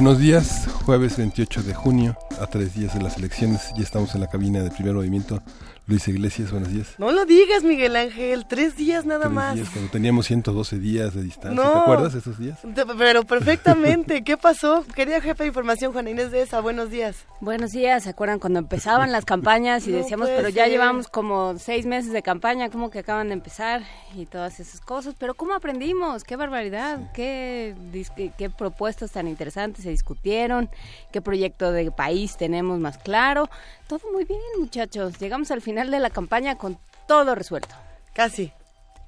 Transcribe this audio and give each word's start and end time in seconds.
Buenos 0.00 0.20
días, 0.20 0.68
jueves 0.84 1.16
28 1.16 1.64
de 1.64 1.74
junio, 1.74 2.16
a 2.40 2.46
tres 2.46 2.74
días 2.74 2.94
de 2.94 3.00
las 3.02 3.16
elecciones, 3.16 3.72
ya 3.76 3.82
estamos 3.82 4.14
en 4.14 4.20
la 4.20 4.28
cabina 4.28 4.62
de 4.62 4.70
primer 4.70 4.94
movimiento 4.94 5.42
Luis 5.86 6.06
Iglesias, 6.06 6.50
buenos 6.50 6.68
días. 6.70 6.88
No 6.98 7.10
lo 7.12 7.24
digas, 7.24 7.64
Miguel 7.64 7.96
Ángel, 7.96 8.44
tres 8.46 8.76
días 8.76 9.06
nada 9.06 9.22
Tres 9.22 9.32
más. 9.32 9.54
días, 9.54 9.70
cuando 9.70 9.90
teníamos 9.90 10.26
112 10.26 10.78
días 10.78 11.14
de 11.14 11.22
distancia, 11.22 11.64
No. 11.64 11.72
¿te 11.72 11.78
acuerdas 11.78 12.12
de 12.12 12.18
esos 12.18 12.38
días? 12.38 12.58
Pero 12.98 13.24
perfectamente, 13.24 14.22
¿qué 14.22 14.36
pasó? 14.36 14.84
Querida 14.94 15.22
jefa 15.22 15.44
de 15.44 15.48
información, 15.48 15.92
Juana 15.92 16.10
Inés 16.10 16.30
de 16.30 16.42
esa, 16.42 16.60
buenos 16.60 16.90
días. 16.90 17.16
Buenos 17.40 17.70
días, 17.70 18.02
¿se 18.04 18.10
acuerdan 18.10 18.38
cuando 18.38 18.58
empezaban 18.58 19.12
las 19.12 19.24
campañas 19.24 19.86
y 19.86 19.92
No 19.92 19.96
decíamos, 19.96 20.28
pero 20.28 20.50
ya 20.50 20.64
ser. 20.64 20.72
llevamos 20.72 21.08
como 21.08 21.58
seis 21.58 21.86
meses 21.86 22.12
de 22.12 22.22
campaña, 22.22 22.68
como 22.68 22.90
que 22.90 22.98
acaban 22.98 23.28
de 23.28 23.34
empezar 23.34 23.82
y 24.14 24.26
todas 24.26 24.60
esas 24.60 24.82
cosas? 24.82 25.14
Pero 25.18 25.32
¿cómo 25.34 25.54
aprendimos? 25.54 26.22
¡Qué 26.22 26.36
barbaridad! 26.36 27.12
¿Qué, 27.14 27.74
qué, 28.14 28.30
qué 28.36 28.50
propuestas 28.50 29.12
tan 29.12 29.26
interesantes 29.26 29.84
se 29.84 29.90
discutieron? 29.90 30.68
¿Qué 31.12 31.22
proyecto 31.22 31.72
de 31.72 31.90
país 31.90 32.27
tenemos 32.36 32.78
más 32.78 32.98
claro? 32.98 33.48
Todo 33.86 34.00
muy 34.12 34.24
bien, 34.24 34.40
muchachos. 34.58 35.18
Llegamos 35.18 35.50
al 35.50 35.62
final 35.62 35.90
de 35.90 36.00
la 36.00 36.10
campaña 36.10 36.56
con 36.56 36.78
todo 37.06 37.34
resuelto. 37.34 37.74
Casi, 38.12 38.52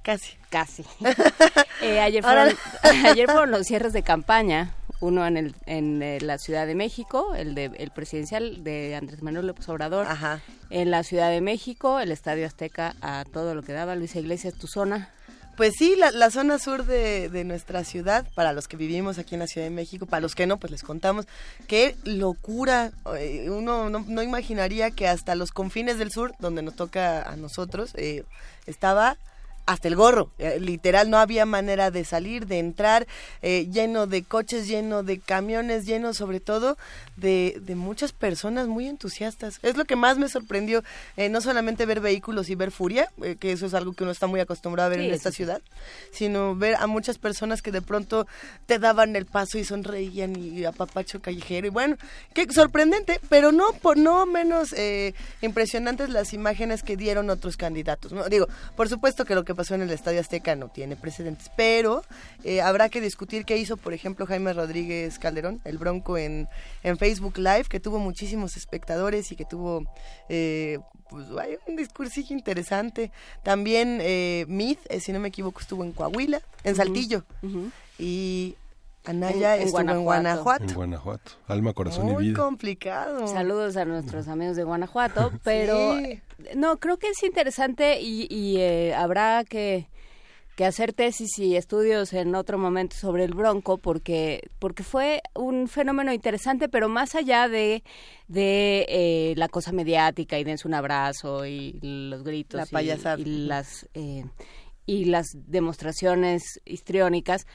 casi. 0.03 0.37
Casi. 0.51 0.85
Eh, 1.83 1.99
ayer, 1.99 2.23
fueron, 2.23 2.55
ayer 3.07 3.25
fueron 3.25 3.51
los 3.51 3.67
cierres 3.67 3.95
de 3.95 4.03
campaña, 4.03 4.75
uno 5.01 5.27
en, 5.27 5.39
el, 5.39 5.55
en 5.65 6.03
eh, 6.03 6.21
la 6.21 6.37
Ciudad 6.37 6.67
de 6.67 6.75
México, 6.75 7.35
el, 7.35 7.55
de, 7.55 7.71
el 7.79 7.91
presidencial 7.91 8.63
de 8.63 8.97
Andrés 8.97 9.23
Manuel 9.23 9.47
López 9.47 9.67
Obrador, 9.71 10.07
Ajá. 10.07 10.41
en 10.69 10.91
la 10.91 11.05
Ciudad 11.05 11.31
de 11.31 11.41
México, 11.41 11.99
el 11.99 12.13
Estadio 12.13 12.47
Azteca 12.47 12.97
a 13.01 13.25
todo 13.33 13.55
lo 13.55 13.63
que 13.63 13.73
daba. 13.73 13.95
Luisa 13.95 14.19
Iglesias, 14.19 14.53
tu 14.53 14.67
zona. 14.67 15.09
Pues 15.61 15.75
sí, 15.77 15.95
la, 15.95 16.11
la 16.11 16.31
zona 16.31 16.59
sur 16.59 16.87
de, 16.87 17.29
de 17.29 17.45
nuestra 17.45 17.85
ciudad, 17.85 18.27
para 18.35 18.55
los 18.55 18.67
que 18.67 18.79
vivimos 18.79 19.19
aquí 19.19 19.35
en 19.35 19.41
la 19.41 19.47
Ciudad 19.47 19.67
de 19.67 19.71
México, 19.71 20.07
para 20.07 20.23
los 20.23 20.35
que 20.35 20.47
no, 20.47 20.57
pues 20.57 20.71
les 20.71 20.83
contamos, 20.83 21.27
qué 21.67 21.97
locura. 22.05 22.93
Eh, 23.19 23.51
Uno 23.51 23.91
no, 23.91 24.03
no 24.09 24.23
imaginaría 24.23 24.91
que 24.91 25.07
hasta 25.07 25.35
los 25.35 25.51
confines 25.51 25.99
del 25.99 26.13
sur, 26.13 26.33
donde 26.39 26.63
nos 26.63 26.77
toca 26.77 27.31
a 27.31 27.37
nosotros, 27.37 27.91
eh, 27.97 28.25
estaba 28.65 29.19
hasta 29.71 29.87
el 29.87 29.95
gorro. 29.95 30.31
Eh, 30.39 30.59
literal, 30.59 31.11
no 31.11 31.19
había 31.19 31.47
manera 31.47 31.93
de 31.93 32.05
salir, 32.05 32.47
de 32.47 32.59
entrar, 32.59 33.07
eh, 33.41 33.69
lleno 33.71 34.09
de 34.09 34.25
coches, 34.25 34.67
lleno 34.67 35.05
de 35.05 35.21
camiones, 35.21 35.87
lleno 35.87 36.13
sobre 36.13 36.41
todo 36.41 36.77
de, 37.17 37.57
de 37.65 37.77
muchas 37.77 38.11
personas 38.13 38.67
muy 38.67 38.89
entusiastas. 38.89 39.61
Es 39.63 39.77
lo 39.77 39.85
que 39.85 39.95
más 39.95 40.19
me 40.19 40.29
sorprendió, 40.29 40.83
eh, 41.17 41.29
no 41.29 41.41
solamente 41.41 41.87
ver 41.87 42.01
vehículos 42.01 42.51
y 42.51 42.57
ver 42.57 42.73
furia, 42.73 43.13
que 43.39 43.53
eso 43.53 43.67
es 43.67 43.75
algo 43.75 43.93
que 43.93 44.03
uno 44.03 44.11
está 44.11 44.27
muy 44.27 44.41
acostumbrado 44.41 44.89
a 44.89 44.91
ver 44.91 45.01
Sí, 45.01 45.07
en 45.07 45.15
esta 45.15 45.31
sí. 45.31 45.37
ciudad, 45.37 45.63
sino 46.11 46.57
ver 46.57 46.75
a 46.75 46.89
muchas 46.89 47.19
personas 47.19 47.63
que 47.63 47.71
de 47.71 47.81
pronto 47.81 48.27
te 48.67 48.81
daban 48.81 49.15
el 49.15 49.27
paso 49.27 49.57
y 49.57 49.65
sonreían 49.65 50.35
y 50.35 50.65
apapacho 50.65 51.23
callejero. 51.23 51.69
Y 51.69 51.71
bueno, 51.71 51.97
qué 52.35 52.45
sorprendente, 52.53 53.21
pero 53.29 53.53
no 53.53 53.73
por 53.81 53.97
no 53.99 54.27
menos 54.27 54.75
impresionantes 55.43 56.11
las 56.11 56.33
imágenes 56.33 56.83
que 56.83 56.97
dieron 56.97 57.31
otros 57.31 57.57
candidatos. 57.57 58.11
¿no? 58.13 58.29
Digo, 58.29 58.49
por 58.75 58.89
supuesto 58.89 59.25
que 59.25 59.37
lo 59.37 59.45
que 59.45 59.55
pasó 59.61 59.75
en 59.75 59.83
el 59.83 59.91
Estadio 59.91 60.21
Azteca 60.21 60.57
no 60.57 60.69
tiene 60.69 60.97
precedentes, 60.97 61.51
pero 61.55 62.03
eh, 62.45 62.63
habrá 62.63 62.89
que 62.89 63.03
discutir 63.03 63.45
qué 63.45 63.59
hizo, 63.59 63.77
por 63.77 63.93
ejemplo, 63.93 64.25
Jaime 64.25 64.55
Rodríguez 64.55 65.19
Calderón, 65.19 65.61
el 65.67 65.77
Bronco, 65.77 66.17
en, 66.17 66.49
en 66.83 66.97
Facebook 66.97 67.37
Live, 67.37 67.65
que 67.69 67.79
tuvo 67.79 67.99
muchísimos 67.99 68.57
espectadores 68.57 69.31
y 69.33 69.37
que 69.37 69.45
tuvo 69.45 69.85
eh, 70.31 70.79
pues, 71.11 71.27
hay 71.39 71.59
un 71.67 71.77
discursillo 71.77 72.35
interesante. 72.35 73.13
También 73.43 73.99
eh, 74.01 74.47
Mith, 74.49 74.79
eh, 74.89 74.99
si 75.01 75.13
no 75.13 75.21
me 75.21 75.29
equivoco, 75.29 75.61
estuvo 75.61 75.85
en 75.85 75.93
Coahuila, 75.93 76.41
en 76.65 76.75
Saltillo. 76.75 77.27
Y 77.99 78.57
Anaya 79.05 79.55
En- 79.57 79.63
en 79.63 79.67
estuvo 79.69 79.81
en 79.91 80.03
Guanajuato. 80.05 80.65
En 80.65 80.75
Guanajuato, 80.75 81.33
alma, 81.47 81.73
corazón 81.73 82.09
y 82.09 82.13
Muy 82.13 82.25
vida. 82.29 82.39
complicado. 82.43 83.27
Saludos 83.27 83.77
a 83.77 83.85
nuestros 83.85 84.29
amigos 84.29 84.57
de 84.57 84.65
Guanajuato, 84.65 85.33
pero 85.45 85.97
Sí. 85.99 86.21
no, 86.57 86.79
creo 86.79 86.99
que 86.99 87.09
es 87.09 87.23
interesante 87.23 88.01
y, 88.01 88.27
y, 88.31 88.59
eh, 88.59 88.95
habrá 88.95 89.45
que, 89.45 89.89
que 90.57 90.67
hacer 90.67 90.93
tesis 90.93 91.39
y 91.39 91.57
estudios 91.57 92.13
en 92.13 92.35
otro 92.35 92.59
momento 92.59 92.95
sobre 92.95 93.25
el 93.25 93.33
Bronco 93.33 93.79
porque 93.79 94.51
porque 94.59 94.83
fue 94.83 95.23
un 95.35 95.69
fenómeno 95.69 96.13
interesante, 96.13 96.69
pero 96.69 96.91
más 96.91 97.15
allá 97.15 97.49
de 97.49 97.83
de 98.29 98.85
eh, 98.91 99.35
la 99.39 99.49
cosa 99.49 99.73
mediática 99.73 100.39
y 100.39 100.45
dense 100.45 100.69
un 100.69 100.75
abrazo 100.75 101.47
y 101.47 101.79
los 101.81 102.23
gritos 102.23 102.59
La 102.61 102.65
y- 102.65 102.71
payasada. 102.71 103.19
y, 103.19 103.25
las 103.47 103.89
eh, 103.95 104.25
y 104.85 105.07
las 105.07 105.29
demostraciones 105.47 106.61
histriónicas 106.67 107.47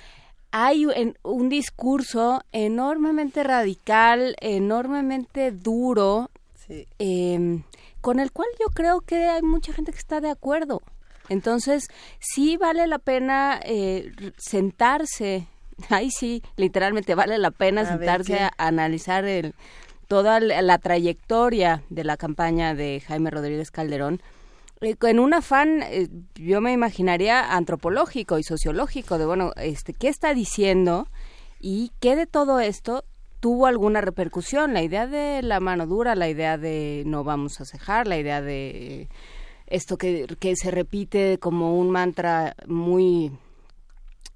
hay 0.58 0.86
un, 0.86 1.18
un 1.22 1.50
discurso 1.50 2.42
enormemente 2.54 3.44
radical, 3.44 4.38
enormemente 4.40 5.52
duro, 5.52 6.32
Sí. 6.66 6.88
eh, 6.98 7.62
con 8.00 8.22
el 8.22 8.32
cual 8.32 8.48
yo 8.62 8.68
creo 8.74 9.02
que 9.02 9.26
hay 9.26 9.42
mucha 9.42 9.74
gente 9.74 9.92
que 9.92 9.98
está 9.98 10.22
de 10.22 10.30
acuerdo. 10.30 10.82
Entonces, 11.28 11.88
sí 12.20 12.56
vale 12.56 12.88
la 12.88 13.00
pena 13.00 13.60
eh, 13.66 14.14
sentarse, 14.38 15.46
ahí 15.90 16.10
sí, 16.10 16.42
literalmente 16.56 17.16
vale 17.16 17.38
la 17.38 17.52
pena 17.52 17.82
A 17.82 17.84
ver, 17.84 17.92
sentarse 17.98 18.40
a, 18.40 18.54
analizar 18.58 19.26
el, 19.26 19.56
toda 20.08 20.40
la, 20.40 20.62
la 20.62 20.78
trayectoria 20.78 21.84
de 21.90 22.06
la 22.06 22.16
campaña 22.16 22.74
de 22.76 23.04
Jaime 23.06 23.30
Rodríguez 23.30 23.72
Calderón. 23.72 24.22
Eh, 24.82 24.96
en 25.02 25.20
un 25.20 25.34
afán, 25.34 25.82
eh, 25.84 26.10
yo 26.36 26.62
me 26.62 26.72
imaginaría 26.72 27.56
antropológico 27.56 28.38
y 28.40 28.44
sociológico, 28.44 29.18
de 29.18 29.26
bueno, 29.26 29.52
este, 29.56 29.94
¿qué 29.94 30.10
está 30.10 30.34
diciendo 30.34 31.08
y 31.60 31.92
qué 32.00 32.16
de 32.16 32.28
todo 32.28 32.60
esto 32.60 33.06
tuvo 33.40 33.68
alguna 33.68 34.02
repercusión? 34.02 34.74
La 34.74 34.84
idea 34.84 35.08
de 35.08 35.42
la 35.42 35.60
mano 35.60 35.88
dura, 35.88 36.16
la 36.16 36.30
idea 36.30 36.58
de 36.58 37.04
no 37.06 37.24
vamos 37.24 37.62
a 37.62 37.66
cejar, 37.66 38.08
la 38.08 38.18
idea 38.18 38.42
de 38.42 38.70
eh, 38.70 39.10
esto 39.68 39.98
que 39.98 40.56
se 40.56 40.72
repite 40.72 41.40
como 41.40 41.78
un 41.78 41.90
mantra 41.90 42.56
muy 42.68 43.32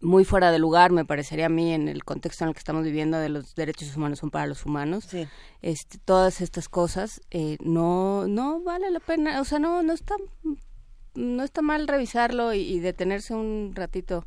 muy 0.02 0.24
fuera 0.26 0.52
de 0.52 0.60
lugar 0.60 0.92
me 0.92 1.04
parecería 1.06 1.48
a 1.48 1.50
mí 1.50 1.74
en 1.74 1.88
el 1.90 2.04
contexto 2.06 2.44
en 2.44 2.50
el 2.50 2.54
que 2.54 2.60
estamos 2.60 2.84
viviendo 2.84 3.18
de 3.18 3.30
los 3.30 3.54
derechos 3.56 3.96
humanos 3.98 4.20
son 4.20 4.30
para 4.32 4.48
los 4.48 4.66
humanos 4.66 5.06
Sí. 5.10 5.28
este, 5.62 5.98
todas 5.98 6.40
estas 6.42 6.70
cosas 6.70 7.22
eh, 7.32 7.58
no 7.62 8.28
no 8.28 8.62
vale 8.62 8.90
la 8.92 9.00
pena 9.02 9.42
o 9.42 9.44
sea 9.46 9.60
no 9.60 9.84
no 9.84 9.92
está 9.94 10.16
no 11.16 11.44
está 11.44 11.62
mal 11.62 11.88
revisarlo 11.88 12.54
y, 12.54 12.60
y 12.62 12.80
detenerse 12.80 13.34
un 13.34 13.74
ratito 13.76 14.26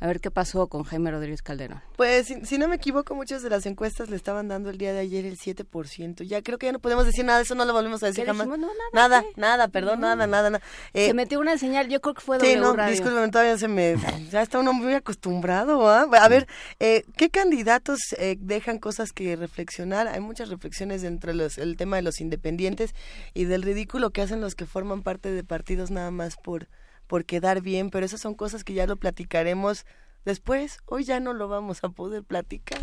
a 0.00 0.06
ver 0.06 0.20
qué 0.20 0.30
pasó 0.30 0.66
con 0.68 0.82
Jaime 0.84 1.10
Rodríguez 1.10 1.42
Calderón 1.42 1.82
Pues, 1.96 2.26
si, 2.26 2.44
si 2.46 2.58
no 2.58 2.68
me 2.68 2.76
equivoco, 2.76 3.14
muchas 3.14 3.42
de 3.42 3.50
las 3.50 3.66
encuestas 3.66 4.08
le 4.08 4.16
estaban 4.16 4.48
dando 4.48 4.70
el 4.70 4.78
día 4.78 4.92
de 4.92 5.00
ayer 5.00 5.26
el 5.26 5.38
7%. 5.38 6.22
Ya 6.24 6.42
creo 6.42 6.58
que 6.58 6.66
ya 6.66 6.72
no 6.72 6.78
podemos 6.78 7.04
decir 7.04 7.24
nada, 7.24 7.40
eso 7.40 7.54
no 7.54 7.64
lo 7.64 7.72
volvemos 7.72 8.02
a 8.02 8.06
decir 8.06 8.24
¿Qué 8.24 8.30
jamás. 8.30 8.46
No, 8.46 8.56
nada, 8.56 8.72
nada, 8.92 9.24
nada, 9.36 9.68
perdón, 9.68 10.00
No. 10.00 10.08
nada, 10.08 10.26
nada, 10.26 10.50
nada. 10.50 10.64
Eh, 10.94 11.08
se 11.08 11.14
metió 11.14 11.38
una 11.38 11.58
señal 11.58 11.88
yo 11.88 12.00
creo 12.00 12.14
que 12.14 12.22
fue 12.22 12.40
Sí, 12.40 12.56
W 12.56 12.76
no, 12.76 12.90
discúlpeme, 12.90 13.28
todavía 13.28 13.58
se 13.58 13.68
me... 13.68 13.96
Ya 14.30 14.42
está 14.42 14.58
uno 14.58 14.72
muy 14.72 14.94
acostumbrado, 14.94 15.88
¿ah? 15.88 16.06
A 16.20 16.28
ver, 16.28 16.46
eh, 16.78 17.04
¿qué 17.16 17.28
candidatos 17.30 17.98
eh, 18.18 18.36
dejan 18.40 18.78
cosas 18.78 19.12
que 19.12 19.36
reflexionar? 19.36 20.08
Hay 20.08 20.20
muchas 20.20 20.48
reflexiones 20.48 21.04
entre 21.04 21.34
los, 21.34 21.58
el 21.58 21.76
tema 21.76 21.96
de 21.96 22.02
los 22.02 22.20
independientes 22.20 22.94
y 23.34 23.44
del 23.44 23.62
ridículo 23.62 24.10
que 24.10 24.22
hacen 24.22 24.40
los 24.40 24.54
que 24.54 24.66
forman 24.66 25.02
parte 25.02 25.30
de 25.30 25.44
partidos 25.44 25.90
nada 25.90 26.10
más 26.10 26.36
por, 26.36 26.68
por 27.10 27.24
quedar 27.24 27.60
bien, 27.60 27.90
pero 27.90 28.06
esas 28.06 28.20
son 28.20 28.36
cosas 28.36 28.62
que 28.62 28.72
ya 28.72 28.86
lo 28.86 28.94
platicaremos 28.96 29.84
después. 30.24 30.78
Hoy 30.86 31.02
ya 31.02 31.18
no 31.18 31.32
lo 31.32 31.48
vamos 31.48 31.82
a 31.82 31.88
poder 31.88 32.22
platicar. 32.22 32.80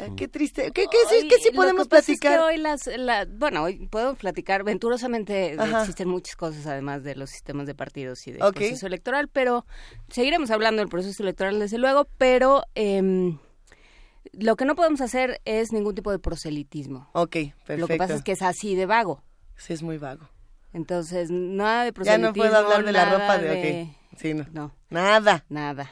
Eh, 0.00 0.10
qué 0.16 0.26
triste. 0.26 0.72
¿Qué, 0.72 0.86
qué, 0.90 0.96
sí, 1.08 1.14
Hoy, 1.22 1.28
qué 1.28 1.36
sí 1.38 1.50
lo 1.52 1.54
podemos 1.54 1.84
que 1.84 1.90
pasa 1.90 2.12
es 2.12 2.18
que 2.18 2.26
platicar? 2.26 2.40
hoy 2.48 2.56
las, 2.56 2.88
la- 2.98 3.26
bueno, 3.26 3.62
hoy 3.62 3.86
podemos 3.86 4.16
platicar 4.18 4.64
venturosamente. 4.64 5.54
Ajá. 5.56 5.82
Existen 5.82 6.08
muchas 6.08 6.34
cosas 6.34 6.66
además 6.66 7.04
de 7.04 7.14
los 7.14 7.30
sistemas 7.30 7.68
de 7.68 7.76
partidos 7.76 8.26
y 8.26 8.32
del 8.32 8.40
proceso 8.52 8.88
electoral, 8.88 9.28
pero 9.28 9.64
seguiremos 10.08 10.50
hablando 10.50 10.80
del 10.82 10.88
proceso 10.88 11.22
electoral 11.22 11.60
desde 11.60 11.78
luego, 11.78 12.08
pero 12.18 12.64
em, 12.74 13.38
lo 14.32 14.56
que 14.56 14.64
no 14.64 14.74
podemos 14.74 15.00
hacer 15.00 15.40
es 15.44 15.72
ningún 15.72 15.94
tipo 15.94 16.10
de 16.10 16.18
proselitismo. 16.18 17.08
Ok, 17.12 17.30
perfecto. 17.64 17.76
Lo 17.76 17.86
que 17.86 17.96
pasa 17.98 18.14
es 18.16 18.22
que 18.22 18.32
es 18.32 18.42
así 18.42 18.74
de 18.74 18.86
vago. 18.86 19.22
Sí, 19.56 19.72
es 19.74 19.82
muy 19.84 19.96
vago. 19.98 20.28
Entonces, 20.74 21.30
nada 21.30 21.84
de 21.84 21.88
Ya 21.90 21.92
proselitismo. 21.94 22.26
no 22.28 22.34
puedo 22.34 22.56
hablar 22.56 22.84
de 22.84 22.92
la 22.92 23.04
ropa 23.10 23.38
de- 23.38 23.94
Sí, 24.18 24.34
no. 24.34 24.46
No, 24.52 24.74
Nada. 24.90 25.44
nada. 25.48 25.90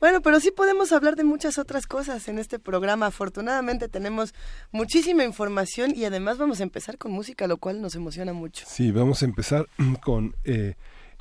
Bueno, 0.00 0.22
pero 0.22 0.40
sí 0.40 0.50
podemos 0.50 0.92
hablar 0.92 1.14
de 1.14 1.24
muchas 1.24 1.58
otras 1.58 1.86
cosas 1.86 2.26
en 2.28 2.38
este 2.38 2.58
programa. 2.58 3.06
Afortunadamente 3.06 3.86
tenemos 3.88 4.32
muchísima 4.70 5.24
información 5.24 5.92
y 5.94 6.06
además 6.06 6.38
vamos 6.38 6.60
a 6.60 6.62
empezar 6.62 6.96
con 6.96 7.12
música, 7.12 7.46
lo 7.46 7.58
cual 7.58 7.82
nos 7.82 7.94
emociona 7.96 8.32
mucho. 8.32 8.64
Sí, 8.66 8.92
vamos 8.92 9.20
a 9.22 9.26
empezar 9.26 9.66
con 10.02 10.34
eh, 10.44 10.74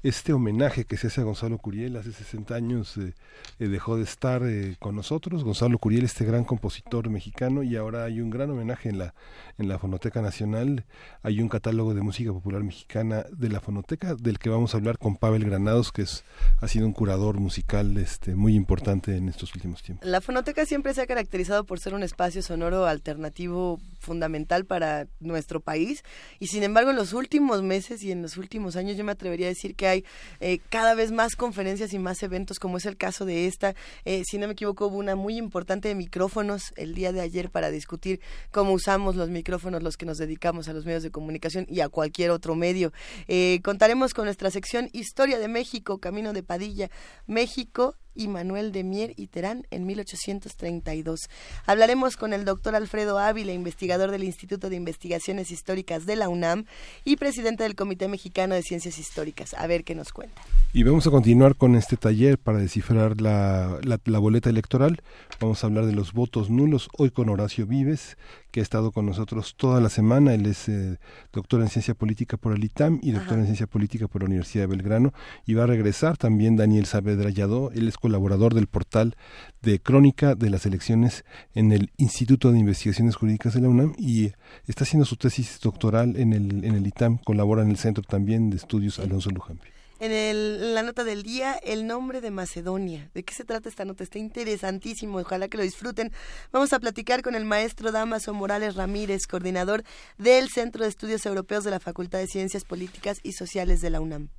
este 0.03 0.33
homenaje 0.33 0.85
que 0.85 0.97
se 0.97 1.07
hace 1.07 1.21
a 1.21 1.23
Gonzalo 1.23 1.57
Curiel. 1.57 1.97
Hace 1.97 2.11
60 2.11 2.55
años 2.55 2.97
eh, 2.97 3.13
eh, 3.59 3.67
dejó 3.67 3.97
de 3.97 4.03
estar 4.03 4.43
eh, 4.45 4.75
con 4.79 4.95
nosotros. 4.95 5.43
Gonzalo 5.43 5.77
Curiel, 5.77 6.05
este 6.05 6.25
gran 6.25 6.43
compositor 6.45 7.09
mexicano, 7.09 7.63
y 7.63 7.75
ahora 7.75 8.05
hay 8.05 8.21
un 8.21 8.29
gran 8.29 8.49
homenaje 8.49 8.89
en 8.89 8.99
la, 8.99 9.13
en 9.57 9.67
la 9.67 9.79
Fonoteca 9.79 10.21
Nacional. 10.21 10.85
Hay 11.23 11.41
un 11.41 11.49
catálogo 11.49 11.93
de 11.93 12.01
música 12.01 12.31
popular 12.31 12.63
mexicana 12.63 13.25
de 13.31 13.49
la 13.49 13.59
Fonoteca, 13.59 14.15
del 14.15 14.39
que 14.39 14.49
vamos 14.49 14.73
a 14.73 14.77
hablar 14.77 14.97
con 14.97 15.17
Pavel 15.17 15.45
Granados, 15.45 15.91
que 15.91 16.03
es, 16.03 16.23
ha 16.61 16.67
sido 16.67 16.85
un 16.85 16.93
curador 16.93 17.39
musical 17.39 17.97
este, 17.97 18.35
muy 18.35 18.55
importante 18.55 19.15
en 19.15 19.29
estos 19.29 19.53
últimos 19.55 19.83
tiempos. 19.83 20.07
La 20.07 20.21
fonoteca 20.21 20.65
siempre 20.65 20.93
se 20.93 21.01
ha 21.01 21.07
caracterizado 21.07 21.65
por 21.65 21.79
ser 21.79 21.93
un 21.93 22.03
espacio 22.03 22.41
sonoro 22.41 22.85
alternativo 22.85 23.79
fundamental 23.99 24.65
para 24.65 25.07
nuestro 25.19 25.59
país 25.59 26.03
y 26.39 26.47
sin 26.47 26.63
embargo 26.63 26.91
en 26.91 26.95
los 26.95 27.13
últimos 27.13 27.61
meses 27.63 28.03
y 28.03 28.11
en 28.11 28.21
los 28.21 28.37
últimos 28.37 28.75
años 28.75 28.97
yo 28.97 29.03
me 29.03 29.11
atrevería 29.11 29.47
a 29.47 29.49
decir 29.49 29.75
que 29.75 29.88
hay 29.89 30.05
eh, 30.39 30.59
cada 30.69 30.95
vez 30.95 31.11
más 31.11 31.35
conferencias 31.35 31.93
y 31.93 31.99
más 31.99 32.23
eventos 32.23 32.59
como 32.59 32.77
es 32.77 32.85
el 32.85 32.97
caso 32.97 33.25
de 33.25 33.47
esta. 33.47 33.75
Eh, 34.05 34.23
si 34.25 34.37
no 34.37 34.47
me 34.47 34.53
equivoco 34.53 34.87
hubo 34.87 34.97
una 34.97 35.15
muy 35.15 35.37
importante 35.37 35.87
de 35.87 35.95
micrófonos 35.95 36.73
el 36.75 36.95
día 36.95 37.11
de 37.11 37.21
ayer 37.21 37.49
para 37.49 37.69
discutir 37.71 38.21
cómo 38.51 38.73
usamos 38.73 39.15
los 39.15 39.29
micrófonos 39.29 39.83
los 39.83 39.97
que 39.97 40.05
nos 40.05 40.17
dedicamos 40.17 40.69
a 40.69 40.73
los 40.73 40.85
medios 40.85 41.03
de 41.03 41.11
comunicación 41.11 41.65
y 41.69 41.81
a 41.81 41.89
cualquier 41.89 42.31
otro 42.31 42.55
medio. 42.55 42.93
Eh, 43.27 43.59
contaremos 43.63 44.13
con 44.13 44.25
nuestra 44.25 44.51
sección 44.51 44.89
Historia 44.93 45.39
de 45.39 45.47
México, 45.47 45.99
Camino 45.99 46.33
de 46.33 46.43
Padilla, 46.43 46.89
México 47.27 47.95
y 48.19 48.27
Manuel 48.27 48.73
de 48.73 48.83
Mier 48.83 49.13
y 49.15 49.27
Terán 49.27 49.65
en 49.71 49.85
1832. 49.85 51.29
Hablaremos 51.65 52.17
con 52.17 52.33
el 52.33 52.43
doctor 52.43 52.75
Alfredo 52.75 53.17
Ávila, 53.17 53.53
investigador 53.53 54.11
del 54.11 54.25
Instituto 54.25 54.69
de 54.69 54.75
Investigaciones 54.75 55.51
Históricas 55.51 56.05
de 56.05 56.17
la 56.17 56.27
UNAM 56.27 56.65
y 57.05 57.15
presidente 57.15 57.63
del 57.63 57.75
Comité 57.75 58.09
Mexicano 58.09 58.55
de 58.55 58.61
Ciencias 58.61 58.99
Históricas. 58.99 59.53
A 59.53 59.67
ver 59.67 59.85
qué 59.85 59.95
nos 59.95 60.11
cuenta. 60.11 60.41
Y 60.73 60.83
vamos 60.83 61.07
a 61.07 61.11
continuar 61.11 61.55
con 61.55 61.75
este 61.75 61.95
taller 61.95 62.37
para 62.37 62.57
descifrar 62.57 63.21
la, 63.21 63.79
la, 63.83 63.99
la 64.03 64.19
boleta 64.19 64.49
electoral. 64.49 65.01
Vamos 65.39 65.63
a 65.63 65.67
hablar 65.67 65.85
de 65.85 65.93
los 65.93 66.11
votos 66.11 66.49
nulos 66.49 66.89
hoy 66.97 67.11
con 67.11 67.29
Horacio 67.29 67.65
Vives, 67.65 68.17
que 68.51 68.59
ha 68.59 68.63
estado 68.63 68.91
con 68.91 69.05
nosotros 69.05 69.55
toda 69.55 69.79
la 69.81 69.89
semana. 69.89 70.33
Él 70.33 70.45
es 70.45 70.69
eh, 70.69 70.97
doctor 71.31 71.61
en 71.61 71.69
ciencia 71.69 71.93
política 71.93 72.37
por 72.37 72.53
el 72.53 72.63
ITAM 72.63 72.99
y 73.01 73.11
doctor 73.11 73.33
Ajá. 73.33 73.39
en 73.41 73.45
ciencia 73.45 73.67
política 73.67 74.07
por 74.07 74.21
la 74.21 74.27
Universidad 74.27 74.63
de 74.63 74.67
Belgrano. 74.67 75.13
Y 75.45 75.53
va 75.53 75.63
a 75.63 75.67
regresar 75.67 76.17
también 76.17 76.55
Daniel 76.55 76.85
Saavedra 76.85 77.29
Lladó. 77.29 77.71
Él 77.71 77.87
es 77.87 77.97
colaborador 77.97 78.53
del 78.53 78.67
portal 78.67 79.15
de 79.61 79.79
crónica 79.79 80.35
de 80.35 80.49
las 80.49 80.65
elecciones 80.65 81.25
en 81.53 81.71
el 81.71 81.91
Instituto 81.97 82.51
de 82.51 82.59
Investigaciones 82.59 83.15
Jurídicas 83.15 83.53
de 83.53 83.61
la 83.61 83.69
UNAM 83.69 83.93
y 83.97 84.31
está 84.67 84.83
haciendo 84.83 85.05
su 85.05 85.15
tesis 85.15 85.59
doctoral 85.61 86.15
en 86.17 86.33
el, 86.33 86.63
en 86.63 86.75
el 86.75 86.87
ITAM. 86.87 87.17
Colabora 87.17 87.61
en 87.61 87.69
el 87.69 87.77
Centro 87.77 88.03
también 88.03 88.49
de 88.49 88.57
Estudios 88.57 88.99
Alonso 88.99 89.29
Luján. 89.29 89.59
En, 89.99 90.11
el- 90.11 90.59
en 90.63 90.73
la 90.75 90.83
nota 90.83 91.03
del 91.03 91.23
día, 91.23 91.53
el 91.63 91.85
nombre 91.85 92.21
de 92.21 92.31
Macedonia. 92.31 93.09
¿De 93.13 93.23
qué 93.23 93.33
se 93.33 93.43
trata 93.43 93.67
esta 93.69 93.85
nota? 93.85 94.03
Está 94.03 94.17
interesantísimo, 94.19 95.17
ojalá 95.19 95.47
que 95.49 95.57
lo 95.57 95.63
disfruten. 95.63 96.11
Vamos 96.51 96.71
a 96.73 96.79
platicar 96.79 97.21
con 97.21 97.35
el 97.35 97.45
maestro 97.45 97.91
Damaso 97.91 98.33
Morales 98.33 98.75
Ramírez, 98.75 99.27
coordinador 99.27 99.83
del 100.17 100.49
Centro 100.49 100.83
de 100.83 100.89
Estudios 100.89 101.25
Europeos 101.25 101.63
de 101.63 101.71
la 101.71 101.79
Facultad 101.79 102.19
de 102.19 102.27
Ciencias 102.27 102.63
Políticas 102.63 103.19
y 103.23 103.33
Sociales 103.33 103.81
de 103.81 103.89
la 103.89 103.99
UNAM. 104.01 104.29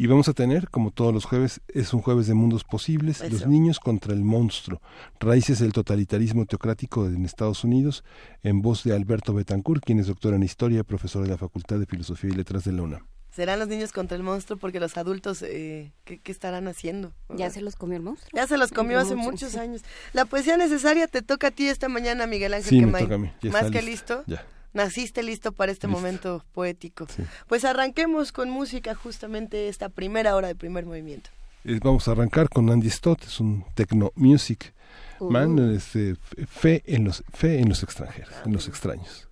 Y 0.00 0.06
vamos 0.06 0.28
a 0.28 0.32
tener, 0.32 0.68
como 0.70 0.92
todos 0.92 1.12
los 1.12 1.24
jueves, 1.24 1.60
es 1.66 1.92
un 1.92 2.00
jueves 2.02 2.28
de 2.28 2.34
mundos 2.34 2.62
posibles, 2.62 3.20
Eso. 3.20 3.30
los 3.30 3.46
niños 3.48 3.80
contra 3.80 4.12
el 4.14 4.22
monstruo, 4.22 4.80
raíces 5.18 5.58
del 5.58 5.72
totalitarismo 5.72 6.46
teocrático 6.46 7.06
en 7.06 7.24
Estados 7.24 7.64
Unidos, 7.64 8.04
en 8.44 8.62
voz 8.62 8.84
de 8.84 8.94
Alberto 8.94 9.34
Betancourt, 9.34 9.82
quien 9.84 9.98
es 9.98 10.06
doctor 10.06 10.34
en 10.34 10.44
historia, 10.44 10.84
profesor 10.84 11.24
de 11.24 11.30
la 11.30 11.36
Facultad 11.36 11.80
de 11.80 11.86
Filosofía 11.86 12.30
y 12.30 12.34
Letras 12.36 12.62
de 12.62 12.72
la 12.72 12.82
UNAM. 12.82 13.06
Serán 13.30 13.58
los 13.58 13.68
niños 13.68 13.92
contra 13.92 14.16
el 14.16 14.22
monstruo 14.22 14.58
porque 14.58 14.80
los 14.80 14.96
adultos, 14.96 15.42
eh, 15.42 15.92
¿qué, 16.04 16.18
qué 16.18 16.32
estarán 16.32 16.66
haciendo? 16.66 17.12
¿Ya 17.28 17.50
se 17.50 17.60
los 17.60 17.76
comió 17.76 17.96
el 17.96 18.02
monstruo? 18.02 18.28
Ya 18.34 18.46
se 18.46 18.56
los 18.58 18.72
comió 18.72 18.98
hace 18.98 19.14
Mucho. 19.14 19.30
muchos 19.30 19.56
años. 19.56 19.82
La 20.12 20.24
poesía 20.24 20.56
necesaria 20.56 21.06
te 21.06 21.22
toca 21.22 21.48
a 21.48 21.50
ti 21.50 21.68
esta 21.68 21.88
mañana, 21.88 22.26
Miguel 22.26 22.54
Ángel 22.54 22.68
Sí, 22.68 22.76
me 22.80 22.86
Quemain. 22.86 23.04
toca 23.04 23.14
a 23.14 23.18
mí. 23.18 23.32
Ya 23.42 23.50
Más 23.52 23.70
que 23.70 23.82
listo. 23.82 24.24
Ya. 24.26 24.44
Naciste 24.72 25.22
listo 25.22 25.52
para 25.52 25.72
este 25.72 25.86
Listo. 25.86 25.98
momento 26.00 26.44
poético. 26.52 27.06
Sí. 27.14 27.22
Pues 27.46 27.64
arranquemos 27.64 28.32
con 28.32 28.50
música 28.50 28.94
justamente 28.94 29.68
esta 29.68 29.88
primera 29.88 30.34
hora 30.36 30.48
de 30.48 30.54
primer 30.54 30.84
movimiento. 30.84 31.30
Eh, 31.64 31.78
Vamos 31.82 32.06
a 32.08 32.12
arrancar 32.12 32.48
con 32.48 32.68
Andy 32.70 32.90
Stott, 32.90 33.22
es 33.24 33.40
un 33.40 33.64
techno 33.74 34.12
music 34.14 34.74
Uh. 35.20 35.30
man, 35.30 35.58
este, 35.74 36.14
fe 36.46 36.82
en 36.86 37.04
los 37.04 37.24
fe 37.34 37.58
en 37.58 37.68
los 37.68 37.82
extranjeros, 37.82 38.32
en 38.46 38.52
los 38.52 38.68
extraños. 38.68 39.27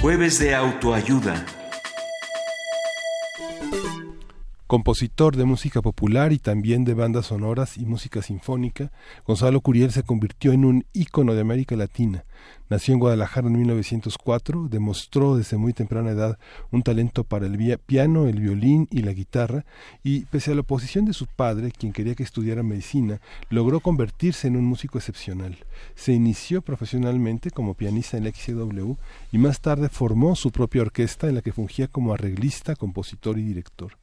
Jueves 0.00 0.38
de 0.38 0.54
autoayuda. 0.54 1.44
Compositor 4.66 5.36
de 5.36 5.44
música 5.44 5.82
popular 5.82 6.32
y 6.32 6.38
también 6.38 6.84
de 6.84 6.94
bandas 6.94 7.26
sonoras 7.26 7.76
y 7.76 7.84
música 7.84 8.22
sinfónica, 8.22 8.92
Gonzalo 9.26 9.60
Curiel 9.60 9.90
se 9.90 10.04
convirtió 10.04 10.52
en 10.52 10.64
un 10.64 10.86
ícono 10.92 11.34
de 11.34 11.40
América 11.40 11.74
Latina. 11.74 12.24
Nació 12.70 12.94
en 12.94 13.00
Guadalajara 13.00 13.48
en 13.48 13.54
1904, 13.54 14.68
demostró 14.70 15.36
desde 15.36 15.56
muy 15.56 15.72
temprana 15.72 16.10
edad 16.10 16.38
un 16.70 16.84
talento 16.84 17.24
para 17.24 17.46
el 17.46 17.78
piano, 17.80 18.28
el 18.28 18.38
violín 18.38 18.86
y 18.92 19.02
la 19.02 19.12
guitarra, 19.12 19.64
y 20.04 20.20
pese 20.26 20.52
a 20.52 20.54
la 20.54 20.60
oposición 20.60 21.04
de 21.04 21.12
su 21.12 21.26
padre, 21.26 21.72
quien 21.72 21.92
quería 21.92 22.14
que 22.14 22.22
estudiara 22.22 22.62
medicina, 22.62 23.20
logró 23.48 23.80
convertirse 23.80 24.46
en 24.46 24.54
un 24.54 24.66
músico 24.66 24.98
excepcional. 24.98 25.58
Se 25.96 26.12
inició 26.12 26.62
profesionalmente 26.62 27.50
como 27.50 27.74
pianista 27.74 28.16
en 28.16 28.22
la 28.22 28.30
XCW 28.30 28.92
y 29.32 29.38
más 29.38 29.60
tarde 29.60 29.88
formó 29.88 30.36
su 30.36 30.52
propia 30.52 30.82
orquesta 30.82 31.28
en 31.28 31.34
la 31.34 31.42
que 31.42 31.52
fungía 31.52 31.88
como 31.88 32.14
arreglista, 32.14 32.76
compositor 32.76 33.36
y 33.36 33.42
director. 33.42 33.98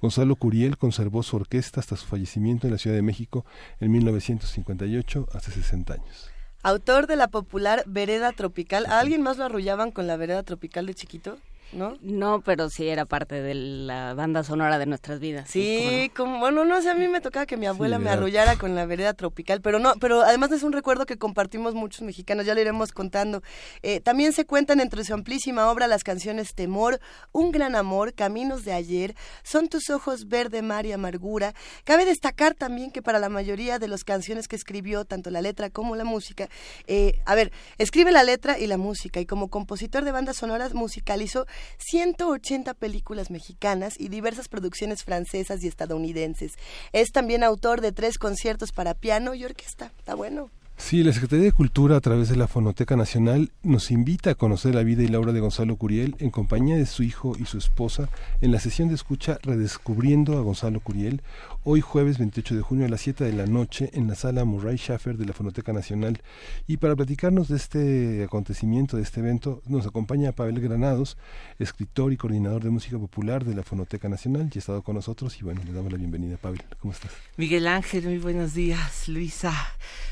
Gonzalo 0.00 0.36
Curiel 0.36 0.78
conservó 0.78 1.24
su 1.24 1.34
orquesta 1.34 1.80
hasta 1.80 1.96
su 1.96 2.06
fallecimiento 2.06 2.68
en 2.68 2.72
la 2.72 2.78
Ciudad 2.78 2.94
de 2.94 3.02
México 3.02 3.44
en 3.80 3.90
1958, 3.90 5.26
hace 5.32 5.50
60 5.50 5.94
años. 5.94 6.31
Autor 6.64 7.08
de 7.08 7.16
la 7.16 7.26
popular 7.26 7.82
Vereda 7.86 8.30
Tropical. 8.30 8.86
¿A 8.86 9.00
alguien 9.00 9.20
más 9.20 9.36
lo 9.36 9.44
arrullaban 9.44 9.90
con 9.90 10.06
la 10.06 10.16
Vereda 10.16 10.44
Tropical 10.44 10.86
de 10.86 10.94
chiquito? 10.94 11.38
¿No? 11.72 11.96
No, 12.00 12.40
pero 12.40 12.68
sí 12.68 12.88
era 12.88 13.04
parte 13.04 13.40
de 13.42 13.54
la 13.54 14.14
banda 14.14 14.44
sonora 14.44 14.78
de 14.78 14.86
nuestras 14.86 15.20
vidas. 15.20 15.48
Sí, 15.50 16.10
como, 16.16 16.38
bueno, 16.38 16.64
no 16.64 16.80
sé, 16.82 16.90
a 16.90 16.94
mí 16.94 17.08
me 17.08 17.20
tocaba 17.20 17.46
que 17.46 17.56
mi 17.56 17.66
abuela 17.66 17.98
me 17.98 18.10
arrullara 18.10 18.56
con 18.56 18.74
la 18.74 18.86
vereda 18.86 19.14
tropical, 19.14 19.60
pero 19.60 19.78
no, 19.78 19.94
pero 20.00 20.22
además 20.22 20.52
es 20.52 20.62
un 20.62 20.72
recuerdo 20.72 21.06
que 21.06 21.18
compartimos 21.18 21.74
muchos 21.74 22.02
mexicanos, 22.02 22.46
ya 22.46 22.54
lo 22.54 22.60
iremos 22.60 22.92
contando. 22.92 23.42
Eh, 23.82 24.00
también 24.00 24.32
se 24.32 24.44
cuentan 24.44 24.80
entre 24.80 25.04
su 25.04 25.14
amplísima 25.14 25.70
obra 25.70 25.86
las 25.86 26.04
canciones 26.04 26.54
Temor, 26.54 27.00
Un 27.32 27.52
gran 27.52 27.74
amor, 27.74 28.14
Caminos 28.14 28.64
de 28.64 28.72
ayer, 28.72 29.14
Son 29.42 29.68
tus 29.68 29.90
ojos 29.90 30.28
verde, 30.28 30.62
mar 30.62 30.86
y 30.86 30.92
amargura. 30.92 31.54
Cabe 31.84 32.04
destacar 32.04 32.54
también 32.54 32.90
que 32.90 33.02
para 33.02 33.18
la 33.18 33.28
mayoría 33.28 33.78
de 33.78 33.88
las 33.88 34.04
canciones 34.04 34.48
que 34.48 34.56
escribió, 34.56 35.04
tanto 35.04 35.30
la 35.30 35.40
letra 35.40 35.70
como 35.70 35.96
la 35.96 36.04
música, 36.04 36.48
eh, 36.86 37.20
a 37.24 37.34
ver, 37.34 37.52
escribe 37.78 38.12
la 38.12 38.22
letra 38.22 38.58
y 38.58 38.66
la 38.66 38.76
música, 38.76 39.20
y 39.20 39.26
como 39.26 39.48
compositor 39.48 40.04
de 40.04 40.12
bandas 40.12 40.36
sonoras 40.36 40.74
musicalizó 40.74 41.46
180 41.78 42.74
películas 42.74 43.30
mexicanas 43.30 43.98
y 43.98 44.08
diversas 44.08 44.48
producciones 44.48 45.04
francesas 45.04 45.62
y 45.62 45.68
estadounidenses. 45.68 46.54
Es 46.92 47.12
también 47.12 47.44
autor 47.44 47.80
de 47.80 47.92
tres 47.92 48.18
conciertos 48.18 48.72
para 48.72 48.94
piano 48.94 49.34
y 49.34 49.44
orquesta. 49.44 49.92
Está 49.98 50.14
bueno. 50.14 50.50
Sí, 50.76 51.04
la 51.04 51.12
Secretaría 51.12 51.44
de 51.44 51.52
Cultura, 51.52 51.96
a 51.96 52.00
través 52.00 52.28
de 52.28 52.36
la 52.36 52.48
Fonoteca 52.48 52.96
Nacional, 52.96 53.52
nos 53.62 53.90
invita 53.92 54.30
a 54.30 54.34
conocer 54.34 54.74
la 54.74 54.82
vida 54.82 55.04
y 55.04 55.08
la 55.08 55.20
obra 55.20 55.32
de 55.32 55.38
Gonzalo 55.38 55.76
Curiel 55.76 56.16
en 56.18 56.30
compañía 56.30 56.76
de 56.76 56.86
su 56.86 57.02
hijo 57.04 57.34
y 57.38 57.44
su 57.44 57.56
esposa 57.56 58.08
en 58.40 58.50
la 58.50 58.58
sesión 58.58 58.88
de 58.88 58.96
escucha 58.96 59.38
Redescubriendo 59.42 60.36
a 60.36 60.40
Gonzalo 60.40 60.80
Curiel, 60.80 61.22
hoy 61.64 61.80
jueves 61.80 62.18
28 62.18 62.56
de 62.56 62.60
junio 62.60 62.86
a 62.86 62.88
las 62.88 63.02
7 63.02 63.24
de 63.24 63.32
la 63.32 63.46
noche 63.46 63.90
en 63.92 64.08
la 64.08 64.16
sala 64.16 64.44
Murray 64.44 64.76
Schaffer 64.76 65.16
de 65.16 65.26
la 65.26 65.32
Fonoteca 65.32 65.72
Nacional. 65.72 66.20
Y 66.66 66.78
para 66.78 66.96
platicarnos 66.96 67.48
de 67.48 67.56
este 67.56 68.24
acontecimiento, 68.24 68.96
de 68.96 69.02
este 69.04 69.20
evento, 69.20 69.62
nos 69.66 69.86
acompaña 69.86 70.32
Pavel 70.32 70.60
Granados, 70.60 71.16
escritor 71.58 72.12
y 72.12 72.16
coordinador 72.16 72.64
de 72.64 72.70
música 72.70 72.98
popular 72.98 73.44
de 73.44 73.54
la 73.54 73.62
Fonoteca 73.62 74.08
Nacional, 74.08 74.50
y 74.52 74.58
ha 74.58 74.60
estado 74.60 74.82
con 74.82 74.96
nosotros. 74.96 75.38
Y 75.40 75.44
bueno, 75.44 75.62
le 75.64 75.72
damos 75.72 75.92
la 75.92 75.98
bienvenida, 75.98 76.36
Pavel. 76.36 76.62
¿Cómo 76.80 76.92
estás? 76.92 77.12
Miguel 77.36 77.68
Ángel, 77.68 78.04
muy 78.04 78.18
buenos 78.18 78.54
días. 78.54 79.08
Luisa, 79.08 79.52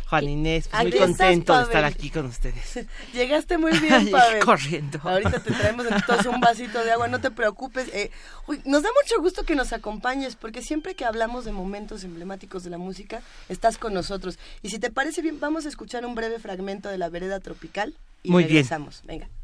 Juan 0.08 0.28
Inés, 0.28 0.68
pues 0.68 0.82
muy 0.82 0.92
contento 0.92 1.56
de 1.56 1.62
estar 1.62 1.84
aquí 1.84 2.10
con 2.10 2.26
ustedes. 2.26 2.86
Llegaste 3.12 3.58
muy 3.58 3.76
bien, 3.78 4.10
Pavel. 4.10 4.44
corriendo. 4.44 5.00
Ahorita 5.02 5.42
te 5.42 5.52
traemos 5.52 5.86
entonces 5.90 6.26
un 6.26 6.40
vasito 6.40 6.84
de 6.84 6.92
agua, 6.92 7.08
no 7.08 7.20
te 7.20 7.30
preocupes. 7.30 7.88
Eh, 7.92 8.10
nos 8.64 8.82
da 8.82 8.88
mucho 9.02 9.20
gusto 9.20 9.44
que 9.44 9.54
nos 9.54 9.72
acompañes, 9.72 10.36
porque 10.36 10.62
siempre 10.62 10.94
que 10.94 11.04
hablamos 11.04 11.39
de 11.44 11.52
momentos 11.52 12.04
emblemáticos 12.04 12.64
de 12.64 12.70
la 12.70 12.78
música, 12.78 13.22
estás 13.48 13.78
con 13.78 13.94
nosotros. 13.94 14.38
Y 14.62 14.70
si 14.70 14.78
te 14.78 14.90
parece 14.90 15.22
bien, 15.22 15.40
vamos 15.40 15.66
a 15.66 15.68
escuchar 15.68 16.04
un 16.06 16.14
breve 16.14 16.38
fragmento 16.38 16.88
de 16.88 16.98
La 16.98 17.08
Vereda 17.08 17.40
Tropical 17.40 17.94
y 18.22 18.30
Muy 18.30 18.44
regresamos. 18.44 19.02
Bien. 19.06 19.20
Venga. 19.20 19.40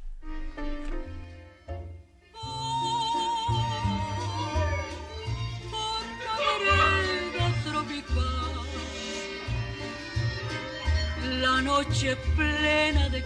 La 11.41 11.61
noche 11.63 12.17
plena 12.37 13.09
de 13.09 13.23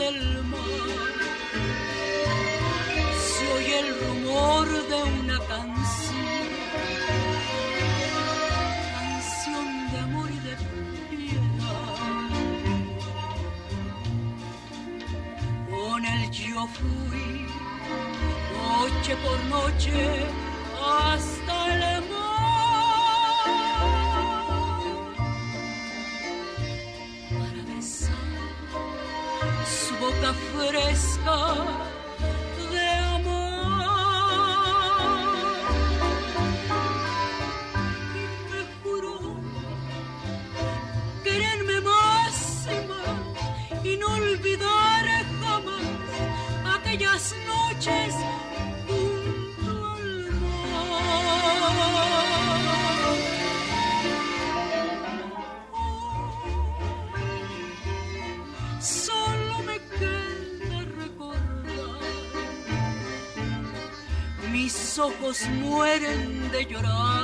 del. 0.00 0.40
Se 3.26 3.52
oye 3.56 3.78
el 3.80 3.88
rumor 4.00 4.66
de 4.90 5.02
una 5.20 5.38
canción, 5.52 6.48
canción 8.94 9.66
de 9.92 9.98
amor 9.98 10.28
y 10.30 10.40
de 10.48 10.54
piedad. 11.10 12.30
Con 15.70 16.04
el 16.04 16.30
yo 16.30 16.66
fui, 16.76 17.46
noche 18.56 19.12
por 19.24 19.38
noche, 19.56 19.98
mueren 65.48 66.50
de 66.52 66.64
llorar 66.64 67.19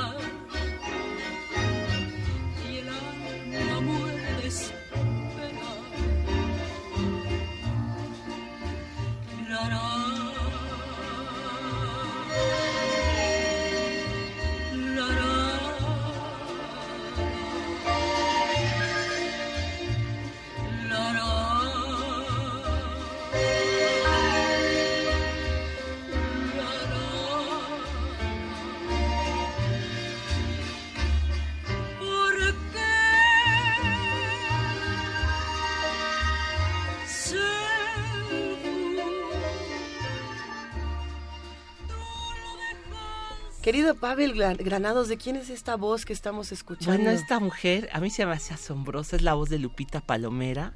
Querido 43.67 43.95
Pavel 43.95 44.33
Granados, 44.33 45.09
¿de 45.09 45.17
quién 45.17 45.35
es 45.35 45.49
esta 45.49 45.75
voz 45.75 46.05
que 46.05 46.13
estamos 46.13 46.53
escuchando? 46.53 46.95
Bueno, 46.95 47.11
esta 47.11 47.41
mujer 47.41 47.89
a 47.91 47.99
mí 47.99 48.09
se 48.09 48.25
me 48.25 48.31
hace 48.31 48.53
asombrosa, 48.53 49.17
es 49.17 49.23
la 49.23 49.33
voz 49.33 49.49
de 49.49 49.59
Lupita 49.59 49.99
Palomera. 49.99 50.71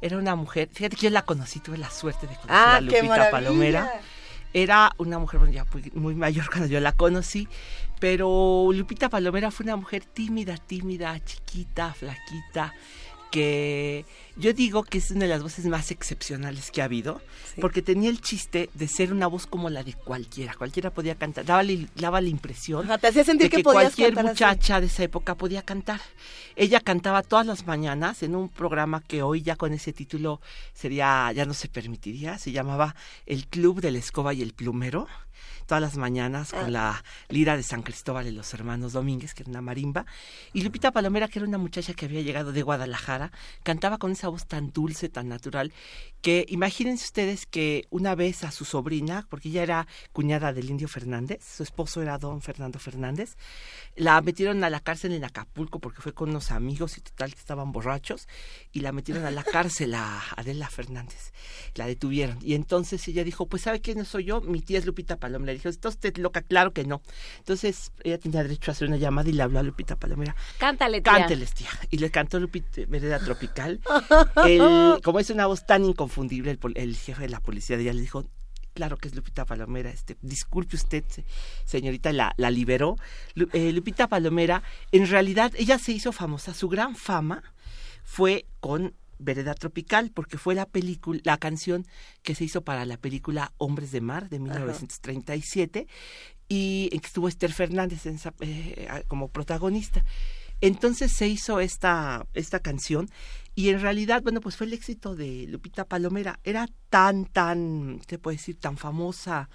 Era 0.00 0.18
una 0.18 0.36
mujer, 0.36 0.68
fíjate 0.72 0.94
que 0.94 1.02
yo 1.02 1.10
la 1.10 1.22
conocí, 1.22 1.58
tuve 1.58 1.78
la 1.78 1.90
suerte 1.90 2.28
de 2.28 2.36
conocer 2.36 2.54
ah, 2.54 2.76
a 2.76 2.80
Lupita 2.80 3.28
Palomera. 3.28 3.92
Era 4.54 4.92
una 4.98 5.18
mujer 5.18 5.50
ya 5.50 5.66
muy 5.94 6.14
mayor 6.14 6.46
cuando 6.48 6.68
yo 6.68 6.78
la 6.78 6.92
conocí, 6.92 7.48
pero 7.98 8.68
Lupita 8.72 9.08
Palomera 9.08 9.50
fue 9.50 9.64
una 9.64 9.74
mujer 9.74 10.04
tímida, 10.04 10.56
tímida, 10.58 11.18
chiquita, 11.24 11.92
flaquita, 11.92 12.72
que 13.32 14.04
yo 14.36 14.52
digo 14.52 14.84
que 14.84 14.98
es 14.98 15.10
una 15.10 15.22
de 15.22 15.28
las 15.28 15.42
voces 15.42 15.64
más 15.64 15.90
excepcionales 15.90 16.70
que 16.70 16.82
ha 16.82 16.84
habido, 16.84 17.20
porque 17.60 17.82
tenía 17.82 18.10
el 18.10 18.20
chiste 18.20 18.68
de 18.74 18.86
ser 18.86 19.12
una 19.12 19.26
voz 19.26 19.46
como 19.46 19.70
la 19.70 19.82
de 19.82 19.94
cualquiera, 19.94 20.54
cualquiera 20.54 20.90
podía 20.90 21.16
cantar, 21.16 21.44
daba, 21.44 21.64
daba 21.96 22.20
la 22.20 22.28
impresión 22.28 22.86
te 23.00 23.06
hacía 23.08 23.24
sentir 23.24 23.50
de 23.50 23.56
que, 23.56 23.62
cualquier 23.62 24.14
muchacha 24.14 24.80
de 24.80 24.86
esa 24.86 25.02
época 25.02 25.34
podía 25.34 25.62
cantar. 25.62 26.00
Ella 26.54 26.80
cantaba 26.80 27.22
todas 27.22 27.46
las 27.46 27.66
mañanas 27.66 28.22
en 28.22 28.36
un 28.36 28.50
programa 28.50 29.00
que 29.00 29.22
hoy 29.22 29.40
ya 29.40 29.56
con 29.56 29.72
ese 29.72 29.94
título 29.94 30.40
sería, 30.74 31.32
ya 31.32 31.46
no 31.46 31.54
se 31.54 31.68
permitiría, 31.68 32.36
se 32.36 32.52
llamaba 32.52 32.94
El 33.24 33.46
Club 33.46 33.80
de 33.80 33.92
la 33.92 33.98
Escoba 33.98 34.34
y 34.34 34.42
el 34.42 34.52
Plumero 34.52 35.08
todas 35.66 35.80
las 35.80 35.96
mañanas 35.96 36.52
con 36.52 36.66
ah. 36.66 36.70
la 36.70 37.04
lira 37.28 37.56
de 37.56 37.62
San 37.62 37.82
Cristóbal 37.82 38.26
y 38.26 38.32
los 38.32 38.52
hermanos 38.54 38.92
Domínguez, 38.92 39.34
que 39.34 39.42
era 39.42 39.50
una 39.50 39.60
marimba, 39.60 40.06
y 40.52 40.62
Lupita 40.62 40.92
Palomera, 40.92 41.28
que 41.28 41.38
era 41.38 41.48
una 41.48 41.58
muchacha 41.58 41.94
que 41.94 42.06
había 42.06 42.22
llegado 42.22 42.52
de 42.52 42.62
Guadalajara, 42.62 43.32
cantaba 43.62 43.98
con 43.98 44.12
esa 44.12 44.28
voz 44.28 44.46
tan 44.46 44.72
dulce, 44.72 45.08
tan 45.08 45.28
natural, 45.28 45.72
que 46.22 46.46
imagínense 46.48 47.04
ustedes 47.04 47.46
que 47.46 47.86
una 47.90 48.14
vez 48.14 48.44
a 48.44 48.52
su 48.52 48.64
sobrina, 48.64 49.26
porque 49.28 49.48
ella 49.48 49.62
era 49.62 49.86
cuñada 50.12 50.52
del 50.52 50.70
Indio 50.70 50.88
Fernández, 50.88 51.44
su 51.44 51.62
esposo 51.62 52.00
era 52.00 52.16
don 52.16 52.40
Fernando 52.40 52.78
Fernández, 52.78 53.36
la 53.96 54.20
metieron 54.22 54.62
a 54.64 54.70
la 54.70 54.80
cárcel 54.80 55.12
en 55.12 55.24
Acapulco 55.24 55.80
porque 55.80 56.00
fue 56.00 56.14
con 56.14 56.30
unos 56.30 56.52
amigos 56.52 56.96
y 56.96 57.00
total 57.00 57.34
que 57.34 57.40
estaban 57.40 57.72
borrachos, 57.72 58.28
y 58.72 58.80
la 58.80 58.92
metieron 58.92 59.26
a 59.26 59.30
la 59.30 59.42
cárcel 59.42 59.94
a 59.94 60.22
Adela 60.36 60.70
Fernández, 60.70 61.32
la 61.74 61.86
detuvieron, 61.86 62.38
y 62.40 62.54
entonces 62.54 63.06
ella 63.08 63.24
dijo, 63.24 63.46
pues 63.46 63.62
¿sabe 63.62 63.80
quién 63.80 64.04
soy 64.04 64.24
yo? 64.24 64.40
Mi 64.40 64.60
tía 64.60 64.78
es 64.78 64.86
Lupita 64.86 65.16
Palomera, 65.16 65.52
le 65.52 65.58
dijo, 65.58 65.68
¿está 65.68 65.88
usted 65.88 66.16
loca? 66.18 66.42
Claro 66.42 66.72
que 66.72 66.84
no. 66.84 67.02
Entonces 67.38 67.92
ella 68.04 68.18
tenía 68.18 68.42
derecho 68.42 68.70
a 68.70 68.72
hacer 68.72 68.86
una 68.86 68.96
llamada 68.96 69.28
y 69.28 69.32
le 69.32 69.42
habló 69.42 69.58
a 69.58 69.62
Lupita 69.62 69.96
Palomera. 69.96 70.36
Cántale, 70.58 71.00
tía. 71.00 71.12
Cánteles, 71.12 71.52
tía. 71.52 71.68
Y 71.90 71.98
le 71.98 72.10
cantó 72.10 72.38
Lupita 72.38 72.82
Vereda 72.86 73.18
Tropical. 73.18 73.80
como 75.02 75.18
es 75.18 75.30
una 75.30 75.46
voz 75.46 75.66
tan 75.66 75.84
inconfundible, 76.12 76.58
el, 76.74 76.96
jefe 76.96 77.22
de 77.22 77.28
la 77.28 77.40
policía 77.40 77.76
de 77.76 77.84
ella 77.84 77.92
le 77.94 78.00
dijo, 78.00 78.24
claro 78.74 78.96
que 78.96 79.08
es 79.08 79.14
Lupita 79.14 79.44
Palomera, 79.44 79.90
este, 79.90 80.16
disculpe 80.22 80.76
usted, 80.76 81.04
señorita, 81.64 82.12
la, 82.12 82.34
la 82.36 82.50
liberó. 82.50 82.96
Eh, 83.52 83.72
Lupita 83.72 84.08
Palomera, 84.08 84.62
en 84.92 85.08
realidad, 85.08 85.52
ella 85.56 85.78
se 85.78 85.92
hizo 85.92 86.12
famosa, 86.12 86.54
su 86.54 86.68
gran 86.68 86.96
fama 86.96 87.42
fue 88.04 88.46
con 88.60 88.94
Vereda 89.18 89.54
Tropical, 89.54 90.10
porque 90.12 90.36
fue 90.36 90.54
la 90.54 90.66
película, 90.66 91.20
la 91.24 91.38
canción 91.38 91.86
que 92.22 92.34
se 92.34 92.44
hizo 92.44 92.62
para 92.62 92.84
la 92.84 92.96
película 92.96 93.52
Hombres 93.56 93.92
de 93.92 94.00
Mar 94.00 94.28
de 94.28 94.40
1937 94.40 95.86
y 96.48 96.90
en 96.92 97.00
que 97.00 97.06
estuvo 97.06 97.28
Esther 97.28 97.52
Fernández 97.52 98.04
eh, 98.40 99.04
como 99.06 99.28
protagonista. 99.28 100.04
Entonces 100.60 101.12
se 101.12 101.28
hizo 101.28 101.60
esta, 101.60 102.26
esta 102.34 102.60
canción 102.60 103.08
y 103.54 103.68
en 103.68 103.80
realidad, 103.80 104.22
bueno, 104.22 104.40
pues 104.40 104.56
fue 104.56 104.66
el 104.66 104.72
éxito 104.72 105.14
de 105.14 105.46
Lupita 105.48 105.84
Palomera. 105.84 106.40
Era 106.42 106.68
tan, 106.88 107.26
tan, 107.26 108.00
te 108.06 108.18
puedo 108.18 108.34
decir, 108.36 108.58
tan 108.58 108.76
famosa 108.76 109.50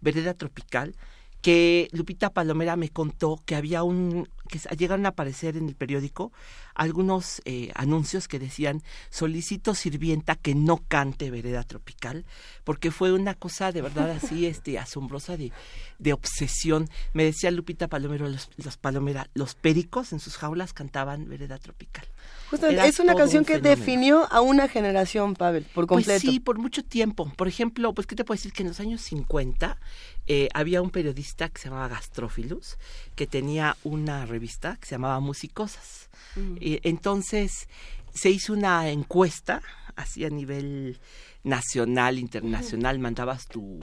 Vereda 0.00 0.34
Tropical 0.34 0.94
que 1.42 1.88
Lupita 1.92 2.30
Palomera 2.30 2.76
me 2.76 2.88
contó 2.88 3.40
que 3.44 3.56
había 3.56 3.82
un, 3.82 4.28
que 4.48 4.60
llegaron 4.76 5.06
a 5.06 5.10
aparecer 5.10 5.56
en 5.56 5.68
el 5.68 5.74
periódico 5.74 6.32
algunos 6.74 7.42
eh, 7.44 7.72
anuncios 7.74 8.28
que 8.28 8.38
decían 8.38 8.82
solicito 9.10 9.74
sirvienta 9.74 10.36
que 10.36 10.54
no 10.54 10.78
cante 10.88 11.30
vereda 11.30 11.64
tropical 11.64 12.24
porque 12.64 12.92
fue 12.92 13.12
una 13.12 13.34
cosa 13.34 13.72
de 13.72 13.82
verdad 13.82 14.10
así 14.10 14.46
este 14.52 14.78
asombrosa 14.78 15.36
de, 15.36 15.52
de 15.98 16.12
obsesión 16.12 16.88
me 17.12 17.24
decía 17.24 17.50
Lupita 17.50 17.88
Palomero 17.88 18.28
los, 18.28 18.48
los 18.56 18.76
Palomera 18.76 19.28
los 19.34 19.54
pericos 19.54 20.12
en 20.12 20.20
sus 20.20 20.36
jaulas 20.36 20.72
cantaban 20.72 21.28
vereda 21.28 21.58
tropical 21.58 22.06
es 22.52 23.00
una 23.00 23.14
canción 23.14 23.44
que 23.44 23.58
definió 23.58 24.30
a 24.30 24.40
una 24.40 24.68
generación, 24.68 25.34
Pavel, 25.34 25.64
por 25.64 25.86
completo. 25.86 26.20
Pues 26.22 26.32
sí, 26.34 26.40
por 26.40 26.58
mucho 26.58 26.84
tiempo. 26.84 27.30
Por 27.36 27.48
ejemplo, 27.48 27.94
pues 27.94 28.06
qué 28.06 28.14
te 28.14 28.24
puedo 28.24 28.36
decir 28.36 28.52
que 28.52 28.62
en 28.62 28.68
los 28.68 28.80
años 28.80 29.00
50 29.02 29.78
eh, 30.26 30.48
había 30.54 30.82
un 30.82 30.90
periodista 30.90 31.48
que 31.48 31.60
se 31.60 31.68
llamaba 31.68 31.88
Gastrophilus 31.88 32.78
que 33.14 33.26
tenía 33.26 33.76
una 33.82 34.26
revista 34.26 34.76
que 34.80 34.86
se 34.86 34.94
llamaba 34.94 35.20
Musicosas. 35.20 36.08
Mm. 36.34 36.56
entonces 36.82 37.68
se 38.14 38.30
hizo 38.30 38.54
una 38.54 38.88
encuesta 38.88 39.62
así 39.96 40.24
a 40.24 40.30
nivel 40.30 40.98
nacional, 41.44 42.18
internacional, 42.18 42.98
mandabas 42.98 43.46
tu 43.48 43.80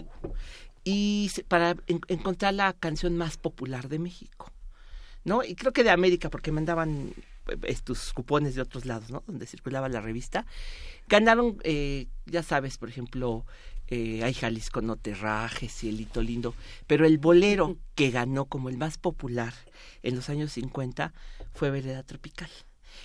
y 0.84 1.30
para 1.48 1.76
encontrar 1.88 2.54
la 2.54 2.74
canción 2.74 3.18
más 3.18 3.38
popular 3.38 3.90
de 3.90 4.00
México. 4.00 4.52
¿No? 5.26 5.44
Y 5.44 5.56
creo 5.56 5.74
que 5.74 5.84
de 5.84 5.92
América 5.92 6.30
porque 6.30 6.52
mandaban 6.52 7.14
estos 7.64 8.14
cupones 8.14 8.56
de 8.56 8.62
otros 8.62 8.86
lados, 8.86 9.10
¿no? 9.10 9.24
Donde 9.28 9.46
circulaba 9.46 9.90
la 9.90 10.02
revista. 10.02 10.46
Ganaron, 11.08 11.58
eh, 11.64 12.08
ya 12.26 12.42
sabes, 12.42 12.78
por 12.78 12.90
ejemplo, 12.90 13.46
eh, 13.92 14.24
hay 14.24 14.34
Jalisco 14.34 14.82
no 14.82 14.98
te 14.98 15.16
rajes 15.16 15.84
y 15.84 15.90
Elito 15.90 16.22
Lindo, 16.22 16.54
pero 16.86 17.06
el 17.06 17.18
bolero 17.18 17.78
que 17.96 18.12
ganó 18.12 18.46
como 18.46 18.70
el 18.70 18.78
más 18.78 18.98
popular 19.00 19.54
en 20.04 20.16
los 20.16 20.30
años 20.30 20.52
50 20.54 21.12
fue 21.54 21.72
Vereda 21.72 22.04
Tropical. 22.04 22.50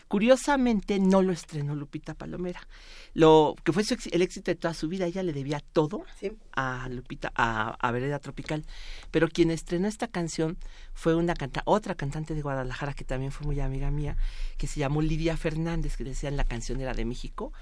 Curiosamente 0.08 0.98
no 0.98 1.22
lo 1.22 1.32
estrenó 1.32 1.74
Lupita 1.74 2.14
Palomera. 2.14 2.66
Lo 3.14 3.54
que 3.64 3.72
fue 3.72 3.82
el 4.12 4.22
éxito 4.22 4.50
de 4.50 4.56
toda 4.56 4.74
su 4.74 4.88
vida, 4.88 5.06
ella 5.06 5.22
le 5.22 5.32
debía 5.32 5.60
todo 5.60 6.04
a 6.52 6.88
Lupita, 6.90 7.32
a, 7.34 7.70
a, 7.70 7.90
Vereda 7.90 8.18
Tropical. 8.18 8.64
Pero 9.10 9.28
quien 9.28 9.50
estrenó 9.50 9.88
esta 9.88 10.08
canción 10.08 10.58
fue 10.92 11.14
una 11.14 11.34
canta 11.34 11.62
otra 11.64 11.94
cantante 11.94 12.34
de 12.34 12.42
Guadalajara 12.42 12.92
que 12.92 13.04
también 13.04 13.32
fue 13.32 13.46
muy 13.46 13.60
amiga 13.60 13.90
mía, 13.90 14.16
que 14.58 14.66
se 14.66 14.80
llamó 14.80 15.00
Lidia 15.00 15.36
Fernández, 15.36 15.96
que 15.96 16.04
decían 16.04 16.36
la 16.36 16.44
canción 16.44 16.80
era 16.80 16.92
de 16.92 17.04
México. 17.04 17.52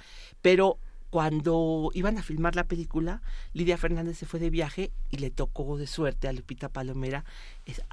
Pero 0.41 0.79
cuando 1.13 1.91
iban 1.93 2.17
a 2.17 2.23
filmar 2.23 2.57
la 2.57 2.65
película, 2.65 3.21
Lidia 3.53 3.77
Fernández 3.77 4.17
se 4.17 4.25
fue 4.25 4.41
de 4.41 4.49
viaje 4.49 4.93
y 5.11 5.19
le 5.19 5.31
tocó 5.31 5.77
de 5.77 5.87
suerte 5.87 6.27
a 6.27 6.33
Lupita 6.33 6.71
Palomera 6.71 7.27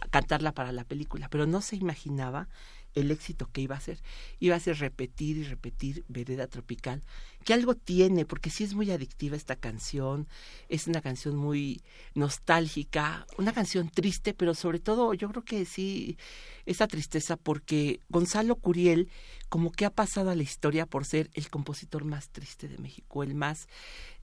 cantarla 0.10 0.54
para 0.54 0.72
la 0.72 0.86
película, 0.86 1.28
pero 1.28 1.46
no 1.46 1.60
se 1.60 1.76
imaginaba 1.76 2.48
el 2.96 3.12
éxito 3.12 3.50
que 3.52 3.62
iba 3.62 3.76
a 3.76 3.82
ser. 3.82 4.00
Iba 4.40 4.56
a 4.56 4.60
ser 4.60 4.80
repetir 4.80 5.38
y 5.38 5.44
repetir 5.44 6.04
Vereda 6.08 6.48
Tropical, 6.48 7.04
que 7.44 7.54
algo 7.54 7.76
tiene, 7.76 8.26
porque 8.26 8.50
sí 8.50 8.64
es 8.64 8.74
muy 8.74 8.92
adictiva 8.92 9.36
esta 9.36 9.56
canción, 9.56 10.28
es 10.68 10.88
una 10.88 11.02
canción 11.02 11.36
muy 11.36 11.82
nostálgica, 12.14 13.26
una 13.38 13.54
canción 13.54 13.90
triste, 13.90 14.34
pero 14.34 14.54
sobre 14.54 14.80
todo 14.80 15.14
yo 15.14 15.30
creo 15.30 15.44
que 15.44 15.66
sí, 15.66 16.18
esa 16.66 16.88
tristeza 16.88 17.38
porque 17.38 18.00
Gonzalo 18.10 18.56
Curiel 18.56 19.10
como 19.48 19.72
que 19.72 19.86
ha 19.86 19.90
pasado 19.90 20.30
a 20.30 20.36
la 20.36 20.44
historia 20.44 20.86
por 20.86 21.06
ser 21.06 21.32
el 21.34 21.50
compositor 21.50 22.06
más 22.06 22.30
triste 22.30 22.68
de 22.68 22.78
México, 22.78 23.24
el 23.24 23.34
más 23.34 23.68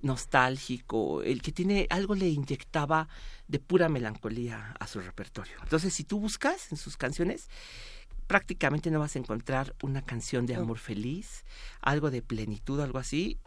nostálgico, 0.00 1.22
el 1.22 1.42
que 1.42 1.52
tiene 1.52 1.86
algo 1.90 2.14
le 2.14 2.28
inyectaba 2.28 3.08
de 3.48 3.58
pura 3.58 3.88
melancolía 3.88 4.74
a 4.78 4.86
su 4.86 5.00
repertorio. 5.00 5.56
Entonces, 5.62 5.94
si 5.94 6.04
tú 6.04 6.20
buscas 6.20 6.70
en 6.70 6.78
sus 6.78 6.96
canciones, 6.96 7.48
prácticamente 8.26 8.90
no 8.90 9.00
vas 9.00 9.16
a 9.16 9.18
encontrar 9.18 9.74
una 9.82 10.02
canción 10.02 10.46
de 10.46 10.54
amor 10.54 10.78
feliz, 10.78 11.44
algo 11.80 12.10
de 12.10 12.22
plenitud, 12.22 12.80
algo 12.80 12.98
así. 12.98 13.38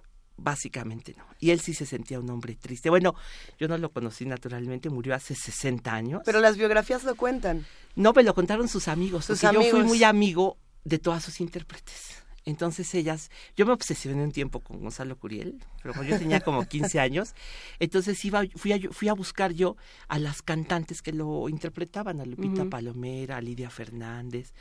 Básicamente 0.41 1.13
no. 1.17 1.25
Y 1.41 1.49
él 1.49 1.59
sí 1.59 1.73
se 1.73 1.85
sentía 1.85 2.17
un 2.17 2.29
hombre 2.29 2.55
triste. 2.55 2.89
Bueno, 2.89 3.13
yo 3.57 3.67
no 3.67 3.77
lo 3.77 3.91
conocí 3.91 4.25
naturalmente, 4.25 4.89
murió 4.89 5.13
hace 5.13 5.35
60 5.35 5.93
años. 5.93 6.21
Pero 6.23 6.39
las 6.39 6.55
biografías 6.55 7.03
lo 7.03 7.15
cuentan. 7.15 7.65
No, 7.95 8.13
me 8.13 8.23
lo 8.23 8.33
contaron 8.33 8.69
sus 8.69 8.87
amigos. 8.87 9.25
Sus 9.25 9.43
amigos. 9.43 9.65
Yo 9.65 9.71
fui 9.71 9.83
muy 9.83 10.03
amigo 10.05 10.57
de 10.85 10.97
todas 10.97 11.23
sus 11.25 11.41
intérpretes. 11.41 12.18
Entonces 12.45 12.93
ellas, 12.95 13.29
yo 13.55 13.65
me 13.65 13.73
obsesioné 13.73 14.23
un 14.23 14.31
tiempo 14.31 14.59
con 14.61 14.79
Gonzalo 14.79 15.17
Curiel, 15.17 15.63
pero 15.81 15.93
cuando 15.93 16.11
yo 16.11 16.19
tenía 16.19 16.39
como 16.39 16.65
15 16.65 16.99
años, 16.99 17.33
entonces 17.79 18.23
iba, 18.25 18.43
fui, 18.55 18.73
a, 18.73 18.79
fui 18.91 19.07
a 19.07 19.13
buscar 19.13 19.53
yo 19.53 19.75
a 20.07 20.19
las 20.19 20.41
cantantes 20.41 21.01
que 21.01 21.11
lo 21.11 21.49
interpretaban, 21.49 22.19
a 22.19 22.25
Lupita 22.25 22.65
Palomera, 22.65 23.37
a 23.37 23.41
Lidia 23.41 23.69
Fernández, 23.69 24.53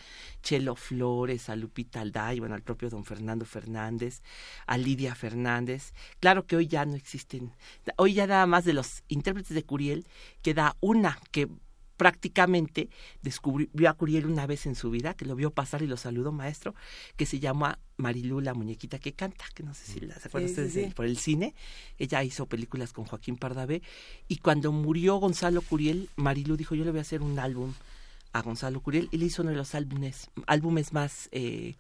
Chelo 0.43 0.77
Flores, 0.77 1.49
a 1.49 1.57
Lupita 1.57 2.01
Alday, 2.01 2.41
bueno, 2.41 2.55
al 2.55 2.63
propio 2.63 2.91
don 2.91 3.05
Fernando 3.05 3.45
Fernández, 3.45 4.23
a 4.67 4.77
Lidia 4.79 5.15
Fernández. 5.15 5.93
Claro 6.21 6.47
que 6.47 6.57
hoy 6.57 6.67
ya 6.67 6.85
no 6.85 6.97
existen, 6.97 7.53
hoy 7.97 8.15
ya 8.15 8.27
nada 8.27 8.47
más 8.47 8.65
de 8.65 8.73
los 8.73 9.03
intérpretes 9.09 9.55
de 9.55 9.65
Curiel 9.65 10.07
queda 10.43 10.77
una 10.81 11.19
que 11.31 11.49
prácticamente 11.99 12.89
descubrió 13.21 13.91
a 13.91 13.93
Curiel 13.93 14.25
una 14.25 14.47
vez 14.47 14.65
en 14.65 14.75
su 14.75 14.91
vida, 14.91 15.13
que 15.13 15.27
lo 15.27 15.35
vio 15.35 15.51
pasar 15.51 15.83
y 15.83 15.87
lo 15.87 15.99
saludó 15.99 16.33
maestro, 16.33 16.75
que 17.17 17.27
se 17.27 17.41
llama 17.41 17.79
Marilu, 17.99 18.41
la 18.41 18.55
muñequita 18.55 18.99
que 18.99 19.13
canta, 19.13 19.45
que 19.53 19.65
no 19.65 19.75
sé 19.75 19.85
si 19.85 20.01
la 20.01 20.15
se 20.15 20.29
acuerdan 20.29 20.49
ustedes 20.49 20.95
por 20.95 21.05
el 21.05 21.19
cine. 21.19 21.55
Ella 21.99 22.23
hizo 22.23 22.47
películas 22.47 22.93
con 22.95 23.05
Joaquín 23.05 23.37
Pardavé 23.37 23.83
y 24.29 24.37
cuando 24.37 24.73
murió 24.73 25.17
Gonzalo 25.17 25.61
Curiel, 25.61 26.09
Marilu 26.17 26.57
dijo, 26.57 26.75
yo 26.75 26.85
le 26.85 26.93
voy 26.93 27.01
a 27.01 27.03
hacer 27.03 27.21
un 27.21 27.39
álbum 27.39 27.75
a 28.33 28.43
Gonzalo 28.43 28.81
Curiel 28.81 29.09
y 29.11 29.19
le 29.19 29.27
hizo 29.27 29.43
uno 29.43 29.51
de 29.51 29.57
los 29.57 29.75
álbumes, 29.75 30.31
álbumes 30.47 30.93
más 30.93 31.29
eh, 31.33 31.75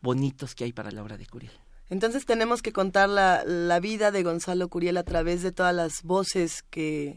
bonitos 0.00 0.54
que 0.54 0.64
hay 0.64 0.72
para 0.72 0.90
la 0.90 1.02
obra 1.02 1.18
de 1.18 1.26
Curiel. 1.26 1.52
Entonces 1.90 2.24
tenemos 2.24 2.62
que 2.62 2.72
contar 2.72 3.08
la, 3.08 3.44
la 3.44 3.80
vida 3.80 4.10
de 4.10 4.22
Gonzalo 4.22 4.68
Curiel 4.68 4.96
a 4.96 5.04
través 5.04 5.42
de 5.42 5.52
todas 5.52 5.74
las 5.74 6.02
voces 6.02 6.64
que 6.70 7.16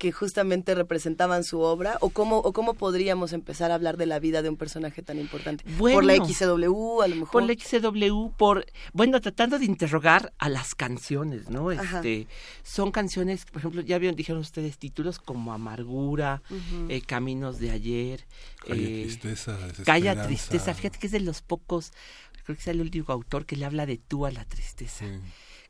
que 0.00 0.12
justamente 0.12 0.74
representaban 0.74 1.44
su 1.44 1.60
obra? 1.60 1.98
¿O 2.00 2.08
cómo, 2.08 2.38
o 2.38 2.54
cómo 2.54 2.72
podríamos 2.72 3.34
empezar 3.34 3.70
a 3.70 3.74
hablar 3.74 3.98
de 3.98 4.06
la 4.06 4.18
vida 4.18 4.40
de 4.40 4.48
un 4.48 4.56
personaje 4.56 5.02
tan 5.02 5.18
importante? 5.18 5.62
¿Por 5.78 6.04
la. 6.04 6.16
XW 6.16 7.02
a 7.02 7.06
lo 7.06 7.16
mejor? 7.16 7.30
por 7.30 7.42
la 7.42 7.52
XW, 7.52 8.30
por, 8.34 8.64
bueno, 8.94 9.20
tratando 9.20 9.58
de 9.58 9.66
interrogar 9.66 10.32
a 10.38 10.48
las 10.48 10.74
canciones, 10.74 11.50
¿no? 11.50 11.68
Ajá. 11.68 11.98
Este, 11.98 12.28
son 12.62 12.92
canciones, 12.92 13.44
por 13.44 13.58
ejemplo, 13.58 13.82
ya 13.82 13.98
vieron, 13.98 14.16
dijeron 14.16 14.40
ustedes 14.40 14.78
títulos 14.78 15.18
como 15.18 15.52
Amargura, 15.52 16.40
eh, 16.88 17.02
Caminos 17.02 17.58
de 17.58 17.70
ayer, 17.70 18.24
Calla 18.66 18.82
eh, 18.82 19.02
tristeza, 19.02 19.58
Calla. 19.84 20.22
Tristeza, 20.26 20.72
fíjate 20.72 20.98
que 20.98 21.08
es 21.08 21.12
de 21.12 21.20
los 21.20 21.42
pocos, 21.42 21.92
creo 22.44 22.56
que 22.56 22.62
es 22.62 22.68
el 22.68 22.80
último 22.80 23.04
autor 23.08 23.44
que 23.44 23.54
le 23.54 23.66
habla 23.66 23.84
de 23.84 23.98
tú 23.98 24.24
a 24.24 24.30
la 24.30 24.46
tristeza. 24.46 25.04
Sí. 25.04 25.20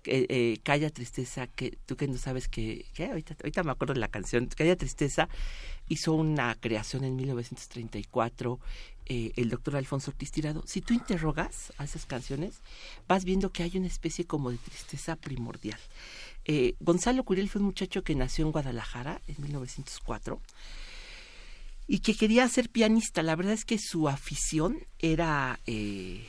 Eh, 0.04 0.58
Calla 0.62 0.90
Tristeza, 0.90 1.46
que 1.46 1.76
tú 1.86 1.96
que 1.96 2.08
no 2.08 2.16
sabes 2.16 2.48
que, 2.48 2.86
que 2.94 3.06
ahorita, 3.06 3.36
ahorita 3.42 3.62
me 3.62 3.72
acuerdo 3.72 3.94
de 3.94 4.00
la 4.00 4.08
canción, 4.08 4.46
Calla 4.46 4.76
Tristeza 4.76 5.28
hizo 5.88 6.14
una 6.14 6.54
creación 6.54 7.04
en 7.04 7.16
1934 7.16 8.58
eh, 9.12 9.32
el 9.34 9.50
doctor 9.50 9.74
Alfonso 9.74 10.12
Ortiz 10.12 10.30
Tirado. 10.30 10.62
Si 10.68 10.82
tú 10.82 10.94
interrogas 10.94 11.72
a 11.78 11.84
esas 11.84 12.06
canciones, 12.06 12.60
vas 13.08 13.24
viendo 13.24 13.50
que 13.50 13.64
hay 13.64 13.76
una 13.76 13.88
especie 13.88 14.24
como 14.24 14.52
de 14.52 14.56
tristeza 14.58 15.16
primordial. 15.16 15.80
Eh, 16.44 16.76
Gonzalo 16.78 17.24
Curiel 17.24 17.48
fue 17.48 17.60
un 17.60 17.66
muchacho 17.66 18.04
que 18.04 18.14
nació 18.14 18.46
en 18.46 18.52
Guadalajara 18.52 19.20
en 19.26 19.42
1904 19.42 20.40
y 21.88 21.98
que 21.98 22.14
quería 22.14 22.48
ser 22.48 22.70
pianista. 22.70 23.24
La 23.24 23.34
verdad 23.34 23.54
es 23.54 23.64
que 23.64 23.78
su 23.78 24.08
afición 24.08 24.78
era 25.00 25.58
eh, 25.66 26.24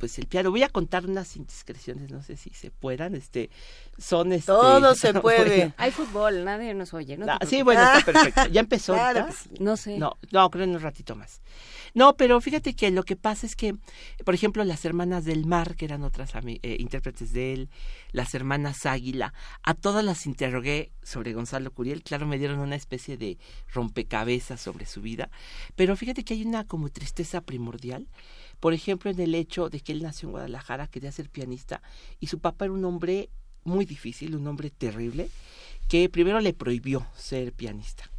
pues 0.00 0.18
el 0.18 0.26
piano. 0.26 0.50
Voy 0.50 0.62
a 0.62 0.68
contar 0.70 1.04
unas 1.06 1.36
indiscreciones, 1.36 2.10
no 2.10 2.22
sé 2.22 2.36
si 2.36 2.50
se 2.50 2.70
puedan, 2.70 3.14
este 3.14 3.50
son 3.98 4.32
este 4.32 4.46
Todo 4.46 4.94
se 4.94 5.12
puede. 5.20 5.56
Bueno, 5.58 5.74
Hay 5.76 5.90
fútbol, 5.92 6.42
nadie 6.44 6.74
nos 6.74 6.94
oye. 6.94 7.18
No, 7.18 7.26
ah, 7.28 7.38
sí, 7.46 7.62
bueno, 7.62 7.82
está 7.82 8.12
perfecto. 8.12 8.46
Ya 8.46 8.60
empezó. 8.60 8.94
Claro. 9.00 9.28
No 9.60 9.76
sé. 9.76 9.98
No, 9.98 10.16
no, 10.30 10.50
creo 10.50 10.64
en 10.64 10.70
un 10.70 10.80
ratito 10.80 11.14
más. 11.14 11.42
No, 11.94 12.16
pero 12.16 12.40
fíjate 12.40 12.74
que 12.74 12.90
lo 12.90 13.02
que 13.02 13.16
pasa 13.16 13.46
es 13.46 13.56
que, 13.56 13.74
por 14.24 14.34
ejemplo, 14.34 14.64
las 14.64 14.84
hermanas 14.84 15.24
del 15.24 15.44
mar, 15.46 15.74
que 15.76 15.84
eran 15.84 16.02
otras 16.02 16.30
eh, 16.34 16.76
intérpretes 16.78 17.32
de 17.32 17.52
él, 17.52 17.70
las 18.12 18.34
hermanas 18.34 18.86
Águila, 18.86 19.34
a 19.62 19.74
todas 19.74 20.04
las 20.04 20.26
interrogué 20.26 20.92
sobre 21.02 21.32
Gonzalo 21.32 21.72
Curiel. 21.72 22.02
Claro, 22.02 22.26
me 22.26 22.38
dieron 22.38 22.60
una 22.60 22.76
especie 22.76 23.16
de 23.16 23.38
rompecabezas 23.72 24.60
sobre 24.60 24.86
su 24.86 25.02
vida, 25.02 25.30
pero 25.76 25.96
fíjate 25.96 26.24
que 26.24 26.34
hay 26.34 26.44
una 26.44 26.64
como 26.64 26.88
tristeza 26.88 27.40
primordial. 27.40 28.06
Por 28.60 28.74
ejemplo, 28.74 29.10
en 29.10 29.18
el 29.20 29.34
hecho 29.34 29.68
de 29.70 29.80
que 29.80 29.92
él 29.92 30.02
nació 30.02 30.28
en 30.28 30.32
Guadalajara, 30.32 30.86
quería 30.86 31.10
ser 31.12 31.30
pianista, 31.30 31.82
y 32.20 32.26
su 32.28 32.38
papá 32.38 32.66
era 32.66 32.74
un 32.74 32.84
hombre 32.84 33.30
muy 33.64 33.84
difícil, 33.86 34.36
un 34.36 34.46
hombre 34.46 34.70
terrible, 34.70 35.30
que 35.88 36.08
primero 36.08 36.40
le 36.40 36.52
prohibió 36.54 37.06
ser 37.16 37.52
pianista. 37.52 38.10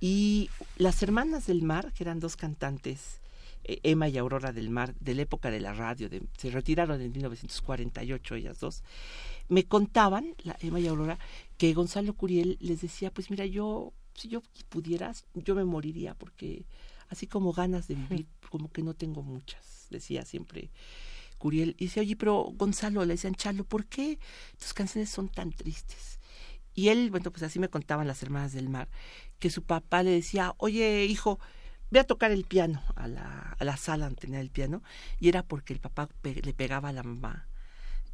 Y 0.00 0.48
las 0.76 1.02
hermanas 1.02 1.46
del 1.46 1.62
mar, 1.62 1.92
que 1.92 2.04
eran 2.04 2.20
dos 2.20 2.36
cantantes, 2.36 3.20
eh, 3.64 3.80
Emma 3.82 4.08
y 4.08 4.16
Aurora 4.16 4.52
del 4.52 4.70
Mar, 4.70 4.94
de 5.00 5.14
la 5.14 5.22
época 5.22 5.50
de 5.50 5.60
la 5.60 5.74
radio, 5.74 6.08
de- 6.08 6.22
se 6.38 6.50
retiraron 6.50 7.00
en 7.02 7.12
1948 7.12 8.34
ellas 8.36 8.60
dos, 8.60 8.82
me 9.48 9.64
contaban, 9.64 10.34
la 10.44 10.56
Emma 10.60 10.80
y 10.80 10.86
Aurora, 10.86 11.18
que 11.58 11.74
Gonzalo 11.74 12.14
Curiel 12.14 12.56
les 12.60 12.80
decía, 12.80 13.10
pues 13.12 13.30
mira, 13.30 13.44
yo, 13.46 13.92
si 14.14 14.28
yo 14.28 14.42
pudieras, 14.68 15.24
yo 15.34 15.54
me 15.54 15.64
moriría, 15.64 16.14
porque 16.14 16.64
así 17.08 17.26
como 17.26 17.52
ganas 17.52 17.88
de 17.88 17.94
vivir, 17.94 18.26
como 18.50 18.70
que 18.70 18.82
no 18.82 18.94
tengo 18.94 19.22
muchas, 19.22 19.86
decía 19.90 20.24
siempre 20.24 20.70
Curiel. 21.38 21.74
Y 21.78 21.84
dice, 21.86 22.00
oye, 22.00 22.16
pero 22.16 22.52
Gonzalo, 22.54 23.04
le 23.04 23.14
decían, 23.14 23.34
Chalo, 23.34 23.64
¿por 23.64 23.86
qué 23.86 24.18
tus 24.58 24.74
canciones 24.74 25.10
son 25.10 25.28
tan 25.28 25.52
tristes? 25.52 26.18
Y 26.74 26.88
él, 26.88 27.10
bueno, 27.10 27.30
pues 27.30 27.42
así 27.42 27.58
me 27.58 27.68
contaban 27.68 28.06
las 28.06 28.22
hermanas 28.22 28.52
del 28.52 28.68
mar, 28.68 28.88
que 29.38 29.50
su 29.50 29.62
papá 29.62 30.02
le 30.02 30.10
decía, 30.10 30.54
oye, 30.58 31.06
hijo, 31.06 31.40
ve 31.90 32.00
a 32.00 32.04
tocar 32.04 32.30
el 32.30 32.44
piano 32.44 32.82
a 32.94 33.08
la, 33.08 33.56
a 33.58 33.64
la 33.64 33.76
sala 33.76 34.04
donde 34.06 34.20
tenía 34.20 34.40
el 34.40 34.50
piano, 34.50 34.82
y 35.18 35.28
era 35.28 35.42
porque 35.42 35.72
el 35.72 35.80
papá 35.80 36.08
pe- 36.22 36.40
le 36.42 36.54
pegaba 36.54 36.90
a 36.90 36.92
la 36.92 37.02
mamá, 37.02 37.48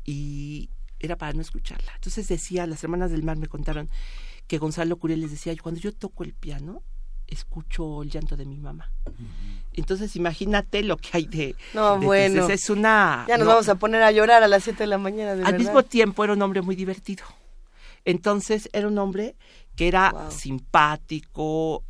y 0.04 0.70
era 1.00 1.16
para 1.16 1.32
no 1.34 1.42
escucharla. 1.42 1.92
Entonces 1.94 2.28
decía, 2.28 2.66
las 2.66 2.82
hermanas 2.82 3.10
del 3.10 3.22
mar 3.22 3.36
me 3.36 3.48
contaron 3.48 3.90
que 4.46 4.58
Gonzalo 4.58 4.96
Curiel 4.96 5.20
les 5.20 5.30
decía, 5.30 5.54
cuando 5.62 5.80
yo 5.80 5.92
toco 5.92 6.24
el 6.24 6.32
piano, 6.32 6.82
escucho 7.28 8.02
el 8.02 8.10
llanto 8.10 8.36
de 8.36 8.44
mi 8.46 8.58
mamá. 8.58 8.90
Entonces 9.72 10.14
imagínate 10.16 10.82
lo 10.82 10.96
que 10.96 11.08
hay 11.12 11.26
de... 11.26 11.56
No, 11.74 11.98
de 11.98 12.06
bueno. 12.06 12.46
tristeza. 12.46 12.52
Es 12.52 12.70
una... 12.70 13.24
Ya 13.28 13.36
nos 13.36 13.46
no, 13.46 13.52
vamos 13.52 13.68
a 13.68 13.74
poner 13.76 14.02
a 14.02 14.12
llorar 14.12 14.42
a 14.42 14.48
las 14.48 14.64
7 14.64 14.78
de 14.78 14.86
la 14.86 14.98
mañana, 14.98 15.34
de 15.34 15.44
al 15.44 15.52
verdad. 15.52 15.58
mismo 15.58 15.82
tiempo 15.82 16.22
era 16.24 16.32
un 16.32 16.42
hombre 16.42 16.62
muy 16.62 16.76
divertido. 16.76 17.24
Entonces 18.04 18.68
era 18.72 18.86
un 18.88 18.98
hombre 18.98 19.34
que 19.76 19.88
era 19.88 20.10
Wow. 20.12 20.30
simpático 20.30 21.82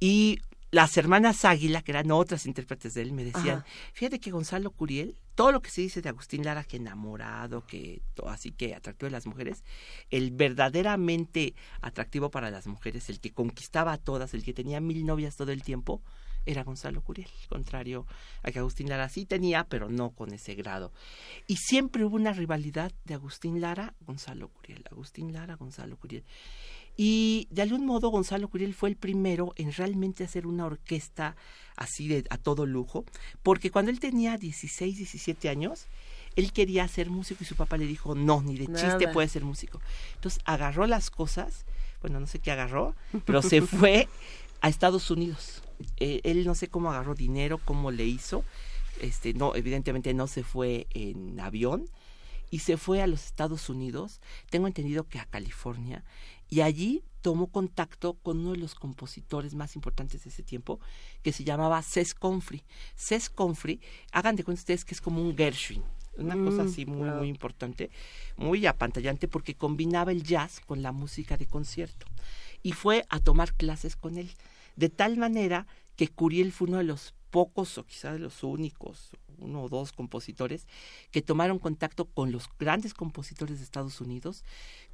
y 0.00 0.40
las 0.72 0.96
hermanas 0.96 1.44
Águila, 1.44 1.82
que 1.82 1.92
eran 1.92 2.10
otras 2.10 2.46
intérpretes 2.46 2.94
de 2.94 3.02
él, 3.02 3.12
me 3.12 3.24
decían, 3.24 3.58
Ajá. 3.58 3.66
fíjate 3.92 4.18
que 4.20 4.30
Gonzalo 4.30 4.70
Curiel, 4.70 5.16
todo 5.34 5.52
lo 5.52 5.60
que 5.60 5.70
se 5.70 5.82
dice 5.82 6.00
de 6.00 6.08
Agustín 6.08 6.44
Lara, 6.44 6.64
que 6.64 6.78
enamorado, 6.78 7.66
que 7.66 8.00
to- 8.14 8.26
así 8.28 8.52
que 8.52 8.74
atractivo 8.74 9.06
de 9.08 9.12
las 9.12 9.26
mujeres, 9.26 9.64
el 10.10 10.30
verdaderamente 10.30 11.54
atractivo 11.82 12.30
para 12.30 12.50
las 12.50 12.66
mujeres, 12.66 13.10
el 13.10 13.20
que 13.20 13.32
conquistaba 13.32 13.92
a 13.92 13.98
todas, 13.98 14.32
el 14.32 14.42
que 14.44 14.54
tenía 14.54 14.80
mil 14.80 15.04
novias 15.04 15.36
todo 15.36 15.52
el 15.52 15.62
tiempo, 15.62 16.02
era 16.46 16.64
Gonzalo 16.64 17.02
Curiel, 17.02 17.28
contrario 17.48 18.04
a 18.42 18.50
que 18.50 18.58
Agustín 18.58 18.88
Lara 18.88 19.08
sí 19.08 19.26
tenía, 19.26 19.64
pero 19.64 19.88
no 19.90 20.10
con 20.10 20.32
ese 20.32 20.54
grado. 20.54 20.90
Y 21.46 21.56
siempre 21.56 22.04
hubo 22.04 22.16
una 22.16 22.32
rivalidad 22.32 22.92
de 23.04 23.14
Agustín 23.14 23.60
Lara, 23.60 23.94
Gonzalo 24.00 24.48
Curiel, 24.48 24.82
Agustín 24.90 25.32
Lara, 25.32 25.54
Gonzalo 25.54 25.96
Curiel. 25.98 26.24
Y 26.96 27.48
de 27.50 27.62
algún 27.62 27.86
modo 27.86 28.10
Gonzalo 28.10 28.48
Curiel 28.48 28.74
fue 28.74 28.90
el 28.90 28.96
primero 28.96 29.54
en 29.56 29.72
realmente 29.72 30.24
hacer 30.24 30.46
una 30.46 30.66
orquesta 30.66 31.36
así 31.76 32.06
de 32.06 32.24
a 32.30 32.36
todo 32.36 32.66
lujo, 32.66 33.04
porque 33.42 33.70
cuando 33.70 33.90
él 33.90 33.98
tenía 33.98 34.36
16, 34.36 34.96
17 34.96 35.48
años, 35.48 35.86
él 36.36 36.52
quería 36.52 36.86
ser 36.88 37.10
músico 37.10 37.44
y 37.44 37.46
su 37.46 37.56
papá 37.56 37.76
le 37.76 37.86
dijo, 37.86 38.14
no, 38.14 38.42
ni 38.42 38.56
de 38.56 38.66
chiste 38.66 38.86
Nada. 38.86 39.12
puedes 39.12 39.32
ser 39.32 39.44
músico. 39.44 39.80
Entonces 40.14 40.40
agarró 40.44 40.86
las 40.86 41.10
cosas, 41.10 41.64
bueno, 42.00 42.20
no 42.20 42.26
sé 42.26 42.38
qué 42.38 42.50
agarró, 42.50 42.94
pero 43.24 43.42
se 43.42 43.62
fue 43.62 44.08
a 44.60 44.68
Estados 44.68 45.10
Unidos. 45.10 45.62
Eh, 45.98 46.20
él 46.24 46.44
no 46.46 46.54
sé 46.54 46.68
cómo 46.68 46.90
agarró 46.90 47.14
dinero, 47.14 47.58
cómo 47.64 47.90
le 47.90 48.04
hizo, 48.04 48.44
este, 49.00 49.34
no, 49.34 49.54
evidentemente 49.56 50.14
no 50.14 50.26
se 50.26 50.44
fue 50.44 50.86
en 50.90 51.40
avión, 51.40 51.88
y 52.50 52.58
se 52.58 52.76
fue 52.76 53.00
a 53.00 53.06
los 53.06 53.24
Estados 53.24 53.70
Unidos, 53.70 54.20
tengo 54.50 54.66
entendido 54.66 55.08
que 55.08 55.18
a 55.18 55.24
California, 55.24 56.04
y 56.52 56.60
allí 56.60 57.02
tomó 57.22 57.46
contacto 57.46 58.12
con 58.12 58.40
uno 58.40 58.52
de 58.52 58.58
los 58.58 58.74
compositores 58.74 59.54
más 59.54 59.74
importantes 59.74 60.22
de 60.22 60.28
ese 60.28 60.42
tiempo, 60.42 60.80
que 61.22 61.32
se 61.32 61.44
llamaba 61.44 61.80
Cés 61.80 62.14
Comfrey. 62.14 62.62
Cés 62.94 63.30
Comfrey, 63.30 63.80
hagan 64.12 64.36
de 64.36 64.44
cuenta 64.44 64.60
ustedes 64.60 64.84
que 64.84 64.92
es 64.92 65.00
como 65.00 65.22
un 65.22 65.34
Gershwin, 65.34 65.82
una 66.18 66.34
cosa 66.34 66.64
así 66.64 66.84
muy, 66.84 67.08
muy 67.08 67.28
importante, 67.28 67.90
muy 68.36 68.66
apantallante, 68.66 69.28
porque 69.28 69.54
combinaba 69.54 70.12
el 70.12 70.24
jazz 70.24 70.60
con 70.60 70.82
la 70.82 70.92
música 70.92 71.38
de 71.38 71.46
concierto. 71.46 72.04
Y 72.62 72.72
fue 72.72 73.06
a 73.08 73.18
tomar 73.18 73.54
clases 73.54 73.96
con 73.96 74.18
él, 74.18 74.30
de 74.76 74.90
tal 74.90 75.16
manera 75.16 75.66
que 75.96 76.08
Curiel 76.08 76.52
fue 76.52 76.68
uno 76.68 76.76
de 76.76 76.84
los 76.84 77.14
pocos, 77.30 77.78
o 77.78 77.86
quizás 77.86 78.12
de 78.12 78.18
los 78.18 78.42
únicos, 78.42 79.16
uno 79.42 79.62
o 79.62 79.68
dos 79.68 79.92
compositores, 79.92 80.66
que 81.10 81.22
tomaron 81.22 81.58
contacto 81.58 82.06
con 82.06 82.32
los 82.32 82.48
grandes 82.58 82.94
compositores 82.94 83.58
de 83.58 83.64
Estados 83.64 84.00
Unidos, 84.00 84.44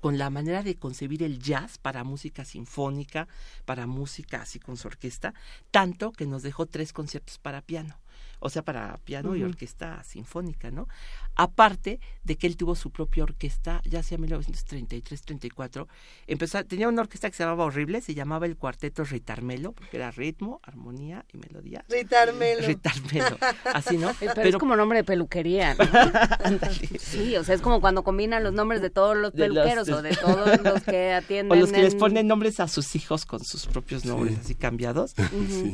con 0.00 0.18
la 0.18 0.30
manera 0.30 0.62
de 0.62 0.76
concebir 0.76 1.22
el 1.22 1.38
jazz 1.40 1.78
para 1.78 2.04
música 2.04 2.44
sinfónica, 2.44 3.28
para 3.64 3.86
música 3.86 4.42
así 4.42 4.58
con 4.58 4.76
su 4.76 4.88
orquesta, 4.88 5.34
tanto 5.70 6.12
que 6.12 6.26
nos 6.26 6.42
dejó 6.42 6.66
tres 6.66 6.92
conciertos 6.92 7.38
para 7.38 7.60
piano, 7.62 7.98
o 8.40 8.50
sea, 8.50 8.62
para 8.62 8.96
piano 8.98 9.34
y 9.36 9.42
orquesta 9.42 10.02
sinfónica, 10.04 10.70
¿no? 10.70 10.88
Aparte 11.34 12.00
de 12.24 12.36
que 12.36 12.46
él 12.46 12.56
tuvo 12.56 12.74
su 12.74 12.90
propia 12.90 13.24
orquesta, 13.24 13.80
ya 13.84 14.02
sea 14.02 14.18
1933-34, 14.18 15.86
empezó, 16.26 16.58
a- 16.58 16.64
tenía 16.64 16.88
una 16.88 17.02
orquesta 17.02 17.28
que 17.30 17.36
se 17.36 17.42
llamaba 17.44 17.64
horrible, 17.64 18.00
se 18.00 18.14
llamaba 18.14 18.46
el 18.46 18.56
Cuarteto 18.56 19.04
Ritarmelo, 19.04 19.72
porque 19.72 19.96
era 19.96 20.10
ritmo, 20.10 20.60
armonía 20.62 21.24
y 21.32 21.38
melodía. 21.38 21.84
Ritarmelo. 21.88 22.66
Ritarmelo, 22.66 23.38
así, 23.74 23.98
¿no? 23.98 24.12
Pero, 24.42 24.56
es 24.56 24.60
como 24.60 24.76
nombre 24.76 24.98
de 24.98 25.04
peluquería. 25.04 25.74
¿no? 25.74 25.84
Sí, 26.98 27.36
o 27.36 27.44
sea, 27.44 27.54
es 27.54 27.60
como 27.60 27.80
cuando 27.80 28.02
combinan 28.04 28.44
los 28.44 28.52
nombres 28.52 28.82
de 28.82 28.90
todos 28.90 29.16
los 29.16 29.32
De 29.32 29.48
los- 29.48 29.56
peluqueros 29.56 29.88
o 29.88 30.02
de 30.02 30.14
todos 30.16 30.60
los 30.62 30.82
que 30.82 31.12
O 31.14 31.16
atienden. 31.16 31.60
los 31.60 31.72
que 31.72 31.82
les 31.82 31.92
en- 31.94 31.98
ponen 31.98 32.26
nombres 32.26 32.60
a 32.60 32.68
sus 32.68 32.94
hijos 32.96 33.24
con 33.24 33.42
sus 33.44 33.66
propios 33.66 34.04
nombres 34.04 34.38
así 34.38 34.54
cambiados. 34.54 35.14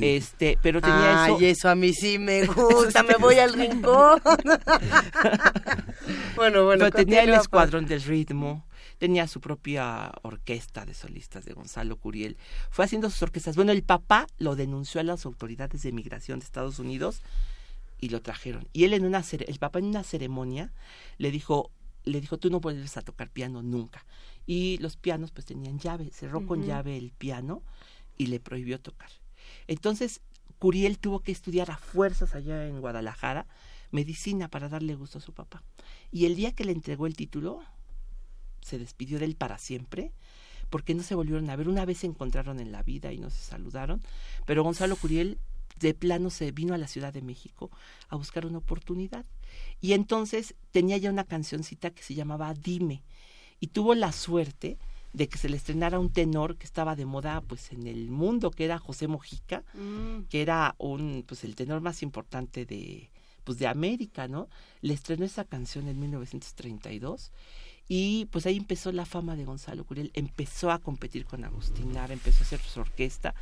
Este, 0.00 0.58
pero 0.62 0.80
tenía 0.80 1.26
eso. 1.26 1.36
Ay, 1.38 1.44
eso 1.46 1.68
a 1.68 1.74
mí 1.74 1.92
sí 1.92 2.18
me 2.18 2.46
gusta, 2.46 3.02
me 3.02 3.14
voy 3.16 3.38
al 3.38 3.52
rincón. 3.52 4.20
bueno, 6.36 6.64
bueno, 6.64 6.84
pero 6.86 6.90
tenía 6.90 7.20
el 7.20 7.26
continúa, 7.26 7.40
escuadrón 7.42 7.86
del 7.86 8.02
ritmo, 8.02 8.64
tenía 8.98 9.26
su 9.28 9.40
propia 9.40 10.12
orquesta 10.22 10.84
de 10.84 10.94
solistas 10.94 11.44
de 11.44 11.52
Gonzalo 11.52 11.96
Curiel. 11.96 12.36
Fue 12.70 12.84
haciendo 12.84 13.10
sus 13.10 13.22
orquestas. 13.22 13.56
Bueno, 13.56 13.72
el 13.72 13.82
papá 13.82 14.26
lo 14.38 14.56
denunció 14.56 15.00
a 15.00 15.04
las 15.04 15.24
autoridades 15.26 15.82
de 15.82 15.92
migración 15.92 16.38
de 16.40 16.44
Estados 16.44 16.78
Unidos 16.78 17.22
y 18.04 18.10
lo 18.10 18.20
trajeron. 18.20 18.68
Y 18.74 18.84
él 18.84 18.92
en 18.92 19.06
una 19.06 19.24
el 19.30 19.58
papá 19.58 19.78
en 19.78 19.86
una 19.86 20.04
ceremonia 20.04 20.74
le 21.16 21.30
dijo, 21.30 21.70
le 22.04 22.20
dijo, 22.20 22.36
tú 22.38 22.50
no 22.50 22.60
vuelves 22.60 22.98
a 22.98 23.00
tocar 23.00 23.30
piano 23.30 23.62
nunca. 23.62 24.04
Y 24.46 24.76
los 24.76 24.98
pianos 24.98 25.30
pues 25.30 25.46
tenían 25.46 25.78
llave, 25.78 26.10
cerró 26.10 26.46
con 26.46 26.66
llave 26.66 26.98
el 26.98 27.12
piano 27.12 27.62
y 28.18 28.26
le 28.26 28.40
prohibió 28.40 28.78
tocar. 28.78 29.08
Entonces, 29.68 30.20
Curiel 30.58 30.98
tuvo 30.98 31.20
que 31.20 31.32
estudiar 31.32 31.70
a 31.70 31.78
fuerzas 31.78 32.34
allá 32.34 32.66
en 32.68 32.82
Guadalajara 32.82 33.46
medicina 33.90 34.48
para 34.48 34.68
darle 34.68 34.96
gusto 34.96 35.16
a 35.16 35.22
su 35.22 35.32
papá. 35.32 35.62
Y 36.12 36.26
el 36.26 36.36
día 36.36 36.52
que 36.52 36.66
le 36.66 36.72
entregó 36.72 37.06
el 37.06 37.16
título, 37.16 37.62
se 38.60 38.78
despidió 38.78 39.18
de 39.18 39.24
él 39.24 39.34
para 39.34 39.56
siempre, 39.56 40.12
porque 40.68 40.94
no 40.94 41.02
se 41.02 41.14
volvieron 41.14 41.48
a 41.48 41.56
ver. 41.56 41.70
Una 41.70 41.86
vez 41.86 41.98
se 41.98 42.06
encontraron 42.06 42.60
en 42.60 42.70
la 42.70 42.82
vida 42.82 43.14
y 43.14 43.18
no 43.18 43.30
se 43.30 43.42
saludaron, 43.42 44.02
pero 44.44 44.62
Gonzalo 44.62 44.96
Curiel 44.96 45.38
de 45.76 45.94
plano 45.94 46.30
se 46.30 46.52
vino 46.52 46.74
a 46.74 46.78
la 46.78 46.86
Ciudad 46.88 47.12
de 47.12 47.22
México 47.22 47.70
a 48.08 48.16
buscar 48.16 48.46
una 48.46 48.58
oportunidad. 48.58 49.24
Y 49.80 49.92
entonces 49.92 50.54
tenía 50.70 50.96
ya 50.98 51.10
una 51.10 51.24
cancioncita 51.24 51.90
que 51.90 52.02
se 52.02 52.14
llamaba 52.14 52.54
Dime. 52.54 53.02
Y 53.60 53.68
tuvo 53.68 53.94
la 53.94 54.12
suerte 54.12 54.78
de 55.12 55.28
que 55.28 55.38
se 55.38 55.48
le 55.48 55.56
estrenara 55.56 56.00
un 56.00 56.10
tenor 56.12 56.56
que 56.56 56.66
estaba 56.66 56.96
de 56.96 57.06
moda 57.06 57.40
pues 57.40 57.70
en 57.70 57.86
el 57.86 58.10
mundo, 58.10 58.50
que 58.50 58.64
era 58.64 58.78
José 58.78 59.06
Mojica, 59.06 59.62
Mm. 59.74 60.24
que 60.28 60.42
era 60.42 60.74
un 60.78 61.24
pues 61.26 61.44
el 61.44 61.54
tenor 61.54 61.80
más 61.80 62.02
importante 62.02 62.66
de 62.66 63.10
pues 63.44 63.58
de 63.58 63.66
América, 63.66 64.26
¿no? 64.26 64.48
Le 64.80 64.94
estrenó 64.94 65.24
esa 65.26 65.44
canción 65.44 65.86
en 65.88 66.00
1932 66.00 67.30
y 67.86 68.24
pues 68.26 68.46
ahí 68.46 68.56
empezó 68.56 68.90
la 68.90 69.04
fama 69.04 69.36
de 69.36 69.44
Gonzalo 69.44 69.84
Curiel, 69.84 70.10
empezó 70.14 70.70
a 70.70 70.78
competir 70.78 71.26
con 71.26 71.44
Agustín 71.44 71.92
Lara, 71.92 72.14
empezó 72.14 72.38
a 72.38 72.46
hacer 72.46 72.60
su 72.60 72.80
orquesta 72.80 73.34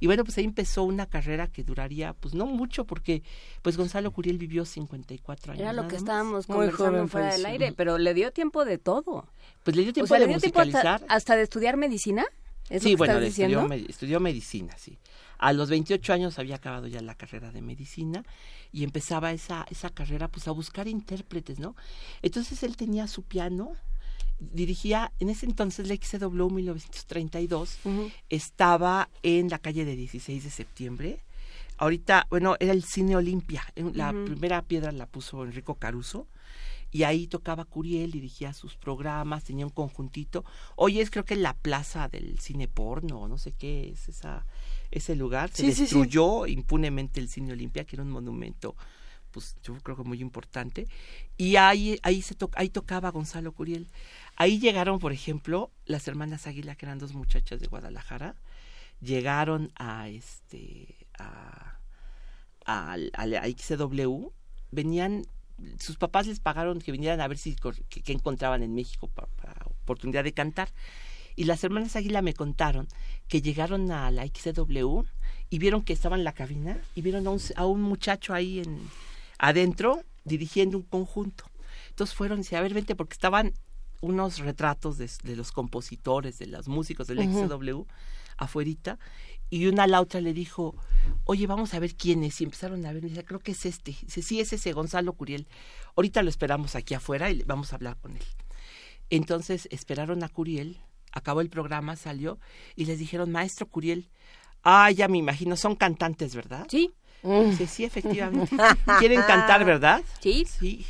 y 0.00 0.06
bueno, 0.06 0.24
pues 0.24 0.36
ahí 0.38 0.44
empezó 0.44 0.84
una 0.84 1.06
carrera 1.06 1.46
que 1.48 1.64
duraría 1.64 2.12
pues 2.14 2.34
no 2.34 2.46
mucho 2.46 2.84
porque 2.84 3.22
pues 3.62 3.76
Gonzalo 3.76 4.10
Curiel 4.10 4.38
vivió 4.38 4.64
54 4.64 5.52
años. 5.52 5.60
Era 5.62 5.72
lo 5.72 5.82
que 5.88 5.94
más. 5.94 6.02
estábamos 6.02 6.48
Muy 6.48 6.56
conversando 6.56 6.90
joven 6.92 7.08
fuera 7.08 7.28
fue, 7.28 7.36
del 7.36 7.46
aire, 7.46 7.72
pero 7.72 7.98
le 7.98 8.14
dio 8.14 8.32
tiempo 8.32 8.64
de 8.64 8.78
todo. 8.78 9.26
Pues 9.64 9.76
le 9.76 9.82
dio 9.82 9.90
O 9.90 9.94
tiempo 9.94 10.08
sea, 10.08 10.18
de 10.18 10.26
le 10.26 10.32
dio 10.32 10.40
tiempo 10.40 10.60
hasta, 10.60 10.72
musicalizar. 10.78 11.06
hasta 11.08 11.36
de 11.36 11.42
estudiar 11.42 11.76
medicina. 11.76 12.24
¿Es 12.70 12.82
sí, 12.82 12.90
lo 12.90 12.96
que 12.96 12.98
bueno, 12.98 13.12
estás 13.14 13.28
estudió, 13.28 13.48
diciendo? 13.48 13.68
me- 13.68 13.90
estudió 13.90 14.20
medicina, 14.20 14.74
sí. 14.76 14.98
A 15.38 15.52
los 15.52 15.70
28 15.70 16.12
años 16.12 16.38
había 16.38 16.56
acabado 16.56 16.86
ya 16.88 17.00
la 17.00 17.14
carrera 17.14 17.50
de 17.52 17.62
medicina 17.62 18.24
y 18.72 18.84
empezaba 18.84 19.32
esa, 19.32 19.64
esa 19.70 19.88
carrera 19.90 20.28
pues 20.28 20.48
a 20.48 20.50
buscar 20.50 20.88
intérpretes, 20.88 21.58
¿no? 21.60 21.76
Entonces 22.22 22.62
él 22.64 22.76
tenía 22.76 23.06
su 23.06 23.22
piano, 23.22 23.72
dirigía, 24.38 25.12
en 25.18 25.30
ese 25.30 25.46
entonces 25.46 25.88
la 25.88 25.94
XW 25.96 26.48
1932, 26.50 27.78
Ujú. 27.84 28.10
estaba 28.28 29.08
en 29.22 29.48
la 29.48 29.58
calle 29.58 29.84
de 29.84 29.96
16 29.96 30.44
de 30.44 30.50
septiembre. 30.50 31.20
Ahorita, 31.76 32.26
bueno, 32.30 32.56
era 32.60 32.72
el 32.72 32.82
Cine 32.84 33.16
Olimpia. 33.16 33.62
En- 33.76 33.96
La 33.96 34.10
primera 34.12 34.62
piedra 34.62 34.90
la 34.92 35.06
puso 35.06 35.44
Enrico 35.44 35.74
Caruso. 35.76 36.26
Y 36.90 37.02
ahí 37.02 37.26
tocaba 37.26 37.66
Curiel, 37.66 38.10
dirigía 38.12 38.54
sus 38.54 38.74
programas, 38.74 39.44
tenía 39.44 39.66
un 39.66 39.70
conjuntito. 39.72 40.42
Hoy 40.74 41.00
es 41.00 41.10
creo 41.10 41.22
que 41.24 41.36
la 41.36 41.52
plaza 41.52 42.08
del 42.08 42.38
cine 42.40 42.66
porno, 42.66 43.28
no 43.28 43.36
sé 43.36 43.52
qué 43.52 43.90
es 43.90 44.08
esa, 44.08 44.46
ese 44.90 45.14
lugar. 45.14 45.50
Se 45.50 45.64
Sí, 45.64 45.68
sí, 45.68 45.74
sí. 45.74 45.80
destruyó 45.82 46.46
impunemente 46.46 47.20
el 47.20 47.28
Cine 47.28 47.52
Olimpia, 47.52 47.84
que 47.84 47.96
era 47.96 48.02
un 48.04 48.10
monumento, 48.10 48.74
pues 49.30 49.56
yo 49.62 49.74
creo 49.78 49.96
que 49.96 50.02
muy 50.04 50.20
importante. 50.20 50.86
Y 51.36 51.56
ahí, 51.56 51.98
ahí, 52.02 52.22
se 52.22 52.34
ahí 52.54 52.68
tocaba 52.68 53.10
Gonzalo 53.10 53.52
Curiel. 53.52 53.88
Ahí 54.36 54.58
llegaron, 54.58 54.98
por 54.98 55.12
ejemplo, 55.12 55.70
las 55.84 56.06
hermanas 56.08 56.46
Águila, 56.46 56.74
que 56.76 56.86
eran 56.86 56.98
dos 56.98 57.12
muchachas 57.14 57.60
de 57.60 57.66
Guadalajara. 57.66 58.34
Llegaron 59.00 59.70
a 59.76 60.08
este 60.08 60.94
a, 61.18 61.78
a, 62.66 62.92
a 63.14 63.48
XW. 63.48 64.28
Venían, 64.70 65.24
sus 65.78 65.96
papás 65.96 66.26
les 66.26 66.40
pagaron 66.40 66.80
que 66.80 66.92
vinieran 66.92 67.20
a 67.20 67.28
ver 67.28 67.38
si 67.38 67.56
que, 67.56 68.12
encontraban 68.12 68.62
en 68.62 68.74
México 68.74 69.08
pa- 69.08 69.28
para, 69.40 69.64
oportunidad 69.66 70.24
de 70.24 70.32
cantar. 70.32 70.68
Y 71.36 71.44
las 71.44 71.62
hermanas 71.62 71.94
Águila 71.94 72.20
me 72.20 72.34
contaron 72.34 72.88
que 73.28 73.40
llegaron 73.40 73.92
a 73.92 74.10
la 74.10 74.26
XW 74.26 75.02
y 75.50 75.58
vieron 75.58 75.82
que 75.82 75.92
estaba 75.92 76.16
en 76.16 76.24
la 76.24 76.32
cabina 76.32 76.78
y 76.94 77.02
vieron 77.02 77.26
a 77.26 77.30
un, 77.30 77.40
a 77.56 77.64
un 77.64 77.80
muchacho 77.80 78.34
ahí 78.34 78.58
en 78.58 78.80
adentro 79.38 80.02
dirigiendo 80.24 80.76
un 80.76 80.82
conjunto. 80.84 81.44
Entonces 81.90 82.14
fueron 82.14 82.38
y 82.38 82.42
dice, 82.42 82.56
a 82.56 82.60
ver, 82.60 82.74
vente, 82.74 82.94
porque 82.94 83.14
estaban 83.14 83.54
unos 84.00 84.38
retratos 84.38 84.98
de, 84.98 85.10
de 85.24 85.34
los 85.36 85.50
compositores, 85.52 86.38
de 86.38 86.46
los 86.46 86.68
músicos 86.68 87.06
del 87.08 87.18
XW 87.48 87.82
afuerita, 88.36 88.98
y 89.50 89.66
una 89.66 89.82
a 89.84 89.86
la 89.88 90.00
otra 90.00 90.20
le 90.20 90.32
dijo, 90.32 90.76
oye, 91.24 91.48
vamos 91.48 91.74
a 91.74 91.80
ver 91.80 91.96
quién 91.96 92.22
es, 92.22 92.40
y 92.40 92.44
empezaron 92.44 92.86
a 92.86 92.92
ver, 92.92 93.04
y 93.04 93.08
dice, 93.08 93.24
creo 93.24 93.40
que 93.40 93.50
es 93.52 93.66
este, 93.66 93.96
dice, 94.02 94.22
sí, 94.22 94.38
es 94.38 94.52
ese 94.52 94.72
Gonzalo 94.72 95.12
Curiel, 95.14 95.48
ahorita 95.96 96.22
lo 96.22 96.28
esperamos 96.30 96.76
aquí 96.76 96.94
afuera 96.94 97.30
y 97.30 97.36
le- 97.38 97.44
vamos 97.44 97.72
a 97.72 97.76
hablar 97.76 97.96
con 97.96 98.16
él. 98.16 98.22
Entonces 99.10 99.66
esperaron 99.70 100.22
a 100.22 100.28
Curiel, 100.28 100.78
acabó 101.12 101.40
el 101.40 101.50
programa, 101.50 101.96
salió, 101.96 102.38
y 102.76 102.84
les 102.84 102.98
dijeron, 102.98 103.32
maestro 103.32 103.66
Curiel, 103.66 104.08
ah, 104.62 104.90
ya 104.90 105.08
me 105.08 105.18
imagino, 105.18 105.56
son 105.56 105.74
cantantes, 105.74 106.34
¿verdad? 106.34 106.66
Sí, 106.70 106.92
Dice, 107.22 107.66
sí, 107.66 107.84
efectivamente. 107.84 108.56
¿Quieren 108.98 109.22
cantar, 109.22 109.64
verdad? 109.64 110.02
sí. 110.20 110.46
Sí. 110.46 110.86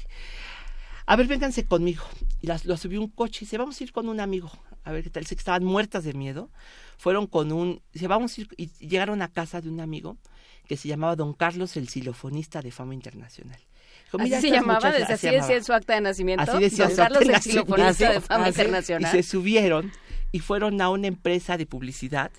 A 1.07 1.17
ver, 1.17 1.27
vénganse 1.27 1.65
conmigo. 1.65 2.05
Y 2.43 2.47
las, 2.49 2.67
lo 2.67 2.77
subió 2.77 3.01
un 3.01 3.09
coche 3.09 3.39
y 3.41 3.45
dice, 3.47 3.57
vamos 3.57 3.81
a 3.81 3.85
ir 3.85 3.93
con 3.93 4.11
un 4.11 4.21
amigo. 4.21 4.51
A 4.85 4.93
ver 4.93 5.03
qué 5.03 5.09
tal. 5.09 5.23
Dice 5.23 5.37
que 5.37 5.41
estaban 5.41 5.65
muertas 5.65 6.05
de 6.05 6.13
miedo. 6.13 6.51
Fueron 6.99 7.27
con 7.27 7.51
un... 7.51 7.81
Dice, 7.95 8.09
vamos 8.09 8.37
a 8.37 8.43
ir... 8.43 8.49
Y 8.59 8.69
llegaron 8.87 9.23
a 9.23 9.29
casa 9.29 9.63
de 9.63 9.71
un 9.71 9.81
amigo 9.81 10.19
que 10.67 10.77
se 10.77 10.87
llamaba 10.87 11.17
Don 11.17 11.33
Carlos, 11.33 11.79
el 11.79 11.89
xilofonista 11.89 12.61
de 12.61 12.73
fama 12.73 12.93
internacional. 12.93 13.59
Dijo, 14.05 14.19
Así 14.19 14.25
"Mira, 14.25 14.41
se 14.43 14.51
llamaba, 14.51 14.81
muchachas-" 14.81 14.99
desde 15.01 15.15
así 15.15 15.27
decía 15.29 15.57
en 15.57 15.65
su 15.65 15.73
acta 15.73 15.95
de 15.95 16.01
nacimiento. 16.03 16.43
Así 16.43 16.63
decía 16.63 16.85
Don 16.85 16.91
su 16.91 16.97
Carlos, 16.99 17.23
el 17.23 17.29
nacimiento. 17.29 17.75
de 17.75 18.21
fama 18.21 18.43
Así, 18.45 18.51
internacional. 18.51 19.15
Y 19.15 19.23
se 19.23 19.29
subieron 19.31 19.93
y 20.31 20.41
fueron 20.41 20.81
a 20.81 20.91
una 20.91 21.07
empresa 21.07 21.57
de 21.57 21.67
publicidad 21.67 22.31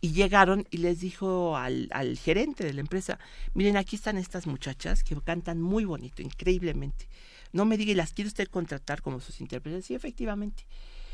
y 0.00 0.12
llegaron 0.12 0.66
y 0.70 0.78
les 0.78 1.00
dijo 1.00 1.56
al, 1.56 1.88
al 1.92 2.18
gerente 2.18 2.64
de 2.64 2.72
la 2.72 2.80
empresa, 2.80 3.18
miren, 3.52 3.76
aquí 3.76 3.96
están 3.96 4.16
estas 4.16 4.46
muchachas 4.46 5.02
que 5.04 5.20
cantan 5.20 5.60
muy 5.60 5.84
bonito, 5.84 6.22
increíblemente. 6.22 7.08
No 7.52 7.64
me 7.64 7.76
diga, 7.76 7.92
¿y 7.92 7.94
las 7.94 8.12
quiere 8.12 8.28
usted 8.28 8.48
contratar 8.48 9.02
como 9.02 9.20
sus 9.20 9.40
intérpretes? 9.40 9.86
Sí, 9.86 9.94
efectivamente. 9.94 10.66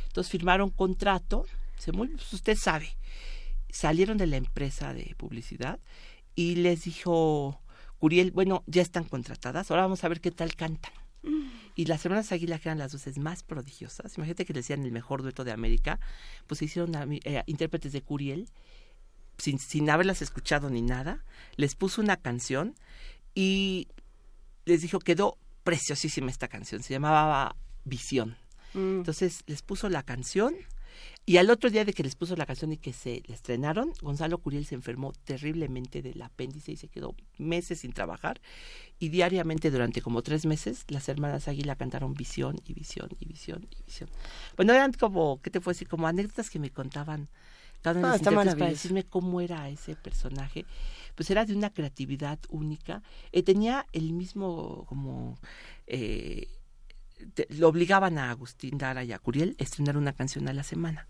Entonces 0.07 0.31
firmaron 0.31 0.71
contrato, 0.71 1.47
dice, 1.77 1.93
muy, 1.93 2.09
pues 2.09 2.33
usted 2.33 2.57
sabe. 2.57 2.97
Salieron 3.69 4.19
de 4.19 4.27
la 4.27 4.37
empresa 4.37 4.95
de 4.95 5.15
publicidad 5.17 5.79
y 6.35 6.57
les 6.57 6.85
dijo, 6.85 7.61
Curiel, 7.99 8.31
bueno, 8.31 8.65
ya 8.67 8.83
están 8.83 9.05
contratadas, 9.05 9.71
ahora 9.71 9.83
vamos 9.83 10.03
a 10.03 10.09
ver 10.09 10.21
qué 10.21 10.31
tal 10.31 10.55
cantan. 10.57 10.93
Y 11.75 11.85
las 11.85 12.05
hermanas 12.05 12.33
Águila, 12.33 12.59
que 12.59 12.69
eran 12.69 12.79
las 12.79 12.93
voces 12.93 13.19
más 13.19 13.43
prodigiosas, 13.43 14.17
imagínate 14.17 14.45
que 14.45 14.53
decían 14.53 14.85
el 14.85 14.93
mejor 14.93 15.23
dueto 15.23 15.45
de 15.45 15.53
América, 15.53 16.01
pues 16.47 16.59
se 16.59 16.65
hicieron 16.67 16.95
eh, 17.25 17.43
intérpretes 17.47 17.93
de 17.93 18.03
Curiel, 18.03 18.49
sin, 19.39 19.59
sin 19.59 19.89
haberlas 19.91 20.23
escuchado 20.23 20.71
ni 20.71 20.83
nada, 20.83 21.25
les 21.57 21.75
puso 21.75 22.01
una 22.01 22.17
canción 22.17 22.75
y 23.35 23.89
les 24.65 24.83
dijo, 24.83 24.99
quedó 24.99 25.39
preciosísima 25.65 26.31
esta 26.31 26.49
canción, 26.49 26.83
se 26.83 26.93
llamaba 26.93 27.57
Visión. 27.85 28.37
Mm. 28.75 28.99
Entonces 28.99 29.43
les 29.47 29.63
puso 29.63 29.89
la 29.89 30.03
canción 30.03 30.55
y 31.27 31.37
al 31.37 31.51
otro 31.51 31.71
día 31.71 31.85
de 31.85 31.93
que 31.93 32.03
les 32.03 32.17
puso 32.17 32.35
la 32.35 32.47
canción 32.47 32.73
y 32.73 32.77
que 32.77 32.93
se 32.93 33.23
la 33.27 33.35
estrenaron, 33.35 33.93
Gonzalo 34.03 34.39
Curiel 34.39 34.65
se 34.67 34.75
enfermó 34.75 35.13
terriblemente 35.25 36.03
del 36.03 36.21
apéndice 36.23 36.73
y 36.73 36.77
se 36.77 36.89
quedó 36.89 37.15
meses 37.39 37.81
sin 37.81 37.93
trabajar. 37.93 38.41
Y 38.99 39.11
diariamente 39.11 39.71
durante 39.71 40.03
como 40.03 40.23
tres 40.23 40.45
meses 40.47 40.85
las 40.89 41.09
hermanas 41.09 41.47
Águila 41.47 41.77
cantaron 41.77 42.15
visión 42.15 42.57
y 42.65 42.75
visión 42.75 43.09
y 43.21 43.27
visión 43.27 43.67
y 43.71 43.85
visión. 43.85 44.11
Bueno, 44.57 44.73
eran 44.73 44.93
como, 44.93 45.41
¿qué 45.41 45.51
te 45.51 45.61
puedo 45.61 45.75
decir? 45.75 45.89
Como 45.89 46.07
anécdotas 46.07 46.51
que 46.51 46.59
me 46.59 46.71
contaban 46.71 47.29
cada 47.83 47.99
uno 47.99 48.09
de 48.09 48.15
Ah, 48.15 48.17
los 48.19 48.21
está 48.21 48.31
intérpretes 48.31 48.59
para 48.59 48.71
decirme 48.71 49.05
cómo 49.05 49.41
era 49.41 49.69
ese 49.69 49.97
personaje. 49.97 50.67
Pues 51.15 51.31
era 51.31 51.45
de 51.45 51.55
una 51.55 51.71
creatividad 51.71 52.39
única. 52.49 53.03
Eh, 53.33 53.43
tenía 53.43 53.87
el 53.93 54.13
mismo 54.13 54.85
como... 54.87 55.39
eh, 55.87 56.49
te- 57.35 57.47
lo 57.51 57.69
obligaban 57.69 58.19
a 58.19 58.31
Agustín 58.31 58.79
Dara 58.79 59.05
y 59.05 59.13
a 59.13 59.19
Curiel 59.19 59.57
a 59.59 59.63
estrenar 59.63 59.97
una 59.97 60.13
canción 60.13 60.49
a 60.49 60.53
la 60.53 60.63
semana, 60.63 61.07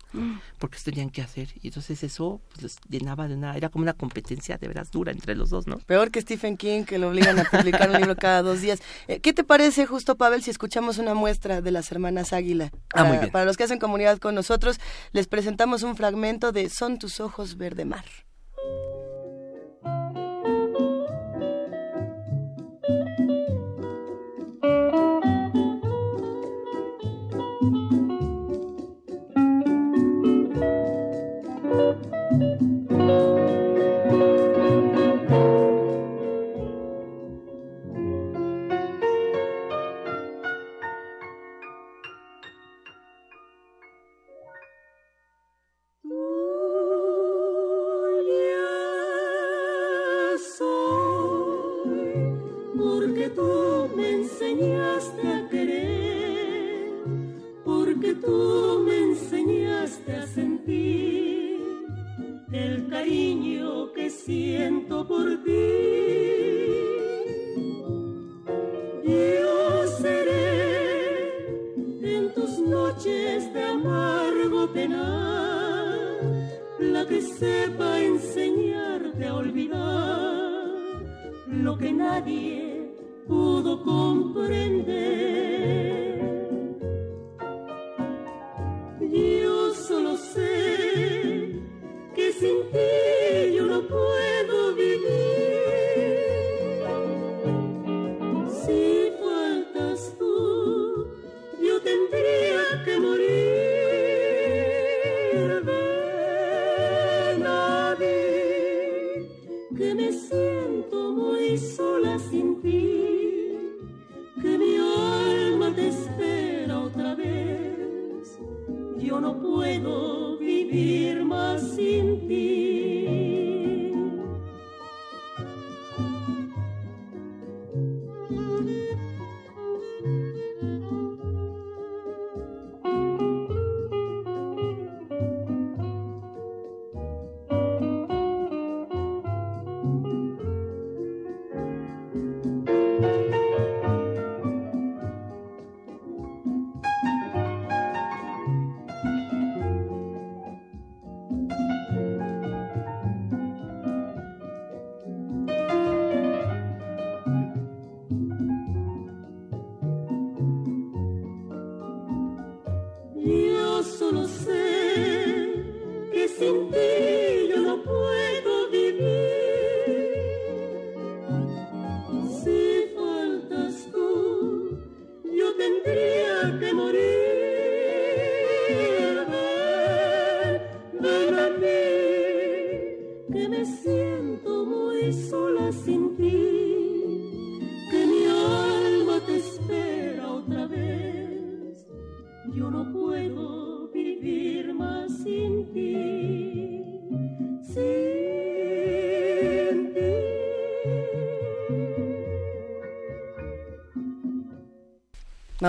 porque 0.59 0.77
eso 0.77 0.85
tenían 0.91 1.09
que 1.09 1.21
hacer. 1.21 1.49
Y 1.61 1.67
entonces 1.67 2.03
eso 2.03 2.41
pues, 2.49 2.61
los 2.63 2.77
llenaba 2.89 3.27
de 3.27 3.35
una, 3.35 3.55
era 3.55 3.69
como 3.69 3.83
una 3.83 3.93
competencia 3.93 4.57
de 4.57 4.67
veras 4.67 4.91
dura 4.91 5.11
entre 5.11 5.35
los 5.35 5.49
dos, 5.49 5.67
¿no? 5.67 5.77
Peor 5.79 6.11
que 6.11 6.21
Stephen 6.21 6.57
King, 6.57 6.83
que 6.83 6.97
lo 6.99 7.09
obligan 7.09 7.39
a 7.39 7.43
publicar 7.45 7.89
un 7.89 7.97
libro 7.97 8.15
cada 8.15 8.41
dos 8.41 8.61
días. 8.61 8.79
Eh, 9.07 9.19
¿Qué 9.19 9.33
te 9.33 9.43
parece, 9.43 9.85
justo 9.85 10.15
Pavel, 10.17 10.43
si 10.43 10.51
escuchamos 10.51 10.97
una 10.97 11.13
muestra 11.13 11.61
de 11.61 11.71
las 11.71 11.91
hermanas 11.91 12.33
Águila? 12.33 12.71
Ah, 12.93 13.03
muy 13.03 13.17
bien. 13.17 13.31
Para 13.31 13.45
los 13.45 13.57
que 13.57 13.63
hacen 13.63 13.79
comunidad 13.79 14.17
con 14.19 14.35
nosotros, 14.35 14.79
les 15.11 15.27
presentamos 15.27 15.83
un 15.83 15.95
fragmento 15.95 16.51
de 16.51 16.69
Son 16.69 16.99
tus 16.99 17.19
ojos 17.19 17.57
verde 17.57 17.85
mar. 17.85 18.05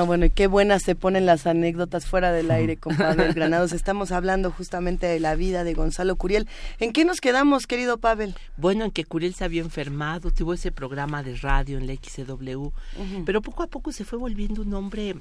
No, 0.03 0.07
bueno, 0.07 0.25
y 0.25 0.31
qué 0.31 0.49
buenas 0.49 0.83
se 0.83 0.97
ponen 0.97 1.27
las 1.27 1.47
anécdotas 1.47 2.07
fuera 2.07 2.33
del 2.33 2.51
aire 2.51 2.77
con 2.77 2.97
Pavel 2.97 3.35
Granados. 3.35 3.71
Estamos 3.73 4.11
hablando 4.11 4.51
justamente 4.51 5.07
de 5.07 5.21
la 5.21 5.37
vida 5.37 5.63
de 5.63 5.75
Gonzalo 5.75 6.17
Curiel. 6.17 6.49
¿En 6.81 6.93
qué 6.93 7.05
nos 7.05 7.21
quedamos, 7.21 7.69
querido 7.69 7.99
Pavel? 7.99 8.35
Bueno, 8.57 8.85
en 8.85 8.91
que 8.91 9.05
Curiel 9.05 9.33
se 9.33 9.45
había 9.45 9.63
enfermado, 9.63 10.33
tuvo 10.33 10.55
ese 10.55 10.73
programa 10.73 11.23
de 11.23 11.37
radio 11.37 11.79
en 11.79 11.87
la 11.87 11.95
XCW, 11.95 12.71
pero 13.25 13.43
poco 13.43 13.63
a 13.63 13.69
poco 13.69 13.93
se 13.93 14.05
fue 14.05 14.19
volviendo 14.19 14.63
un 14.63 14.75
hombre 14.75 15.15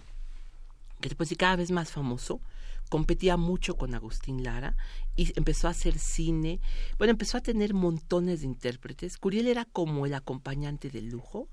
que 1.00 1.10
después 1.10 1.30
sí 1.30 1.36
cada 1.36 1.58
vez 1.58 1.70
más 1.70 1.92
famoso, 1.92 2.42
competía 2.90 3.38
mucho 3.38 3.78
con 3.78 3.94
Agustín 3.94 4.44
Lara 4.44 4.76
y 5.16 5.32
empezó 5.38 5.68
a 5.68 5.72
hacer 5.72 6.00
cine, 6.00 6.60
bueno, 6.98 7.12
empezó 7.12 7.38
a 7.38 7.42
tener 7.42 7.76
montones 7.76 8.40
de 8.40 8.48
intérpretes. 8.48 9.20
Curiel 9.20 9.48
era 9.48 9.66
como 9.66 10.08
el 10.08 10.16
acompañante 10.16 10.90
de 10.90 11.04
lujo, 11.04 11.50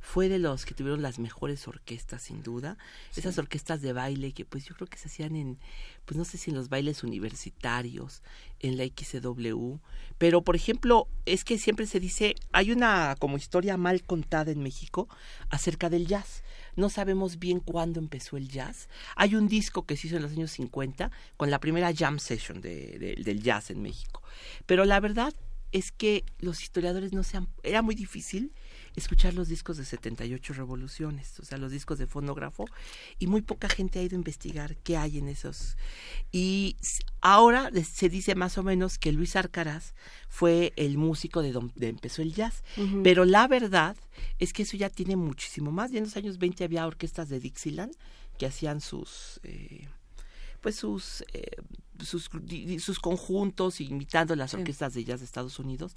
fue 0.00 0.28
de 0.28 0.38
los 0.38 0.64
que 0.64 0.74
tuvieron 0.74 1.02
las 1.02 1.18
mejores 1.18 1.66
orquestas 1.66 2.22
sin 2.22 2.42
duda, 2.42 2.78
esas 3.16 3.38
orquestas 3.38 3.82
de 3.82 3.92
baile 3.92 4.32
que 4.32 4.44
pues 4.44 4.64
yo 4.64 4.74
creo 4.76 4.86
que 4.86 4.98
se 4.98 5.08
hacían 5.08 5.34
en, 5.36 5.58
pues 6.04 6.16
no 6.16 6.24
sé 6.24 6.38
si 6.38 6.50
en 6.50 6.56
los 6.56 6.68
bailes 6.68 7.02
universitarios, 7.02 8.22
en 8.60 8.76
la 8.76 8.84
XCW, 8.84 9.76
pero 10.18 10.42
por 10.42 10.56
ejemplo, 10.56 11.08
es 11.26 11.44
que 11.44 11.58
siempre 11.58 11.86
se 11.86 12.00
dice, 12.00 12.34
hay 12.52 12.72
una 12.72 13.16
como 13.18 13.36
historia 13.36 13.76
mal 13.76 14.02
contada 14.04 14.50
en 14.52 14.62
México 14.62 15.08
acerca 15.50 15.90
del 15.90 16.06
jazz. 16.06 16.42
No 16.76 16.88
sabemos 16.90 17.38
bien 17.38 17.60
cuándo 17.60 18.00
empezó 18.00 18.36
el 18.36 18.48
jazz. 18.48 18.88
Hay 19.16 19.34
un 19.34 19.48
disco 19.48 19.86
que 19.86 19.96
se 19.96 20.06
hizo 20.06 20.16
en 20.16 20.22
los 20.22 20.32
años 20.32 20.50
50 20.52 21.10
con 21.36 21.50
la 21.50 21.58
primera 21.58 21.92
jam 21.94 22.18
session 22.18 22.60
de- 22.60 22.98
de- 22.98 23.22
del 23.22 23.42
jazz 23.42 23.70
en 23.70 23.82
México. 23.82 24.22
Pero 24.66 24.84
la 24.84 25.00
verdad 25.00 25.32
es 25.72 25.90
que 25.92 26.24
los 26.38 26.62
historiadores 26.62 27.12
no 27.12 27.22
se 27.22 27.38
han... 27.38 27.48
Era 27.62 27.82
muy 27.82 27.94
difícil 27.94 28.52
escuchar 28.96 29.34
los 29.34 29.48
discos 29.48 29.76
de 29.76 29.84
78 29.84 30.54
revoluciones, 30.54 31.38
o 31.38 31.44
sea, 31.44 31.58
los 31.58 31.70
discos 31.70 31.98
de 31.98 32.06
fonógrafo, 32.06 32.64
y 33.18 33.26
muy 33.26 33.42
poca 33.42 33.68
gente 33.68 33.98
ha 33.98 34.02
ido 34.02 34.16
a 34.16 34.18
investigar 34.18 34.76
qué 34.78 34.96
hay 34.96 35.18
en 35.18 35.28
esos. 35.28 35.76
Y 36.32 36.76
ahora 37.20 37.70
se 37.84 38.08
dice 38.08 38.34
más 38.34 38.58
o 38.58 38.62
menos 38.62 38.98
que 38.98 39.12
Luis 39.12 39.36
Arcaraz 39.36 39.94
fue 40.28 40.72
el 40.76 40.98
músico 40.98 41.42
de 41.42 41.52
donde 41.52 41.88
empezó 41.88 42.22
el 42.22 42.34
jazz, 42.34 42.64
pero 43.04 43.24
la 43.24 43.46
verdad 43.46 43.96
es 44.38 44.52
que 44.52 44.62
eso 44.62 44.76
ya 44.76 44.90
tiene 44.90 45.16
muchísimo 45.16 45.70
más. 45.70 45.92
Ya 45.92 45.98
en 45.98 46.04
los 46.04 46.16
años 46.16 46.38
20 46.38 46.64
había 46.64 46.86
orquestas 46.86 47.28
de 47.28 47.38
Dixieland 47.38 47.94
que 48.38 48.46
hacían 48.46 48.80
sus... 48.80 49.40
eh, 49.44 49.88
pues 50.60 50.76
sus 50.76 51.22
eh, 51.32 52.78
sus 52.80 52.98
conjuntos 52.98 53.80
imitando 53.80 54.34
las 54.34 54.54
orquestas 54.54 54.94
de 54.94 55.04
jazz 55.04 55.20
de 55.20 55.26
Estados 55.26 55.58
Unidos 55.58 55.96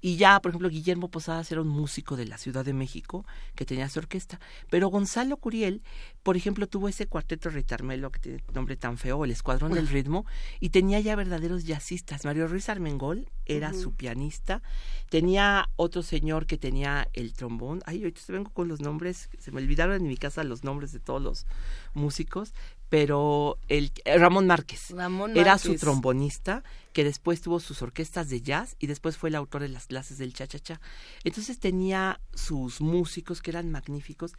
y 0.00 0.16
ya 0.16 0.40
por 0.40 0.50
ejemplo 0.50 0.68
Guillermo 0.68 1.08
Posadas 1.08 1.50
era 1.50 1.60
un 1.60 1.68
músico 1.68 2.16
de 2.16 2.26
la 2.26 2.38
Ciudad 2.38 2.64
de 2.64 2.72
México 2.72 3.26
que 3.54 3.64
tenía 3.64 3.88
su 3.88 3.98
orquesta. 3.98 4.40
Pero 4.70 4.88
Gonzalo 4.88 5.36
Curiel 5.36 5.82
por 6.22 6.36
ejemplo 6.36 6.66
tuvo 6.66 6.88
ese 6.88 7.06
cuarteto 7.06 7.50
Ritarmelo 7.50 8.10
que 8.10 8.20
tiene 8.20 8.44
nombre 8.52 8.76
tan 8.76 8.98
feo 8.98 9.24
el 9.24 9.30
Escuadrón 9.30 9.72
del 9.72 9.88
Ritmo 9.88 10.26
y 10.60 10.70
tenía 10.70 11.00
ya 11.00 11.16
verdaderos 11.16 11.64
jazzistas. 11.64 12.24
Mario 12.24 12.46
Ruiz 12.46 12.68
Armengol 12.68 13.28
era 13.46 13.72
su 13.72 13.94
pianista. 13.94 14.62
Tenía 15.08 15.70
otro 15.76 16.02
señor 16.02 16.46
que 16.46 16.58
tenía 16.58 17.08
el 17.12 17.32
trombón. 17.32 17.82
Ay 17.86 17.98
ahorita 17.98 18.20
vengo 18.28 18.50
con 18.50 18.68
los 18.68 18.80
nombres 18.80 19.30
se 19.38 19.50
me 19.50 19.60
olvidaron 19.60 19.96
en 19.96 20.06
mi 20.06 20.16
casa 20.16 20.44
los 20.44 20.64
nombres 20.64 20.92
de 20.92 21.00
todos 21.00 21.22
los 21.22 21.46
músicos 21.94 22.52
pero 22.88 23.58
el 23.68 23.92
eh, 24.04 24.18
Ramón 24.18 24.46
Márquez. 24.46 24.90
Ramón 24.90 25.36
era 25.36 25.58
su 25.58 25.74
trombonista 25.76 26.62
que 26.98 27.04
después 27.04 27.40
tuvo 27.40 27.60
sus 27.60 27.80
orquestas 27.80 28.28
de 28.28 28.42
jazz 28.42 28.74
y 28.80 28.88
después 28.88 29.16
fue 29.16 29.28
el 29.28 29.36
autor 29.36 29.62
de 29.62 29.68
las 29.68 29.86
clases 29.86 30.18
del 30.18 30.32
cha-cha-cha. 30.32 30.80
Entonces 31.22 31.60
tenía 31.60 32.20
sus 32.34 32.80
músicos 32.80 33.40
que 33.40 33.52
eran 33.52 33.70
magníficos 33.70 34.32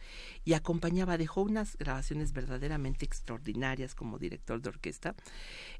y 0.44 0.52
acompañaba, 0.52 1.16
dejó 1.16 1.40
unas 1.40 1.78
grabaciones 1.78 2.34
verdaderamente 2.34 3.06
extraordinarias 3.06 3.94
como 3.94 4.18
director 4.18 4.60
de 4.60 4.68
orquesta, 4.68 5.14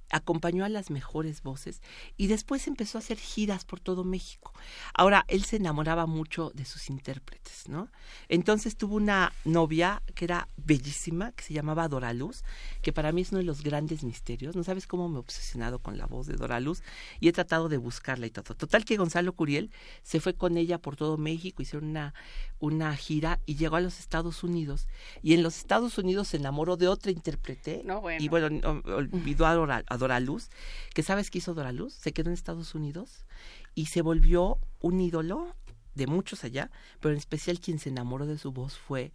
acompañó 0.09 0.65
a 0.65 0.71
las 0.71 0.89
mejores 0.89 1.43
voces 1.43 1.83
y 2.17 2.29
después 2.29 2.67
empezó 2.67 2.97
a 2.97 3.01
hacer 3.01 3.19
giras 3.19 3.67
por 3.67 3.81
todo 3.81 4.03
México. 4.03 4.55
Ahora, 4.95 5.27
él 5.29 5.45
se 5.45 5.57
enamoraba 5.57 6.07
mucho 6.07 6.51
de 6.55 6.65
sus 6.65 6.89
intérpretes, 6.89 7.69
¿no? 7.69 7.91
Entonces 8.31 8.79
tuvo 8.79 8.97
una 8.97 9.35
novia 9.45 10.03
que 10.15 10.25
era 10.25 10.49
bellísima, 10.57 11.33
que 11.33 11.45
se 11.45 11.53
llamaba 11.53 11.89
Dora 11.89 12.15
Luz, 12.15 12.43
que 12.81 12.95
para 12.95 13.13
mí 13.13 13.21
es 13.21 13.33
uno 13.33 13.41
de 13.41 13.45
los 13.45 13.63
grandes 13.63 14.03
misterios. 14.03 14.57
No 14.57 14.65
sabes 14.65 14.87
cómo 14.87 15.11
me 15.11 15.17
he 15.17 15.21
obsesionado 15.21 15.79
con 15.81 15.99
la 15.99 16.07
voz 16.07 16.27
de 16.27 16.37
Dora 16.37 16.59
Y 17.21 17.29
he 17.29 17.33
tratado 17.33 17.69
de 17.69 17.77
buscarla 17.77 18.27
y 18.27 18.31
todo. 18.31 18.55
Total 18.55 18.85
que 18.85 18.97
Gonzalo 18.97 19.33
Curiel 19.33 19.71
se 20.03 20.21
fue 20.21 20.35
con 20.35 20.57
ella 20.57 20.79
por 20.79 20.97
todo 20.97 21.17
México, 21.17 21.63
hicieron 21.63 21.91
una, 21.91 22.15
una 22.59 22.97
gira 22.97 23.41
y 23.47 23.57
llegó 23.57 23.77
a 23.77 23.81
los 23.81 23.99
Estados 23.99 24.43
Unidos. 24.43 24.89
Y 25.23 25.35
en 25.35 25.43
los 25.43 25.59
Estados 25.59 25.99
Unidos 25.99 26.29
se 26.29 26.37
enamoró 26.37 26.77
de 26.77 26.89
otra 26.89 27.11
intérprete 27.11 27.83
No, 27.85 28.01
bueno. 28.01 28.23
y 28.23 28.29
bueno, 28.29 28.83
olvidó 28.85 29.47
a, 29.47 29.55
Dora, 29.55 29.85
a 29.87 29.97
Doraluz, 29.97 30.49
que 30.95 31.03
sabes 31.03 31.31
qué 31.31 31.39
hizo 31.39 31.55
Doraluz, 31.55 31.95
se 31.95 32.13
quedó 32.13 32.29
en 32.29 32.35
Estados 32.35 32.75
Unidos 32.75 33.27
y 33.75 33.87
se 33.87 34.03
volvió 34.03 34.59
un 34.81 35.01
ídolo 35.01 35.55
de 35.95 36.07
muchos 36.07 36.45
allá, 36.45 36.71
pero 37.01 37.13
en 37.13 37.19
especial 37.19 37.61
quien 37.61 37.79
se 37.79 37.89
enamoró 37.89 38.27
de 38.27 38.39
su 38.39 38.53
voz 38.53 38.79
fue 38.79 39.13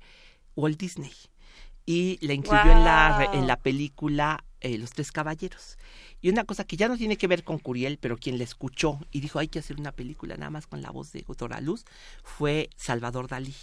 Walt 0.55 0.79
Disney 0.79 1.11
y 1.85 2.17
la 2.25 2.33
incluyó 2.33 2.71
en 2.71 2.83
la 2.83 3.29
en 3.33 3.47
la 3.47 3.57
película 3.57 4.43
eh, 4.61 4.77
Los 4.77 4.91
Tres 4.91 5.11
Caballeros. 5.11 5.77
Y 6.21 6.29
una 6.29 6.43
cosa 6.43 6.63
que 6.63 6.77
ya 6.77 6.87
no 6.87 6.97
tiene 6.97 7.17
que 7.17 7.27
ver 7.27 7.43
con 7.43 7.59
Curiel, 7.59 7.99
pero 7.99 8.17
quien 8.17 8.37
la 8.37 8.43
escuchó 8.43 8.99
y 9.11 9.21
dijo 9.21 9.37
hay 9.39 9.47
que 9.47 9.59
hacer 9.59 9.79
una 9.79 9.91
película 9.91 10.37
nada 10.37 10.49
más 10.49 10.65
con 10.65 10.81
la 10.81 10.89
voz 10.89 11.11
de 11.11 11.23
Doraluz 11.37 11.85
fue 12.23 12.69
Salvador 12.75 13.27
Dalí. 13.27 13.55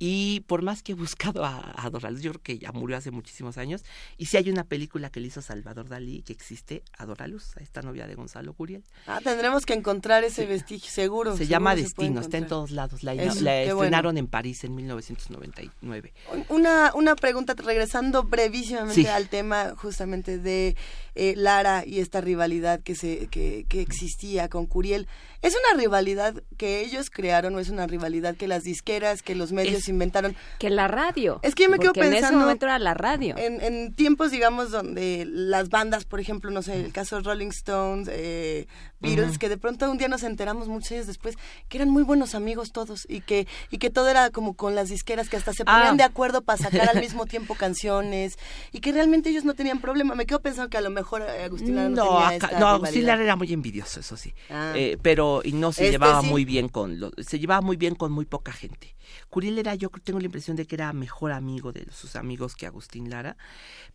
Y 0.00 0.40
por 0.46 0.62
más 0.62 0.82
que 0.82 0.92
he 0.92 0.94
buscado 0.94 1.44
a, 1.44 1.74
a 1.76 1.90
Doraluz, 1.90 2.20
yo 2.22 2.30
creo 2.32 2.42
que 2.42 2.58
ya 2.58 2.70
murió 2.72 2.96
hace 2.96 3.10
muchísimos 3.10 3.58
años. 3.58 3.84
Y 4.16 4.26
si 4.26 4.36
hay 4.36 4.48
una 4.48 4.62
película 4.64 5.10
que 5.10 5.18
le 5.20 5.26
hizo 5.26 5.42
Salvador 5.42 5.88
Dalí 5.88 6.22
que 6.22 6.32
existe, 6.32 6.82
a 6.96 7.04
Doraluz, 7.06 7.56
a 7.56 7.60
esta 7.60 7.82
novia 7.82 8.06
de 8.06 8.14
Gonzalo 8.14 8.52
Curiel. 8.52 8.84
Ah, 9.06 9.20
tendremos 9.22 9.66
que 9.66 9.72
encontrar 9.74 10.22
ese 10.24 10.46
vestigio, 10.46 10.88
seguro. 10.90 11.32
Se 11.32 11.38
seguro 11.38 11.50
llama 11.50 11.74
Destino, 11.74 12.20
está 12.20 12.38
en 12.38 12.46
todos 12.46 12.70
lados. 12.70 13.02
La, 13.02 13.14
Eso, 13.14 13.40
la 13.42 13.50
qué 13.50 13.72
bueno. 13.72 13.82
estrenaron 13.86 14.18
en 14.18 14.26
París 14.28 14.62
en 14.64 14.74
1999. 14.76 16.12
Una, 16.48 16.92
una 16.94 17.16
pregunta, 17.16 17.54
regresando 17.54 18.22
brevísimamente 18.22 19.02
Sí. 19.02 19.06
al 19.06 19.28
tema 19.28 19.74
justamente 19.76 20.38
de 20.38 20.76
eh, 21.18 21.34
Lara 21.36 21.84
y 21.86 22.00
esta 22.00 22.20
rivalidad 22.20 22.80
que, 22.80 22.94
se, 22.94 23.26
que, 23.26 23.66
que 23.68 23.80
existía 23.82 24.48
con 24.48 24.66
Curiel. 24.66 25.06
¿Es 25.42 25.54
una 25.54 25.80
rivalidad 25.80 26.34
que 26.56 26.80
ellos 26.80 27.10
crearon 27.10 27.54
o 27.54 27.60
es 27.60 27.68
una 27.68 27.86
rivalidad 27.86 28.34
que 28.36 28.48
las 28.48 28.64
disqueras, 28.64 29.22
que 29.22 29.34
los 29.36 29.52
medios 29.52 29.82
Es- 29.82 29.88
inventaron? 29.88 30.34
Que 30.58 30.68
la 30.70 30.88
radio. 30.88 31.38
Es 31.42 31.54
que 31.54 31.64
yo 31.64 31.70
me 31.70 31.78
quedo 31.78 31.92
porque 31.92 32.08
en 32.08 32.12
ese 32.14 32.22
pensando- 32.22 32.40
momento 32.40 32.66
era 32.66 32.78
la 32.80 32.94
radio. 32.94 33.36
En, 33.38 33.60
en 33.60 33.94
tiempos, 33.94 34.30
digamos, 34.32 34.70
donde 34.72 35.24
las 35.28 35.68
bandas, 35.68 36.04
por 36.04 36.18
ejemplo, 36.18 36.50
no 36.50 36.62
sé, 36.62 36.74
el 36.84 36.92
caso 36.92 37.16
de 37.16 37.22
Rolling 37.22 37.48
Stones, 37.50 38.08
eh, 38.10 38.66
Beatles, 39.00 39.38
que 39.38 39.48
de 39.48 39.56
pronto 39.58 39.90
un 39.90 39.98
día 39.98 40.08
nos 40.08 40.22
enteramos 40.22 40.68
muchos 40.68 40.92
años 40.92 41.06
después 41.06 41.36
que 41.68 41.78
eran 41.78 41.88
muy 41.90 42.02
buenos 42.02 42.34
amigos 42.34 42.72
todos 42.72 43.06
y 43.08 43.20
que 43.20 43.46
y 43.70 43.78
que 43.78 43.90
todo 43.90 44.08
era 44.08 44.30
como 44.30 44.54
con 44.54 44.74
las 44.74 44.88
disqueras 44.88 45.28
que 45.28 45.36
hasta 45.36 45.52
se 45.52 45.64
ponían 45.64 45.94
Ah. 45.94 45.96
de 45.96 46.02
acuerdo 46.02 46.42
para 46.42 46.58
sacar 46.62 46.88
al 46.88 47.00
mismo 47.00 47.26
tiempo 47.26 47.54
canciones 47.54 48.38
y 48.72 48.80
que 48.80 48.92
realmente 48.92 49.30
ellos 49.30 49.44
no 49.44 49.54
tenían 49.54 49.80
problema. 49.80 50.14
Me 50.14 50.26
quedo 50.26 50.40
pensando 50.40 50.68
que 50.70 50.78
a 50.78 50.80
lo 50.80 50.90
mejor 50.90 51.22
Agustín 51.22 51.76
Lara 51.76 51.88
no, 51.90 51.96
No, 51.96 52.02
tenía 52.04 52.26
acá- 52.28 52.46
esta 52.46 52.58
no. 52.60 52.68
Agustín 52.68 53.06
Lara 53.06 53.22
era 53.22 53.36
muy 53.36 53.52
envidioso, 53.52 54.00
eso 54.00 54.16
sí. 54.16 54.34
Ah. 54.50 54.72
Eh, 54.74 54.98
pero 55.02 55.42
y 55.44 55.52
no 55.52 55.72
se 55.72 55.84
Este 55.84 55.92
llevaba 55.92 56.20
sí. 56.22 56.26
muy 56.28 56.44
bien 56.44 56.68
con 56.68 56.98
lo- 57.00 57.12
se 57.18 57.38
llevaba 57.38 57.60
muy 57.60 57.76
bien 57.76 57.94
con 57.94 58.10
muy 58.12 58.24
poca 58.24 58.52
gente. 58.52 58.94
Curiel 59.30 59.58
era, 59.58 59.74
yo 59.74 59.90
tengo 60.02 60.18
la 60.18 60.26
impresión 60.26 60.56
de 60.56 60.66
que 60.66 60.74
era 60.74 60.92
mejor 60.92 61.32
amigo 61.32 61.72
de 61.72 61.86
sus 61.92 62.16
amigos 62.16 62.54
que 62.54 62.66
Agustín 62.66 63.08
Lara, 63.10 63.36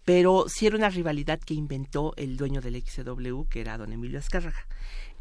pero 0.06 0.46
sí 0.48 0.68
era 0.68 0.76
una 0.76 0.90
rivalidad 0.90 1.40
que 1.40 1.54
inventó 1.54 2.14
el 2.18 2.36
dueño 2.38 2.62
del 2.62 2.76
XW, 2.82 3.44
que 3.50 3.62
era 3.62 3.78
don 3.78 3.94
Emilio 3.94 4.20
Azcárraga. 4.20 4.66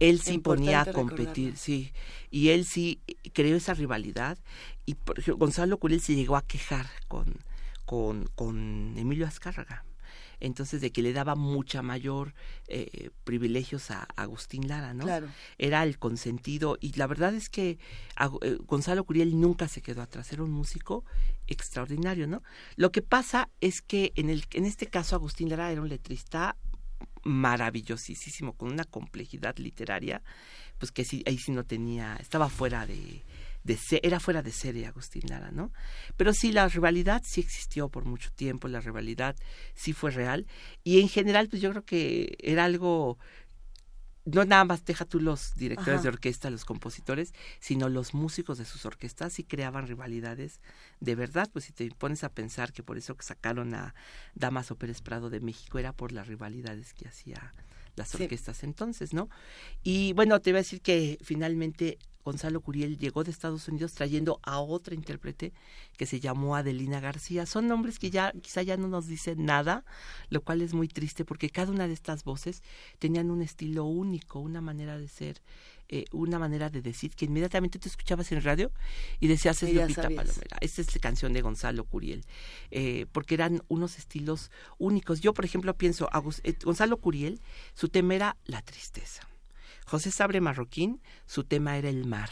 Él 0.09 0.21
sí 0.21 0.39
ponía 0.39 0.83
a 0.83 0.93
competir, 0.93 1.27
recordarlo. 1.27 1.57
sí, 1.57 1.93
y 2.31 2.49
él 2.49 2.65
sí 2.65 3.01
creó 3.33 3.57
esa 3.57 3.75
rivalidad 3.75 4.39
y 4.85 4.97
Gonzalo 5.37 5.79
Curiel 5.79 6.01
se 6.01 6.15
llegó 6.15 6.37
a 6.37 6.43
quejar 6.43 6.87
con 7.09 7.37
con, 7.85 8.29
con 8.35 8.95
Emilio 8.97 9.27
Azcárraga 9.27 9.85
entonces 10.43 10.81
de 10.81 10.91
que 10.91 11.03
le 11.03 11.13
daba 11.13 11.37
mucha 11.37 11.83
mayor 11.83 12.35
eh, 12.67 13.11
privilegios 13.25 13.91
a 13.93 14.09
Agustín 14.17 14.67
Lara, 14.67 14.93
¿no? 14.93 15.05
Claro. 15.05 15.29
Era 15.57 15.85
el 15.85 15.99
consentido 15.99 16.79
y 16.81 16.93
la 16.95 17.07
verdad 17.07 17.33
es 17.35 17.49
que 17.49 17.79
eh, 18.41 18.59
Gonzalo 18.67 19.05
Curiel 19.05 19.41
nunca 19.41 19.69
se 19.69 19.83
quedó 19.83 20.03
atrás, 20.03 20.33
era 20.33 20.43
un 20.43 20.51
músico 20.51 21.05
extraordinario, 21.47 22.27
¿no? 22.27 22.43
Lo 22.75 22.91
que 22.91 23.03
pasa 23.03 23.51
es 23.61 23.83
que 23.83 24.13
en 24.17 24.31
el 24.31 24.45
en 24.53 24.65
este 24.65 24.87
caso 24.87 25.15
Agustín 25.15 25.49
Lara 25.49 25.71
era 25.71 25.81
un 25.81 25.89
letrista 25.89 26.57
maravillosísimo 27.25 28.55
con 28.55 28.73
una 28.73 28.85
complejidad 28.85 29.57
literaria, 29.59 30.23
pues 30.79 30.93
que 30.93 31.05
sí 31.05 31.23
ahí 31.27 31.39
sí 31.39 31.53
no 31.53 31.65
tenía, 31.65 32.17
estaba 32.21 32.49
fuera 32.49 32.87
de 32.87 33.23
de 33.65 33.79
era 34.03 34.19
fuera 34.19 34.43
de 34.43 34.51
serie 34.51 34.87
Agustín 34.87 35.23
Lara, 35.29 35.51
¿no? 35.53 35.73
Pero 36.17 36.33
sí, 36.33 36.53
la 36.53 36.69
rivalidad 36.69 37.23
sí 37.25 37.41
existió 37.41 37.89
por 37.89 38.05
mucho 38.05 38.31
tiempo, 38.33 38.69
la 38.69 38.81
rivalidad 38.81 39.37
sí 39.75 39.93
fue 39.93 40.11
real 40.11 40.47
y 40.83 41.01
en 41.01 41.09
general 41.09 41.49
pues 41.49 41.63
yo 41.63 41.71
creo 41.71 41.85
que 41.85 42.37
era 42.41 42.65
algo 42.65 43.19
no 44.25 44.45
nada 44.45 44.65
más 44.65 44.85
deja 44.85 45.05
tú 45.05 45.19
los 45.21 45.55
directores 45.57 45.95
Ajá. 45.95 46.03
de 46.03 46.09
orquesta, 46.11 46.51
los 46.51 46.65
compositores, 46.65 47.33
sino 47.61 47.89
los 47.89 48.15
músicos 48.15 48.59
de 48.59 48.65
sus 48.65 48.87
orquestas 48.87 49.33
sí 49.33 49.45
creaban 49.45 49.87
rivalidades 49.87 50.61
de 51.01 51.15
verdad, 51.15 51.49
pues 51.53 51.65
si 51.65 51.73
te 51.73 51.89
pones 51.91 52.23
a 52.25 52.29
pensar 52.29 52.73
que 52.73 52.83
por 52.83 52.97
eso 52.99 53.17
que 53.17 53.25
sacaron 53.25 53.75
a 53.75 53.95
Damaso 54.35 54.77
Pérez 54.77 55.03
Prado 55.03 55.31
de 55.31 55.41
México 55.41 55.79
era 55.79 55.93
por 55.93 56.13
las 56.13 56.29
rivalidades 56.29 56.95
que 56.95 57.09
hacía 57.09 57.55
las 57.97 58.09
Sí. 58.11 58.23
orquestas 58.23 58.63
entonces, 58.63 59.13
¿no? 59.13 59.29
Y 59.83 60.13
bueno, 60.15 60.41
te 60.41 60.51
voy 60.53 60.59
a 60.59 60.63
decir 60.63 60.81
que 60.81 61.19
finalmente 61.23 61.99
Gonzalo 62.25 62.61
Curiel 62.61 62.99
llegó 62.99 63.25
de 63.25 63.31
Estados 63.31 63.67
Unidos 63.69 63.93
trayendo 63.95 64.39
a 64.43 64.61
otra 64.61 64.95
intérprete 64.95 65.53
que 65.97 66.07
se 66.07 66.21
llamó 66.21 66.55
Adelina 66.57 67.01
García. 67.01 67.47
Son 67.47 67.67
nombres 67.69 67.99
que 67.99 68.11
ya 68.11 68.33
quizá 68.41 68.63
ya 68.63 68.77
no 68.77 68.89
nos 68.89 69.07
dicen 69.07 69.45
nada, 69.45 69.85
lo 70.31 70.41
cual 70.43 70.63
es 70.63 70.73
muy 70.75 70.89
triste 70.89 71.25
porque 71.25 71.51
cada 71.51 71.73
una 71.73 71.87
de 71.89 71.95
estas 71.95 72.25
voces 72.25 72.63
tenían 72.99 73.31
un 73.31 73.43
estilo 73.43 73.85
único, 73.85 74.39
una 74.39 74.61
manera 74.61 74.99
de 74.99 75.09
ser, 75.09 75.43
eh, 75.89 76.05
una 76.13 76.39
manera 76.39 76.71
de 76.71 76.81
decir 76.81 77.15
que 77.15 77.25
inmediatamente 77.27 77.79
tú 77.79 77.89
escuchabas 77.89 78.31
en 78.33 78.43
radio 78.43 78.71
y 79.21 79.27
decías 79.27 79.63
es 79.63 79.75
Lupita 79.75 80.03
sabías. 80.03 80.25
Palomera. 80.25 80.57
Esta 80.61 80.81
es 80.81 80.95
la 80.95 81.01
canción 81.01 81.33
de 81.33 81.43
Gonzalo 81.43 81.85
Curiel, 81.85 82.25
eh, 82.71 83.07
porque 83.13 83.35
eran 83.35 83.63
unos 83.69 83.99
estilos 83.99 84.51
únicos. 84.79 85.21
Yo, 85.21 85.35
por 85.35 85.45
ejemplo, 85.45 85.75
pienso, 85.77 86.09
Agus- 86.13 86.41
eh, 86.45 86.55
Gonzalo 86.65 86.97
Curiel, 86.99 87.41
su 87.75 87.89
tema 87.89 88.15
era 88.15 88.37
la 88.45 88.63
tristeza. 88.63 89.27
José 89.93 90.11
Sabre 90.11 90.41
Marroquín, 90.41 91.03
su 91.27 91.45
tema 91.45 91.77
era 91.77 91.91
el 91.91 92.07
mar. 92.07 92.31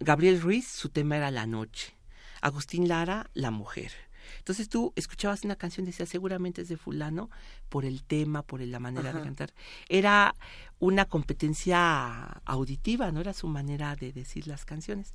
Gabriel 0.00 0.40
Ruiz, 0.40 0.66
su 0.66 0.88
tema 0.88 1.18
era 1.18 1.30
la 1.30 1.46
noche. 1.46 1.94
Agustín 2.40 2.88
Lara, 2.88 3.28
la 3.34 3.50
mujer. 3.50 3.92
Entonces 4.38 4.70
tú 4.70 4.94
escuchabas 4.96 5.44
una 5.44 5.56
canción 5.56 5.84
y 5.84 5.88
decías, 5.90 6.08
seguramente 6.08 6.62
es 6.62 6.68
de 6.68 6.78
fulano 6.78 7.28
por 7.68 7.84
el 7.84 8.02
tema, 8.04 8.40
por 8.40 8.62
la 8.62 8.80
manera 8.80 9.12
de 9.12 9.20
cantar. 9.20 9.52
Era 9.90 10.34
una 10.78 11.04
competencia 11.04 12.40
auditiva, 12.46 13.12
no 13.12 13.20
era 13.20 13.34
su 13.34 13.48
manera 13.48 13.94
de 13.94 14.14
decir 14.14 14.46
las 14.46 14.64
canciones. 14.64 15.12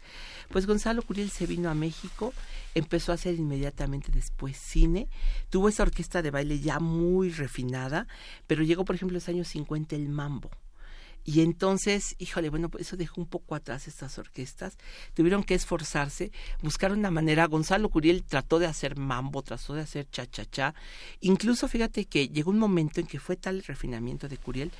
Pues 0.49 0.67
Gonzalo 0.67 1.01
Curiel 1.01 1.31
se 1.31 1.47
vino 1.47 1.71
a 1.71 1.73
México, 1.73 2.35
empezó 2.75 3.13
a 3.13 3.15
hacer 3.15 3.33
inmediatamente 3.33 4.11
después 4.11 4.57
cine, 4.57 5.07
tuvo 5.49 5.69
esa 5.69 5.81
orquesta 5.81 6.21
de 6.21 6.29
baile 6.29 6.59
ya 6.59 6.79
muy 6.79 7.31
refinada, 7.31 8.05
pero 8.45 8.61
llegó, 8.61 8.85
por 8.85 8.95
ejemplo, 8.95 9.15
en 9.15 9.21
los 9.21 9.29
años 9.29 9.47
50 9.47 9.95
el 9.95 10.07
mambo. 10.07 10.51
Y 11.23 11.41
entonces, 11.41 12.15
híjole, 12.17 12.49
bueno, 12.49 12.69
pues 12.69 12.87
eso 12.87 12.97
dejó 12.97 13.21
un 13.21 13.27
poco 13.27 13.55
atrás 13.55 13.87
estas 13.87 14.17
orquestas. 14.17 14.77
Tuvieron 15.13 15.43
que 15.43 15.53
esforzarse, 15.55 16.31
buscar 16.61 16.91
una 16.91 17.11
manera. 17.11 17.45
Gonzalo 17.45 17.89
Curiel 17.89 18.23
trató 18.23 18.59
de 18.59 18.65
hacer 18.65 18.97
mambo, 18.97 19.43
trató 19.43 19.73
de 19.73 19.81
hacer 19.81 20.09
cha-cha-cha. 20.09 20.73
Incluso 21.19 21.67
fíjate 21.67 22.05
que 22.05 22.27
llegó 22.29 22.51
un 22.51 22.59
momento 22.59 22.99
en 22.99 23.07
que 23.07 23.19
fue 23.19 23.35
tal 23.35 23.57
el 23.57 23.63
refinamiento 23.63 24.27
de 24.27 24.37
Curiel 24.37 24.71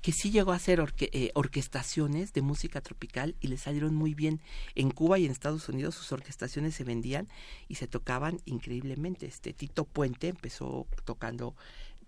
que 0.00 0.12
sí 0.12 0.30
llegó 0.30 0.52
a 0.52 0.56
hacer 0.56 0.80
orque- 0.80 1.10
eh, 1.12 1.30
orquestaciones 1.34 2.32
de 2.32 2.40
música 2.40 2.80
tropical 2.80 3.36
y 3.40 3.48
le 3.48 3.58
salieron 3.58 3.94
muy 3.94 4.14
bien. 4.14 4.40
En 4.74 4.90
Cuba 4.90 5.18
y 5.18 5.26
en 5.26 5.30
Estados 5.30 5.68
Unidos 5.68 5.94
sus 5.94 6.10
orquestaciones 6.12 6.74
se 6.74 6.84
vendían 6.84 7.28
y 7.68 7.74
se 7.74 7.86
tocaban 7.86 8.40
increíblemente. 8.46 9.26
Este 9.26 9.52
Tito 9.52 9.84
Puente 9.84 10.28
empezó 10.28 10.86
tocando 11.04 11.54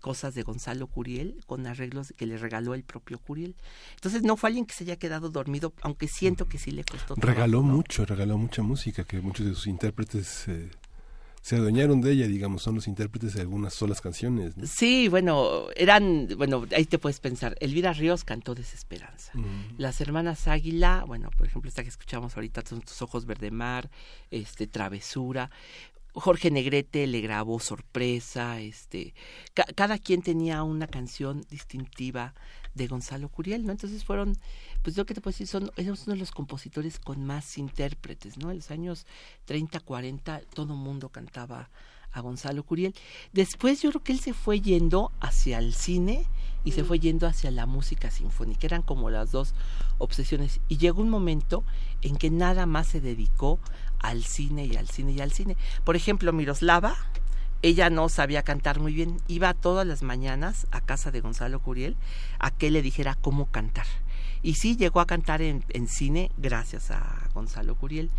cosas 0.03 0.35
de 0.35 0.43
Gonzalo 0.43 0.87
Curiel 0.89 1.41
con 1.47 1.67
arreglos 1.67 2.13
que 2.19 2.27
le 2.27 2.37
regaló 2.37 2.75
el 2.75 2.83
propio 2.83 3.19
Curiel. 3.19 3.55
Entonces 3.95 4.23
no 4.23 4.37
fue 4.37 4.49
alguien 4.51 4.67
que 4.67 4.75
se 4.75 4.85
haya 4.85 4.97
quedado 4.97 5.31
dormido, 5.31 5.73
aunque 5.81 6.09
siento 6.09 6.47
que 6.47 6.59
sí 6.59 6.73
le 6.73 6.85
costó. 6.85 7.15
Regaló 7.15 7.53
trabajo, 7.53 7.69
¿no? 7.69 7.77
mucho, 7.77 8.05
regaló 8.05 8.37
mucha 8.37 8.63
música, 8.63 9.05
que 9.05 9.23
muchos 9.23 9.47
de 9.47 9.55
sus 9.55 9.69
intérpretes 9.69 10.49
eh, 10.49 10.71
se 11.43 11.57
adueñaron 11.57 12.01
de 12.01 12.13
ella, 12.13 12.29
digamos, 12.29 12.63
son 12.63 12.77
los 12.77 12.87
intérpretes 12.87 13.35
de 13.35 13.41
algunas 13.41 13.75
solas 13.75 14.01
canciones. 14.01 14.57
¿no? 14.57 14.65
Sí, 14.65 15.09
bueno, 15.09 15.67
eran, 15.75 16.29
bueno, 16.37 16.67
ahí 16.75 16.85
te 16.85 17.01
puedes 17.01 17.19
pensar. 17.19 17.57
Elvira 17.59 17.93
Ríos 17.93 18.23
cantó 18.23 18.55
Desesperanza. 18.55 19.33
Mm. 19.35 19.75
Las 19.77 20.01
hermanas 20.01 20.47
Águila, 20.47 21.03
bueno, 21.05 21.31
por 21.37 21.49
ejemplo, 21.49 21.69
esta 21.69 21.83
que 21.83 21.89
escuchamos 21.89 22.37
ahorita, 22.37 22.63
son 22.65 22.81
tus 22.81 23.03
ojos 23.03 23.27
verde 23.27 23.51
mar, 23.51 23.91
este, 24.31 24.69
Travesura. 24.69 25.51
Jorge 26.15 26.51
Negrete 26.51 27.07
le 27.07 27.21
grabó 27.21 27.59
Sorpresa, 27.61 28.61
este, 28.61 29.15
ca- 29.55 29.67
cada 29.75 29.99
quien 29.99 30.23
tenía 30.23 30.63
una 30.63 30.87
canción 30.87 31.45
distintiva 31.51 32.35
de 32.75 32.87
Gonzalo 32.87 33.29
Curiel, 33.29 33.65
¿no? 33.65 33.73
Entonces 33.73 34.05
fueron, 34.05 34.37
pues 34.83 34.97
yo 34.97 35.05
que 35.07 35.15
te 35.15 35.21
puedo 35.21 35.33
decir, 35.33 35.47
son, 35.47 35.71
es 35.77 35.87
uno 35.87 36.15
de 36.15 36.17
los 36.17 36.31
compositores 36.31 36.99
con 36.99 37.25
más 37.25 37.57
intérpretes, 37.59 38.39
¿no? 38.39 38.51
En 38.51 38.57
los 38.59 38.71
años 38.71 39.07
30, 39.47 39.81
40, 39.81 40.41
todo 40.55 40.75
mundo 40.75 41.09
cantaba 41.09 41.71
a 42.13 42.21
Gonzalo 42.21 42.63
Curiel. 42.63 42.95
Después 43.33 43.81
yo 43.83 43.91
creo 43.91 44.03
que 44.05 44.13
él 44.13 44.21
se 44.21 44.35
fue 44.35 44.61
yendo 44.61 45.13
hacia 45.21 45.59
el 45.59 45.73
cine 45.75 46.27
y 46.65 46.73
se 46.73 46.85
fue 46.85 46.99
yendo 46.99 47.27
hacia 47.27 47.51
la 47.51 47.67
música 47.67 48.11
sinfónica. 48.11 48.67
Eran 48.67 48.83
como 48.83 49.11
las 49.11 49.33
dos 49.33 49.55
obsesiones. 49.99 50.61
Y 50.69 50.79
llegó 50.79 51.03
un 51.03 51.11
momento 51.11 51.65
en 52.03 52.17
que 52.17 52.31
nada 52.31 52.67
más 52.67 52.87
se 52.87 53.01
dedicó 53.01 53.59
al 53.99 54.25
cine 54.25 54.67
y 54.67 54.77
al 54.77 54.89
cine 54.89 55.13
y 55.13 55.21
al 55.21 55.33
cine. 55.33 55.57
Por 55.85 55.97
ejemplo, 55.97 56.33
Miroslava, 56.33 56.97
ella 57.63 57.91
no 57.91 58.09
sabía 58.09 58.43
cantar 58.43 58.81
muy 58.81 58.93
bien. 58.93 59.21
Iba 59.29 59.55
todas 59.55 59.87
las 59.87 60.03
mañanas 60.03 60.67
a 60.71 60.81
casa 60.81 61.11
de 61.11 61.21
Gonzalo 61.21 61.61
Curiel 61.61 61.97
a 62.39 62.51
que 62.51 62.71
le 62.71 62.83
dijera 62.83 63.17
cómo 63.21 63.47
cantar. 63.47 63.87
Y 64.43 64.55
sí 64.55 64.77
llegó 64.77 65.01
a 65.01 65.07
cantar 65.07 65.41
en, 65.41 65.65
en 65.69 65.87
cine 65.87 66.33
gracias 66.37 66.91
a 66.91 67.29
Gonzalo 67.33 67.77
Curiel. 67.77 68.11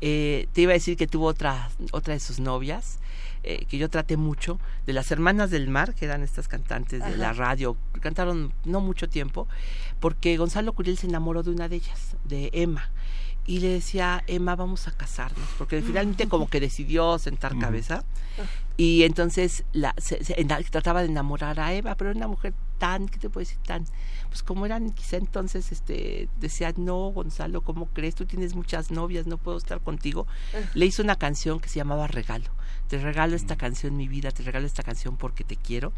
Eh, 0.00 0.48
te 0.52 0.62
iba 0.62 0.72
a 0.72 0.74
decir 0.74 0.96
que 0.96 1.06
tuvo 1.06 1.26
otra, 1.26 1.70
otra 1.92 2.14
de 2.14 2.20
sus 2.20 2.40
novias, 2.40 2.98
eh, 3.46 3.64
que 3.66 3.78
yo 3.78 3.88
traté 3.88 4.16
mucho, 4.16 4.58
de 4.86 4.92
las 4.92 5.10
Hermanas 5.12 5.52
del 5.52 5.68
Mar, 5.68 5.94
que 5.94 6.04
eran 6.04 6.24
estas 6.24 6.48
cantantes 6.48 7.04
de 7.04 7.16
la 7.16 7.32
radio, 7.32 7.76
cantaron 8.00 8.52
no 8.64 8.80
mucho 8.80 9.08
tiempo, 9.08 9.46
porque 10.00 10.36
Gonzalo 10.36 10.72
Curiel 10.72 10.98
se 10.98 11.06
enamoró 11.06 11.44
de 11.44 11.50
una 11.50 11.68
de 11.68 11.76
ellas, 11.76 12.16
de 12.24 12.50
Emma. 12.52 12.90
Y 13.46 13.60
le 13.60 13.68
decía, 13.68 14.24
Emma, 14.26 14.56
vamos 14.56 14.88
a 14.88 14.90
casarnos, 14.90 15.48
porque 15.56 15.80
finalmente 15.80 16.26
como 16.28 16.48
que 16.48 16.58
decidió 16.58 17.20
sentar 17.20 17.56
cabeza. 17.56 18.04
Y 18.76 19.04
entonces 19.04 19.62
la, 19.72 19.94
se, 19.96 20.18
trataba 20.70 21.02
de 21.02 21.06
enamorar 21.06 21.60
a 21.60 21.72
Eva, 21.72 21.94
pero 21.94 22.10
era 22.10 22.16
una 22.16 22.26
mujer 22.26 22.52
tan, 22.78 23.08
¿qué 23.08 23.18
te 23.18 23.30
puedo 23.30 23.44
decir? 23.44 23.58
Tan, 23.64 23.84
pues 24.36 24.42
como 24.42 24.66
eran 24.66 24.90
quizá 24.90 25.16
entonces, 25.16 25.72
este, 25.72 26.28
decía, 26.38 26.74
no, 26.76 27.08
Gonzalo, 27.08 27.62
¿cómo 27.62 27.86
crees? 27.86 28.14
Tú 28.14 28.26
tienes 28.26 28.54
muchas 28.54 28.90
novias, 28.90 29.26
no 29.26 29.38
puedo 29.38 29.56
estar 29.56 29.80
contigo. 29.80 30.26
Le 30.74 30.84
hizo 30.84 31.02
una 31.02 31.16
canción 31.16 31.58
que 31.58 31.70
se 31.70 31.76
llamaba 31.76 32.06
Regalo. 32.06 32.50
Te 32.88 32.98
regalo 32.98 33.34
esta 33.34 33.56
canción, 33.56 33.96
mi 33.96 34.08
vida, 34.08 34.30
te 34.32 34.42
regalo 34.42 34.66
esta 34.66 34.82
canción 34.82 35.16
porque 35.16 35.42
te 35.42 35.56
quiero. 35.56 35.90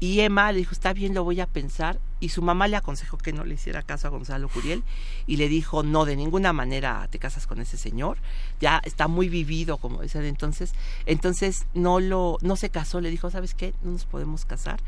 Y 0.00 0.20
Emma 0.20 0.52
le 0.52 0.58
dijo, 0.58 0.72
está 0.72 0.94
bien, 0.94 1.12
lo 1.12 1.22
voy 1.22 1.40
a 1.40 1.46
pensar. 1.46 1.98
Y 2.18 2.30
su 2.30 2.40
mamá 2.40 2.66
le 2.66 2.76
aconsejó 2.76 3.18
que 3.18 3.34
no 3.34 3.44
le 3.44 3.54
hiciera 3.54 3.82
caso 3.82 4.06
a 4.06 4.10
Gonzalo 4.10 4.48
Curiel. 4.48 4.82
Y 5.26 5.36
le 5.36 5.48
dijo, 5.48 5.82
no, 5.82 6.06
de 6.06 6.16
ninguna 6.16 6.54
manera 6.54 7.06
te 7.10 7.18
casas 7.18 7.46
con 7.46 7.60
ese 7.60 7.76
señor. 7.76 8.16
Ya 8.58 8.80
está 8.84 9.06
muy 9.06 9.28
vivido, 9.28 9.76
como 9.76 10.00
decía 10.00 10.22
de 10.22 10.28
entonces. 10.28 10.72
Entonces 11.04 11.66
no 11.74 12.00
lo, 12.00 12.38
no 12.40 12.56
se 12.56 12.70
casó, 12.70 13.02
le 13.02 13.10
dijo, 13.10 13.30
¿sabes 13.30 13.54
qué? 13.54 13.74
No 13.82 13.92
nos 13.92 14.06
podemos 14.06 14.46
casar. 14.46 14.80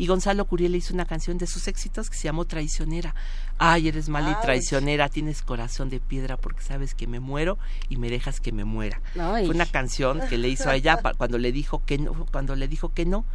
Y 0.00 0.06
Gonzalo 0.06 0.46
Curiel 0.46 0.72
le 0.72 0.78
hizo 0.78 0.94
una 0.94 1.04
canción 1.04 1.36
de 1.36 1.46
sus 1.46 1.68
éxitos 1.68 2.08
que 2.08 2.16
se 2.16 2.24
llamó 2.24 2.46
Traicionera. 2.46 3.14
Ay, 3.58 3.88
eres 3.88 4.08
mala 4.08 4.30
y 4.30 4.40
traicionera, 4.40 5.10
tienes 5.10 5.42
corazón 5.42 5.90
de 5.90 6.00
piedra 6.00 6.38
porque 6.38 6.62
sabes 6.62 6.94
que 6.94 7.06
me 7.06 7.20
muero 7.20 7.58
y 7.90 7.98
me 7.98 8.08
dejas 8.08 8.40
que 8.40 8.50
me 8.50 8.64
muera. 8.64 9.02
Ay. 9.20 9.44
Fue 9.44 9.54
una 9.54 9.66
canción 9.66 10.22
que 10.30 10.38
le 10.38 10.48
hizo 10.48 10.70
a 10.70 10.76
ella 10.76 10.98
cuando 11.18 11.36
le 11.36 11.52
dijo 11.52 11.82
que 11.84 11.98
no, 11.98 12.24
cuando 12.32 12.56
le 12.56 12.66
dijo 12.66 12.94
que 12.94 13.04
no. 13.04 13.26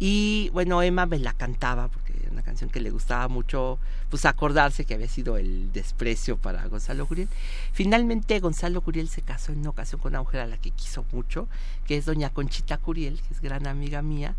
Y 0.00 0.50
bueno, 0.52 0.82
Emma 0.82 1.06
me 1.06 1.20
la 1.20 1.34
cantaba 1.34 1.86
porque 1.86 2.12
era 2.20 2.32
una 2.32 2.42
canción 2.42 2.68
que 2.68 2.80
le 2.80 2.90
gustaba 2.90 3.28
mucho, 3.28 3.78
pues 4.10 4.24
acordarse 4.24 4.84
que 4.84 4.94
había 4.94 5.08
sido 5.08 5.36
el 5.36 5.72
desprecio 5.72 6.36
para 6.36 6.66
Gonzalo 6.66 7.06
Curiel. 7.06 7.28
Finalmente 7.72 8.40
Gonzalo 8.40 8.80
Curiel 8.80 9.08
se 9.08 9.22
casó 9.22 9.52
en 9.52 9.60
una 9.60 9.70
ocasión 9.70 10.00
con 10.00 10.10
una 10.12 10.22
mujer 10.22 10.40
a 10.40 10.46
la 10.46 10.56
que 10.56 10.72
quiso 10.72 11.04
mucho, 11.12 11.48
que 11.86 11.96
es 11.96 12.06
doña 12.06 12.30
Conchita 12.30 12.76
Curiel, 12.78 13.20
que 13.20 13.34
es 13.34 13.40
gran 13.40 13.68
amiga 13.68 14.02
mía 14.02 14.34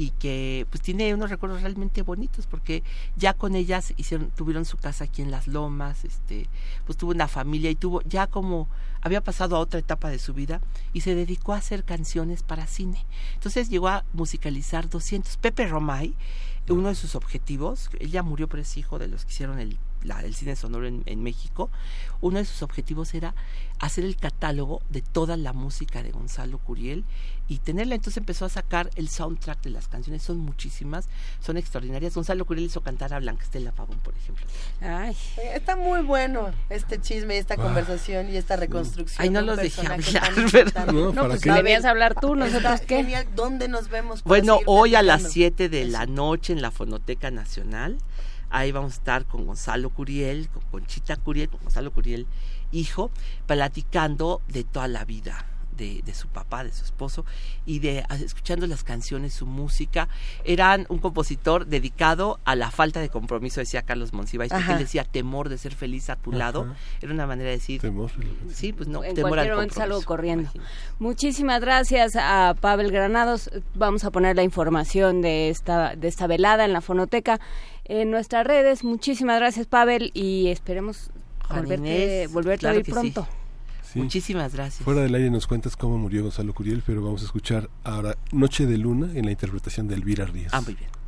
y 0.00 0.12
que 0.12 0.66
pues 0.70 0.80
tiene 0.80 1.12
unos 1.12 1.28
recuerdos 1.28 1.60
realmente 1.60 2.00
bonitos 2.00 2.46
porque 2.46 2.82
ya 3.18 3.34
con 3.34 3.54
ellas 3.54 3.92
hicieron 3.98 4.30
tuvieron 4.30 4.64
su 4.64 4.78
casa 4.78 5.04
aquí 5.04 5.20
en 5.20 5.30
las 5.30 5.46
Lomas, 5.46 6.06
este 6.06 6.46
pues 6.86 6.96
tuvo 6.96 7.10
una 7.10 7.28
familia 7.28 7.70
y 7.70 7.74
tuvo 7.74 8.00
ya 8.02 8.26
como 8.26 8.66
había 9.02 9.20
pasado 9.20 9.56
a 9.56 9.58
otra 9.58 9.78
etapa 9.78 10.08
de 10.08 10.18
su 10.18 10.32
vida 10.32 10.62
y 10.94 11.02
se 11.02 11.14
dedicó 11.14 11.52
a 11.52 11.58
hacer 11.58 11.84
canciones 11.84 12.42
para 12.42 12.66
cine. 12.66 13.04
Entonces 13.34 13.68
llegó 13.68 13.88
a 13.88 14.04
musicalizar 14.14 14.88
200. 14.88 15.36
Pepe 15.36 15.66
Romay, 15.66 16.14
uno 16.70 16.88
de 16.88 16.94
sus 16.94 17.14
objetivos, 17.14 17.90
él 17.98 18.10
ya 18.10 18.22
murió 18.22 18.48
pero 18.48 18.62
es 18.62 18.78
hijo 18.78 18.98
de 18.98 19.08
los 19.08 19.26
que 19.26 19.32
hicieron 19.32 19.58
el, 19.58 19.76
la- 20.02 20.20
el 20.20 20.34
cine 20.34 20.56
sonoro 20.56 20.86
en, 20.86 21.02
en 21.06 21.22
México, 21.22 21.70
uno 22.20 22.38
de 22.38 22.44
sus 22.44 22.62
objetivos 22.62 23.14
era 23.14 23.34
hacer 23.78 24.04
el 24.04 24.16
catálogo 24.16 24.82
de 24.90 25.00
toda 25.00 25.36
la 25.38 25.52
música 25.54 26.02
de 26.02 26.10
Gonzalo 26.10 26.58
Curiel 26.58 27.04
y 27.48 27.58
tenerla. 27.58 27.94
Entonces 27.94 28.18
empezó 28.18 28.44
a 28.44 28.48
sacar 28.50 28.90
el 28.94 29.08
soundtrack 29.08 29.62
de 29.62 29.70
las 29.70 29.88
canciones, 29.88 30.22
son 30.22 30.36
muchísimas, 30.38 31.08
son 31.40 31.56
extraordinarias. 31.56 32.14
Gonzalo 32.14 32.44
Curiel 32.44 32.66
hizo 32.66 32.82
cantar 32.82 33.14
a 33.14 33.18
Blanca 33.20 33.42
Estela 33.44 33.72
Pavón, 33.72 33.98
por 34.00 34.14
ejemplo. 34.14 34.44
Ay, 34.82 35.16
Está 35.54 35.76
muy 35.76 36.02
bueno 36.02 36.50
este 36.68 37.00
chisme, 37.00 37.38
esta 37.38 37.56
conversación 37.56 38.28
y 38.30 38.36
esta 38.36 38.56
reconstrucción. 38.56 39.22
Ay, 39.22 39.30
no 39.30 39.40
de 39.40 39.46
los 39.46 39.56
dejé 39.56 39.86
hablar, 39.86 40.52
¿verdad? 40.52 40.86
No, 40.92 41.12
¿para 41.14 41.28
pues, 41.28 41.40
qué? 41.40 41.52
debías 41.52 41.84
hablar 41.86 42.14
tú, 42.20 42.34
nosotros 42.36 42.80
qué. 42.82 42.96
genial. 42.96 43.26
¿Dónde 43.34 43.68
nos 43.68 43.88
vemos? 43.88 44.22
Bueno, 44.24 44.58
hoy 44.66 44.94
a 44.94 45.02
las 45.02 45.22
platicando? 45.22 45.32
7 45.32 45.68
de 45.70 45.84
la 45.86 46.04
noche 46.06 46.52
en 46.52 46.60
la 46.60 46.70
Fonoteca 46.70 47.30
Nacional. 47.30 47.96
Ahí 48.50 48.72
vamos 48.72 48.92
a 48.92 48.96
estar 48.96 49.24
con 49.26 49.46
Gonzalo 49.46 49.90
Curiel, 49.90 50.48
con 50.48 50.62
Conchita 50.70 51.16
Curiel, 51.16 51.48
con 51.48 51.60
Gonzalo 51.60 51.92
Curiel, 51.92 52.26
hijo, 52.72 53.10
platicando 53.46 54.42
de 54.48 54.64
toda 54.64 54.88
la 54.88 55.04
vida 55.04 55.46
de, 55.80 56.02
de 56.04 56.14
su 56.14 56.28
papá, 56.28 56.62
de 56.62 56.72
su 56.72 56.84
esposo, 56.84 57.24
y 57.64 57.78
de 57.78 58.04
escuchando 58.22 58.66
las 58.66 58.84
canciones, 58.84 59.32
su 59.32 59.46
música. 59.46 60.08
Eran 60.44 60.86
un 60.88 60.98
compositor 60.98 61.66
dedicado 61.66 62.38
a 62.44 62.54
la 62.54 62.70
falta 62.70 63.00
de 63.00 63.08
compromiso, 63.08 63.60
decía 63.60 63.82
Carlos 63.82 64.12
Monsiváis, 64.12 64.52
porque 64.52 64.72
él 64.72 64.78
decía 64.78 65.04
temor 65.04 65.48
de 65.48 65.58
ser 65.58 65.74
feliz 65.74 66.10
a 66.10 66.16
tu 66.16 66.32
lado. 66.32 66.74
Era 67.00 67.12
una 67.12 67.26
manera 67.26 67.48
de 67.50 67.56
decir, 67.56 67.80
Temor. 67.80 68.10
sí, 68.52 68.72
pues 68.72 68.88
no, 68.88 69.02
en 69.02 69.14
temor 69.14 69.30
cualquier 69.30 69.52
al 69.52 69.56
momento 69.56 69.74
salgo 69.76 70.02
corriendo. 70.02 70.42
imagínate. 70.42 70.70
Muchísimas 70.98 71.60
gracias 71.60 72.14
a 72.16 72.54
Pavel 72.60 72.92
Granados. 72.92 73.50
Vamos 73.74 74.04
a 74.04 74.10
poner 74.10 74.36
la 74.36 74.42
información 74.42 75.22
de 75.22 75.48
esta, 75.48 75.96
de 75.96 76.08
esta 76.08 76.26
velada 76.26 76.64
en 76.64 76.72
la 76.72 76.82
fonoteca 76.82 77.40
en 77.90 78.10
nuestras 78.10 78.46
redes. 78.46 78.84
Muchísimas 78.84 79.38
gracias, 79.40 79.66
Pavel, 79.66 80.12
y 80.14 80.46
esperemos 80.48 81.10
Juan 81.48 81.62
volverte, 81.62 81.88
Inés, 81.88 82.32
volverte 82.32 82.60
claro 82.60 82.74
a 82.74 82.76
oír 82.76 82.84
que 82.84 82.92
sí. 82.92 82.98
pronto. 82.98 83.28
Sí. 83.82 83.98
Muchísimas 83.98 84.54
gracias. 84.54 84.84
Fuera 84.84 85.00
del 85.02 85.12
aire 85.16 85.30
nos 85.30 85.48
cuentas 85.48 85.76
cómo 85.76 85.98
murió 85.98 86.22
Gonzalo 86.22 86.54
Curiel, 86.54 86.84
pero 86.86 87.02
vamos 87.02 87.22
a 87.22 87.24
escuchar 87.24 87.68
ahora 87.82 88.16
Noche 88.30 88.66
de 88.66 88.78
Luna 88.78 89.10
en 89.14 89.24
la 89.24 89.32
interpretación 89.32 89.88
de 89.88 89.96
Elvira 89.96 90.24
Ríos. 90.26 90.52
Ah, 90.54 90.60
muy 90.60 90.74
bien. 90.74 90.99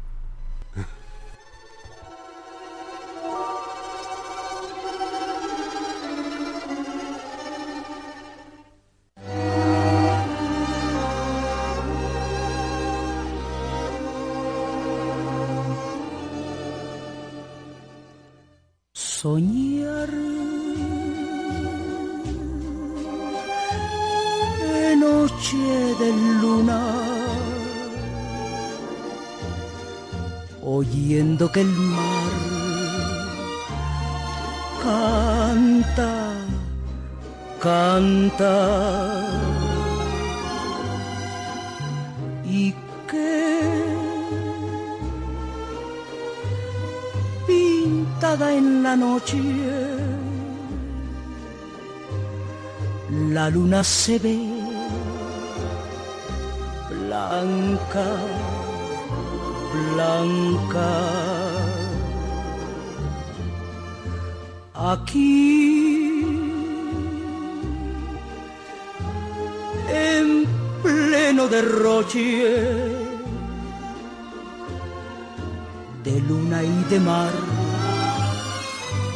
Soñar 19.23 20.11
de 24.61 24.97
noche 24.97 25.65
de 26.01 26.11
luna 26.41 26.83
oyendo 30.77 31.53
que 31.53 31.61
el 31.61 31.73
mar 31.97 32.33
canta 34.83 36.15
canta 37.67 38.57
y 42.45 42.75
que 43.09 43.72
en 48.25 48.85
la 48.85 48.95
noche. 48.95 49.41
La 53.31 53.51
luna 53.51 53.83
se 53.83 54.19
ve 54.21 54.39
blanca, 56.91 58.07
blanca. 59.75 60.91
Aquí 64.75 65.73
en 69.91 70.47
pleno 70.83 71.49
derroche 71.49 72.23
de 76.05 76.21
luna 76.29 76.63
y 76.63 76.85
de 76.89 77.01
mar 77.01 77.62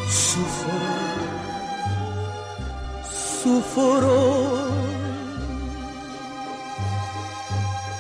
sufro, 0.09 0.79
sufro. 3.43 4.77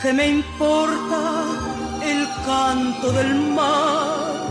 ¿Qué 0.03 0.13
me 0.13 0.29
importa 0.29 1.45
el 2.03 2.29
canto 2.45 3.11
del 3.13 3.35
mar 3.53 4.47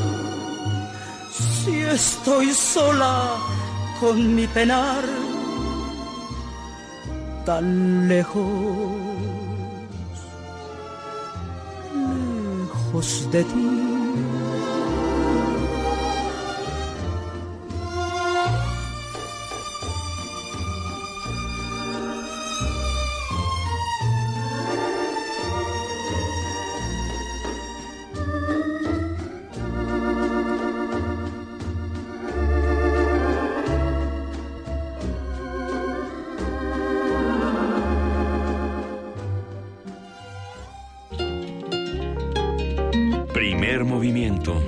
si 1.31 1.81
estoy 1.81 2.51
sola 2.51 3.37
con 3.99 4.35
mi 4.35 4.47
penar 4.47 5.03
tan 7.45 8.07
lejos, 8.07 8.43
lejos 11.93 13.31
de 13.31 13.43
ti? 13.43 14.04
Primer 43.45 43.85
movimiento. 43.85 44.59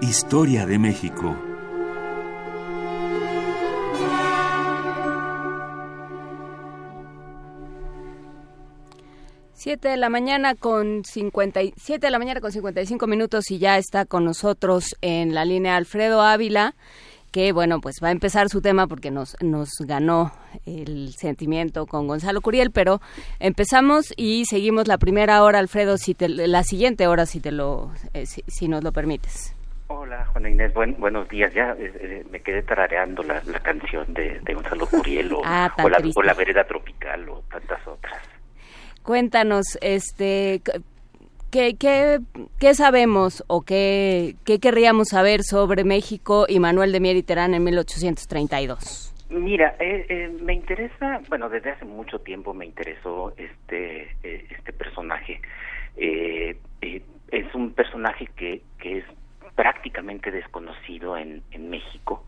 Historia 0.00 0.66
de 0.66 0.78
México. 0.78 1.36
Siete 9.52 9.88
de 9.88 9.96
la 9.96 10.08
mañana 10.08 10.54
con 10.54 11.04
57 11.04 12.06
de 12.06 12.10
la 12.12 12.20
mañana 12.20 12.40
con 12.40 12.52
55 12.52 13.08
minutos 13.08 13.50
y 13.50 13.58
ya 13.58 13.78
está 13.78 14.04
con 14.04 14.24
nosotros 14.24 14.94
en 15.00 15.34
la 15.34 15.44
línea 15.44 15.74
Alfredo 15.74 16.22
Ávila 16.22 16.76
que 17.32 17.52
bueno, 17.52 17.80
pues 17.80 17.96
va 18.02 18.08
a 18.08 18.12
empezar 18.12 18.48
su 18.48 18.60
tema 18.60 18.86
porque 18.86 19.10
nos, 19.10 19.36
nos 19.42 19.70
ganó 19.80 20.32
el 20.66 21.12
sentimiento 21.14 21.86
con 21.86 22.06
Gonzalo 22.06 22.40
Curiel, 22.40 22.70
pero 22.70 23.00
empezamos 23.38 24.12
y 24.16 24.44
seguimos 24.46 24.88
la 24.88 24.98
primera 24.98 25.42
hora, 25.42 25.58
Alfredo, 25.58 25.96
si 25.98 26.14
te, 26.14 26.28
la 26.28 26.62
siguiente 26.62 27.06
hora, 27.06 27.26
si 27.26 27.40
te 27.40 27.52
lo, 27.52 27.92
eh, 28.14 28.26
si, 28.26 28.42
si 28.46 28.68
nos 28.68 28.82
lo 28.82 28.92
permites. 28.92 29.54
Hola, 29.90 30.26
Juana 30.26 30.50
Inés, 30.50 30.74
buen, 30.74 30.98
buenos 31.00 31.28
días. 31.28 31.52
Ya 31.54 31.72
eh, 31.78 31.92
eh, 32.00 32.26
me 32.30 32.40
quedé 32.40 32.62
tarareando 32.62 33.22
la, 33.22 33.42
la 33.46 33.58
canción 33.60 34.12
de, 34.12 34.38
de 34.40 34.54
Gonzalo 34.54 34.86
Curiel 34.86 35.32
o, 35.32 35.40
Ah, 35.44 35.74
o 35.82 35.88
la, 35.88 35.98
o 36.14 36.22
la 36.22 36.34
vereda 36.34 36.64
tropical 36.64 37.28
o 37.28 37.42
tantas 37.50 37.86
otras. 37.86 38.22
Cuéntanos, 39.02 39.78
este, 39.80 40.60
¿qué, 41.50 41.76
qué, 41.76 42.20
qué 42.58 42.74
sabemos 42.74 43.44
o 43.46 43.62
qué, 43.62 44.36
qué 44.44 44.58
querríamos 44.58 45.08
saber 45.08 45.42
sobre 45.42 45.84
México 45.84 46.46
y 46.48 46.60
Manuel 46.60 46.92
de 46.92 47.00
Mier 47.00 47.16
y 47.16 47.22
Terán 47.22 47.54
en 47.54 47.64
1832? 47.64 49.14
Mira, 49.30 49.76
eh, 49.78 50.06
eh, 50.08 50.38
me 50.40 50.54
interesa, 50.54 51.20
bueno, 51.28 51.50
desde 51.50 51.70
hace 51.70 51.84
mucho 51.84 52.18
tiempo 52.20 52.54
me 52.54 52.64
interesó 52.64 53.34
este 53.36 54.04
eh, 54.22 54.46
este 54.50 54.72
personaje. 54.72 55.40
Eh, 55.96 56.56
eh, 56.80 57.02
es 57.30 57.54
un 57.54 57.74
personaje 57.74 58.26
que, 58.36 58.62
que 58.78 58.98
es 58.98 59.04
prácticamente 59.54 60.30
desconocido 60.30 61.16
en, 61.16 61.42
en 61.50 61.68
México, 61.68 62.24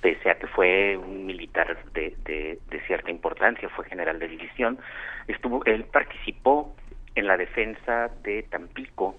pese 0.00 0.30
a 0.30 0.38
que 0.38 0.46
fue 0.46 0.96
un 0.96 1.26
militar 1.26 1.76
de, 1.92 2.14
de, 2.24 2.58
de 2.70 2.80
cierta 2.86 3.10
importancia, 3.10 3.68
fue 3.70 3.84
general 3.86 4.20
de 4.20 4.28
división, 4.28 4.78
estuvo, 5.26 5.64
él 5.64 5.84
participó 5.84 6.72
en 7.14 7.26
la 7.26 7.36
defensa 7.36 8.10
de 8.22 8.44
Tampico 8.44 9.16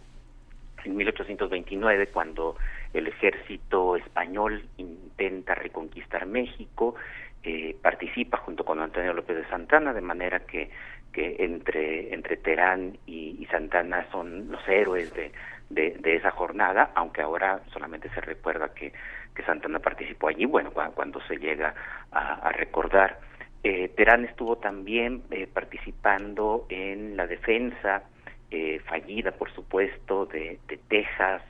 en 0.83 0.95
1829 0.95 2.07
cuando 2.07 2.57
el 2.93 3.07
ejército 3.07 3.95
español 3.95 4.67
intenta 4.77 5.55
reconquistar 5.55 6.25
México, 6.25 6.95
eh, 7.43 7.75
participa 7.81 8.37
junto 8.37 8.63
con 8.65 8.79
Antonio 8.79 9.13
López 9.13 9.37
de 9.37 9.47
Santana, 9.49 9.93
de 9.93 10.01
manera 10.01 10.41
que, 10.41 10.69
que 11.11 11.35
entre, 11.39 12.13
entre 12.13 12.37
Terán 12.37 12.97
y, 13.05 13.37
y 13.39 13.45
Santana 13.47 14.07
son 14.11 14.51
los 14.51 14.67
héroes 14.67 15.13
de, 15.13 15.31
de, 15.69 16.15
esa 16.15 16.31
jornada, 16.31 16.91
aunque 16.95 17.21
ahora 17.21 17.61
solamente 17.73 18.09
se 18.09 18.21
recuerda 18.21 18.73
que, 18.73 18.91
que 19.35 19.43
Santana 19.43 19.79
participó 19.79 20.27
allí, 20.29 20.45
bueno, 20.45 20.71
cua- 20.73 20.93
cuando, 20.93 21.21
se 21.27 21.37
llega 21.37 21.73
a 22.11 22.51
recordar. 22.51 23.19
Eh, 23.63 23.89
Terán 23.95 24.25
estuvo 24.25 24.57
también 24.57 25.21
eh, 25.31 25.47
participando 25.51 26.65
en 26.69 27.15
la 27.15 27.27
defensa 27.27 28.03
eh, 28.49 28.79
fallida, 28.85 29.31
por 29.31 29.53
supuesto, 29.53 30.25
de, 30.25 30.59
de 30.67 30.77
Texas 30.89 31.41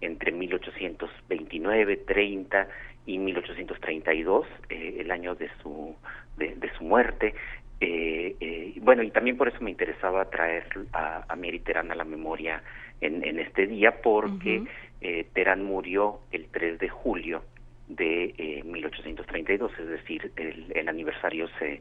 entre 0.00 0.32
1829, 0.32 1.96
30 1.98 2.68
y 3.06 3.18
1832, 3.18 4.46
eh, 4.68 4.96
el 5.00 5.10
año 5.10 5.34
de 5.34 5.50
su 5.62 5.94
de, 6.36 6.54
de 6.54 6.70
su 6.74 6.84
muerte. 6.84 7.34
Eh, 7.80 8.34
eh, 8.40 8.74
bueno, 8.80 9.02
y 9.02 9.10
también 9.10 9.36
por 9.36 9.48
eso 9.48 9.58
me 9.60 9.70
interesaba 9.70 10.28
traer 10.30 10.66
a, 10.92 11.24
a 11.28 11.36
Mieri 11.36 11.60
Terán 11.60 11.90
a 11.92 11.94
la 11.94 12.04
memoria 12.04 12.62
en, 13.00 13.24
en 13.24 13.38
este 13.38 13.66
día, 13.66 14.00
porque 14.02 14.64
eh, 15.00 15.26
Terán 15.32 15.64
murió 15.64 16.20
el 16.32 16.46
3 16.50 16.78
de 16.78 16.88
julio 16.88 17.42
de 17.88 18.34
eh, 18.38 18.62
1832, 18.64 19.72
es 19.78 19.88
decir, 19.88 20.30
el, 20.36 20.66
el 20.74 20.88
aniversario 20.88 21.48
se, 21.58 21.80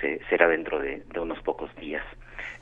se- 0.00 0.20
será 0.28 0.48
dentro 0.48 0.78
de, 0.80 1.02
unos 1.20 1.40
pocos 1.42 1.74
días. 1.76 2.02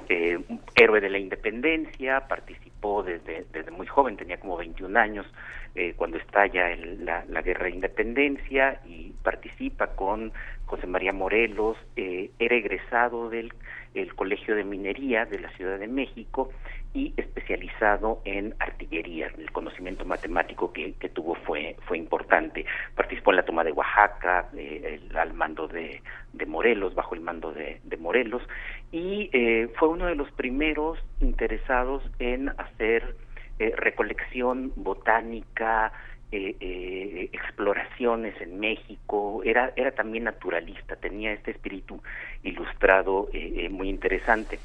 Eh, 0.08 0.38
héroe 0.74 1.00
de 1.00 1.08
la 1.08 1.18
independencia, 1.18 2.26
participó 2.28 3.02
desde, 3.02 3.46
desde 3.52 3.70
muy 3.70 3.86
joven, 3.86 4.16
tenía 4.16 4.38
como 4.40 4.56
21 4.56 4.98
años 4.98 5.26
eh, 5.74 5.94
cuando 5.96 6.18
estalla 6.18 6.70
el- 6.72 7.04
la, 7.04 7.24
la 7.28 7.40
guerra 7.42 7.64
de 7.66 7.70
independencia 7.70 8.80
y 8.84 9.12
participa 9.22 9.88
con 9.94 10.32
José 10.66 10.86
María 10.86 11.12
Morelos, 11.12 11.76
eh, 11.96 12.30
era 12.38 12.56
egresado 12.56 13.30
del 13.30 13.52
el 13.94 14.14
Colegio 14.14 14.56
de 14.56 14.64
Minería 14.64 15.26
de 15.26 15.38
la 15.38 15.50
Ciudad 15.50 15.78
de 15.78 15.86
México 15.86 16.50
y 16.94 17.14
especializado 17.16 18.20
en 18.24 18.54
artillería. 18.58 19.30
El 19.38 19.50
conocimiento 19.50 20.04
matemático 20.04 20.72
que, 20.72 20.92
que 20.94 21.08
tuvo 21.08 21.34
fue, 21.36 21.76
fue 21.86 21.96
importante. 21.98 22.66
Participó 22.94 23.30
en 23.30 23.36
la 23.36 23.44
toma 23.44 23.64
de 23.64 23.72
Oaxaca, 23.72 24.48
eh, 24.56 25.00
el- 25.10 25.16
al 25.16 25.32
mando 25.32 25.68
de, 25.68 26.02
Morelos, 26.46 26.94
bajo 26.94 27.14
el 27.14 27.20
mando 27.22 27.52
de, 27.52 27.80
de 27.84 27.96
Morelos, 27.96 28.42
y 28.90 29.30
eh, 29.32 29.68
fue 29.78 29.88
uno 29.88 30.06
de 30.06 30.14
los 30.16 30.30
primeros 30.32 30.98
interesados 31.20 32.02
en 32.18 32.48
hacer 32.50 33.16
eh, 33.58 33.72
recolección 33.76 34.72
botánica, 34.76 35.92
eh, 36.30 36.56
eh, 36.60 37.28
exploraciones 37.32 38.38
en 38.40 38.58
México, 38.58 39.42
era, 39.44 39.72
era 39.76 39.92
también 39.92 40.24
naturalista, 40.24 40.96
tenía 40.96 41.32
este 41.32 41.50
espíritu 41.52 42.02
ilustrado 42.42 43.28
eh, 43.32 43.52
eh, 43.64 43.68
muy 43.68 43.88
interesante. 43.88 44.58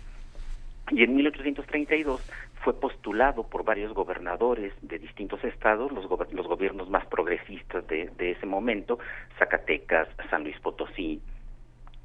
Y 0.89 1.03
en 1.03 1.15
1832 1.15 2.21
fue 2.63 2.79
postulado 2.79 3.43
por 3.43 3.63
varios 3.63 3.93
gobernadores 3.93 4.73
de 4.81 4.99
distintos 4.99 5.43
estados, 5.43 5.91
los, 5.91 6.05
los 6.31 6.47
gobiernos 6.47 6.89
más 6.89 7.05
progresistas 7.07 7.85
de, 7.87 8.09
de 8.17 8.31
ese 8.31 8.45
momento, 8.45 8.99
Zacatecas, 9.37 10.07
San 10.29 10.43
Luis 10.43 10.57
Potosí, 10.59 11.21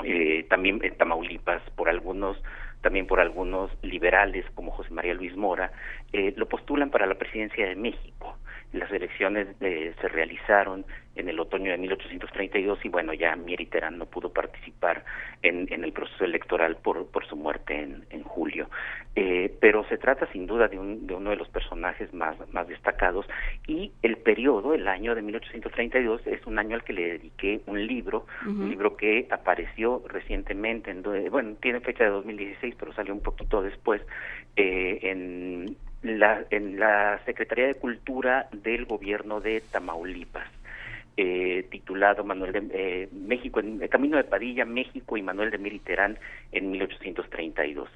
eh, 0.04 0.44
también 0.48 0.80
en 0.82 0.96
Tamaulipas 0.96 1.62
por 1.76 1.88
algunos 1.88 2.36
también 2.80 3.06
por 3.06 3.20
algunos 3.20 3.70
liberales 3.82 4.44
como 4.54 4.72
José 4.72 4.90
María 4.90 5.14
Luis 5.14 5.36
Mora 5.36 5.70
eh, 6.12 6.34
lo 6.36 6.48
postulan 6.48 6.90
para 6.90 7.06
la 7.06 7.14
presidencia 7.14 7.68
de 7.68 7.76
México 7.76 8.36
las 8.72 8.90
elecciones 8.90 9.48
eh, 9.60 9.94
se 10.00 10.08
realizaron 10.08 10.84
en 11.14 11.28
el 11.28 11.38
otoño 11.38 11.70
de 11.70 11.76
1832 11.76 12.84
y 12.84 12.88
bueno 12.88 13.12
ya 13.12 13.36
Mieri 13.36 13.66
Terán 13.66 13.98
no 13.98 14.06
pudo 14.06 14.32
participar 14.32 15.04
en, 15.42 15.66
en 15.70 15.84
el 15.84 15.92
proceso 15.92 16.24
electoral 16.24 16.76
por, 16.76 17.06
por 17.08 17.26
su 17.26 17.36
muerte 17.36 17.78
en, 17.78 18.06
en 18.10 18.22
julio. 18.22 18.70
Eh, 19.14 19.54
pero 19.60 19.84
se 19.88 19.98
trata 19.98 20.26
sin 20.32 20.46
duda 20.46 20.68
de, 20.68 20.78
un, 20.78 21.06
de 21.06 21.14
uno 21.14 21.30
de 21.30 21.36
los 21.36 21.48
personajes 21.48 22.14
más, 22.14 22.36
más 22.52 22.66
destacados 22.66 23.26
y 23.66 23.92
el 24.02 24.16
periodo, 24.16 24.72
el 24.72 24.88
año 24.88 25.14
de 25.14 25.20
1832 25.20 26.26
es 26.26 26.46
un 26.46 26.58
año 26.58 26.76
al 26.76 26.84
que 26.84 26.94
le 26.94 27.12
dediqué 27.12 27.60
un 27.66 27.86
libro, 27.86 28.26
un 28.46 28.70
libro 28.70 28.96
que 28.96 29.26
apareció 29.30 30.02
recientemente, 30.08 30.90
en, 30.90 31.02
bueno, 31.30 31.56
tiene 31.60 31.80
fecha 31.80 32.04
de 32.04 32.10
2016, 32.10 32.74
pero 32.78 32.92
salió 32.94 33.12
un 33.12 33.20
poquito 33.20 33.62
después, 33.62 34.00
eh, 34.56 34.98
en, 35.02 35.76
la, 36.02 36.44
en 36.50 36.78
la 36.78 37.20
Secretaría 37.24 37.66
de 37.66 37.74
Cultura 37.74 38.48
del 38.52 38.84
gobierno 38.84 39.40
de 39.40 39.60
Tamaulipas. 39.60 40.48
Eh, 41.16 41.66
titulado 41.70 42.24
Manuel 42.24 42.52
de 42.52 42.68
eh, 42.72 43.08
México, 43.12 43.60
en 43.60 43.82
el 43.82 43.88
Camino 43.88 44.16
de 44.16 44.24
Padilla, 44.24 44.64
México 44.64 45.16
y 45.16 45.22
Manuel 45.22 45.50
de 45.50 45.58
Miriterán 45.58 46.18
en 46.52 46.70
1832. 46.70 47.88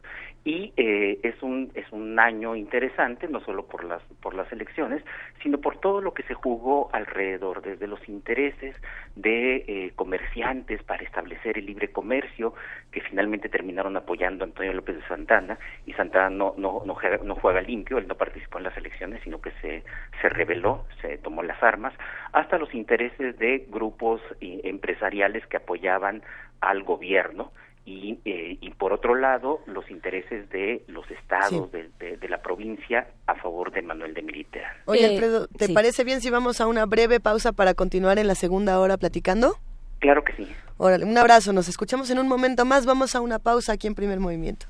Y 0.45 0.73
eh, 0.77 1.19
es 1.25 1.43
un 1.43 1.73
es 1.75 1.91
un 1.91 2.21
año 2.21 2.55
interesante, 2.55 3.27
no 3.27 3.41
solo 3.41 3.67
por 3.67 3.83
las 3.83 4.01
por 4.23 4.33
las 4.35 4.51
elecciones, 4.53 5.03
sino 5.43 5.59
por 5.59 5.81
todo 5.81 6.01
lo 6.01 6.15
que 6.15 6.23
se 6.23 6.35
jugó 6.35 6.89
alrededor, 6.93 7.63
desde 7.63 7.89
los 7.89 8.09
intereses 8.09 8.77
de 9.17 9.65
eh, 9.67 9.93
comerciantes 9.97 10.83
para 10.85 11.03
establecer 11.03 11.59
el 11.59 11.67
libre 11.67 11.89
comercio, 11.89 12.55
que 12.93 13.01
finalmente 13.01 13.49
terminaron 13.49 13.97
apoyando 13.97 14.45
a 14.45 14.47
Antonio 14.47 14.73
López 14.73 14.97
de 14.97 15.09
Santana, 15.09 15.59
y 15.85 15.93
Santana 15.95 16.31
no, 16.31 16.55
no, 16.57 16.83
no, 16.87 16.95
juega, 16.95 17.19
no 17.25 17.35
juega 17.35 17.61
limpio, 17.61 17.99
él 17.99 18.07
no 18.07 18.15
participó 18.15 18.59
en 18.59 18.65
las 18.65 18.77
elecciones, 18.77 19.21
sino 19.25 19.41
que 19.41 19.51
se, 19.63 19.83
se 20.21 20.29
rebeló, 20.29 20.85
se 21.01 21.19
tomó 21.19 21.43
las 21.43 21.61
armas, 21.61 21.93
hasta 22.33 22.57
los 22.57 22.73
intereses 22.73 23.06
de 23.19 23.67
grupos 23.69 24.21
eh, 24.41 24.61
empresariales 24.65 25.47
que 25.47 25.57
apoyaban 25.59 26.23
al 26.61 26.83
gobierno, 26.83 27.53
y, 27.85 28.19
eh, 28.25 28.59
y 28.61 28.71
por 28.71 28.93
otro 28.93 29.15
lado 29.15 29.61
los 29.67 29.89
intereses 29.93 30.51
de 30.51 30.83
los 30.89 31.09
estados 31.11 31.71
de, 31.71 31.89
de- 32.01 32.17
de 32.17 32.29
la 32.29 32.43
provincia 32.43 33.07
a 33.29 33.37
favor 33.37 33.71
de 33.71 33.81
Manuel 33.83 34.13
de 34.13 34.23
Militer. 34.23 34.65
Oye, 34.87 35.03
Eh, 35.07 35.11
Alfredo, 35.15 35.47
¿te 35.47 35.67
sí. 35.67 35.73
parece 35.73 36.03
bien 36.03 36.21
si 36.21 36.29
vamos 36.31 36.61
a 36.61 36.67
una 36.67 36.85
breve 36.85 37.21
pausa 37.21 37.53
para 37.53 37.75
continuar 37.75 38.19
en 38.19 38.27
la 38.27 38.35
segunda 38.35 38.81
hora 38.81 38.97
platicando? 38.97 39.55
Claro 40.01 40.25
que 40.25 40.33
sí. 40.33 40.49
Órale, 40.79 41.05
un 41.05 41.17
abrazo, 41.17 41.53
nos 41.53 41.69
escuchamos 41.69 42.11
en 42.11 42.19
un 42.19 42.27
momento 42.27 42.65
más, 42.65 42.87
vamos 42.87 43.15
a 43.15 43.21
una 43.21 43.39
pausa 43.39 43.75
aquí 43.75 43.87
en 43.87 43.95
Primer 43.95 44.19
Movimiento. 44.19 44.67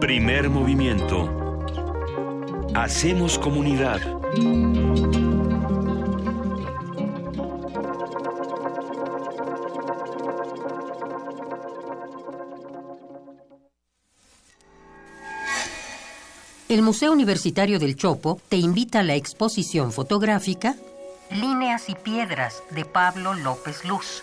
Primer 0.00 0.50
movimiento. 0.50 1.45
Hacemos 2.74 3.38
comunidad. 3.38 4.00
El 16.68 16.82
Museo 16.82 17.12
Universitario 17.12 17.78
del 17.78 17.96
Chopo 17.96 18.40
te 18.48 18.56
invita 18.56 19.00
a 19.00 19.02
la 19.02 19.14
exposición 19.14 19.92
fotográfica 19.92 20.74
Líneas 21.30 21.88
y 21.88 21.94
Piedras 21.94 22.62
de 22.70 22.84
Pablo 22.84 23.34
López 23.34 23.84
Luz. 23.84 24.22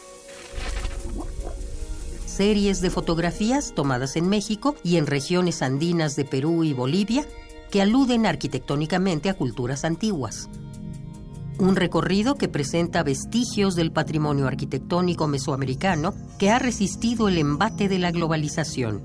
Series 2.25 2.81
de 2.81 2.89
fotografías 2.89 3.73
tomadas 3.75 4.15
en 4.15 4.27
México 4.27 4.75
y 4.83 4.97
en 4.97 5.05
regiones 5.07 5.61
andinas 5.61 6.15
de 6.15 6.25
Perú 6.25 6.63
y 6.63 6.73
Bolivia 6.73 7.25
que 7.73 7.81
aluden 7.81 8.27
arquitectónicamente 8.27 9.31
a 9.31 9.33
culturas 9.33 9.83
antiguas. 9.83 10.47
Un 11.57 11.75
recorrido 11.75 12.35
que 12.35 12.47
presenta 12.47 13.01
vestigios 13.01 13.73
del 13.73 13.91
patrimonio 13.91 14.45
arquitectónico 14.45 15.27
mesoamericano 15.27 16.13
que 16.37 16.51
ha 16.51 16.59
resistido 16.59 17.29
el 17.29 17.39
embate 17.39 17.89
de 17.89 17.97
la 17.97 18.11
globalización. 18.11 19.01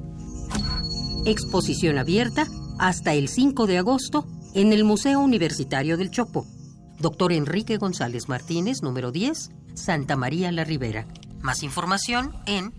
Exposición 1.24 1.96
abierta 1.96 2.46
hasta 2.78 3.14
el 3.14 3.28
5 3.28 3.66
de 3.66 3.78
agosto 3.78 4.26
en 4.52 4.74
el 4.74 4.84
Museo 4.84 5.20
Universitario 5.20 5.96
del 5.96 6.10
Chopo. 6.10 6.46
Doctor 6.98 7.32
Enrique 7.32 7.78
González 7.78 8.28
Martínez, 8.28 8.82
número 8.82 9.12
10, 9.12 9.48
Santa 9.72 10.14
María 10.14 10.52
la 10.52 10.64
Ribera. 10.64 11.06
Más 11.40 11.62
información 11.62 12.34
en 12.44 12.74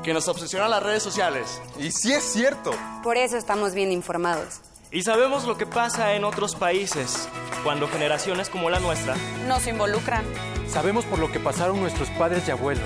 Que 0.04 0.14
nos 0.14 0.28
obsesionan 0.28 0.70
las 0.70 0.80
redes 0.82 1.02
sociales. 1.02 1.60
Y 1.78 1.90
sí 1.90 2.12
es 2.12 2.22
cierto. 2.22 2.70
Por 3.02 3.16
eso 3.16 3.36
estamos 3.36 3.74
bien 3.74 3.90
informados. 3.90 4.60
Y 4.94 5.02
sabemos 5.02 5.44
lo 5.44 5.58
que 5.58 5.66
pasa 5.66 6.14
en 6.14 6.22
otros 6.22 6.54
países, 6.54 7.28
cuando 7.64 7.88
generaciones 7.88 8.48
como 8.48 8.70
la 8.70 8.78
nuestra 8.78 9.16
Nos 9.48 9.66
involucran. 9.66 10.24
Sabemos 10.68 11.04
por 11.04 11.18
lo 11.18 11.32
que 11.32 11.40
pasaron 11.40 11.80
nuestros 11.80 12.08
padres 12.10 12.46
y 12.46 12.52
abuelos. 12.52 12.84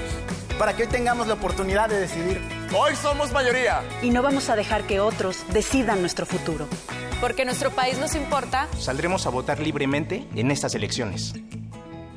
Para 0.58 0.74
que 0.74 0.84
hoy 0.84 0.88
tengamos 0.88 1.26
la 1.26 1.34
oportunidad 1.34 1.90
de 1.90 2.00
decidir. 2.00 2.40
Hoy 2.74 2.96
somos 2.96 3.30
mayoría. 3.30 3.82
Y 4.02 4.08
no 4.08 4.22
vamos 4.22 4.48
a 4.48 4.56
dejar 4.56 4.84
que 4.84 5.00
otros 5.00 5.44
decidan 5.52 6.00
nuestro 6.00 6.24
futuro. 6.24 6.66
Porque 7.20 7.44
nuestro 7.44 7.72
país 7.72 7.98
nos 7.98 8.14
importa. 8.14 8.68
Saldremos 8.78 9.26
a 9.26 9.30
votar 9.30 9.60
libremente 9.60 10.26
en 10.34 10.50
estas 10.50 10.74
elecciones. 10.74 11.34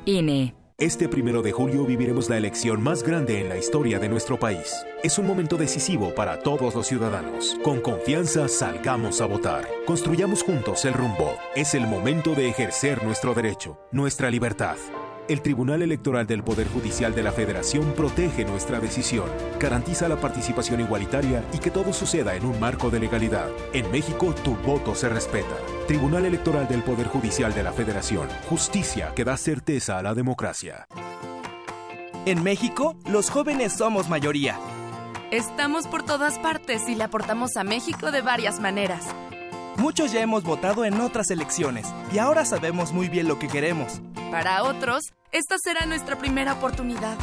INE. 0.06 0.54
Este 0.82 1.08
primero 1.08 1.42
de 1.42 1.52
julio 1.52 1.86
viviremos 1.86 2.28
la 2.28 2.36
elección 2.36 2.82
más 2.82 3.04
grande 3.04 3.40
en 3.40 3.48
la 3.48 3.56
historia 3.56 4.00
de 4.00 4.08
nuestro 4.08 4.36
país. 4.36 4.84
Es 5.04 5.16
un 5.16 5.28
momento 5.28 5.56
decisivo 5.56 6.12
para 6.12 6.40
todos 6.40 6.74
los 6.74 6.88
ciudadanos. 6.88 7.56
Con 7.62 7.80
confianza 7.80 8.48
salgamos 8.48 9.20
a 9.20 9.26
votar. 9.26 9.64
Construyamos 9.86 10.42
juntos 10.42 10.84
el 10.84 10.94
rumbo. 10.94 11.38
Es 11.54 11.74
el 11.74 11.86
momento 11.86 12.34
de 12.34 12.48
ejercer 12.48 13.04
nuestro 13.04 13.32
derecho, 13.32 13.78
nuestra 13.92 14.28
libertad. 14.28 14.74
El 15.28 15.40
Tribunal 15.40 15.82
Electoral 15.82 16.26
del 16.26 16.42
Poder 16.42 16.66
Judicial 16.66 17.14
de 17.14 17.22
la 17.22 17.30
Federación 17.30 17.92
protege 17.92 18.44
nuestra 18.44 18.80
decisión, 18.80 19.30
garantiza 19.60 20.08
la 20.08 20.16
participación 20.16 20.80
igualitaria 20.80 21.44
y 21.52 21.58
que 21.58 21.70
todo 21.70 21.92
suceda 21.92 22.34
en 22.34 22.44
un 22.44 22.58
marco 22.58 22.90
de 22.90 22.98
legalidad. 22.98 23.48
En 23.72 23.88
México, 23.92 24.34
tu 24.42 24.56
voto 24.56 24.96
se 24.96 25.08
respeta. 25.08 25.56
Tribunal 25.86 26.24
Electoral 26.24 26.66
del 26.66 26.82
Poder 26.82 27.06
Judicial 27.06 27.54
de 27.54 27.62
la 27.62 27.72
Federación. 27.72 28.28
Justicia 28.48 29.12
que 29.14 29.24
da 29.24 29.36
certeza 29.36 29.96
a 29.98 30.02
la 30.02 30.14
democracia. 30.14 30.88
En 32.26 32.42
México, 32.42 32.96
los 33.06 33.30
jóvenes 33.30 33.74
somos 33.74 34.08
mayoría. 34.08 34.58
Estamos 35.30 35.86
por 35.86 36.02
todas 36.02 36.38
partes 36.40 36.88
y 36.88 36.96
le 36.96 37.04
aportamos 37.04 37.56
a 37.56 37.62
México 37.62 38.10
de 38.10 38.22
varias 38.22 38.58
maneras. 38.58 39.06
Muchos 39.76 40.12
ya 40.12 40.20
hemos 40.20 40.44
votado 40.44 40.84
en 40.84 41.00
otras 41.00 41.30
elecciones 41.30 41.86
y 42.12 42.18
ahora 42.18 42.44
sabemos 42.44 42.92
muy 42.92 43.08
bien 43.08 43.26
lo 43.28 43.38
que 43.38 43.48
queremos. 43.48 44.00
Para 44.30 44.62
otros, 44.64 45.12
esta 45.32 45.56
será 45.62 45.86
nuestra 45.86 46.18
primera 46.18 46.54
oportunidad. 46.54 47.16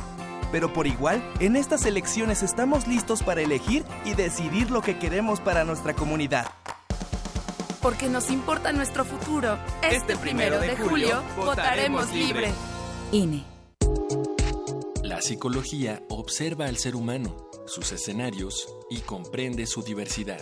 Pero 0.52 0.74
por 0.74 0.88
igual, 0.88 1.24
en 1.40 1.56
estas 1.56 1.86
elecciones 1.86 2.42
estamos 2.42 2.88
listos 2.88 3.22
para 3.22 3.42
elegir 3.42 3.86
y 4.04 4.16
decidir 4.16 4.72
lo 4.72 4.82
que 4.82 4.98
queremos 4.98 5.40
para 5.40 5.64
nuestra 5.64 5.94
comunidad. 5.94 6.48
Porque 7.82 8.10
nos 8.10 8.30
importa 8.30 8.74
nuestro 8.74 9.06
futuro. 9.06 9.58
Este, 9.84 10.18
primero 10.18 10.60
de 10.60 10.76
julio, 10.76 11.22
votaremos 11.38 12.12
libre. 12.12 12.52
INE. 13.12 13.46
La 15.04 15.22
psicología 15.22 16.02
observa 16.10 16.66
al 16.66 16.78
ser 16.78 16.96
humano, 16.96 17.50
sus 17.66 17.92
escenarios 17.92 18.68
y 18.90 19.00
comprende 19.00 19.66
su 19.66 19.82
diversidad. 19.82 20.42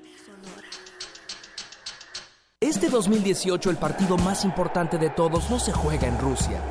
Este 2.63 2.89
2018 2.89 3.71
el 3.71 3.77
partido 3.77 4.17
más 4.17 4.45
importante 4.45 4.99
de 4.99 5.09
todos 5.09 5.49
no 5.49 5.57
se 5.57 5.71
juega 5.71 6.07
en 6.07 6.19
Rusia. 6.19 6.61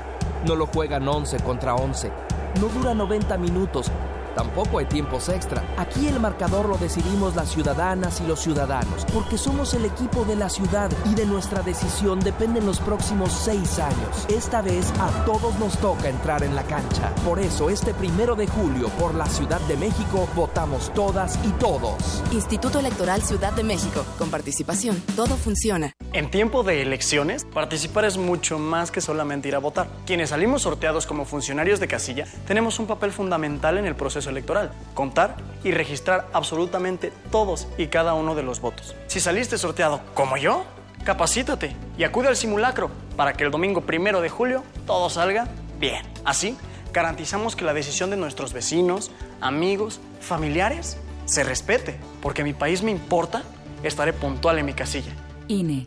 No 0.46 0.54
lo 0.54 0.68
juegan 0.68 1.08
11 1.08 1.40
contra 1.40 1.74
11. 1.74 2.12
No 2.60 2.68
dura 2.68 2.94
90 2.94 3.36
minutos. 3.38 3.90
Tampoco 4.34 4.78
hay 4.78 4.86
tiempos 4.86 5.28
extra. 5.28 5.64
Aquí 5.76 6.08
el 6.08 6.20
marcador 6.20 6.68
lo 6.68 6.78
decidimos 6.78 7.34
las 7.36 7.50
ciudadanas 7.50 8.20
y 8.20 8.26
los 8.26 8.40
ciudadanos, 8.40 9.04
porque 9.12 9.38
somos 9.38 9.74
el 9.74 9.84
equipo 9.84 10.24
de 10.24 10.36
la 10.36 10.48
ciudad 10.48 10.90
y 11.10 11.14
de 11.14 11.26
nuestra 11.26 11.62
decisión 11.62 12.20
dependen 12.20 12.66
los 12.66 12.80
próximos 12.80 13.32
seis 13.32 13.78
años. 13.78 14.26
Esta 14.28 14.62
vez 14.62 14.92
a 15.00 15.24
todos 15.24 15.58
nos 15.58 15.76
toca 15.78 16.08
entrar 16.08 16.42
en 16.42 16.54
la 16.54 16.62
cancha. 16.64 17.14
Por 17.24 17.38
eso 17.38 17.70
este 17.70 17.94
primero 17.94 18.34
de 18.34 18.46
julio 18.46 18.88
por 18.98 19.14
la 19.14 19.26
Ciudad 19.26 19.60
de 19.62 19.76
México 19.76 20.28
votamos 20.34 20.92
todas 20.94 21.38
y 21.44 21.50
todos. 21.52 22.22
Instituto 22.32 22.78
Electoral 22.78 23.22
Ciudad 23.22 23.52
de 23.52 23.62
México. 23.62 24.04
Con 24.18 24.30
participación, 24.30 25.00
todo 25.16 25.36
funciona. 25.36 25.92
En 26.12 26.28
tiempo 26.28 26.64
de 26.64 26.82
elecciones, 26.82 27.44
participar 27.44 28.04
es 28.04 28.16
mucho 28.16 28.58
más 28.58 28.90
que 28.90 29.00
solamente 29.00 29.46
ir 29.46 29.54
a 29.54 29.60
votar. 29.60 29.86
Quienes 30.06 30.30
salimos 30.30 30.62
sorteados 30.62 31.06
como 31.06 31.24
funcionarios 31.24 31.78
de 31.78 31.86
casilla, 31.86 32.26
tenemos 32.48 32.80
un 32.80 32.88
papel 32.88 33.12
fundamental 33.12 33.78
en 33.78 33.86
el 33.86 33.94
proceso 33.94 34.28
electoral, 34.28 34.72
contar 34.94 35.36
y 35.62 35.70
registrar 35.70 36.26
absolutamente 36.32 37.12
todos 37.30 37.68
y 37.78 37.86
cada 37.86 38.14
uno 38.14 38.34
de 38.34 38.42
los 38.42 38.60
votos. 38.60 38.96
Si 39.06 39.20
saliste 39.20 39.56
sorteado 39.56 40.00
como 40.14 40.36
yo, 40.36 40.64
capacítate 41.04 41.76
y 41.96 42.02
acude 42.02 42.26
al 42.26 42.36
simulacro 42.36 42.90
para 43.16 43.34
que 43.34 43.44
el 43.44 43.52
domingo 43.52 43.82
primero 43.82 44.20
de 44.20 44.30
julio 44.30 44.64
todo 44.86 45.10
salga 45.10 45.46
bien. 45.78 46.04
Así, 46.24 46.56
garantizamos 46.92 47.54
que 47.54 47.64
la 47.64 47.72
decisión 47.72 48.10
de 48.10 48.16
nuestros 48.16 48.52
vecinos, 48.52 49.12
amigos, 49.40 50.00
familiares 50.20 50.96
se 51.26 51.44
respete, 51.44 52.00
porque 52.20 52.42
mi 52.42 52.52
país 52.52 52.82
me 52.82 52.90
importa, 52.90 53.44
estaré 53.84 54.12
puntual 54.12 54.58
en 54.58 54.66
mi 54.66 54.72
casilla. 54.72 55.12
INE. 55.46 55.86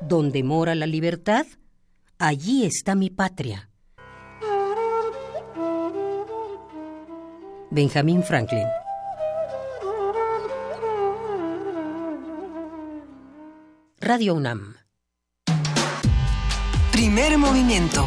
Donde 0.00 0.42
mora 0.42 0.74
la 0.74 0.86
libertad, 0.86 1.46
allí 2.18 2.64
está 2.64 2.94
mi 2.94 3.10
patria. 3.10 3.70
Benjamin 7.70 8.22
Franklin. 8.22 8.66
Radio 14.00 14.34
UNAM. 14.34 14.76
Primer 16.92 17.36
movimiento. 17.38 18.06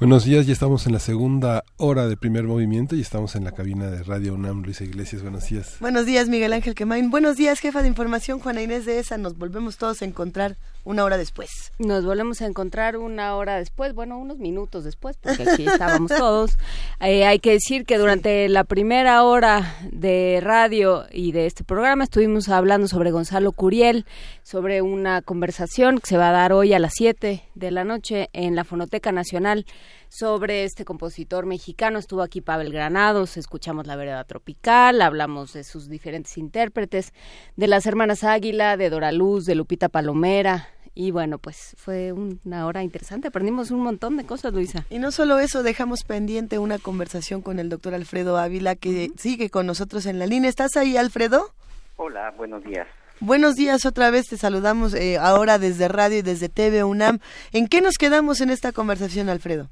Buenos 0.00 0.24
días, 0.24 0.46
ya 0.46 0.52
estamos 0.52 0.86
en 0.86 0.92
la 0.92 1.00
segunda 1.00 1.64
hora 1.76 2.06
de 2.06 2.16
primer 2.16 2.44
movimiento 2.44 2.94
y 2.94 3.00
estamos 3.00 3.34
en 3.34 3.42
la 3.42 3.50
cabina 3.50 3.90
de 3.90 4.04
Radio 4.04 4.34
UNAM. 4.34 4.62
Luisa 4.62 4.84
Iglesias, 4.84 5.22
buenos 5.22 5.48
días. 5.48 5.74
Buenos 5.80 6.06
días, 6.06 6.28
Miguel 6.28 6.52
Ángel 6.52 6.76
Quemain. 6.76 7.10
Buenos 7.10 7.36
días, 7.36 7.58
jefa 7.58 7.82
de 7.82 7.88
información, 7.88 8.38
Juana 8.38 8.62
Inés 8.62 8.86
de 8.86 9.00
ESA. 9.00 9.18
Nos 9.18 9.36
volvemos 9.36 9.76
todos 9.76 10.00
a 10.02 10.04
encontrar 10.04 10.56
una 10.84 11.02
hora 11.02 11.16
después. 11.16 11.72
Nos 11.80 12.04
volvemos 12.04 12.40
a 12.40 12.46
encontrar 12.46 12.96
una 12.96 13.34
hora 13.34 13.56
después, 13.56 13.92
bueno, 13.92 14.18
unos 14.18 14.38
minutos 14.38 14.84
después, 14.84 15.16
porque 15.20 15.42
aquí 15.42 15.66
estábamos 15.66 16.12
todos. 16.16 16.56
Eh, 17.00 17.26
hay 17.26 17.40
que 17.40 17.50
decir 17.50 17.84
que 17.84 17.98
durante 17.98 18.48
la 18.48 18.62
primera 18.62 19.24
hora 19.24 19.74
de 19.90 20.38
radio 20.40 21.06
y 21.10 21.32
de 21.32 21.46
este 21.46 21.64
programa 21.64 22.04
estuvimos 22.04 22.48
hablando 22.48 22.86
sobre 22.86 23.10
Gonzalo 23.10 23.50
Curiel, 23.50 24.06
sobre 24.44 24.80
una 24.80 25.22
conversación 25.22 25.98
que 25.98 26.06
se 26.06 26.16
va 26.16 26.28
a 26.28 26.32
dar 26.32 26.52
hoy 26.52 26.72
a 26.72 26.78
las 26.78 26.92
7 26.94 27.42
de 27.54 27.70
la 27.72 27.82
noche 27.82 28.30
en 28.32 28.54
la 28.54 28.62
Fonoteca 28.62 29.10
Nacional 29.10 29.66
sobre 30.08 30.64
este 30.64 30.84
compositor 30.84 31.46
mexicano. 31.46 31.98
Estuvo 31.98 32.22
aquí 32.22 32.40
Pavel 32.40 32.72
Granados, 32.72 33.36
escuchamos 33.36 33.86
La 33.86 33.96
Vereda 33.96 34.24
Tropical, 34.24 35.02
hablamos 35.02 35.52
de 35.52 35.64
sus 35.64 35.88
diferentes 35.88 36.38
intérpretes, 36.38 37.12
de 37.56 37.66
las 37.66 37.86
hermanas 37.86 38.24
Águila, 38.24 38.76
de 38.76 38.90
Dora 38.90 39.12
Luz, 39.12 39.44
de 39.46 39.54
Lupita 39.54 39.88
Palomera. 39.88 40.68
Y 40.94 41.12
bueno, 41.12 41.38
pues 41.38 41.76
fue 41.78 42.12
una 42.12 42.66
hora 42.66 42.82
interesante, 42.82 43.28
aprendimos 43.28 43.70
un 43.70 43.80
montón 43.82 44.16
de 44.16 44.26
cosas, 44.26 44.52
Luisa. 44.52 44.84
Y 44.90 44.98
no 44.98 45.12
solo 45.12 45.38
eso, 45.38 45.62
dejamos 45.62 46.02
pendiente 46.02 46.58
una 46.58 46.78
conversación 46.78 47.40
con 47.40 47.60
el 47.60 47.68
doctor 47.68 47.94
Alfredo 47.94 48.36
Ávila, 48.36 48.74
que 48.74 49.12
sigue 49.16 49.48
con 49.48 49.64
nosotros 49.64 50.06
en 50.06 50.18
la 50.18 50.26
línea. 50.26 50.50
¿Estás 50.50 50.76
ahí, 50.76 50.96
Alfredo? 50.96 51.52
Hola, 51.96 52.32
buenos 52.36 52.64
días. 52.64 52.88
Buenos 53.20 53.56
días, 53.56 53.84
otra 53.84 54.12
vez 54.12 54.28
te 54.28 54.36
saludamos 54.36 54.94
eh, 54.94 55.16
ahora 55.20 55.58
desde 55.58 55.88
radio 55.88 56.18
y 56.18 56.22
desde 56.22 56.48
TV 56.48 56.84
UNAM. 56.84 57.18
¿En 57.52 57.66
qué 57.66 57.80
nos 57.80 57.98
quedamos 57.98 58.40
en 58.40 58.50
esta 58.50 58.70
conversación, 58.70 59.28
Alfredo? 59.28 59.70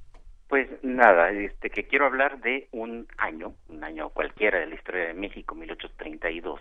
Pues 0.48 0.68
nada, 0.82 1.30
este 1.30 1.70
que 1.70 1.84
quiero 1.84 2.06
hablar 2.06 2.40
de 2.40 2.66
un 2.72 3.06
año, 3.18 3.54
un 3.68 3.84
año 3.84 4.08
cualquiera 4.08 4.58
de 4.58 4.66
la 4.66 4.74
historia 4.74 5.06
de 5.06 5.14
México, 5.14 5.54
1832, 5.54 6.60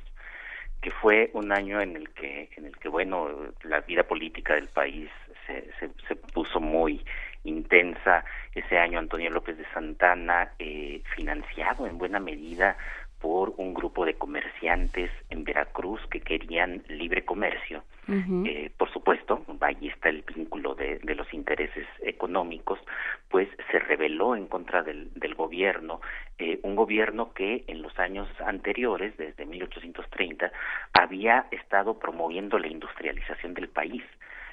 que 0.80 0.92
fue 0.92 1.32
un 1.34 1.52
año 1.52 1.82
en 1.82 1.96
el 1.96 2.10
que, 2.12 2.52
en 2.56 2.68
el 2.68 2.78
que 2.78 2.88
bueno, 2.88 3.30
la 3.64 3.82
vida 3.82 4.04
política 4.04 4.54
del 4.54 4.68
país 4.68 5.10
se, 5.48 5.68
se, 5.80 5.90
se 6.08 6.16
puso 6.16 6.60
muy 6.60 7.04
intensa. 7.46 8.24
Ese 8.54 8.78
año 8.78 9.00
Antonio 9.00 9.32
López 9.32 9.58
de 9.58 9.66
Santana, 9.74 10.52
eh, 10.60 11.02
financiado 11.16 11.88
en 11.88 11.98
buena 11.98 12.20
medida 12.20 12.78
por 13.20 13.54
un 13.58 13.74
grupo 13.74 14.06
de 14.06 14.16
comerciantes 14.16 15.10
en 15.30 15.44
Veracruz 15.44 16.02
que 16.10 16.22
querían 16.22 16.84
libre 16.88 17.26
comercio. 17.26 17.84
eh, 18.46 18.72
por 18.78 18.92
supuesto, 18.92 19.44
ahí 19.62 19.88
está 19.88 20.10
el 20.10 20.22
vínculo 20.22 20.76
de, 20.76 21.00
de, 21.00 21.16
los 21.16 21.34
intereses 21.34 21.88
económicos, 22.04 22.80
pues 23.30 23.50
se 23.72 23.80
rebeló 23.80 24.36
en 24.36 24.46
contra 24.46 24.84
del, 24.84 25.12
del 25.16 25.34
gobierno, 25.34 26.02
eh, 26.38 26.60
un 26.62 26.76
gobierno 26.76 27.34
que 27.34 27.64
en 27.68 27.82
los 27.82 27.98
años 27.98 28.30
anteriores, 28.46 29.18
desde 29.18 29.46
1830, 29.46 30.52
había 30.94 31.48
estado 31.50 31.98
promoviendo 31.98 32.60
la 32.60 32.68
industrialización 32.68 33.56
del 33.56 33.70
país 33.70 34.04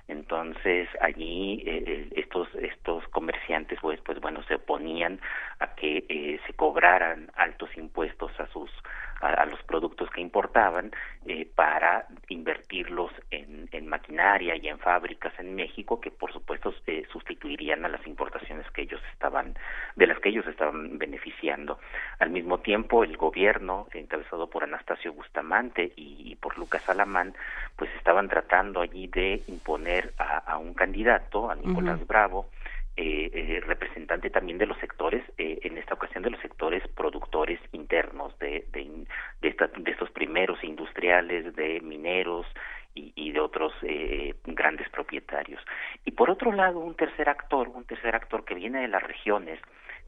entonces 0.08 0.88
allí 1.00 1.62
eh, 1.66 2.08
estos 2.16 2.48
estos 2.56 3.06
comerciantes 3.08 3.78
pues 3.80 4.00
pues 4.04 4.20
bueno 4.20 4.42
se 4.44 4.56
oponían 4.56 5.20
a 5.58 5.74
que 5.74 6.04
eh, 6.08 6.40
se 6.46 6.52
cobraran 6.54 7.30
altos 7.34 7.70
impuestos 7.76 8.32
a 8.38 8.46
sus 8.48 8.70
a, 9.22 9.28
a 9.28 9.46
los 9.46 9.62
productos 9.62 10.10
que 10.10 10.20
importaban 10.20 10.90
eh, 11.26 11.48
para 11.54 12.06
invertirlos 12.28 13.10
en, 13.30 13.68
en 13.72 13.86
maquinaria 13.88 14.56
y 14.56 14.68
en 14.68 14.78
fábricas 14.78 15.32
en 15.38 15.54
México 15.54 16.00
que 16.00 16.10
por 16.10 16.32
supuesto 16.32 16.74
eh, 16.86 17.04
sustituirían 17.10 17.84
a 17.84 17.88
las 17.88 18.06
importaciones 18.06 18.68
que 18.72 18.82
ellos 18.82 19.00
estaban 19.12 19.54
de 19.96 20.06
las 20.06 20.18
que 20.18 20.28
ellos 20.28 20.46
estaban 20.46 20.98
beneficiando 20.98 21.78
al 22.18 22.30
mismo 22.30 22.58
tiempo 22.58 23.04
el 23.04 23.16
gobierno 23.16 23.86
encabezado 23.92 24.48
por 24.48 24.64
Anastasio 24.64 25.12
Bustamante 25.12 25.92
y, 25.96 26.32
y 26.32 26.36
por 26.36 26.58
Lucas 26.58 26.88
Alamán 26.88 27.34
pues 27.76 27.90
estaban 27.96 28.28
tratando 28.28 28.80
allí 28.80 29.06
de 29.06 29.42
imponer 29.46 30.12
a, 30.18 30.38
a 30.38 30.58
un 30.58 30.74
candidato 30.74 31.50
a 31.50 31.54
Nicolás 31.54 32.00
uh 32.00 32.04
-huh. 32.04 32.06
Bravo 32.06 32.46
representante 32.96 34.30
también 34.30 34.58
de 34.58 34.66
los 34.66 34.76
sectores, 34.78 35.24
eh, 35.38 35.60
en 35.62 35.78
esta 35.78 35.94
ocasión 35.94 36.22
de 36.22 36.30
los 36.30 36.40
sectores 36.40 36.86
productores 36.88 37.58
internos, 37.72 38.38
de, 38.38 38.66
de, 38.72 39.06
de, 39.40 39.48
esta, 39.48 39.68
de 39.68 39.90
estos 39.90 40.10
primeros 40.10 40.62
industriales, 40.62 41.54
de 41.56 41.80
mineros 41.80 42.46
y, 42.94 43.12
y 43.16 43.32
de 43.32 43.40
otros 43.40 43.72
eh, 43.82 44.34
grandes 44.44 44.88
propietarios. 44.90 45.60
Y 46.04 46.10
por 46.10 46.30
otro 46.30 46.52
lado, 46.52 46.80
un 46.80 46.94
tercer 46.94 47.28
actor, 47.28 47.68
un 47.68 47.84
tercer 47.84 48.14
actor 48.14 48.44
que 48.44 48.54
viene 48.54 48.80
de 48.80 48.88
las 48.88 49.02
regiones, 49.02 49.58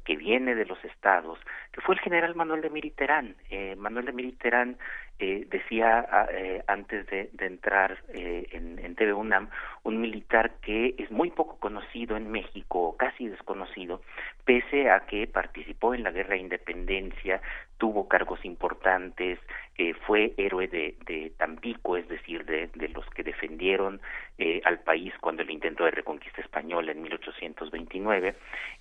que 0.05 0.17
viene 0.17 0.55
de 0.55 0.67
los 0.67 0.83
estados, 0.85 1.39
que 1.73 1.81
fue 1.81 1.95
el 1.95 2.01
general 2.03 2.35
Manuel 2.35 2.61
de 2.61 2.71
Miriterán. 2.71 3.37
Eh, 3.51 3.75
Manuel 3.77 4.05
de 4.05 4.13
Miriterán 4.13 4.77
eh, 5.19 5.47
decía 5.49 6.07
eh, 6.33 6.63
antes 6.67 7.07
de, 7.07 7.31
de 7.33 7.47
entrar 7.47 7.99
eh, 8.09 8.47
en, 8.53 8.79
en 8.79 8.95
TV 8.95 9.13
UNAM, 9.13 9.49
un 9.85 10.01
militar 10.01 10.53
que 10.61 10.95
es 10.99 11.11
muy 11.11 11.31
poco 11.31 11.59
conocido 11.59 12.17
en 12.17 12.31
México, 12.31 12.97
casi 12.99 13.29
desconocido, 13.29 14.03
pese 14.45 14.91
a 14.91 15.01
que 15.07 15.27
participó 15.27 15.95
en 15.95 16.03
la 16.03 16.11
guerra 16.11 16.35
de 16.35 16.41
independencia, 16.41 17.41
tuvo 17.79 18.09
cargos 18.09 18.45
importantes, 18.45 19.39
eh, 19.77 19.95
fue 20.07 20.35
héroe 20.37 20.69
de, 20.69 20.97
de 21.07 21.33
Tampico, 21.37 21.97
es 21.97 22.09
decir, 22.09 22.45
de, 22.45 22.69
de 22.75 22.89
los 22.91 23.05
que 23.11 23.25
defendieron 23.25 24.01
eh, 24.39 24.61
al 24.65 24.81
país 24.81 25.13
cuando 25.21 25.43
el 25.43 25.51
intento 25.51 25.85
de 25.85 25.91
reconquista 25.91 26.41
española 26.41 26.93
en 26.93 27.03
1829 27.03 28.37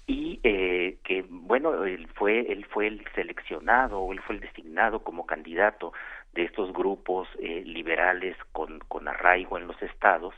y 0.07 0.39
eh, 0.43 0.97
que 1.03 1.23
bueno 1.27 1.83
él 1.85 2.07
fue 2.13 2.51
él 2.51 2.65
fue 2.65 2.87
el 2.87 3.05
seleccionado 3.15 4.11
él 4.11 4.19
fue 4.21 4.35
el 4.35 4.41
designado 4.41 5.03
como 5.03 5.25
candidato 5.25 5.93
de 6.33 6.43
estos 6.43 6.73
grupos 6.73 7.27
eh, 7.39 7.63
liberales 7.65 8.35
con, 8.51 8.79
con 8.79 9.07
arraigo 9.07 9.57
en 9.57 9.67
los 9.67 9.81
estados 9.81 10.33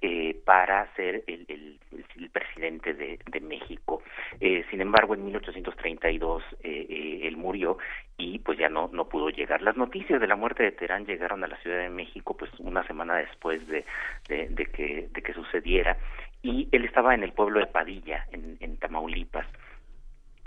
eh, 0.00 0.36
para 0.44 0.92
ser 0.96 1.24
el, 1.26 1.46
el, 1.48 2.30
presidente 2.30 2.94
de, 2.94 3.18
de 3.30 3.40
México. 3.40 4.02
Eh, 4.40 4.64
sin 4.70 4.80
embargo, 4.80 5.14
en 5.14 5.24
1832 5.24 6.42
eh, 6.62 6.86
eh, 6.88 7.20
él 7.22 7.36
murió 7.36 7.78
y 8.16 8.38
pues 8.40 8.58
ya 8.58 8.68
no 8.68 8.90
no 8.92 9.08
pudo 9.08 9.30
llegar. 9.30 9.62
Las 9.62 9.76
noticias 9.76 10.20
de 10.20 10.26
la 10.26 10.36
muerte 10.36 10.62
de 10.62 10.72
Terán 10.72 11.06
llegaron 11.06 11.42
a 11.44 11.46
la 11.46 11.56
Ciudad 11.58 11.78
de 11.78 11.90
México 11.90 12.36
pues 12.36 12.50
una 12.58 12.86
semana 12.86 13.16
después 13.16 13.66
de, 13.68 13.84
de, 14.28 14.48
de 14.48 14.66
que 14.66 15.08
de 15.10 15.22
que 15.22 15.32
sucediera 15.32 15.96
y 16.42 16.68
él 16.72 16.84
estaba 16.84 17.14
en 17.14 17.22
el 17.22 17.32
pueblo 17.32 17.60
de 17.60 17.66
Padilla 17.66 18.26
en, 18.32 18.56
en 18.60 18.76
Tamaulipas 18.76 19.46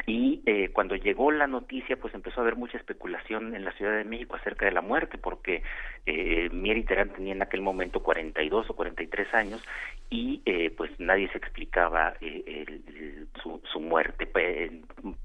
y 0.09 0.41
eh, 0.45 0.69
cuando 0.71 0.95
llegó 0.95 1.31
la 1.33 1.47
noticia 1.47 1.97
pues 1.97 2.13
empezó 2.13 2.39
a 2.39 2.43
haber 2.43 2.55
mucha 2.55 2.77
especulación 2.77 3.53
en 3.53 3.65
la 3.65 3.73
Ciudad 3.73 3.97
de 3.97 4.05
México 4.05 4.37
acerca 4.37 4.65
de 4.65 4.71
la 4.71 4.79
muerte 4.79 5.17
porque 5.17 5.63
eh, 6.05 6.49
Mieri 6.53 6.83
Terán 6.83 7.09
tenía 7.09 7.33
en 7.33 7.41
aquel 7.41 7.61
momento 7.61 8.01
42 8.01 8.69
o 8.69 8.73
43 8.73 9.33
años 9.33 9.61
y 10.09 10.41
eh, 10.45 10.71
pues 10.75 10.97
nadie 10.97 11.29
se 11.33 11.37
explicaba 11.37 12.13
eh, 12.21 12.65
el, 12.67 13.27
su, 13.43 13.61
su, 13.69 13.81
muerte. 13.81 14.31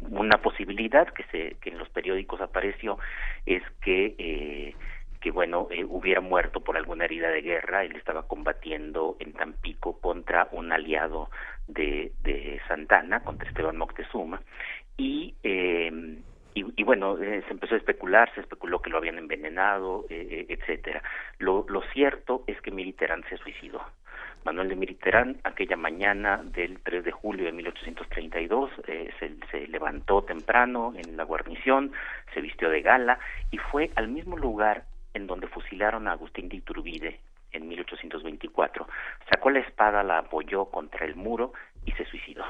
Una 0.01 0.39
posibilidad 0.43 1.07
que 1.09 1.23
se 1.31 1.57
que 1.61 1.71
en 1.71 1.79
los 1.79 1.89
periódicos 1.91 2.41
apareció 2.41 2.99
es 3.47 3.63
que 3.81 4.17
eh, 4.19 4.75
que 5.23 5.31
bueno 5.31 5.69
eh, 5.71 5.85
hubiera 5.85 6.21
muerto 6.21 6.61
por 6.61 6.77
alguna 6.77 7.05
herida 7.05 7.29
de 7.29 7.41
guerra. 7.41 7.85
Él 7.85 7.97
estaba 7.97 8.27
combatiendo 8.27 9.17
en 9.21 9.33
Tampico 9.33 9.99
contra 10.01 10.49
un 10.51 10.73
aliado 10.73 11.31
de, 11.69 12.13
de 12.23 12.61
Santana 12.67 13.23
contra 13.23 13.49
Esteban 13.49 13.79
Moctezuma 13.79 14.43
y 14.97 15.35
eh, 15.43 16.19
y, 16.55 16.65
y, 16.77 16.85
bueno, 16.85 17.19
eh, 17.19 17.43
se 17.47 17.53
empezó 17.53 17.75
a 17.75 17.79
especular, 17.79 18.33
se 18.35 18.41
especuló 18.43 18.83
que 18.83 18.91
lo 18.91 18.99
habían 18.99 19.19
envenenado, 19.19 20.05
eh, 20.11 20.27
eh, 20.31 20.47
etcétera. 20.51 21.03
Lo, 21.39 21.65
lo 21.69 21.83
cierto 21.93 22.45
es 22.47 22.61
que 22.61 22.71
Militerán 22.71 23.25
se 23.29 23.39
suicidó. 23.39 23.83
Manuel 24.45 24.69
de 24.69 24.77
Militerán, 24.77 25.39
aquella 25.45 25.77
mañana 25.77 26.43
del 26.43 26.81
3 26.81 27.05
de 27.05 27.13
julio 27.13 27.47
de 27.47 27.53
1832, 27.53 28.71
eh, 28.87 29.11
se, 29.19 29.37
se 29.51 29.69
levantó 29.69 30.23
temprano 30.25 30.93
en 30.97 31.17
la 31.17 31.25
guarnición, 31.25 31.93
se 32.35 32.41
vistió 32.41 32.69
de 32.69 32.83
gala 32.83 33.19
y 33.51 33.59
fue 33.59 33.91
al 33.95 34.09
mismo 34.09 34.37
lugar 34.37 34.85
en 35.15 35.27
donde 35.27 35.47
fusilaron 35.47 36.09
a 36.09 36.13
Agustín 36.13 36.49
de 36.49 36.57
Iturbide 36.57 37.21
en 37.53 37.69
1824. 37.69 38.89
Sacó 39.31 39.51
la 39.51 39.61
espada, 39.61 40.03
la 40.03 40.19
apoyó 40.19 40.67
contra 40.67 41.07
el 41.07 41.15
muro 41.15 41.53
y 41.87 41.93
se 41.93 42.05
suicidó 42.07 42.45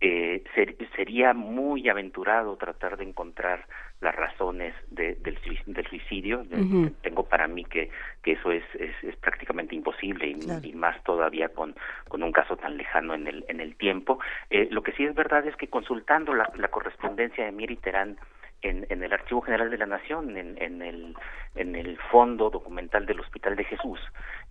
eh, 0.00 0.42
ser, 0.54 0.76
sería 0.96 1.34
muy 1.34 1.88
aventurado 1.88 2.56
tratar 2.56 2.96
de 2.96 3.04
encontrar 3.04 3.66
las 4.00 4.14
razones 4.14 4.74
de, 4.90 5.16
del, 5.16 5.38
del, 5.66 5.86
suicidio. 5.86 6.40
Uh 6.40 6.56
-huh. 6.56 6.94
Tengo 7.02 7.28
para 7.28 7.46
mí 7.46 7.64
que, 7.64 7.90
que 8.22 8.32
eso 8.32 8.50
es, 8.50 8.64
es, 8.78 8.94
es 9.02 9.16
prácticamente 9.16 9.74
imposible 9.74 10.28
y, 10.28 10.34
claro. 10.34 10.60
y, 10.62 10.72
más 10.72 11.02
todavía 11.04 11.50
con, 11.50 11.74
con 12.08 12.22
un 12.22 12.32
caso 12.32 12.56
tan 12.56 12.78
lejano 12.78 13.14
en 13.14 13.26
el, 13.26 13.44
en 13.48 13.60
el 13.60 13.76
tiempo. 13.76 14.18
Eh, 14.48 14.68
lo 14.70 14.82
que 14.82 14.92
sí 14.92 15.04
es 15.04 15.14
verdad 15.14 15.46
es 15.46 15.54
que 15.56 15.68
consultando 15.68 16.32
la, 16.32 16.50
la 16.56 16.68
correspondencia 16.68 17.44
de 17.44 17.52
Miri 17.52 17.76
Terán 17.76 18.16
en, 18.62 19.02
el 19.02 19.12
Archivo 19.12 19.40
General 19.40 19.70
de 19.70 19.78
la 19.78 19.86
Nación, 19.86 20.36
en, 20.36 20.82
el, 20.82 21.16
en 21.54 21.76
el 21.76 21.98
fondo 22.10 22.50
documental 22.50 23.06
del 23.06 23.20
Hospital 23.20 23.56
de 23.56 23.64
Jesús, 23.64 23.98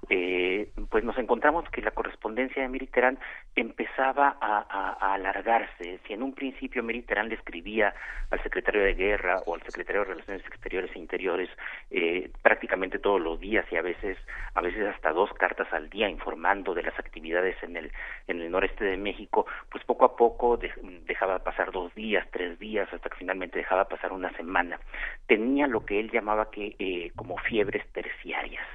eh, 0.09 0.71
pues 0.89 1.03
nos 1.03 1.17
encontramos 1.17 1.69
que 1.69 1.81
la 1.81 1.91
correspondencia 1.91 2.61
de 2.61 2.69
Miriterán 2.69 3.19
empezaba 3.55 4.37
a, 4.41 5.13
alargarse. 5.13 5.99
Si 6.07 6.13
en 6.13 6.23
un 6.23 6.33
principio 6.33 6.83
Miriterán 6.83 7.29
le 7.29 7.35
escribía 7.35 7.93
al 8.31 8.41
secretario 8.41 8.81
de 8.81 8.93
Guerra 8.93 9.41
o 9.45 9.55
al 9.55 9.61
secretario 9.61 10.01
de 10.01 10.07
Relaciones 10.13 10.45
Exteriores 10.45 10.91
e 10.95 10.99
Interiores 10.99 11.49
eh, 11.91 12.31
prácticamente 12.41 12.99
todos 12.99 13.21
los 13.21 13.39
días 13.39 13.65
y 13.71 13.75
a 13.75 13.81
veces, 13.81 14.17
a 14.53 14.61
veces 14.61 14.87
hasta 14.87 15.11
dos 15.11 15.31
cartas 15.33 15.71
al 15.73 15.89
día 15.89 16.09
informando 16.09 16.73
de 16.73 16.83
las 16.83 16.97
actividades 16.97 17.61
en 17.63 17.77
el, 17.77 17.91
en 18.27 18.41
el 18.41 18.51
noreste 18.51 18.85
de 18.85 18.97
México, 18.97 19.45
pues 19.69 19.83
poco 19.83 20.05
a 20.05 20.15
poco 20.15 20.57
de, 20.57 20.71
dejaba 21.05 21.39
pasar 21.39 21.71
dos 21.71 21.93
días, 21.93 22.25
tres 22.31 22.57
días, 22.59 22.91
hasta 22.93 23.09
que 23.09 23.17
finalmente 23.17 23.59
dejaba 23.59 23.85
pasar 23.85 23.98
una 24.07 24.31
semana. 24.37 24.79
Tenía 25.27 25.67
lo 25.67 25.85
que 25.85 25.99
él 25.99 26.09
llamaba 26.11 26.49
que 26.49 26.75
eh, 26.79 27.11
como 27.15 27.37
fiebres 27.37 27.85
terciarias. 27.91 28.65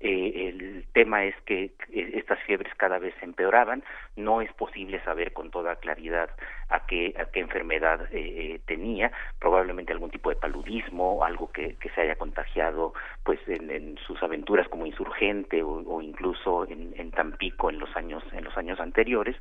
Eh, 0.00 0.48
el 0.48 0.84
tema 0.92 1.24
es 1.24 1.34
que 1.44 1.72
estas 1.92 2.38
fiebres 2.44 2.72
cada 2.76 3.00
vez 3.00 3.12
se 3.18 3.24
empeoraban, 3.24 3.82
no 4.14 4.40
es 4.40 4.52
posible 4.52 5.02
saber 5.02 5.32
con 5.32 5.50
toda 5.50 5.74
claridad 5.76 6.30
a 6.68 6.86
qué, 6.86 7.14
a 7.18 7.24
qué 7.24 7.40
enfermedad 7.40 8.08
eh, 8.12 8.60
tenía, 8.66 9.10
probablemente 9.40 9.92
algún 9.92 10.10
tipo 10.10 10.30
de 10.30 10.36
paludismo, 10.36 11.24
algo 11.24 11.50
que, 11.50 11.76
se 11.92 12.00
haya 12.00 12.14
contagiado 12.14 12.92
pues 13.24 13.40
en, 13.48 13.98
sus 14.06 14.22
aventuras 14.22 14.68
como 14.68 14.86
insurgente 14.86 15.62
o, 15.64 16.00
incluso 16.00 16.66
en, 16.68 17.10
Tampico 17.10 17.68
en 17.68 17.80
los 17.80 17.96
años, 17.96 18.22
en 18.32 18.44
los 18.44 18.56
años 18.56 18.78
anteriores 18.78 19.34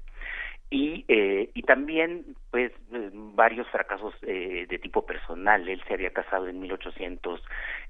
eh, 0.71 1.49
y 1.53 1.61
también 1.61 2.35
pues 2.51 2.71
varios 3.38 3.67
fracasos 3.69 4.15
eh, 4.23 4.65
de 4.67 4.79
tipo 4.79 5.05
personal. 5.05 5.69
Él 5.69 5.81
se 5.88 5.93
había 5.93 6.09
casado 6.09 6.47
en 6.47 6.59
1800 6.59 7.39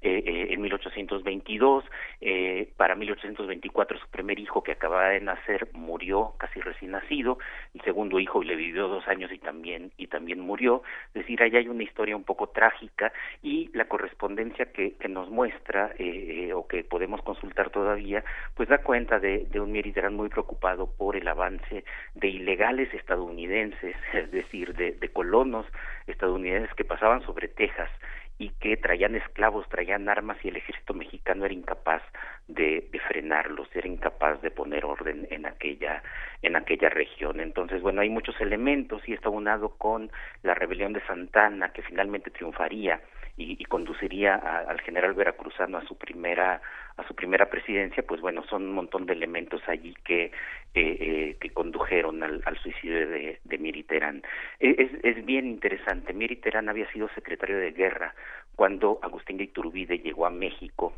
eh, 0.08 0.22
eh, 0.24 0.46
en 0.50 0.60
1822 0.62 1.84
eh, 2.20 2.72
para 2.76 2.94
1824 2.94 3.98
su 3.98 4.08
primer 4.08 4.38
hijo 4.38 4.62
que 4.62 4.72
acababa 4.72 5.10
de 5.10 5.20
nacer 5.20 5.68
murió 5.72 6.34
casi 6.38 6.60
recién 6.60 6.92
nacido 6.92 7.38
el 7.74 7.82
segundo 7.82 8.18
hijo 8.18 8.42
le 8.42 8.56
vivió 8.56 8.88
dos 8.88 9.06
años 9.08 9.30
y 9.32 9.38
también 9.38 9.92
y 9.96 10.06
también 10.06 10.40
murió. 10.40 10.82
Es 11.08 11.14
decir 11.14 11.42
ahí 11.42 11.54
hay 11.56 11.68
una 11.68 11.82
historia 11.82 12.16
un 12.16 12.24
poco 12.24 12.48
trágica 12.48 13.12
y 13.42 13.70
la 13.74 13.86
correspondencia 13.86 14.72
que, 14.72 14.94
que 14.96 15.08
nos 15.08 15.28
muestra 15.30 15.92
eh, 15.98 16.52
o 16.54 16.66
que 16.66 16.84
podemos 16.84 17.22
consultar 17.22 17.70
todavía 17.70 18.24
pues 18.54 18.68
da 18.68 18.78
cuenta 18.78 19.18
de, 19.18 19.46
de 19.46 19.60
un 19.60 19.72
Meriderán 19.72 20.14
muy 20.14 20.28
preocupado 20.28 20.86
por 20.96 21.16
el 21.16 21.28
avance 21.28 21.84
de 22.14 22.28
ilegal 22.28 22.78
estadounidenses, 22.80 23.96
es 24.12 24.30
decir, 24.30 24.74
de, 24.74 24.92
de, 24.92 25.08
colonos 25.08 25.66
estadounidenses 26.06 26.72
que 26.74 26.84
pasaban 26.84 27.22
sobre 27.22 27.48
Texas 27.48 27.90
y 28.38 28.50
que 28.60 28.76
traían 28.76 29.16
esclavos, 29.16 29.68
traían 29.68 30.08
armas 30.08 30.38
y 30.44 30.48
el 30.48 30.56
ejército 30.56 30.94
mexicano 30.94 31.44
era 31.44 31.54
incapaz 31.54 32.02
de, 32.46 32.88
frenarlos, 33.08 33.68
era 33.74 33.88
incapaz 33.88 34.40
de 34.42 34.50
poner 34.50 34.84
orden 34.84 35.26
en 35.30 35.46
aquella 35.46 36.02
en 36.42 36.54
aquella 36.54 36.88
región. 36.88 37.40
Entonces, 37.40 37.82
bueno, 37.82 38.00
hay 38.00 38.10
muchos 38.10 38.40
elementos 38.40 39.02
y 39.08 39.12
está 39.12 39.28
unado 39.28 39.70
con 39.70 40.10
la 40.42 40.54
rebelión 40.54 40.92
de 40.92 41.04
Santana 41.06 41.72
que 41.72 41.82
finalmente 41.82 42.30
triunfaría 42.30 43.00
y, 43.38 43.64
conduciría 43.66 44.34
al 44.34 44.80
general 44.80 45.14
veracruzano 45.14 45.78
a 45.78 45.86
su 45.86 45.96
primera 45.96 46.60
a 46.96 47.06
su 47.06 47.14
primera 47.14 47.48
presidencia, 47.48 48.02
pues 48.02 48.20
bueno, 48.20 48.42
son 48.50 48.64
un 48.64 48.72
montón 48.72 49.06
de 49.06 49.12
elementos 49.12 49.62
allí 49.68 49.94
que 50.04 50.24
eh, 50.24 50.32
eh, 50.74 51.36
que 51.40 51.50
condujeron 51.50 52.22
al, 52.24 52.58
suicidio 52.60 53.08
de, 53.08 53.38
de 53.44 53.58
Miriterán. 53.58 54.22
Es, 54.58 54.90
es 55.04 55.24
bien 55.24 55.46
interesante. 55.46 56.12
Miriterán 56.12 56.68
había 56.68 56.90
sido 56.92 57.08
secretario 57.14 57.58
de 57.58 57.70
guerra 57.70 58.14
cuando 58.56 58.98
Agustín 59.02 59.36
de 59.36 59.44
Iturbide 59.44 60.00
llegó 60.00 60.26
a 60.26 60.30
México 60.30 60.92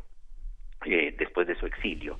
eh, 0.85 1.13
después 1.15 1.45
de 1.45 1.53
su 1.55 1.67
exilio 1.67 2.17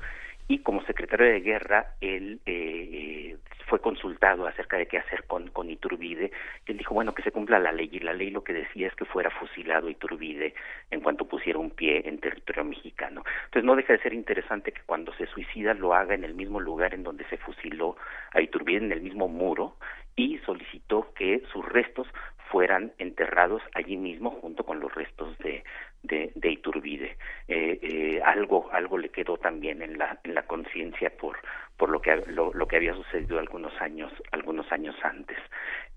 y 0.51 0.59
como 0.59 0.83
secretario 0.83 1.27
de 1.27 1.39
guerra 1.39 1.95
él 2.01 2.41
eh, 2.45 3.37
fue 3.67 3.79
consultado 3.79 4.45
acerca 4.45 4.75
de 4.75 4.85
qué 4.85 4.97
hacer 4.97 5.23
con, 5.23 5.47
con 5.47 5.69
Iturbide. 5.69 6.29
Y 6.67 6.71
él 6.71 6.77
dijo 6.77 6.93
bueno 6.93 7.13
que 7.13 7.23
se 7.23 7.31
cumpla 7.31 7.57
la 7.57 7.71
ley 7.71 7.89
y 7.89 7.99
la 7.99 8.11
ley 8.11 8.29
lo 8.29 8.43
que 8.43 8.51
decía 8.51 8.87
es 8.87 8.95
que 8.95 9.05
fuera 9.05 9.29
fusilado 9.29 9.89
Iturbide 9.89 10.53
en 10.89 10.99
cuanto 10.99 11.23
pusiera 11.23 11.57
un 11.57 11.69
pie 11.71 12.01
en 12.05 12.19
territorio 12.19 12.65
mexicano. 12.65 13.23
Entonces 13.45 13.63
no 13.63 13.77
deja 13.77 13.93
de 13.93 13.99
ser 13.99 14.13
interesante 14.13 14.73
que 14.73 14.81
cuando 14.85 15.13
se 15.13 15.25
suicida 15.27 15.73
lo 15.73 15.93
haga 15.93 16.15
en 16.15 16.25
el 16.25 16.33
mismo 16.33 16.59
lugar 16.59 16.93
en 16.93 17.03
donde 17.03 17.23
se 17.29 17.37
fusiló 17.37 17.95
a 18.33 18.41
Iturbide 18.41 18.83
en 18.83 18.91
el 18.91 19.01
mismo 19.01 19.29
muro 19.29 19.77
y 20.15 20.37
solicitó 20.39 21.13
que 21.13 21.43
sus 21.51 21.65
restos 21.65 22.07
fueran 22.51 22.91
enterrados 22.97 23.61
allí 23.73 23.95
mismo 23.95 24.31
junto 24.31 24.65
con 24.65 24.81
los 24.81 24.93
restos 24.93 25.37
de, 25.39 25.63
de, 26.03 26.31
de 26.35 26.51
Iturbide. 26.51 27.17
Eh, 27.47 27.79
eh, 27.81 28.21
algo, 28.23 28.69
algo 28.71 28.97
le 28.97 29.09
quedó 29.09 29.37
también 29.37 29.81
en 29.81 29.97
la, 29.97 30.19
en 30.23 30.35
la 30.35 30.43
conciencia 30.43 31.09
por, 31.17 31.37
por 31.77 31.89
lo 31.89 32.01
que, 32.01 32.15
lo, 32.27 32.53
lo, 32.53 32.67
que 32.67 32.75
había 32.75 32.93
sucedido 32.93 33.39
algunos 33.39 33.73
años, 33.81 34.11
algunos 34.31 34.69
años 34.71 34.95
antes. 35.01 35.37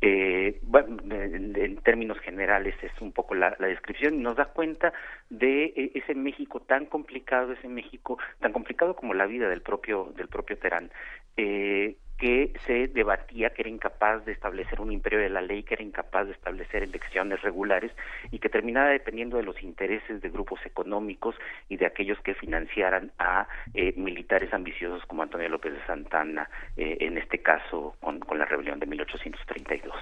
Eh, 0.01 0.61
bueno, 0.63 0.97
en, 1.11 1.57
en, 1.57 1.77
términos 1.79 2.19
generales 2.21 2.75
es 2.83 2.93
un 3.01 3.13
poco 3.13 3.35
la, 3.35 3.57
la, 3.59 3.67
descripción 3.67 4.15
y 4.15 4.19
nos 4.19 4.37
da 4.37 4.47
cuenta 4.47 4.93
de 5.31 5.65
eh, 5.77 5.91
ese 5.95 6.15
México 6.15 6.61
tan 6.61 6.87
complicado, 6.87 7.53
ese 7.53 7.69
México 7.69 8.19
tan 8.41 8.53
complicado 8.53 8.95
como 8.95 9.15
la 9.15 9.27
vida 9.27 9.49
del 9.49 9.63
propio, 9.63 10.13
del 10.17 10.29
propio 10.29 10.57
Terán. 10.59 10.91
Eh, 11.37 11.97
que 12.19 12.53
se 12.67 12.89
debatía 12.89 13.51
que 13.51 13.63
era 13.63 13.71
incapaz 13.71 14.25
de 14.25 14.33
establecer 14.33 14.81
un 14.81 14.93
imperio 14.93 15.19
de 15.19 15.29
la 15.29 15.41
ley, 15.41 15.63
que 15.63 15.75
era 15.75 15.83
incapaz 15.83 16.27
de 16.27 16.33
establecer 16.33 16.83
elecciones 16.83 17.43
regulares 17.43 17.93
y 18.31 18.39
que 18.39 18.49
terminaba 18.49 18.89
dependiendo 18.89 19.37
de 19.37 19.43
los 19.43 19.63
intereses 19.63 20.21
de 20.21 20.29
grupos 20.31 20.65
económicos 20.65 21.35
y 21.69 21.77
de 21.77 21.87
aquellos 21.87 22.21
que 22.21 22.35
financiaran 22.35 23.13
a 23.19 23.49
eh, 23.75 23.93
militares 23.97 24.53
ambiciosos 24.53 25.05
como 25.07 25.23
Antonio 25.23 25.49
López 25.49 25.73
de 25.73 25.87
Santana, 25.87 26.49
eh, 26.77 26.99
en 27.01 27.19
este 27.19 27.39
caso 27.39 27.97
con, 28.01 28.21
con 28.21 28.39
la 28.39 28.45
rebelión 28.45 28.79
de 28.79 28.87
1832. 28.87 29.95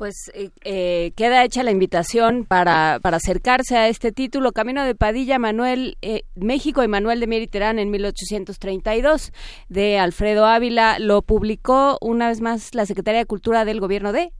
Pues 0.00 0.30
eh, 0.32 0.48
eh, 0.64 1.12
queda 1.14 1.44
hecha 1.44 1.62
la 1.62 1.72
invitación 1.72 2.46
para, 2.46 3.00
para 3.02 3.18
acercarse 3.18 3.76
a 3.76 3.88
este 3.88 4.12
título, 4.12 4.52
Camino 4.52 4.82
de 4.82 4.94
Padilla, 4.94 5.38
Manuel, 5.38 5.98
eh, 6.00 6.22
México 6.34 6.82
y 6.82 6.88
Manuel 6.88 7.20
de 7.20 7.26
Meriterán 7.26 7.78
en 7.78 7.90
1832, 7.90 9.30
de 9.68 9.98
Alfredo 9.98 10.46
Ávila. 10.46 10.98
Lo 10.98 11.20
publicó 11.20 11.98
una 12.00 12.28
vez 12.28 12.40
más 12.40 12.74
la 12.74 12.86
Secretaría 12.86 13.20
de 13.20 13.26
Cultura 13.26 13.66
del 13.66 13.78
Gobierno 13.78 14.12
de 14.12 14.32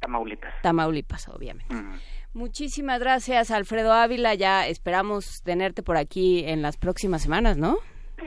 Tamaulipas. 0.00 0.54
Tamaulipas, 0.62 1.28
obviamente. 1.28 1.74
Mm. 1.74 1.92
Muchísimas 2.32 2.98
gracias, 2.98 3.50
Alfredo 3.50 3.92
Ávila. 3.92 4.32
Ya 4.32 4.66
esperamos 4.66 5.42
tenerte 5.44 5.82
por 5.82 5.98
aquí 5.98 6.42
en 6.46 6.62
las 6.62 6.78
próximas 6.78 7.20
semanas, 7.20 7.58
¿no? 7.58 7.76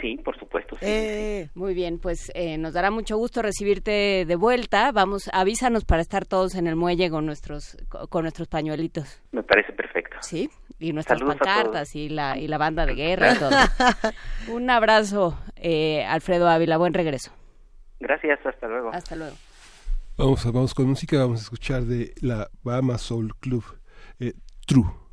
Sí, 0.01 0.17
por 0.23 0.37
supuesto. 0.37 0.75
Sí, 0.75 0.85
eh, 0.85 1.49
Muy 1.55 1.73
bien, 1.73 1.99
pues 1.99 2.31
eh, 2.35 2.57
nos 2.57 2.73
dará 2.73 2.91
mucho 2.91 3.17
gusto 3.17 3.41
recibirte 3.41 4.25
de 4.25 4.35
vuelta. 4.35 4.91
Vamos, 4.91 5.29
avísanos 5.33 5.85
para 5.85 6.01
estar 6.01 6.25
todos 6.25 6.55
en 6.55 6.67
el 6.67 6.75
muelle 6.75 7.09
con 7.09 7.25
nuestros 7.25 7.77
con 8.09 8.23
nuestros 8.23 8.47
pañuelitos. 8.47 9.21
Me 9.31 9.43
parece 9.43 9.73
perfecto. 9.73 10.17
Sí, 10.21 10.49
y 10.79 10.93
nuestras 10.93 11.21
pancartas 11.21 11.95
y 11.95 12.09
la 12.09 12.37
y 12.37 12.47
la 12.47 12.57
banda 12.57 12.85
de 12.85 12.95
guerra 12.95 13.33
y 13.33 13.37
todo. 13.37 13.51
Un 14.53 14.69
abrazo, 14.69 15.37
eh, 15.55 16.05
Alfredo 16.05 16.49
Ávila. 16.49 16.77
Buen 16.77 16.93
regreso. 16.93 17.31
Gracias, 17.99 18.39
hasta 18.45 18.67
luego. 18.67 18.91
Hasta 18.93 19.15
luego. 19.15 19.35
Vamos, 20.17 20.45
vamos 20.45 20.73
con 20.73 20.87
música, 20.87 21.17
vamos 21.17 21.39
a 21.39 21.43
escuchar 21.43 21.83
de 21.83 22.13
la 22.21 22.49
Bahama 22.63 22.97
Soul 22.97 23.35
Club, 23.39 23.63
True. 24.65 25.04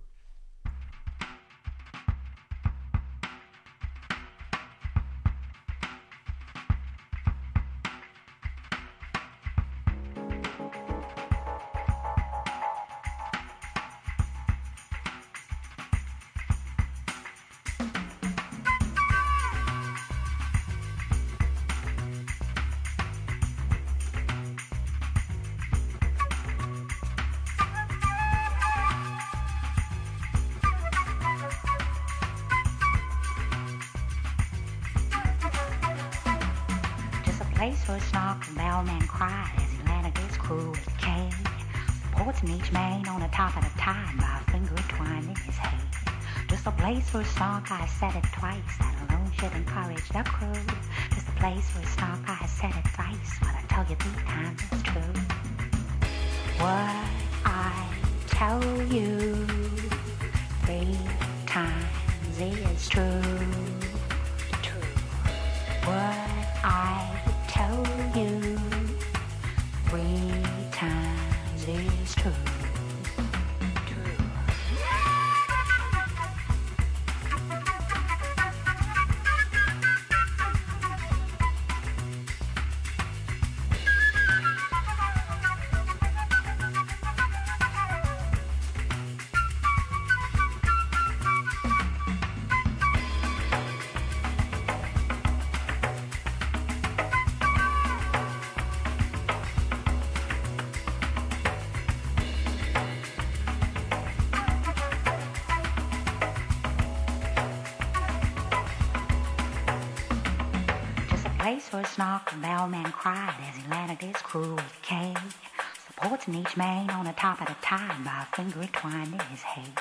In 116.28 116.36
each 116.36 116.56
man 116.56 116.88
on 116.90 117.04
the 117.04 117.12
top 117.14 117.40
of 117.40 117.48
the 117.48 117.56
tide 117.62 118.04
by 118.04 118.22
a 118.22 118.36
finger 118.36 118.68
twined 118.72 119.12
in 119.12 119.20
his 119.26 119.42
head. 119.42 119.72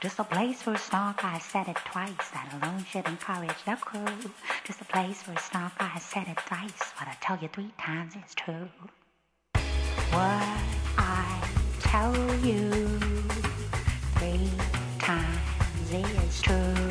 Just 0.00 0.20
a 0.20 0.24
place 0.24 0.64
where 0.64 0.78
Snark 0.78 1.24
I 1.24 1.38
said 1.40 1.66
it 1.66 1.76
twice, 1.76 2.30
that 2.32 2.52
alone 2.52 2.84
should 2.84 3.08
encourage 3.08 3.64
the 3.66 3.74
crew. 3.74 4.30
Just 4.64 4.80
a 4.80 4.84
place 4.84 5.22
where 5.26 5.36
Snark 5.38 5.72
I 5.80 5.98
said 5.98 6.28
it 6.28 6.38
thrice, 6.42 6.92
what 6.96 7.08
I 7.08 7.16
tell 7.20 7.38
you 7.42 7.48
three 7.48 7.72
times 7.76 8.14
is 8.14 8.34
true. 8.36 8.68
What 10.10 10.60
I 10.96 11.42
tell 11.80 12.14
you 12.44 13.00
three 14.14 14.50
times 15.00 15.92
is. 15.92 16.40
True. 16.40 16.89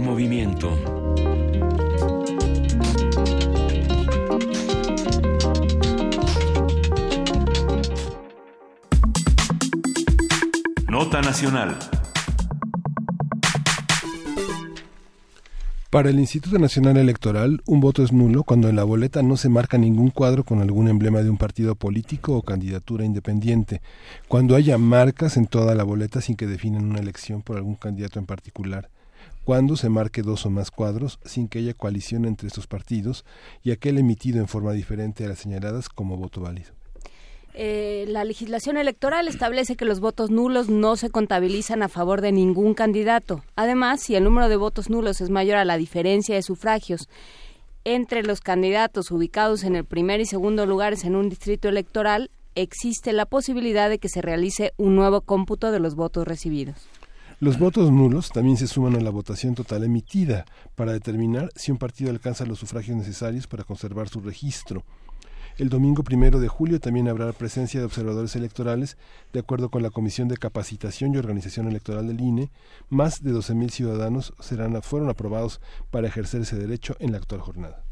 Movimiento. 0.00 0.70
Nota 10.88 11.20
Nacional. 11.20 11.76
Para 15.90 16.10
el 16.10 16.20
Instituto 16.20 16.58
Nacional 16.58 16.96
Electoral, 16.96 17.62
un 17.66 17.80
voto 17.80 18.04
es 18.04 18.12
nulo 18.12 18.44
cuando 18.44 18.68
en 18.68 18.76
la 18.76 18.84
boleta 18.84 19.22
no 19.22 19.36
se 19.36 19.48
marca 19.48 19.76
ningún 19.76 20.10
cuadro 20.10 20.44
con 20.44 20.62
algún 20.62 20.88
emblema 20.88 21.20
de 21.22 21.30
un 21.30 21.36
partido 21.36 21.74
político 21.74 22.36
o 22.36 22.42
candidatura 22.42 23.04
independiente, 23.04 23.82
cuando 24.28 24.54
haya 24.54 24.78
marcas 24.78 25.36
en 25.36 25.46
toda 25.46 25.74
la 25.74 25.82
boleta 25.82 26.20
sin 26.20 26.36
que 26.36 26.46
definan 26.46 26.84
una 26.84 27.00
elección 27.00 27.42
por 27.42 27.56
algún 27.56 27.74
candidato 27.74 28.18
en 28.20 28.26
particular, 28.26 28.88
cuando 29.44 29.76
se 29.76 29.88
marque 29.88 30.22
dos 30.22 30.46
o 30.46 30.50
más 30.50 30.70
cuadros 30.70 31.18
sin 31.24 31.48
que 31.48 31.60
haya 31.60 31.74
coalición 31.74 32.24
entre 32.24 32.48
estos 32.48 32.66
partidos 32.66 33.24
y 33.62 33.70
aquel 33.70 33.98
emitido 33.98 34.38
en 34.38 34.48
forma 34.48 34.72
diferente 34.72 35.24
a 35.24 35.28
las 35.28 35.40
señaladas 35.40 35.88
como 35.88 36.16
voto 36.16 36.40
válido. 36.40 36.72
Eh, 37.52 38.04
la 38.08 38.24
legislación 38.24 38.76
electoral 38.76 39.26
establece 39.26 39.74
que 39.74 39.84
los 39.84 39.98
votos 39.98 40.30
nulos 40.30 40.68
no 40.68 40.96
se 40.96 41.10
contabilizan 41.10 41.82
a 41.82 41.88
favor 41.88 42.20
de 42.20 42.30
ningún 42.30 42.74
candidato. 42.74 43.42
Además, 43.56 44.00
si 44.00 44.14
el 44.14 44.24
número 44.24 44.48
de 44.48 44.56
votos 44.56 44.88
nulos 44.88 45.20
es 45.20 45.30
mayor 45.30 45.56
a 45.56 45.64
la 45.64 45.76
diferencia 45.76 46.34
de 46.34 46.42
sufragios 46.42 47.08
entre 47.84 48.22
los 48.22 48.40
candidatos 48.40 49.10
ubicados 49.10 49.64
en 49.64 49.74
el 49.74 49.84
primer 49.84 50.20
y 50.20 50.26
segundo 50.26 50.64
lugares 50.66 51.04
en 51.04 51.16
un 51.16 51.28
distrito 51.28 51.68
electoral, 51.68 52.30
existe 52.54 53.12
la 53.12 53.26
posibilidad 53.26 53.88
de 53.88 53.98
que 53.98 54.08
se 54.08 54.22
realice 54.22 54.72
un 54.76 54.94
nuevo 54.94 55.22
cómputo 55.22 55.72
de 55.72 55.80
los 55.80 55.94
votos 55.96 56.28
recibidos. 56.28 56.76
Los 57.42 57.58
votos 57.58 57.90
nulos 57.90 58.28
también 58.28 58.58
se 58.58 58.66
suman 58.66 58.96
a 58.96 59.00
la 59.00 59.08
votación 59.08 59.54
total 59.54 59.82
emitida 59.82 60.44
para 60.74 60.92
determinar 60.92 61.48
si 61.56 61.72
un 61.72 61.78
partido 61.78 62.10
alcanza 62.10 62.44
los 62.44 62.58
sufragios 62.58 62.98
necesarios 62.98 63.46
para 63.46 63.64
conservar 63.64 64.10
su 64.10 64.20
registro. 64.20 64.84
El 65.56 65.70
domingo 65.70 66.04
primero 66.04 66.38
de 66.38 66.48
julio 66.48 66.80
también 66.80 67.08
habrá 67.08 67.32
presencia 67.32 67.80
de 67.80 67.86
observadores 67.86 68.36
electorales, 68.36 68.98
de 69.32 69.40
acuerdo 69.40 69.70
con 69.70 69.82
la 69.82 69.88
Comisión 69.88 70.28
de 70.28 70.36
Capacitación 70.36 71.14
y 71.14 71.16
Organización 71.16 71.66
Electoral 71.66 72.08
del 72.08 72.20
INE. 72.20 72.50
Más 72.90 73.22
de 73.22 73.32
12.000 73.32 73.70
ciudadanos 73.70 74.34
fueron 74.82 75.08
aprobados 75.08 75.62
para 75.90 76.08
ejercer 76.08 76.42
ese 76.42 76.56
derecho 76.56 76.94
en 76.98 77.12
la 77.12 77.16
actual 77.16 77.40
jornada 77.40 77.89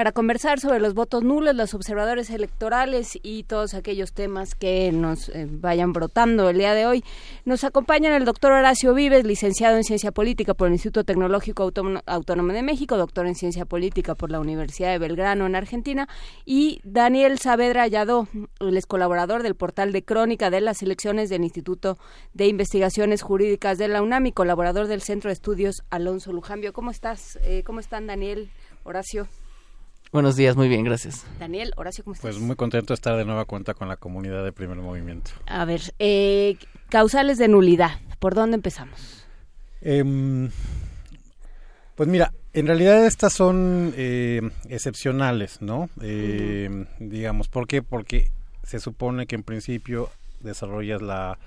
para 0.00 0.12
conversar 0.12 0.60
sobre 0.60 0.80
los 0.80 0.94
votos 0.94 1.22
nulos, 1.22 1.54
los 1.54 1.74
observadores 1.74 2.30
electorales 2.30 3.18
y 3.22 3.42
todos 3.42 3.74
aquellos 3.74 4.14
temas 4.14 4.54
que 4.54 4.92
nos 4.92 5.28
eh, 5.28 5.46
vayan 5.46 5.92
brotando 5.92 6.48
el 6.48 6.56
día 6.56 6.72
de 6.72 6.86
hoy. 6.86 7.04
Nos 7.44 7.64
acompañan 7.64 8.14
el 8.14 8.24
doctor 8.24 8.52
Horacio 8.52 8.94
Vives, 8.94 9.26
licenciado 9.26 9.76
en 9.76 9.84
Ciencia 9.84 10.10
Política 10.10 10.54
por 10.54 10.68
el 10.68 10.72
Instituto 10.72 11.04
Tecnológico 11.04 11.70
Autónomo 12.06 12.52
de 12.54 12.62
México, 12.62 12.96
doctor 12.96 13.26
en 13.26 13.34
Ciencia 13.34 13.66
Política 13.66 14.14
por 14.14 14.30
la 14.30 14.40
Universidad 14.40 14.90
de 14.90 14.98
Belgrano 14.98 15.44
en 15.44 15.54
Argentina, 15.54 16.08
y 16.46 16.80
Daniel 16.82 17.38
Saavedra 17.38 17.86
Yadó, 17.86 18.26
el 18.60 18.86
colaborador 18.86 19.42
del 19.42 19.54
portal 19.54 19.92
de 19.92 20.02
crónica 20.02 20.48
de 20.48 20.62
las 20.62 20.80
elecciones 20.80 21.28
del 21.28 21.44
Instituto 21.44 21.98
de 22.32 22.46
Investigaciones 22.46 23.20
Jurídicas 23.20 23.76
de 23.76 23.88
la 23.88 24.00
UNAM 24.00 24.24
y 24.24 24.32
colaborador 24.32 24.86
del 24.86 25.02
Centro 25.02 25.28
de 25.28 25.34
Estudios 25.34 25.82
Alonso 25.90 26.32
Lujambio. 26.32 26.72
¿Cómo 26.72 26.90
estás? 26.90 27.38
Eh, 27.42 27.64
¿Cómo 27.66 27.80
están, 27.80 28.06
Daniel? 28.06 28.48
Horacio. 28.82 29.28
Buenos 30.12 30.34
días, 30.34 30.56
muy 30.56 30.68
bien, 30.68 30.82
gracias. 30.82 31.24
Daniel, 31.38 31.72
Horacio, 31.76 32.02
¿cómo 32.02 32.14
estás? 32.14 32.22
Pues 32.34 32.42
muy 32.42 32.56
contento 32.56 32.88
de 32.88 32.96
estar 32.96 33.16
de 33.16 33.24
nueva 33.24 33.44
cuenta 33.44 33.74
con 33.74 33.86
la 33.86 33.96
comunidad 33.96 34.42
de 34.42 34.50
Primer 34.50 34.78
Movimiento. 34.78 35.30
A 35.46 35.64
ver, 35.64 35.94
eh, 36.00 36.56
causales 36.88 37.38
de 37.38 37.46
nulidad, 37.46 37.92
¿por 38.18 38.34
dónde 38.34 38.56
empezamos? 38.56 39.24
Em, 39.80 40.50
pues 41.94 42.08
mira, 42.08 42.32
en 42.54 42.66
realidad 42.66 43.06
estas 43.06 43.34
son 43.34 43.94
eh, 43.96 44.50
excepcionales, 44.68 45.62
¿no? 45.62 45.88
Em, 46.02 46.86
digamos, 46.98 47.46
¿por 47.46 47.68
qué? 47.68 47.80
Porque 47.80 48.32
se 48.64 48.80
supone 48.80 49.28
que 49.28 49.36
en 49.36 49.44
principio 49.44 50.10
desarrollas 50.40 51.02
la, 51.02 51.38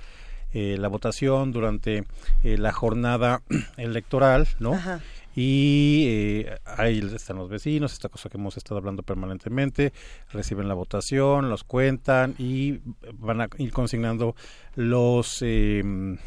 eh, 0.53 0.77
la 0.79 0.87
votación 0.87 1.51
durante 1.51 2.05
la 2.43 2.71
jornada 2.71 3.41
electoral, 3.75 4.47
¿no? 4.59 4.75
Ajá 4.75 5.01
y 5.35 6.05
eh, 6.07 6.57
ahí 6.65 6.99
están 7.13 7.37
los 7.37 7.49
vecinos, 7.49 7.93
esta 7.93 8.09
cosa 8.09 8.29
que 8.29 8.37
hemos 8.37 8.57
estado 8.57 8.77
hablando 8.77 9.03
permanentemente, 9.03 9.93
reciben 10.31 10.67
la 10.67 10.73
votación, 10.73 11.49
los 11.49 11.63
cuentan 11.63 12.35
y 12.37 12.79
van 13.13 13.41
a 13.41 13.49
ir 13.57 13.71
consignando 13.71 14.35
los 14.75 15.41
em, 15.41 16.17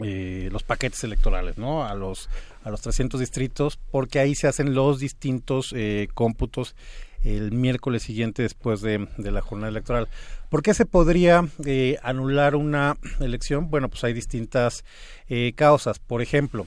eh, 0.00 0.48
los 0.52 0.62
paquetes 0.62 1.02
electorales, 1.02 1.58
¿no? 1.58 1.84
A 1.84 1.94
los 1.94 2.28
a 2.62 2.70
los 2.70 2.80
300 2.80 3.18
distritos, 3.18 3.78
porque 3.90 4.20
ahí 4.20 4.34
se 4.34 4.46
hacen 4.46 4.74
los 4.74 5.00
distintos 5.00 5.72
eh, 5.74 6.08
cómputos 6.14 6.76
el 7.24 7.50
miércoles 7.50 8.02
siguiente 8.04 8.42
después 8.42 8.80
de, 8.80 9.08
de, 9.16 9.30
la 9.32 9.40
jornada 9.40 9.70
electoral. 9.70 10.08
¿Por 10.48 10.62
qué 10.62 10.72
se 10.74 10.86
podría 10.86 11.46
eh, 11.66 11.98
anular 12.02 12.56
una 12.56 12.96
elección? 13.20 13.70
Bueno, 13.70 13.88
pues 13.88 14.04
hay 14.04 14.12
distintas 14.12 14.84
eh, 15.28 15.52
causas. 15.54 15.98
Por 15.98 16.22
ejemplo, 16.22 16.66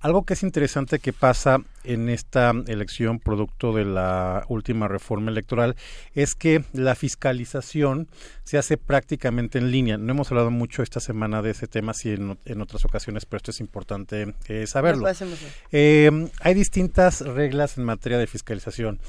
algo 0.00 0.24
que 0.24 0.34
es 0.34 0.42
interesante 0.42 0.98
que 0.98 1.14
pasa 1.14 1.62
en 1.82 2.10
esta 2.10 2.52
elección 2.66 3.18
producto 3.20 3.72
de 3.72 3.86
la 3.86 4.44
última 4.48 4.86
reforma 4.86 5.30
electoral 5.30 5.76
es 6.14 6.34
que 6.34 6.62
la 6.74 6.94
fiscalización 6.94 8.08
se 8.42 8.58
hace 8.58 8.76
prácticamente 8.76 9.56
en 9.56 9.70
línea. 9.70 9.96
No 9.96 10.12
hemos 10.12 10.30
hablado 10.30 10.50
mucho 10.50 10.82
esta 10.82 11.00
semana 11.00 11.40
de 11.40 11.52
ese 11.52 11.66
tema, 11.66 11.94
sí 11.94 12.10
en, 12.10 12.38
en 12.44 12.60
otras 12.60 12.84
ocasiones, 12.84 13.24
pero 13.24 13.38
esto 13.38 13.50
es 13.52 13.60
importante 13.60 14.34
eh, 14.48 14.66
saberlo. 14.66 15.06
Eh, 15.72 16.28
hay 16.40 16.54
distintas 16.54 17.22
reglas 17.22 17.78
en 17.78 17.84
materia 17.84 18.18
de 18.18 18.26
fiscalización. 18.26 19.00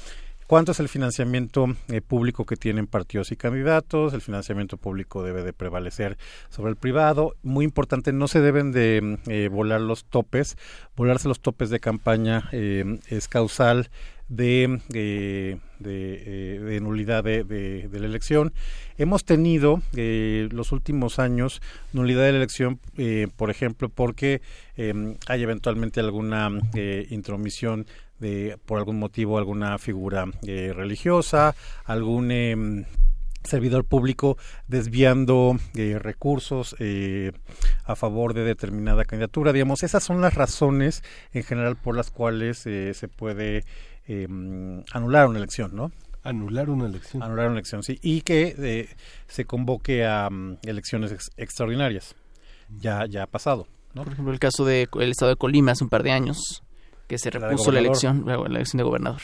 ¿Cuánto 0.46 0.70
es 0.70 0.78
el 0.78 0.88
financiamiento 0.88 1.66
eh, 1.88 2.00
público 2.00 2.46
que 2.46 2.56
tienen 2.56 2.86
partidos 2.86 3.32
y 3.32 3.36
candidatos? 3.36 4.14
El 4.14 4.20
financiamiento 4.20 4.76
público 4.76 5.24
debe 5.24 5.42
de 5.42 5.52
prevalecer 5.52 6.18
sobre 6.50 6.70
el 6.70 6.76
privado. 6.76 7.34
Muy 7.42 7.64
importante, 7.64 8.12
no 8.12 8.28
se 8.28 8.40
deben 8.40 8.70
de 8.70 9.18
eh, 9.26 9.48
volar 9.48 9.80
los 9.80 10.04
topes. 10.04 10.56
Volarse 10.94 11.26
los 11.26 11.40
topes 11.40 11.68
de 11.70 11.80
campaña 11.80 12.48
eh, 12.52 13.00
es 13.08 13.26
causal 13.26 13.90
de, 14.28 14.80
de, 14.88 15.58
de, 15.78 16.80
nulidad 16.80 17.24
de, 17.24 17.88
la 17.90 18.06
elección. 18.06 18.52
Hemos 18.98 19.24
tenido 19.24 19.82
los 19.92 20.72
últimos 20.72 21.18
años 21.18 21.62
nulidad 21.92 22.22
de 22.22 22.32
la 22.32 22.38
elección, 22.38 22.80
por 23.36 23.50
ejemplo, 23.50 23.88
porque 23.88 24.40
hay 24.76 25.42
eventualmente 25.42 26.00
alguna 26.00 26.50
intromisión 27.10 27.86
de 28.18 28.58
por 28.64 28.78
algún 28.78 28.98
motivo 28.98 29.38
alguna 29.38 29.78
figura 29.78 30.26
eh, 30.46 30.72
religiosa, 30.74 31.54
algún 31.84 32.30
em, 32.30 32.84
servidor 33.44 33.84
público 33.84 34.36
desviando 34.66 35.56
eh, 35.74 35.98
recursos 36.00 36.74
eh, 36.78 37.32
a 37.84 37.94
favor 37.94 38.34
de 38.34 38.44
determinada 38.44 39.04
candidatura. 39.04 39.52
Digamos, 39.52 39.82
esas 39.82 40.02
son 40.02 40.20
las 40.20 40.34
razones 40.34 41.02
en 41.32 41.44
general 41.44 41.76
por 41.76 41.96
las 41.96 42.10
cuales 42.10 42.58
se 42.58 43.08
puede 43.08 43.64
em, 44.06 44.82
anular 44.92 45.28
una 45.28 45.38
elección, 45.38 45.74
¿no? 45.74 45.92
Anular 46.22 46.70
una 46.70 46.86
elección. 46.86 47.22
Anular 47.22 47.46
una 47.46 47.54
elección, 47.54 47.82
sí. 47.82 47.98
Y 48.02 48.22
que 48.22 48.88
se 49.28 49.44
convoque 49.44 50.04
a 50.04 50.28
mm, 50.28 50.58
elecciones 50.64 51.14
extraordinarias. 51.36 52.14
Ya, 52.80 53.06
ya 53.06 53.24
ha 53.24 53.26
pasado. 53.26 53.68
¿no? 53.94 54.02
Por 54.02 54.12
ejemplo, 54.12 54.32
el 54.32 54.40
caso 54.40 54.64
del 54.64 54.88
estado 55.10 55.30
de 55.30 55.36
Colima 55.36 55.72
hace 55.72 55.84
un 55.84 55.90
par 55.90 56.02
de 56.02 56.10
años, 56.10 56.62
que 57.06 57.18
se 57.18 57.30
repuso 57.30 57.70
la, 57.70 57.78
elección, 57.78 58.24
la 58.26 58.34
elección 58.34 58.78
de 58.78 58.84
gobernador. 58.84 59.22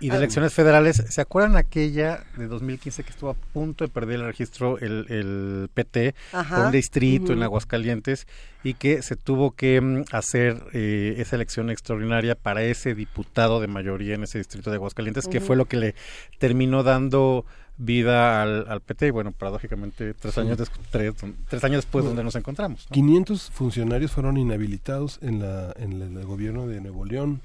Y 0.00 0.10
de 0.10 0.16
elecciones 0.16 0.52
federales, 0.54 1.02
¿se 1.08 1.20
acuerdan 1.20 1.56
aquella 1.56 2.24
de 2.36 2.46
2015 2.46 3.02
que 3.02 3.10
estuvo 3.10 3.30
a 3.30 3.34
punto 3.34 3.84
de 3.84 3.90
perder 3.90 4.20
el 4.20 4.26
registro 4.26 4.78
el, 4.78 5.06
el 5.08 5.68
PT 5.74 6.14
por 6.30 6.66
un 6.66 6.72
distrito 6.72 7.32
en 7.32 7.42
Aguascalientes 7.42 8.26
y 8.62 8.74
que 8.74 9.02
se 9.02 9.16
tuvo 9.16 9.52
que 9.52 9.80
mm, 9.80 10.04
hacer 10.12 10.62
eh, 10.72 11.16
esa 11.18 11.36
elección 11.36 11.70
extraordinaria 11.70 12.34
para 12.34 12.62
ese 12.62 12.94
diputado 12.94 13.60
de 13.60 13.66
mayoría 13.66 14.14
en 14.14 14.22
ese 14.22 14.38
distrito 14.38 14.70
de 14.70 14.76
Aguascalientes, 14.76 15.26
que 15.26 15.40
fue 15.40 15.56
lo 15.56 15.64
que 15.64 15.76
le 15.76 15.94
terminó 16.38 16.82
dando 16.82 17.44
vida 17.76 18.42
al, 18.42 18.66
al 18.68 18.80
PT 18.80 19.06
y 19.06 19.10
bueno, 19.10 19.32
paradójicamente 19.32 20.12
tres 20.14 20.36
años, 20.38 20.58
tres, 20.90 21.64
años 21.64 21.78
después 21.78 22.04
donde 22.04 22.24
nos 22.24 22.34
encontramos. 22.34 22.86
500 22.90 23.50
funcionarios 23.50 24.10
fueron 24.10 24.36
inhabilitados 24.36 25.18
en, 25.22 25.40
la, 25.40 25.72
en 25.78 26.02
el 26.02 26.24
gobierno 26.24 26.66
de 26.66 26.80
Nuevo 26.80 27.04
León 27.04 27.40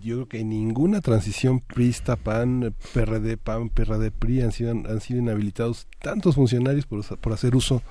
yo 0.00 0.16
creo 0.16 0.28
que 0.28 0.44
ninguna 0.44 1.00
transición 1.00 1.60
PRISTA, 1.60 2.16
PAN, 2.16 2.74
PRD, 2.92 3.36
PAN, 3.36 3.68
PRD, 3.68 4.10
PRI 4.10 4.42
han 4.42 4.52
sido, 4.52 4.70
han 4.70 5.00
sido 5.00 5.20
inhabilitados 5.20 5.86
tantos 6.00 6.34
funcionarios 6.34 6.86
por, 6.86 7.04
por 7.18 7.32
hacer 7.32 7.56
uso 7.56 7.82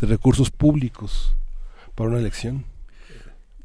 de 0.00 0.06
recursos 0.06 0.50
públicos 0.50 1.36
para 1.94 2.10
una 2.10 2.18
elección. 2.18 2.64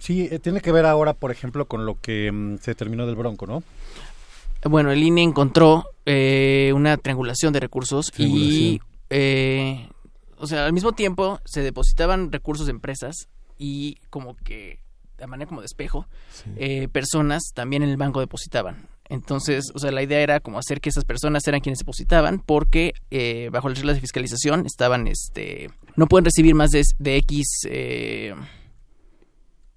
Sí, 0.01 0.27
eh, 0.31 0.39
tiene 0.39 0.61
que 0.61 0.71
ver 0.71 0.87
ahora, 0.87 1.13
por 1.13 1.29
ejemplo, 1.29 1.65
con 1.65 1.85
lo 1.85 1.99
que 2.01 2.31
mm, 2.31 2.57
se 2.57 2.73
terminó 2.73 3.05
del 3.05 3.15
Bronco, 3.15 3.45
¿no? 3.45 3.61
Bueno, 4.63 4.91
el 4.91 5.01
INE 5.01 5.21
encontró 5.21 5.85
eh, 6.05 6.71
una 6.75 6.97
triangulación 6.97 7.53
de 7.53 7.59
recursos 7.59 8.11
y, 8.17 8.81
eh, 9.09 9.87
o 10.37 10.47
sea, 10.47 10.65
al 10.65 10.73
mismo 10.73 10.93
tiempo 10.93 11.39
se 11.45 11.61
depositaban 11.61 12.31
recursos 12.31 12.67
de 12.67 12.71
empresas 12.71 13.27
y 13.57 13.97
como 14.09 14.35
que 14.35 14.79
de 15.21 15.27
manera 15.27 15.47
como 15.47 15.61
de 15.61 15.67
espejo, 15.67 16.07
eh, 16.55 16.87
personas 16.87 17.51
también 17.53 17.83
en 17.83 17.89
el 17.89 17.97
banco 17.97 18.19
depositaban. 18.19 18.87
Entonces, 19.07 19.71
o 19.75 19.79
sea, 19.79 19.91
la 19.91 20.01
idea 20.01 20.19
era 20.19 20.39
como 20.39 20.57
hacer 20.57 20.81
que 20.81 20.89
esas 20.89 21.05
personas 21.05 21.47
eran 21.47 21.61
quienes 21.61 21.79
depositaban 21.79 22.39
porque 22.39 22.93
eh, 23.11 23.49
bajo 23.51 23.69
las 23.69 23.77
reglas 23.77 23.97
de 23.97 24.01
fiscalización 24.01 24.65
estaban, 24.65 25.07
este, 25.07 25.69
no 25.95 26.07
pueden 26.07 26.25
recibir 26.25 26.55
más 26.55 26.71
de, 26.71 26.81
de 26.97 27.17
X 27.17 27.67
eh, 27.69 28.33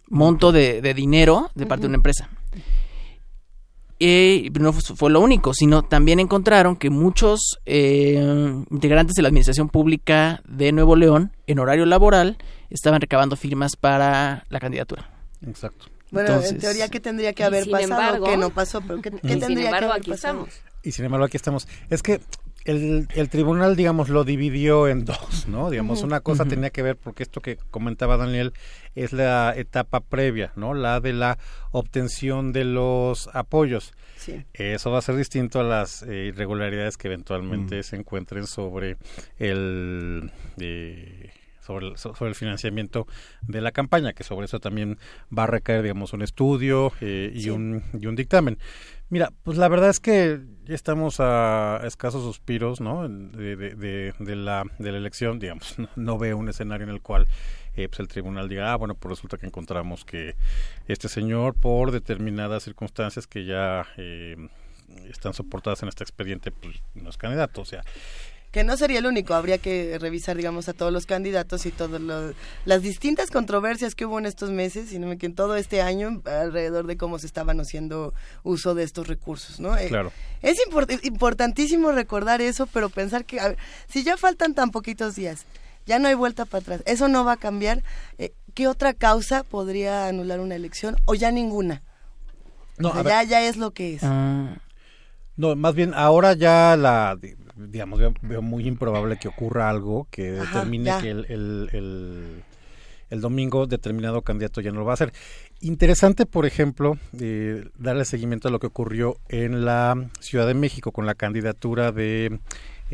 monto 0.09 0.51
de, 0.51 0.95
dinero 0.95 1.51
de 1.55 1.67
parte 1.67 1.83
de 1.83 1.89
una 1.89 1.97
empresa. 1.97 2.31
Y 3.99 4.51
no 4.59 4.73
fue 4.73 5.11
lo 5.11 5.21
único, 5.21 5.53
sino 5.53 5.83
también 5.83 6.21
encontraron 6.21 6.77
que 6.77 6.91
muchos 6.91 7.59
integrantes 7.67 9.15
de 9.15 9.23
la 9.23 9.29
Administración 9.29 9.69
Pública 9.69 10.43
de 10.49 10.73
Nuevo 10.73 10.97
León, 10.97 11.33
en 11.47 11.59
horario 11.59 11.87
laboral, 11.87 12.39
estaban 12.71 13.01
recabando 13.01 13.37
firmas 13.37 13.77
para 13.77 14.45
la 14.49 14.61
candidatura. 14.61 15.14
Exacto. 15.47 15.87
Bueno, 16.11 16.41
en 16.43 16.59
teoría, 16.59 16.89
¿qué 16.89 17.01
tendría 17.01 17.33
que 17.33 17.43
haber 17.45 17.69
pasado? 17.69 18.25
que 18.25 18.37
no 18.37 18.51
pasó, 18.51 18.81
pero 18.81 19.03
¿qué, 19.03 19.11
tendría 19.11 19.47
sin 19.47 19.59
embargo, 19.59 19.79
que 19.79 19.85
haber 19.85 20.01
aquí 20.01 20.11
pasado? 20.11 20.45
estamos. 20.45 20.63
Y 20.83 20.93
sin 20.93 21.05
embargo, 21.07 21.27
aquí 21.27 21.37
estamos. 21.37 21.67
Es 21.91 22.03
que 22.03 22.21
el, 22.65 23.09
el 23.15 23.29
tribunal, 23.29 23.77
digamos, 23.77 24.09
lo 24.09 24.25
dividió 24.25 24.89
en 24.89 25.05
dos, 25.05 25.47
¿no? 25.49 25.71
Digamos, 25.71 26.03
una 26.03 26.21
cosa 26.21 26.45
tenía 26.45 26.71
que 26.71 26.83
ver, 26.83 26.97
porque 26.97 27.23
esto 27.23 27.41
que 27.41 27.59
comentaba 27.71 28.17
Daniel 28.17 28.53
es 28.95 29.13
la 29.13 29.55
etapa 29.57 30.01
previa, 30.01 30.53
¿no? 30.57 30.73
La 30.73 31.01
de 31.01 31.13
la 31.13 31.39
obtención 31.73 32.53
de 32.53 32.65
los 32.65 33.29
apoyos. 33.35 33.93
Sí. 34.17 34.45
Eso 34.55 34.91
va 34.91 34.99
a 34.99 35.03
ser 35.03 35.17
distinto 35.17 35.61
a 35.61 35.65
las 35.65 36.03
eh, 36.03 36.27
irregularidades 36.29 36.97
que 36.97 37.09
eventualmente 37.09 37.83
se 37.83 37.97
encuentren 37.97 38.47
sobre 38.47 38.97
el 39.39 40.31
eh, 40.59 41.31
sobre 41.65 41.89
el, 41.89 41.97
so- 41.97 42.15
sobre 42.15 42.29
el 42.31 42.35
financiamiento 42.35 43.07
de 43.43 43.61
la 43.61 43.73
campaña, 43.73 44.13
que 44.13 44.23
sobre 44.25 44.47
eso 44.47 44.61
también 44.61 44.99
va 45.37 45.45
a 45.45 45.47
recaer, 45.47 45.83
digamos, 45.83 46.13
un 46.13 46.23
estudio 46.23 46.93
eh, 47.01 47.31
y, 47.35 47.43
Sí. 47.43 47.51
un, 47.51 47.83
y 47.99 48.07
un 48.07 48.17
dictamen. 48.17 48.59
Mira, 49.11 49.31
pues 49.43 49.59
la 49.59 49.69
verdad 49.69 49.91
es 49.91 50.01
que 50.01 50.41
ya 50.65 50.75
estamos 50.75 51.17
a 51.21 51.81
escasos 51.85 52.23
suspiros, 52.23 52.81
¿no? 52.81 53.09
De, 53.09 53.55
de, 53.57 53.75
de- 53.75 54.15
de 54.19 54.37
la, 54.37 54.65
de 54.79 54.93
la 54.93 54.99
elección, 54.99 55.39
digamos, 55.39 55.79
no, 55.79 55.89
no 55.97 56.19
veo 56.19 56.37
un 56.37 56.49
escenario 56.49 56.85
en 56.85 56.91
el 56.93 57.01
cual 57.01 57.27
eh, 57.77 57.89
pues 57.89 58.01
el 58.01 58.09
tribunal 58.09 58.49
diga, 58.49 58.73
ah, 58.73 58.77
bueno, 58.77 58.95
pues 58.95 59.11
resulta 59.17 59.37
que 59.37 59.47
encontramos 59.47 60.05
que 60.05 60.37
este 60.87 61.09
señor, 61.09 61.55
por 61.55 61.91
determinadas 61.91 62.63
circunstancias 62.63 63.27
que 63.27 63.45
ya 63.45 63.87
eh, 63.97 64.37
están 65.11 65.35
soportadas 65.35 65.83
en 65.83 65.89
este 65.89 66.05
expediente, 66.05 66.51
pues 66.53 66.77
no 66.95 67.11
es 67.11 67.17
candidato. 67.17 67.63
O 67.63 67.65
sea, 67.65 67.83
Que 68.55 68.63
no 68.63 68.77
sería 68.77 69.01
el 69.01 69.07
único, 69.07 69.35
habría 69.35 69.59
que 69.59 69.99
revisar, 69.99 70.37
digamos, 70.37 70.69
a 70.69 70.75
todos 70.75 70.93
los 70.93 71.07
candidatos 71.07 71.67
y 71.67 71.73
todas 71.73 72.01
las 72.65 72.83
distintas 72.83 73.33
controversias 73.33 73.97
que 73.97 74.07
hubo 74.07 74.21
en 74.21 74.27
estos 74.27 74.51
meses, 74.53 74.91
sino 74.91 75.19
que 75.19 75.27
en 75.27 75.35
todo 75.35 75.57
este 75.57 75.83
año, 75.83 76.23
alrededor 76.25 76.87
de 76.87 76.97
cómo 76.97 77.19
se 77.19 77.27
estaban 77.27 77.59
haciendo 77.59 78.15
uso 78.45 78.77
de 78.77 78.85
estos 78.85 79.09
recursos, 79.09 79.59
¿no? 79.59 79.77
Eh, 79.77 79.89
Claro. 79.89 80.13
Es 80.41 80.57
import- 80.69 81.01
importantísimo 81.03 81.91
recordar 81.91 82.41
eso, 82.41 82.69
pero 82.69 82.91
pensar 82.91 83.25
que, 83.25 83.41
a 83.41 83.49
ver, 83.49 83.59
si 83.89 84.05
ya 84.05 84.17
faltan 84.17 84.55
tan 84.55 84.71
poquitos 84.71 85.17
días, 85.17 85.47
ya 85.85 85.99
no 85.99 86.07
hay 86.07 86.15
vuelta 86.15 86.45
para 86.45 86.63
atrás, 86.63 86.83
eso 86.87 87.09
no 87.09 87.25
va 87.25 87.33
a 87.33 87.37
cambiar, 87.39 87.83
eh, 88.19 88.33
¿qué 88.55 88.69
otra 88.69 88.95
causa 88.95 89.43
podría 89.43 90.07
anular 90.07 90.39
una 90.39 90.55
elección 90.55 90.95
o 91.07 91.17
ya 91.17 91.33
ninguna? 91.33 91.83
No, 92.79 92.91
O 92.91 92.93
sea, 92.93 93.03
ya, 93.03 93.23
ya 93.25 93.43
es 93.49 93.57
lo 93.57 93.73
que 93.73 93.95
es. 93.97 94.03
No, 95.37 95.57
más 95.57 95.75
bien 95.75 95.93
ahora 95.95 96.35
ya 96.35 96.77
la, 96.77 97.19
digamos, 97.57 97.99
veo, 97.99 98.15
veo 98.23 98.43
muy 98.43 98.67
improbable 98.67 99.17
que 99.19 99.29
ocurra 99.29 99.69
algo 99.71 100.07
que 100.11 100.33
determine 100.33 100.91
que 101.01 101.11
el, 101.11 101.27
el, 101.29 101.69
el- 101.73 102.43
el 103.11 103.21
domingo 103.21 103.67
determinado 103.67 104.23
candidato 104.23 104.61
ya 104.61 104.73
no 104.73 104.81
lo 104.81 104.87
va 104.87 104.93
a 104.93 104.95
hacer. 104.95 105.13
Interesante, 105.61 106.27
por 106.27 106.47
ejemplo, 106.47 106.99
eh, 107.21 107.69
darle 107.79 108.05
seguimiento 108.07 108.49
a 108.49 108.51
lo 108.51 108.59
que 108.59 108.67
ocurrió 108.67 109.19
en 109.29 109.65
la 109.65 110.09
Ciudad 110.21 110.47
de 110.47 110.55
México 110.55 110.91
con 110.91 111.07
la 111.07 111.15
candidatura 111.15 111.93
de 111.93 112.41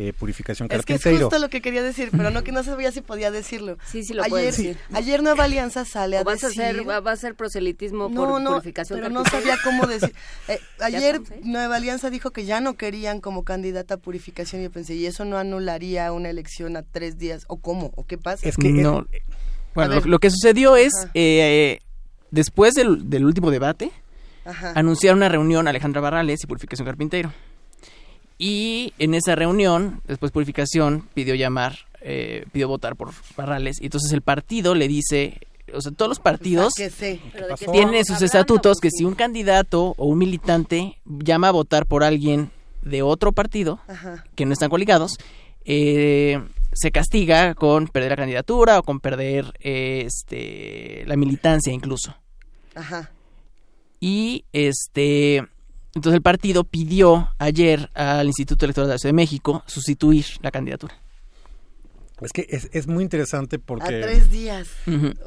eh, 0.00 0.12
Purificación 0.14 0.68
Es 0.70 0.86
que 0.86 0.94
es 0.94 1.02
justo 1.04 1.38
lo 1.38 1.50
que 1.50 1.60
quería 1.60 1.82
decir, 1.82 2.08
pero 2.10 2.30
no 2.30 2.42
que 2.42 2.52
no 2.52 2.64
sabía 2.64 2.90
si 2.90 3.02
podía 3.02 3.30
decirlo. 3.30 3.76
Sí, 3.86 4.02
sí 4.02 4.14
lo 4.14 4.22
ayer, 4.22 4.30
puedes 4.30 4.56
decir. 4.56 4.78
Ayer 4.94 5.22
Nueva 5.22 5.44
Alianza 5.44 5.84
sale 5.84 6.16
a 6.16 6.22
¿O 6.22 6.24
vas 6.24 6.42
a 6.42 6.48
decir... 6.48 6.62
hacer, 6.62 6.88
va, 6.88 7.12
a 7.12 7.16
ser 7.16 7.34
proselitismo 7.34 8.08
no, 8.08 8.14
por 8.26 8.40
no, 8.40 8.50
purificación 8.52 8.98
pero 9.00 9.10
no 9.10 9.22
carpintero? 9.22 9.56
sabía 9.56 9.62
cómo 9.62 9.86
decir. 9.86 10.14
Eh, 10.48 10.58
¿Ya 10.78 10.86
ayer? 10.86 11.20
Nueva 11.42 11.76
Alianza 11.76 12.08
dijo 12.10 12.30
que 12.30 12.44
ya 12.46 12.60
no 12.60 12.74
querían 12.76 13.20
como 13.20 13.44
candidata 13.44 13.94
a 13.94 13.96
purificación 13.98 14.62
y 14.62 14.64
yo 14.64 14.70
pensé, 14.70 14.94
¿y 14.94 15.04
eso 15.06 15.24
no 15.24 15.36
anularía 15.36 16.10
una 16.12 16.30
elección 16.30 16.76
a 16.76 16.82
tres 16.82 17.18
días? 17.18 17.44
¿O 17.48 17.58
cómo? 17.58 17.92
¿O 17.94 18.06
qué 18.06 18.16
pasa? 18.16 18.48
Es 18.48 18.56
que 18.56 18.70
no. 18.70 19.06
Bueno, 19.74 19.94
A 19.94 20.00
lo, 20.00 20.18
que 20.18 20.30
sucedió 20.30 20.76
es, 20.76 20.92
eh, 21.14 21.78
después 22.30 22.74
del, 22.74 23.08
del 23.10 23.24
último 23.24 23.50
debate, 23.50 23.92
Ajá. 24.44 24.72
anunciaron 24.74 25.18
una 25.18 25.28
reunión 25.28 25.68
Alejandra 25.68 26.00
Barrales 26.00 26.42
y 26.42 26.46
Purificación 26.46 26.86
Carpintero. 26.86 27.32
Y 28.42 28.94
en 28.98 29.12
esa 29.12 29.34
reunión, 29.34 30.00
después 30.08 30.32
Purificación 30.32 31.06
pidió 31.12 31.34
llamar, 31.34 31.80
eh, 32.00 32.46
pidió 32.52 32.68
votar 32.68 32.96
por 32.96 33.10
Barrales. 33.36 33.78
Y 33.82 33.84
entonces 33.84 34.10
el 34.12 34.22
partido 34.22 34.74
le 34.74 34.88
dice, 34.88 35.38
o 35.74 35.82
sea, 35.82 35.92
todos 35.92 36.08
los 36.08 36.20
partidos 36.20 36.72
tienen 37.70 37.96
en 37.96 38.04
sus 38.06 38.22
estatutos 38.22 38.78
que 38.80 38.88
si 38.90 39.04
un 39.04 39.14
candidato 39.14 39.92
o 39.98 40.06
un 40.06 40.16
militante 40.16 40.96
llama 41.04 41.48
a 41.48 41.50
votar 41.50 41.84
por 41.84 42.02
alguien 42.02 42.50
de 42.80 43.02
otro 43.02 43.32
partido, 43.32 43.78
Ajá. 43.86 44.24
que 44.36 44.46
no 44.46 44.54
están 44.54 44.70
coligados, 44.70 45.18
eh, 45.66 46.42
se 46.72 46.90
castiga 46.92 47.54
con 47.54 47.88
perder 47.88 48.12
la 48.12 48.16
candidatura 48.16 48.78
o 48.78 48.82
con 48.82 49.00
perder 49.00 49.52
eh, 49.60 50.04
este 50.06 51.04
la 51.04 51.16
militancia 51.16 51.74
incluso. 51.74 52.16
Ajá. 52.74 53.10
Y 54.00 54.46
este 54.54 55.46
entonces 55.94 56.16
el 56.16 56.22
partido 56.22 56.64
pidió 56.64 57.28
ayer 57.38 57.90
al 57.94 58.26
Instituto 58.26 58.64
Electoral 58.64 58.88
de 58.88 58.94
la 58.94 58.98
Ciudad 58.98 59.10
de 59.10 59.16
México 59.16 59.62
sustituir 59.66 60.24
la 60.42 60.50
candidatura. 60.50 60.94
Es 62.20 62.32
que 62.32 62.46
es, 62.50 62.68
es 62.72 62.86
muy 62.86 63.02
interesante 63.02 63.58
porque... 63.58 64.02
A 64.02 64.06
tres 64.06 64.30
días. 64.30 64.68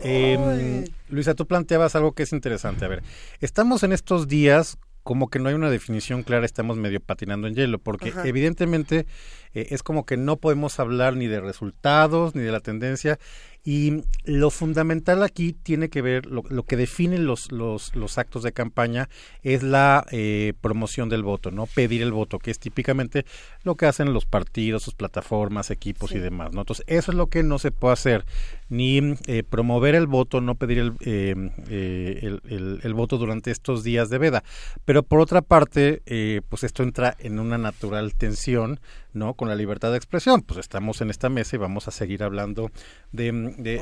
Eh, 0.03 0.85
Luisa, 1.09 1.33
tú 1.33 1.47
planteabas 1.47 1.95
algo 1.95 2.11
que 2.11 2.23
es 2.23 2.33
interesante. 2.33 2.85
A 2.85 2.87
ver, 2.87 3.03
estamos 3.39 3.83
en 3.83 3.93
estos 3.93 4.27
días 4.27 4.77
como 5.03 5.29
que 5.29 5.37
no 5.37 5.49
hay 5.49 5.55
una 5.55 5.69
definición 5.69 6.23
clara, 6.23 6.45
estamos 6.45 6.77
medio 6.77 7.01
patinando 7.01 7.47
en 7.47 7.55
hielo, 7.55 7.77
porque 7.77 8.09
Ajá. 8.09 8.25
evidentemente 8.25 9.05
eh, 9.53 9.67
es 9.71 9.83
como 9.83 10.05
que 10.05 10.15
no 10.15 10.37
podemos 10.37 10.79
hablar 10.79 11.17
ni 11.17 11.27
de 11.27 11.41
resultados 11.41 12.35
ni 12.35 12.41
de 12.41 12.51
la 12.51 12.61
tendencia. 12.61 13.19
Y 13.65 14.03
lo 14.25 14.49
fundamental 14.49 15.23
aquí 15.23 15.53
tiene 15.53 15.89
que 15.89 16.01
ver, 16.01 16.25
lo, 16.25 16.43
lo 16.49 16.63
que 16.63 16.75
definen 16.75 17.25
los, 17.25 17.49
los, 17.51 17.95
los 17.95 18.17
actos 18.17 18.43
de 18.43 18.51
campaña 18.51 19.07
es 19.41 19.63
la 19.63 20.05
eh, 20.11 20.51
promoción 20.59 21.07
del 21.07 21.23
voto, 21.23 21.49
¿no? 21.49 21.65
Pedir 21.67 22.01
el 22.01 22.11
voto, 22.11 22.39
que 22.39 22.51
es 22.51 22.59
típicamente 22.59 23.25
lo 23.63 23.75
que 23.75 23.85
hacen 23.85 24.11
los 24.13 24.25
partidos, 24.25 24.83
sus 24.83 24.95
plataformas, 24.95 25.71
equipos 25.71 26.11
y 26.11 26.19
demás, 26.19 26.51
¿no? 26.51 26.61
Entonces, 26.61 26.83
eso 26.89 27.11
es 27.11 27.17
lo 27.17 27.27
que 27.27 27.41
no 27.43 27.57
se 27.57 27.71
puede 27.71 27.93
hacer, 27.93 28.25
ni 28.67 29.15
eh, 29.27 29.43
promover 29.49 29.95
el 29.95 30.07
voto, 30.07 30.41
no 30.41 30.55
pedir 30.55 30.79
el, 30.79 30.93
eh, 30.99 31.33
eh, 31.69 32.19
el, 32.21 32.41
el- 32.49 32.79
el 32.83 32.93
voto 32.93 33.17
durante 33.17 33.51
estos 33.51 33.83
días 33.83 34.09
de 34.09 34.17
veda. 34.17 34.43
Pero 34.83 35.03
por 35.03 35.21
otra 35.21 35.41
parte, 35.41 36.01
eh, 36.05 36.41
pues 36.49 36.63
esto 36.65 36.83
entra 36.83 37.15
en 37.19 37.39
una 37.39 37.57
natural 37.57 38.13
tensión, 38.15 38.79
¿no? 39.13 39.33
Con 39.35 39.47
la 39.49 39.55
libertad 39.55 39.91
de 39.91 39.97
expresión. 39.97 40.41
Pues 40.41 40.59
estamos 40.59 41.01
en 41.01 41.09
esta 41.09 41.29
mesa 41.29 41.55
y 41.55 41.59
vamos 41.59 41.87
a 41.87 41.91
seguir 41.91 42.23
hablando 42.23 42.71
de, 43.11 43.31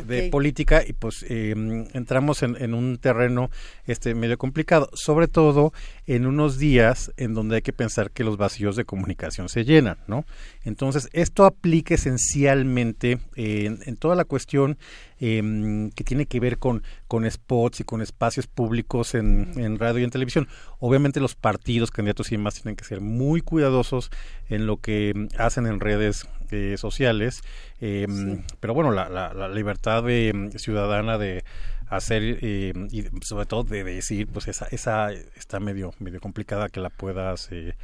de- 0.06 0.30
política 0.30 0.84
y 0.86 0.94
pues 0.94 1.26
eh, 1.30 1.54
entramos 1.94 2.44
en, 2.44 2.56
en 2.62 2.74
un 2.74 2.98
terreno 2.98 3.50
este 3.86 4.14
medio 4.16 4.38
complicado, 4.38 4.90
sobre 4.94 5.28
todo 5.28 5.74
en 6.08 6.26
unos 6.26 6.58
días 6.58 7.12
en 7.18 7.34
donde 7.34 7.58
hay 7.58 7.62
que 7.62 7.74
pensar 7.74 8.12
que 8.12 8.24
los 8.24 8.38
vacíos 8.38 8.76
de 8.76 8.86
comunicación 8.86 9.50
se 9.50 9.64
llenan, 9.66 9.98
¿no? 10.08 10.26
Entonces, 10.64 11.10
esto 11.14 11.46
aplica 11.46 11.96
esencialmente 11.96 13.20
en, 13.36 13.80
en 13.86 13.96
toda 13.98 14.16
la 14.16 14.26
cuestión 14.26 14.78
em, 15.22 15.90
que 15.92 16.04
tiene 16.04 16.26
que 16.26 16.40
ver 16.42 16.58
con, 16.58 16.84
con 17.08 17.30
spots 17.30 17.80
y 17.80 17.84
con 17.86 18.02
espacios 18.02 18.48
públicos 18.48 19.16
en, 19.16 19.54
en 19.56 19.80
radio 19.80 20.00
y 20.02 20.04
en 20.04 20.10
televisión. 20.10 20.50
Obviamente 20.80 21.22
los 21.22 21.36
partidos, 21.36 21.92
candidatos 21.92 22.30
y 22.32 22.36
demás 22.36 22.56
tienen 22.56 22.76
que 22.76 22.84
ser 22.84 23.00
muy 23.00 23.40
cuidadosos 23.42 24.10
en 24.50 24.66
lo 24.68 24.78
que 24.78 25.28
hacen 25.38 25.66
en 25.68 25.80
redes 25.80 26.28
eh, 26.52 26.76
sociales, 26.78 27.42
em, 27.80 28.44
pero 28.60 28.74
bueno, 28.74 28.92
la, 28.92 29.08
la- 29.08 29.34
la 29.34 29.48
libertad 29.48 30.04
de, 30.04 30.28
em, 30.30 30.52
ciudadana 30.52 31.18
de 31.18 31.46
hacer 31.88 32.40
eh, 32.42 32.74
y 32.92 33.04
sobre 33.24 33.46
todo 33.46 33.64
de 33.64 33.84
decir, 33.84 34.28
pues 34.28 34.48
esa, 34.48 34.66
esa 34.72 35.12
está 35.12 35.60
medio, 35.60 35.94
medio 36.00 36.20
complicada 36.20 36.70
que 36.70 36.80
la 36.80 36.90
puedas, 36.90 37.48
eh, 37.52 37.76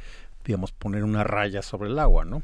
digamos, 0.44 0.72
poner 0.72 1.04
una 1.04 1.24
raya 1.24 1.62
sobre 1.62 1.88
el 1.90 1.98
agua, 1.98 2.24
¿no? 2.24 2.42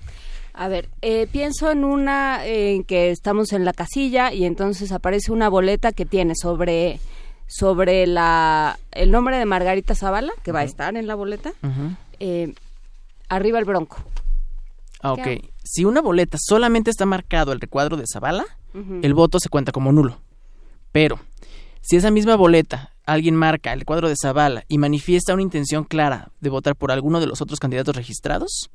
A 0.56 0.68
ver, 0.68 0.88
eh, 1.02 1.26
pienso 1.30 1.70
en 1.72 1.84
una 1.84 2.46
en 2.46 2.84
que 2.84 3.10
estamos 3.10 3.52
en 3.52 3.64
la 3.64 3.72
casilla 3.72 4.32
y 4.32 4.44
entonces 4.44 4.92
aparece 4.92 5.32
una 5.32 5.48
boleta 5.48 5.90
que 5.92 6.06
tiene 6.06 6.34
sobre 6.40 7.00
sobre 7.46 8.06
la 8.06 8.78
el 8.92 9.10
nombre 9.10 9.36
de 9.36 9.44
Margarita 9.46 9.94
Zavala 9.94 10.32
que 10.44 10.52
va 10.52 10.60
a 10.60 10.64
estar 10.64 10.96
en 10.96 11.06
la 11.08 11.14
boleta. 11.16 11.52
eh, 12.20 12.54
arriba 13.28 13.58
el 13.58 13.64
Bronco. 13.64 13.98
Ah, 15.02 15.14
¿Qué 15.16 15.20
ok. 15.22 15.26
hago? 15.26 15.48
Si 15.64 15.84
una 15.84 16.00
boleta 16.00 16.38
solamente 16.40 16.90
está 16.90 17.04
marcado 17.04 17.52
el 17.52 17.60
recuadro 17.60 17.96
de 17.96 18.04
Zavala, 18.10 18.44
el 19.02 19.14
voto 19.14 19.38
se 19.40 19.48
cuenta 19.48 19.72
como 19.72 19.92
nulo. 19.92 20.18
Pero, 20.92 21.18
si 21.80 21.96
esa 21.96 22.10
misma 22.10 22.36
boleta 22.36 22.92
alguien 23.06 23.34
marca 23.34 23.72
el 23.72 23.84
cuadro 23.84 24.08
de 24.08 24.14
Zavala 24.20 24.64
y 24.68 24.78
manifiesta 24.78 25.32
una 25.34 25.42
intención 25.42 25.84
clara 25.84 26.30
de 26.40 26.50
votar 26.50 26.76
por 26.76 26.92
alguno 26.92 27.18
de 27.20 27.26
los 27.26 27.40
otros 27.40 27.58
candidatos 27.60 27.96
registrados, 27.96 28.70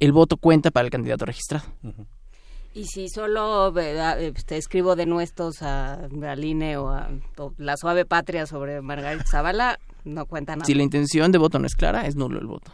el 0.00 0.12
voto 0.12 0.36
cuenta 0.36 0.70
para 0.70 0.84
el 0.84 0.90
candidato 0.90 1.24
registrado. 1.24 1.64
Y 2.74 2.86
si 2.86 3.08
solo 3.08 3.72
eh, 3.78 4.32
te 4.46 4.56
escribo 4.56 4.96
de 4.96 5.04
nuestros 5.06 5.62
a, 5.62 5.94
al 6.04 6.44
INE 6.44 6.76
o 6.78 6.88
a 6.88 7.10
o 7.36 7.52
la 7.58 7.76
suave 7.76 8.04
patria 8.06 8.46
sobre 8.46 8.80
Margarita 8.80 9.24
Zavala, 9.30 9.78
no 10.04 10.24
cuenta 10.26 10.56
nada. 10.56 10.64
Si 10.64 10.74
la 10.74 10.82
intención 10.82 11.32
de 11.32 11.38
voto 11.38 11.58
no 11.58 11.66
es 11.66 11.74
clara, 11.74 12.06
es 12.06 12.16
nulo 12.16 12.40
el 12.40 12.46
voto. 12.46 12.72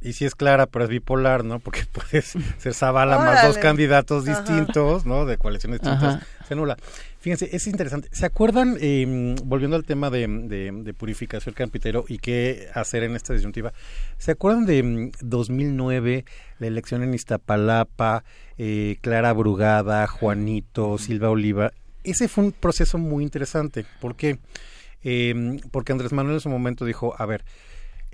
y 0.00 0.14
si 0.14 0.24
es 0.24 0.34
clara, 0.34 0.66
pero 0.66 0.84
es 0.86 0.90
bipolar, 0.90 1.44
¿no? 1.44 1.60
Porque 1.60 1.84
puedes 1.92 2.34
ser 2.58 2.74
Zavala 2.74 3.18
más 3.18 3.46
dos 3.46 3.58
candidatos 3.58 4.26
Ajá. 4.26 4.42
distintos, 4.42 5.06
¿no? 5.06 5.26
De 5.26 5.38
coaliciones 5.38 5.80
distintas. 5.80 6.16
Ajá. 6.16 6.26
Se 6.48 6.54
anula. 6.54 6.76
Fíjense, 7.22 7.48
es 7.54 7.68
interesante. 7.68 8.08
¿Se 8.10 8.26
acuerdan, 8.26 8.76
eh, 8.80 9.36
volviendo 9.44 9.76
al 9.76 9.84
tema 9.84 10.10
de, 10.10 10.26
de- 10.26 10.72
de 10.72 10.92
purificación 10.92 11.54
campitero 11.54 12.04
y 12.08 12.18
qué 12.18 12.66
hacer 12.74 13.04
en 13.04 13.14
esta 13.14 13.32
disyuntiva? 13.32 13.72
¿Se 14.18 14.32
acuerdan 14.32 14.66
de 14.66 14.82
mm, 14.82 15.10
2009, 15.22 16.24
la 16.58 16.66
elección 16.66 17.04
en 17.04 17.14
Iztapalapa, 17.14 18.24
eh, 18.58 18.96
Clara 19.02 19.32
Brugada, 19.34 20.06
Juanito, 20.08 20.98
Silva 20.98 21.30
Oliva? 21.30 21.72
Ese 22.02 22.26
fue 22.26 22.42
un 22.42 22.50
proceso 22.52 22.98
muy 22.98 23.22
interesante. 23.22 23.86
¿Por 24.00 24.16
qué? 24.16 24.40
Eh, 25.04 25.60
porque 25.70 25.92
Andrés 25.92 26.12
Manuel 26.12 26.34
en 26.34 26.40
su 26.40 26.48
momento 26.48 26.84
dijo, 26.84 27.14
a 27.16 27.24
ver, 27.26 27.44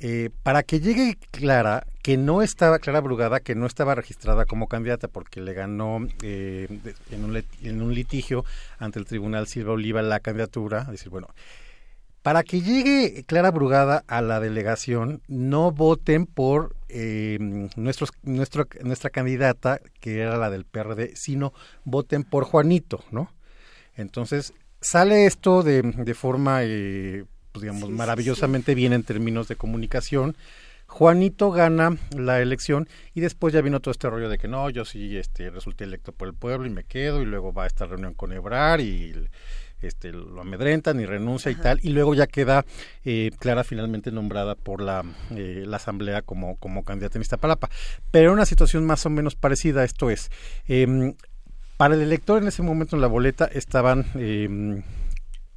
eh, 0.01 0.31
para 0.43 0.63
que 0.63 0.81
llegue 0.81 1.19
Clara, 1.33 1.85
que 2.03 2.17
no 2.17 2.41
estaba, 2.43 2.79
Clara 2.79 3.01
Brugada, 3.01 3.41
que 3.41 3.55
no 3.55 3.67
estaba 3.67 3.95
registrada 3.95 4.45
como 4.45 4.69
candidata 4.69 5.09
porque 5.09 5.41
le 5.41 5.53
ganó 5.55 6.07
eh, 6.23 6.69
en, 7.11 7.83
un, 7.83 7.95
litigio 7.95 8.45
ante 8.79 9.01
el 9.01 9.07
Tribunal 9.07 9.49
Silva 9.49 9.73
Oliva 9.73 10.01
la 10.03 10.21
candidatura, 10.21 10.85
decir, 10.85 11.11
bueno, 11.11 11.29
para 12.23 12.45
que 12.45 12.61
llegue 12.61 13.25
Clara 13.27 13.51
Brugada 13.51 14.05
a 14.07 14.23
la 14.23 14.39
delegación, 14.39 15.21
no 15.27 15.73
voten 15.73 16.27
por 16.27 16.77
eh, 16.89 17.39
nuestro, 17.77 18.07
nuestra 18.23 19.11
candidata, 19.11 19.81
que 20.01 20.21
era 20.21 20.37
la 20.37 20.51
del 20.51 20.65
PRD, 20.65 21.17
sino 21.17 21.53
voten 21.85 22.23
por 22.23 22.45
Juanito, 22.45 23.03
¿no? 23.11 23.33
Entonces, 23.97 24.53
sale 24.81 25.27
esto 25.27 25.63
de, 25.63 25.83
de 25.83 26.15
forma, 26.15 26.61
eh, 26.63 27.25
pues, 27.59 27.63
digamos, 27.63 27.89
Sí, 27.89 27.93
sí, 27.93 27.99
maravillosamente 27.99 28.75
bien 28.75 28.93
en 28.93 29.03
términos 29.03 29.49
de 29.49 29.57
comunicación. 29.57 30.37
Juanito 30.87 31.51
gana 31.51 31.99
la 32.17 32.41
elección 32.41 32.89
y 33.15 33.21
después 33.21 33.53
ya 33.53 33.61
vino 33.61 33.81
todo 33.81 33.93
este 33.93 34.09
rollo 34.09 34.31
de 34.31 34.39
que 34.39 34.49
no, 34.49 34.71
yo 34.71 34.87
sí 34.87 35.19
este, 35.19 35.51
resulté 35.51 35.85
electo 35.85 36.13
por 36.13 36.29
el 36.29 36.35
pueblo 36.35 36.67
y 36.67 36.71
me 36.71 36.85
quedo 36.85 37.21
y 37.21 37.27
luego 37.27 37.53
va 37.53 37.65
a 37.65 37.67
esta 37.67 37.85
reunión 37.85 38.15
con 38.15 38.33
Ebrar 38.33 38.81
y 38.81 39.15
este, 39.83 40.13
lo 40.13 40.41
amedrentan 40.41 40.99
y 40.99 41.05
renuncia 41.05 41.51
y 41.51 41.57
tal 41.57 41.79
y 41.83 41.91
luego 41.91 42.15
ya 42.15 42.27
queda 42.27 42.65
eh, 43.05 43.31
Clara 43.39 43.65
finalmente 43.65 44.11
nombrada 44.11 44.55
por 44.55 44.81
la, 44.81 45.05
eh, 45.31 45.65
la 45.67 45.77
asamblea 45.77 46.23
como, 46.23 46.57
como 46.57 46.85
candidata 46.85 47.19
en 47.19 47.23
Iztapalapa. 47.23 47.69
Pero 48.11 48.33
una 48.33 48.47
situación 48.47 48.87
más 48.87 49.05
o 49.05 49.11
menos 49.11 49.35
parecida, 49.35 49.85
esto 49.85 50.09
es, 50.09 50.31
em, 50.67 51.15
para 51.77 51.95
el 51.95 52.01
elector 52.01 52.41
en 52.41 52.49
ese 52.49 52.63
momento 52.63 52.97
en 52.97 53.03
la 53.03 53.09
boleta 53.09 53.45
estaban 53.45 54.07
em, 54.15 54.83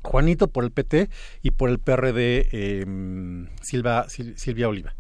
Juanito 0.04 0.48
por 0.48 0.64
el 0.64 0.72
PT 0.72 1.10
y 1.42 1.52
por 1.52 1.70
el 1.70 1.80
PRD 1.80 2.48
em, 2.82 3.48
Silva, 3.62 4.06
Sil- 4.10 4.36
Silvia 4.38 4.68
Oliva. 4.70 4.94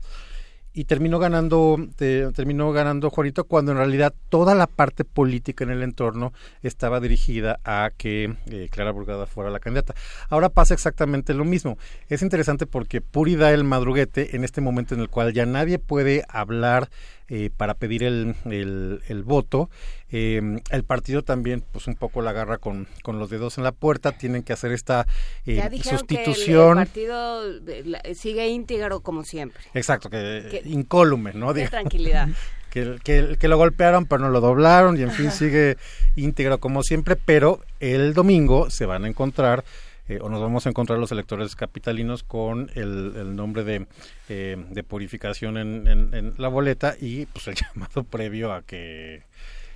Y 0.73 0.85
terminó 0.85 1.19
ganando, 1.19 1.75
te- 1.97 2.31
terminó 2.31 2.71
ganando 2.71 3.09
Juanito 3.09 3.43
cuando 3.43 3.73
en 3.73 3.77
realidad 3.77 4.13
toda 4.29 4.55
la 4.55 4.67
parte 4.67 5.03
política 5.03 5.65
en 5.65 5.69
el 5.71 5.83
entorno 5.83 6.31
estaba 6.61 7.01
dirigida 7.01 7.59
a 7.65 7.91
que 7.97 8.37
eh, 8.45 8.69
Clara 8.71 8.91
Burgada 8.91 9.25
fuera 9.25 9.49
la 9.49 9.59
candidata. 9.59 9.95
Ahora 10.29 10.47
pasa 10.47 10.73
exactamente 10.73 11.33
lo 11.33 11.43
mismo. 11.43 11.77
Es 12.07 12.21
interesante 12.21 12.67
porque 12.67 13.01
Puri 13.01 13.35
da 13.35 13.51
el 13.51 13.65
madruguete 13.65 14.33
en 14.37 14.45
este 14.45 14.61
momento 14.61 14.95
en 14.95 15.01
el 15.01 15.09
cual 15.09 15.33
ya 15.33 15.45
nadie 15.45 15.77
puede 15.77 16.23
hablar 16.29 16.89
eh, 17.27 17.49
para 17.55 17.73
pedir 17.73 18.03
el, 18.03 18.35
el 18.45 19.23
voto. 19.23 19.69
Eh, 20.11 20.41
el 20.71 20.83
partido 20.83 21.23
también, 21.23 21.63
pues 21.71 21.87
un 21.87 21.95
poco 21.95 22.21
la 22.21 22.31
agarra 22.31 22.57
con, 22.57 22.87
con 23.03 23.17
los 23.19 23.29
dedos 23.29 23.57
en 23.57 23.63
la 23.63 23.71
puerta. 23.71 24.11
Tienen 24.11 24.43
que 24.43 24.53
hacer 24.53 24.71
esta 24.71 25.07
eh, 25.45 25.55
ya 25.55 25.69
dijeron 25.69 26.05
que 26.05 26.15
el- 26.15 26.25
sustitución. 26.25 26.79
el, 26.79 26.85
partido 26.85 27.43
eh, 27.67 28.15
sigue 28.15 28.47
íntegro 28.49 28.99
como 28.99 29.23
siempre. 29.23 29.61
Exacto, 29.73 30.09
que, 30.09 30.61
Que- 30.63 30.69
incólume, 30.69 31.33
¿no? 31.33 31.53
Diga- 31.53 31.69
tranquilidad. 31.69 32.27
que, 32.71 32.97
que, 33.03 33.35
que 33.37 33.47
lo 33.49 33.57
golpearon 33.57 34.05
pero 34.05 34.21
no 34.21 34.29
lo 34.29 34.39
doblaron 34.39 34.97
y 34.97 35.01
en 35.01 35.11
fin 35.11 35.29
sigue 35.31 35.75
íntegro 36.15 36.59
como 36.59 36.83
siempre, 36.83 37.15
pero 37.17 37.61
el 37.81 38.13
domingo 38.13 38.69
se 38.69 38.85
van 38.85 39.03
a 39.03 39.07
encontrar 39.09 39.65
eh, 40.07 40.19
o 40.21 40.29
nos 40.29 40.41
vamos 40.41 40.65
a 40.65 40.69
encontrar 40.69 40.97
los 40.97 41.11
electores 41.11 41.55
capitalinos 41.57 42.23
con 42.23 42.69
el, 42.75 43.13
el 43.15 43.35
nombre 43.35 43.63
de, 43.65 43.87
eh, 44.29 44.55
de 44.69 44.83
purificación 44.83 45.57
en, 45.57 45.85
en- 45.87 46.13
en 46.13 46.33
la 46.37 46.47
boleta 46.47 46.95
y 46.99 47.25
pues 47.27 47.47
el 47.49 47.55
llamado 47.75 48.03
previo 48.05 48.53
a 48.53 48.61
que 48.61 49.23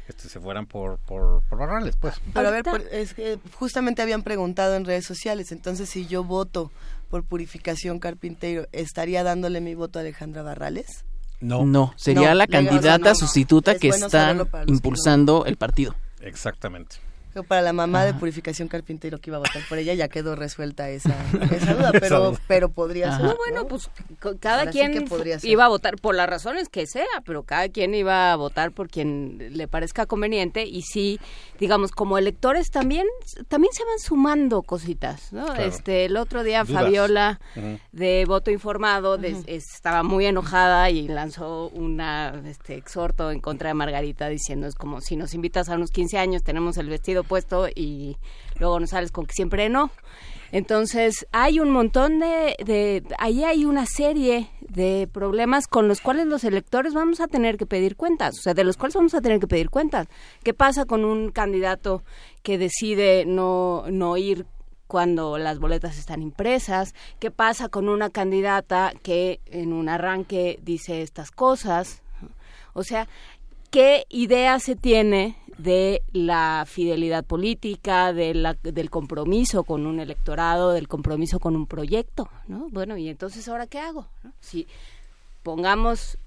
este, 0.08 0.30
se 0.30 0.40
fueran 0.40 0.66
por, 0.66 0.98
por, 1.00 1.42
por 1.50 1.58
Barrales, 1.60 1.96
pues. 2.00 2.16
Pero 2.34 2.48
a 2.48 2.52
ver, 2.52 2.64
por- 2.64 2.82
es 2.92 3.14
que 3.14 3.40
justamente 3.58 4.02
habían 4.02 4.24
preguntado 4.24 4.76
en 4.76 4.86
redes 4.86 5.06
sociales, 5.06 5.52
entonces 5.52 5.90
si 5.90 6.06
yo 6.08 6.24
voto 6.24 6.72
por 7.10 7.24
Purificación 7.24 8.00
Carpintero, 8.00 8.68
¿estaría 8.72 9.24
dándole 9.24 9.62
mi 9.62 9.76
voto 9.76 10.00
a 10.00 10.02
Alejandra 10.02 10.42
Barrales? 10.44 11.06
No. 11.42 11.66
No, 11.66 11.94
sería 11.98 12.30
No, 12.30 12.36
la 12.36 12.46
legal, 12.46 12.66
o 12.66 12.70
sea, 12.72 12.72
candidata 12.82 13.10
no. 13.10 13.16
sustituta 13.16 13.72
Es 13.74 13.80
que 13.80 13.90
bueno 13.90 14.06
está 14.08 14.34
que 14.36 14.72
impulsando 14.72 15.46
el 15.46 15.58
partido. 15.58 15.96
Exactamente. 16.22 16.96
Pero 17.36 17.46
para 17.46 17.62
la 17.62 17.74
mamá 17.74 18.06
de 18.06 18.14
Purificación 18.14 18.70
Carpintero 18.70 19.20
que 19.20 19.30
iba 19.30 19.36
a 19.36 19.42
votar 19.42 19.62
por 19.68 19.78
ella 19.78 19.94
ya 19.94 20.08
quedó 20.08 20.38
resuelta 20.38 20.90
esa, 20.90 21.14
esa 21.52 21.74
duda, 21.74 21.92
pero, 22.00 22.34
pero 22.48 22.70
podría 22.70 23.10
Ajá. 23.10 23.18
ser. 23.18 23.26
No, 23.26 23.36
bueno, 23.36 23.68
pues 23.68 23.90
cada 24.40 24.60
Ahora 24.60 24.72
sí 24.72 24.80
quien 24.80 25.04
podría 25.04 25.38
ser. 25.38 25.50
iba 25.50 25.66
a 25.66 25.68
votar 25.68 25.98
por 25.98 26.16
las 26.16 26.30
razones 26.30 26.70
que 26.70 26.88
sea, 26.88 27.04
pero 27.26 27.44
cada 27.44 27.68
quien 27.68 27.94
iba 27.94 28.32
a 28.32 28.38
votar 28.38 28.72
por 28.72 28.88
quien 28.88 29.50
le 29.52 29.68
parezca 29.68 30.06
conveniente 30.06 30.64
y 30.66 30.84
sí, 30.84 31.20
digamos, 31.60 31.92
como 31.92 32.18
electores 32.18 32.72
también 32.72 33.06
también 33.50 33.74
se 33.74 33.84
van 33.84 34.00
sumando 34.00 34.62
cositas, 34.62 35.34
¿no? 35.34 35.44
Claro. 35.48 35.62
Este, 35.62 36.06
el 36.06 36.16
otro 36.16 36.42
día 36.42 36.64
Dudas. 36.64 36.84
Fabiola 36.84 37.42
de 37.92 38.24
voto 38.26 38.50
informado 38.50 39.20
estaba 39.48 40.04
muy 40.04 40.26
enojada 40.26 40.90
y 40.90 41.10
lanzó 41.10 41.68
una 41.74 42.42
este 42.46 42.76
exhorto 42.76 43.30
en 43.30 43.42
contra 43.42 43.68
de 43.68 43.74
Margarita 43.74 44.30
diciendo 44.30 44.68
es 44.68 44.76
como 44.76 45.02
si 45.02 45.18
nos 45.18 45.34
invitas 45.34 45.68
a 45.68 45.76
unos 45.76 45.90
15 45.90 46.18
años 46.18 46.42
tenemos 46.42 46.78
el 46.78 46.88
vestido 46.88 47.25
puesto 47.26 47.68
y 47.68 48.18
luego 48.60 48.80
nos 48.80 48.92
sales 48.92 49.12
con 49.12 49.26
que 49.26 49.34
siempre 49.34 49.70
no. 49.70 49.92
Entonces, 50.52 51.28
hay 51.32 51.60
un 51.60 51.72
montón 51.72 52.20
de, 52.20 52.56
de, 52.64 53.04
ahí 53.18 53.44
hay 53.44 53.66
una 53.66 53.86
serie 53.86 54.50
de 54.62 55.10
problemas 55.12 55.68
con 55.68 55.88
los 55.88 56.02
cuales 56.02 56.28
los 56.28 56.44
electores 56.44 56.94
vamos 56.94 57.20
a 57.20 57.28
tener 57.28 57.58
que 57.58 57.66
pedir 57.66 57.96
cuentas, 57.96 58.38
o 58.40 58.42
sea, 58.42 58.54
de 58.54 58.64
los 58.64 58.78
cuales 58.78 58.96
vamos 58.96 59.14
a 59.16 59.22
tener 59.22 59.40
que 59.40 59.48
pedir 59.48 59.70
cuentas. 59.70 60.08
¿Qué 60.44 60.54
pasa 60.54 60.86
con 60.86 61.04
un 61.04 61.32
candidato 61.32 62.04
que 62.44 62.58
decide 62.58 63.26
no, 63.26 63.86
no 63.90 64.18
ir 64.18 64.46
cuando 64.88 65.38
las 65.38 65.60
boletas 65.60 65.98
están 65.98 66.22
impresas? 66.22 66.94
¿Qué 67.20 67.32
pasa 67.32 67.70
con 67.70 67.90
una 67.90 68.10
candidata 68.10 68.94
que 69.02 69.40
en 69.46 69.74
un 69.74 69.90
arranque 69.90 70.60
dice 70.62 71.02
estas 71.02 71.32
cosas? 71.32 72.02
O 72.74 72.84
sea, 72.84 73.08
¿qué 73.72 74.06
idea 74.10 74.60
se 74.60 74.76
tiene 74.76 75.38
de 75.58 76.02
la 76.12 76.66
fidelidad 76.68 77.24
política, 77.24 78.14
de 78.14 78.34
la, 78.34 78.54
del 78.62 78.90
compromiso 78.90 79.64
con 79.64 79.86
un 79.86 80.00
electorado, 80.00 80.72
del 80.72 80.88
compromiso 80.88 81.40
con 81.40 81.56
un 81.56 81.66
proyecto? 81.66 82.30
¿no? 82.48 82.68
Bueno, 82.72 82.98
y 82.98 83.10
entonces, 83.10 83.48
¿ahora 83.48 83.68
qué 83.68 83.80
hago? 83.80 84.08
Si 84.40 84.68
pongamos 85.44 86.18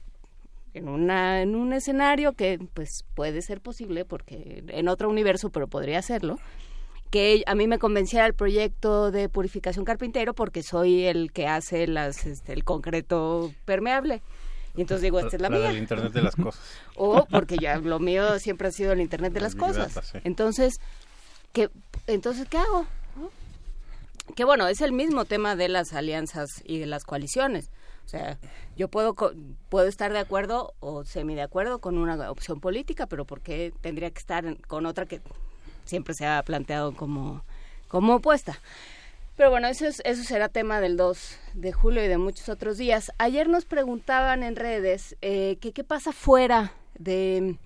en, 0.75 0.89
una, 0.89 1.43
en 1.43 1.55
un 1.55 1.73
escenario 1.73 2.33
que 2.33 2.59
pues 2.75 3.05
puede 3.15 3.43
ser 3.43 3.61
posible, 3.61 4.05
porque 4.05 4.65
en 4.69 4.89
otro 4.89 5.11
universo, 5.11 5.51
pero 5.51 5.67
podría 5.67 6.03
serlo, 6.03 6.39
que 7.11 7.43
a 7.47 7.55
mí 7.55 7.67
me 7.67 7.79
convenciera 7.79 8.27
el 8.27 8.35
proyecto 8.35 9.11
de 9.11 9.29
purificación 9.29 9.85
carpintero 9.85 10.35
porque 10.35 10.63
soy 10.63 11.05
el 11.05 11.33
que 11.33 11.47
hace 11.47 11.87
las, 11.87 12.27
este, 12.27 12.53
el 12.53 12.65
concreto 12.65 13.53
permeable. 13.65 14.23
Y 14.79 14.83
entonces 14.83 15.03
digo, 15.03 15.19
esta 15.19 15.35
es 15.35 15.43
la, 15.43 15.49
La 15.51 15.59
mía. 15.59 15.69
del 15.69 15.79
Internet 15.79 16.13
de 16.13 16.23
las 16.23 16.37
cosas. 16.37 16.61
O 16.95 17.27
porque 17.27 17.57
ya 17.61 17.77
lo 17.79 17.99
mío 17.99 18.39
siempre 18.39 18.69
ha 18.69 18.71
sido 18.71 18.93
el 18.93 19.01
Internet 19.01 19.33
de 19.33 19.41
las 19.41 19.57
Data, 19.57 19.67
cosas. 19.67 20.07
sí. 20.13 20.19
Entonces, 20.23 20.81
¿qué, 21.53 21.69
entonces, 22.07 22.47
¿qué 22.49 22.59
hago? 22.59 22.87
¿No? 23.17 23.31
Que 24.37 24.45
bueno, 24.45 24.69
es 24.69 24.81
el 24.81 24.93
mismo 24.93 25.25
tema 25.25 25.57
de 25.57 25.69
las 25.69 25.93
alianzas 25.95 26.63
y 26.65 26.79
de 26.79 26.87
las 26.87 27.03
coaliciones. 27.05 27.71
O 28.07 28.09
sea, 28.09 28.39
yo 28.77 28.87
puedo, 28.89 29.15
puedo 29.69 29.89
estar 29.89 30.13
de 30.13 30.21
acuerdo 30.21 30.75
o 30.81 31.05
semi 31.05 31.35
de 31.35 31.43
acuerdo 31.43 31.81
con 31.81 31.99
una 31.99 32.31
opción 32.31 32.61
política, 32.61 33.07
pero 33.07 33.25
¿por 33.25 33.41
qué 33.41 33.73
tendría 33.81 34.11
que 34.13 34.19
estar 34.21 34.57
con 34.69 34.87
otra 34.87 35.07
que 35.07 35.21
siempre 35.85 36.15
se 36.15 36.25
ha 36.25 36.41
planteado 36.45 36.95
como, 36.95 37.43
como 37.89 38.15
opuesta? 38.15 38.61
Pero 39.39 39.51
bueno, 39.51 39.69
eso, 39.69 39.87
es, 39.87 40.03
eso 40.05 40.25
será 40.25 40.49
tema 40.49 40.81
del 40.81 40.97
2 40.97 41.39
de 41.55 41.73
julio 41.73 42.05
y 42.05 42.09
de 42.09 42.19
muchos 42.19 42.49
otros 42.49 42.77
días. 42.77 43.13
Ayer 43.19 43.49
nos 43.49 43.67
preguntaban 43.67 44.43
en 44.43 44.57
redes 44.57 45.17
eh, 45.23 45.59
qué 45.61 45.85
pasa 45.85 46.11
fuera 46.11 46.73
de, 46.99 47.57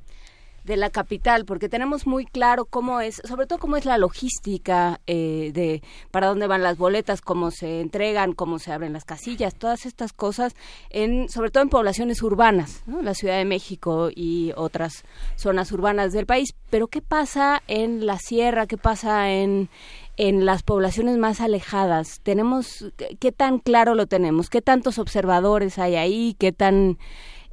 de 0.64 0.76
la 0.76 0.90
capital, 0.90 1.44
porque 1.44 1.68
tenemos 1.68 2.06
muy 2.06 2.24
claro 2.24 2.66
cómo 2.66 3.00
es, 3.00 3.20
sobre 3.24 3.46
todo 3.46 3.58
cómo 3.58 3.76
es 3.76 3.84
la 3.84 3.98
logística 3.98 5.00
eh, 5.06 5.50
de 5.52 5.82
para 6.10 6.28
dónde 6.28 6.46
van 6.46 6.62
las 6.62 6.78
boletas, 6.78 7.20
cómo 7.20 7.50
se 7.50 7.80
entregan, 7.80 8.32
cómo 8.32 8.58
se 8.58 8.72
abren 8.72 8.92
las 8.92 9.04
casillas, 9.04 9.54
todas 9.54 9.86
estas 9.86 10.12
cosas, 10.12 10.54
en, 10.90 11.28
sobre 11.28 11.50
todo 11.50 11.62
en 11.62 11.68
poblaciones 11.68 12.22
urbanas, 12.22 12.84
la 12.86 13.14
Ciudad 13.14 13.38
de 13.38 13.44
México 13.44 14.10
y 14.14 14.52
otras 14.56 15.04
zonas 15.36 15.72
urbanas 15.72 16.12
del 16.12 16.26
país. 16.26 16.54
Pero 16.70 16.86
¿qué 16.86 17.02
pasa 17.02 17.62
en 17.66 18.06
la 18.06 18.18
sierra? 18.18 18.66
¿Qué 18.66 18.76
pasa 18.76 19.30
en, 19.32 19.68
en 20.16 20.44
las 20.44 20.62
poblaciones 20.62 21.16
más 21.18 21.40
alejadas? 21.40 22.20
Tenemos, 22.22 22.92
¿qué- 22.96 23.16
¿Qué 23.18 23.32
tan 23.32 23.58
claro 23.58 23.94
lo 23.94 24.06
tenemos? 24.06 24.50
¿Qué 24.50 24.60
tantos 24.62 24.98
observadores 24.98 25.78
hay 25.78 25.96
ahí? 25.96 26.36
¿Qué 26.38 26.52
tan 26.52 26.98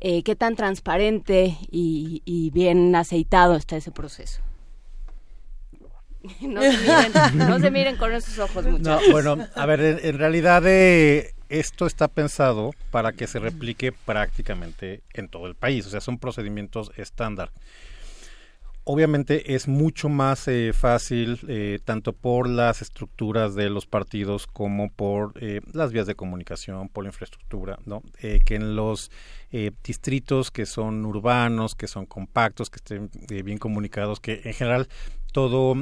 eh, 0.02 0.24
qué 0.24 0.34
tan 0.38 0.56
transparente 0.56 1.58
y, 1.70 2.22
y 2.24 2.52
bien 2.52 2.96
aceitado 2.96 3.56
está 3.58 3.76
ese 3.76 3.92
proceso. 3.92 4.42
No 6.42 6.62
se, 6.62 6.78
miren, 6.78 7.14
no 7.48 7.60
se 7.60 7.72
miren 7.72 7.96
con 7.98 8.14
esos 8.14 8.38
ojos, 8.40 8.66
No, 8.66 8.72
muchachos. 8.72 9.10
bueno, 9.12 9.38
a 9.56 9.66
ver, 9.66 9.80
en, 9.82 10.00
en 10.04 10.18
realidad 10.18 10.64
eh, 10.66 11.34
esto 11.50 11.86
está 11.86 12.08
pensado 12.08 12.72
para 12.92 13.14
que 13.14 13.26
se 13.28 13.40
replique 13.40 13.92
prácticamente 13.92 15.02
en 15.14 15.30
todo 15.30 15.48
el 15.48 15.56
país, 15.56 15.86
o 15.86 15.90
sea, 15.90 16.02
son 16.02 16.18
procedimientos 16.18 16.92
estándar. 16.98 17.52
Obviamente 18.92 19.54
es 19.54 19.68
mucho 19.68 20.10
más 20.10 20.48
eh, 20.48 20.74
fácil, 20.74 21.40
eh, 21.48 21.78
tanto 21.86 22.12
por 22.12 22.50
las 22.50 22.82
estructuras 22.82 23.54
de 23.54 23.70
los 23.70 23.86
partidos 23.86 24.48
como 24.48 24.90
por 24.92 25.34
eh, 25.40 25.62
las 25.74 25.92
vías 25.92 26.08
de 26.08 26.16
comunicación, 26.16 26.90
por 26.90 27.04
la 27.04 27.10
infraestructura, 27.10 27.78
¿no? 27.86 28.02
Eh, 28.20 28.40
que 28.44 28.56
en 28.56 28.76
los 28.76 29.12
eh, 29.52 29.70
distritos 29.84 30.50
que 30.50 30.66
son 30.66 31.06
urbanos, 31.06 31.76
que 31.76 31.86
son 31.86 32.08
compactos, 32.08 32.72
que 32.72 32.78
estén 32.78 33.12
eh, 33.30 33.44
bien 33.44 33.60
comunicados, 33.60 34.20
que 34.20 34.42
en 34.44 34.56
general 34.56 34.88
todo 35.34 35.76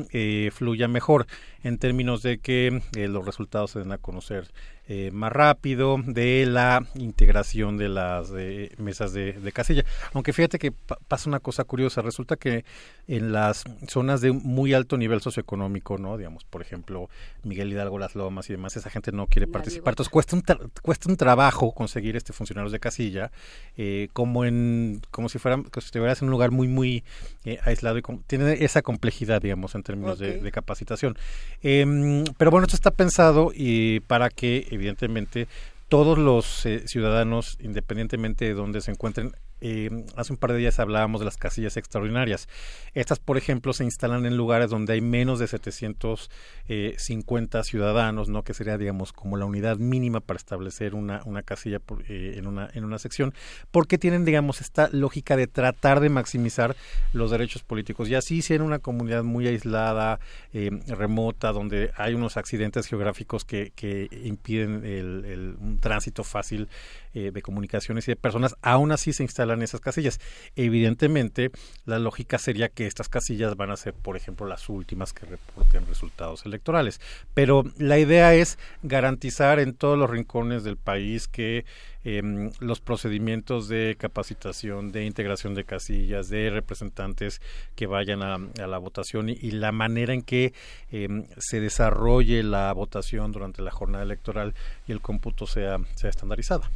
fluya 0.51 0.89
mejor 0.89 1.27
en 1.63 1.77
términos 1.77 2.21
de 2.21 2.37
que 2.39 2.81
eh, 2.95 3.07
los 3.07 3.25
resultados 3.25 3.71
se 3.71 3.79
den 3.79 3.91
a 3.91 3.97
conocer 3.97 4.47
eh, 4.89 5.11
más 5.11 5.33
rápido, 5.33 5.97
de 6.05 6.45
la 6.45 6.85
integración 6.95 7.77
de 7.77 7.89
las 7.89 8.31
eh, 8.37 8.71
mesas 8.77 9.11
de, 9.11 9.33
de 9.33 9.51
casilla. 9.51 9.83
Aunque 10.13 10.31
fíjate 10.31 10.59
que 10.59 10.71
pa- 10.71 10.97
pasa 11.09 11.29
una 11.29 11.41
cosa 11.41 11.65
curiosa, 11.65 12.01
resulta 12.01 12.37
que 12.37 12.63
en 13.09 13.33
las 13.33 13.65
zonas 13.89 14.21
de 14.21 14.31
muy 14.31 14.73
alto 14.73 14.97
nivel 14.97 15.19
socioeconómico, 15.19 15.97
¿no? 15.97 16.15
Digamos, 16.15 16.45
por 16.45 16.61
ejemplo, 16.61 17.09
Miguel 17.43 17.71
Hidalgo, 17.73 17.99
Las 17.99 18.15
Lomas 18.15 18.49
y 18.49 18.53
demás, 18.53 18.77
esa 18.77 18.89
gente 18.89 19.11
no 19.11 19.27
quiere 19.27 19.45
participar. 19.47 19.91
Entonces 19.91 20.09
cuesta 20.09 20.37
un, 20.37 20.43
tra- 20.43 20.69
cuesta 20.81 21.09
un 21.09 21.17
trabajo 21.17 21.73
conseguir 21.73 22.15
este 22.15 22.31
funcionarios 22.31 22.71
de 22.71 22.79
casilla, 22.79 23.31
eh, 23.75 24.07
como 24.13 24.45
en 24.45 25.01
como 25.11 25.27
si 25.27 25.37
fueran, 25.37 25.65
que 25.65 25.81
si 25.81 25.87
estuvieras 25.87 26.21
en 26.21 26.27
un 26.27 26.31
lugar 26.31 26.51
muy, 26.51 26.69
muy 26.69 27.03
eh, 27.43 27.59
aislado 27.65 27.97
y 27.97 28.03
tiene 28.25 28.63
esa 28.63 28.81
complejidad, 28.81 29.41
digamos, 29.41 29.75
en 29.75 29.83
términos 29.83 30.17
de, 30.17 30.39
de 30.39 30.51
capacitación. 30.53 31.17
Em, 31.61 32.23
pero 32.37 32.51
bueno, 32.51 32.65
esto 32.65 32.75
está 32.75 32.91
pensado 32.91 33.51
y 33.53 33.99
para 34.01 34.29
que, 34.29 34.67
evidentemente, 34.71 35.47
todos 35.89 36.17
los 36.17 36.65
eh, 36.65 36.87
ciudadanos, 36.87 37.57
independientemente 37.61 38.45
de 38.45 38.53
dónde 38.53 38.81
se 38.81 38.91
encuentren, 38.91 39.31
eh, 39.61 40.05
hace 40.15 40.33
un 40.33 40.37
par 40.37 40.51
de 40.53 40.59
días 40.59 40.79
hablábamos 40.79 41.21
de 41.21 41.25
las 41.25 41.37
casillas 41.37 41.77
extraordinarias. 41.77 42.47
Estas, 42.93 43.19
por 43.19 43.37
ejemplo, 43.37 43.73
se 43.73 43.83
instalan 43.83 44.25
en 44.25 44.37
lugares 44.37 44.69
donde 44.69 44.93
hay 44.93 45.01
menos 45.01 45.39
de 45.39 45.47
750 45.47 47.63
ciudadanos, 47.63 48.29
¿no? 48.29 48.43
que 48.43 48.53
sería, 48.53 48.77
digamos, 48.77 49.13
como 49.13 49.37
la 49.37 49.45
unidad 49.45 49.77
mínima 49.77 50.19
para 50.19 50.37
establecer 50.37 50.95
una, 50.95 51.21
una 51.25 51.43
casilla 51.43 51.79
por- 51.79 52.03
eh, 52.09 52.35
en, 52.37 52.47
una, 52.47 52.69
en 52.73 52.83
una 52.83 52.99
sección, 52.99 53.33
porque 53.71 53.97
tienen, 53.97 54.25
digamos, 54.25 54.61
esta 54.61 54.89
lógica 54.91 55.35
de 55.37 55.47
tratar 55.47 55.99
de 55.99 56.09
maximizar 56.09 56.75
los 57.13 57.31
derechos 57.31 57.63
políticos. 57.63 58.09
Y 58.09 58.15
así, 58.15 58.41
si 58.41 58.53
en 58.53 58.61
una 58.61 58.79
comunidad 58.79 59.23
muy 59.23 59.47
aislada, 59.47 60.19
eh, 60.53 60.71
remota, 60.87 61.51
donde 61.51 61.91
hay 61.95 62.13
unos 62.13 62.37
accidentes 62.37 62.87
geográficos 62.87 63.45
que, 63.45 63.71
que 63.75 64.07
impiden 64.23 64.85
el, 64.85 65.25
el- 65.25 65.55
un 65.59 65.79
tránsito 65.79 66.23
fácil 66.23 66.67
eh, 67.13 67.31
de 67.31 67.41
comunicaciones 67.41 68.07
y 68.07 68.11
de 68.11 68.15
personas, 68.15 68.55
aún 68.61 68.91
así 68.91 69.13
se 69.13 69.23
instalan 69.23 69.61
esas 69.61 69.81
casillas. 69.81 70.19
Evidentemente, 70.55 71.51
la 71.85 71.99
lógica 71.99 72.37
sería 72.37 72.69
que 72.69 72.87
estas 72.87 73.09
casillas 73.09 73.55
van 73.55 73.71
a 73.71 73.77
ser, 73.77 73.93
por 73.93 74.17
ejemplo, 74.17 74.47
las 74.47 74.69
últimas 74.69 75.13
que 75.13 75.25
reporten 75.25 75.85
resultados 75.87 76.45
electorales. 76.45 77.01
Pero 77.33 77.63
la 77.77 77.97
idea 77.97 78.33
es 78.33 78.57
garantizar 78.83 79.59
en 79.59 79.73
todos 79.73 79.97
los 79.97 80.09
rincones 80.09 80.63
del 80.63 80.77
país 80.77 81.27
que 81.27 81.65
em, 82.07 82.51
los 82.59 82.79
procedimientos 82.79 83.67
de 83.67 83.95
capacitación, 83.99 84.91
de 84.91 85.05
integración 85.05 85.53
de 85.53 85.65
casillas, 85.65 86.29
de 86.29 86.49
representantes 86.49 87.41
que 87.75 87.85
vayan 87.85 88.23
a, 88.23 88.35
a 88.35 88.67
la 88.67 88.77
votación 88.77 89.29
y, 89.29 89.33
y 89.33 89.51
la 89.51 89.71
manera 89.71 90.13
en 90.13 90.21
que 90.21 90.53
em, 90.91 91.25
se 91.37 91.59
desarrolle 91.59 92.43
la 92.43 92.71
votación 92.71 93.31
durante 93.31 93.61
la 93.61 93.71
jornada 93.71 94.03
electoral 94.03 94.53
y 94.87 94.91
el 94.91 95.01
cómputo 95.01 95.45
sea, 95.47 95.77
sea 95.95 96.09
estandarizada. 96.09 96.69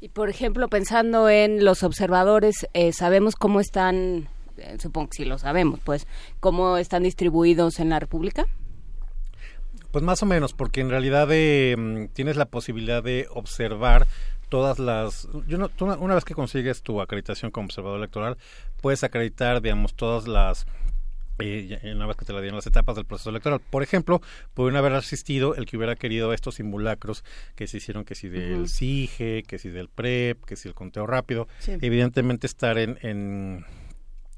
Y 0.00 0.10
por 0.10 0.28
ejemplo, 0.28 0.68
pensando 0.68 1.30
en 1.30 1.64
los 1.64 1.82
observadores, 1.82 2.66
eh, 2.74 2.92
¿sabemos 2.92 3.36
cómo 3.36 3.60
están, 3.60 4.28
eh, 4.58 4.76
supongo 4.78 5.08
que 5.08 5.16
sí 5.16 5.24
lo 5.24 5.38
sabemos, 5.38 5.80
pues, 5.82 6.06
cómo 6.40 6.76
están 6.76 7.04
distribuidos 7.04 7.80
en 7.80 7.88
la 7.88 8.00
República? 8.00 8.44
Pues 9.92 10.04
más 10.04 10.22
o 10.22 10.26
menos, 10.26 10.52
porque 10.52 10.80
en 10.80 10.90
realidad 10.90 11.28
eh, 11.30 12.08
tienes 12.12 12.36
la 12.36 12.46
posibilidad 12.46 13.02
de 13.02 13.28
observar 13.30 14.06
todas 14.54 14.78
las... 14.78 15.26
Yo 15.48 15.58
no, 15.58 15.68
tú 15.68 15.84
una, 15.84 15.96
una 15.96 16.14
vez 16.14 16.24
que 16.24 16.32
consigues 16.32 16.80
tu 16.82 17.00
acreditación 17.00 17.50
como 17.50 17.64
observador 17.64 17.98
electoral, 17.98 18.36
puedes 18.80 19.02
acreditar, 19.02 19.60
digamos, 19.60 19.94
todas 19.94 20.28
las... 20.28 20.64
eh, 21.40 21.92
una 21.92 22.06
vez 22.06 22.16
que 22.16 22.24
te 22.24 22.32
la 22.32 22.40
dieron 22.40 22.58
las 22.58 22.66
etapas 22.68 22.94
del 22.94 23.04
proceso 23.04 23.30
electoral. 23.30 23.58
Por 23.58 23.82
ejemplo, 23.82 24.22
pueden 24.54 24.76
haber 24.76 24.92
asistido 24.92 25.56
el 25.56 25.66
que 25.66 25.76
hubiera 25.76 25.96
querido 25.96 26.32
estos 26.32 26.54
simulacros 26.54 27.24
que 27.56 27.66
se 27.66 27.78
hicieron, 27.78 28.04
que 28.04 28.14
si 28.14 28.28
del 28.28 28.60
Ujú. 28.60 28.68
CIGE, 28.68 29.42
que 29.42 29.58
si 29.58 29.70
del 29.70 29.88
PREP, 29.88 30.44
que 30.44 30.54
si 30.54 30.68
el 30.68 30.74
conteo 30.74 31.04
rápido. 31.08 31.48
Sí. 31.58 31.72
Evidentemente 31.80 32.46
estar 32.46 32.78
en, 32.78 32.96
en, 33.02 33.66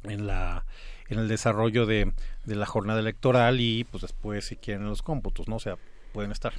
en 0.04 0.26
la 0.26 0.64
en 1.08 1.18
el 1.18 1.28
desarrollo 1.28 1.84
de, 1.84 2.10
de 2.46 2.54
la 2.56 2.64
jornada 2.64 3.00
electoral 3.00 3.60
y 3.60 3.84
pues 3.84 4.00
después 4.00 4.46
si 4.46 4.56
quieren 4.56 4.86
los 4.86 5.02
cómputos, 5.02 5.46
¿no? 5.46 5.56
O 5.56 5.60
sea, 5.60 5.76
pueden 6.14 6.32
estar. 6.32 6.54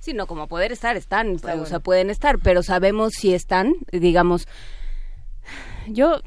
Sí, 0.00 0.12
no, 0.14 0.26
como 0.26 0.48
poder 0.48 0.72
estar, 0.72 0.96
están, 0.96 1.36
o 1.36 1.38
bueno. 1.38 1.66
sea, 1.66 1.78
pueden 1.78 2.10
estar, 2.10 2.38
pero 2.38 2.62
sabemos 2.62 3.12
si 3.14 3.32
están, 3.34 3.74
digamos, 3.92 4.48
yo 5.88 6.20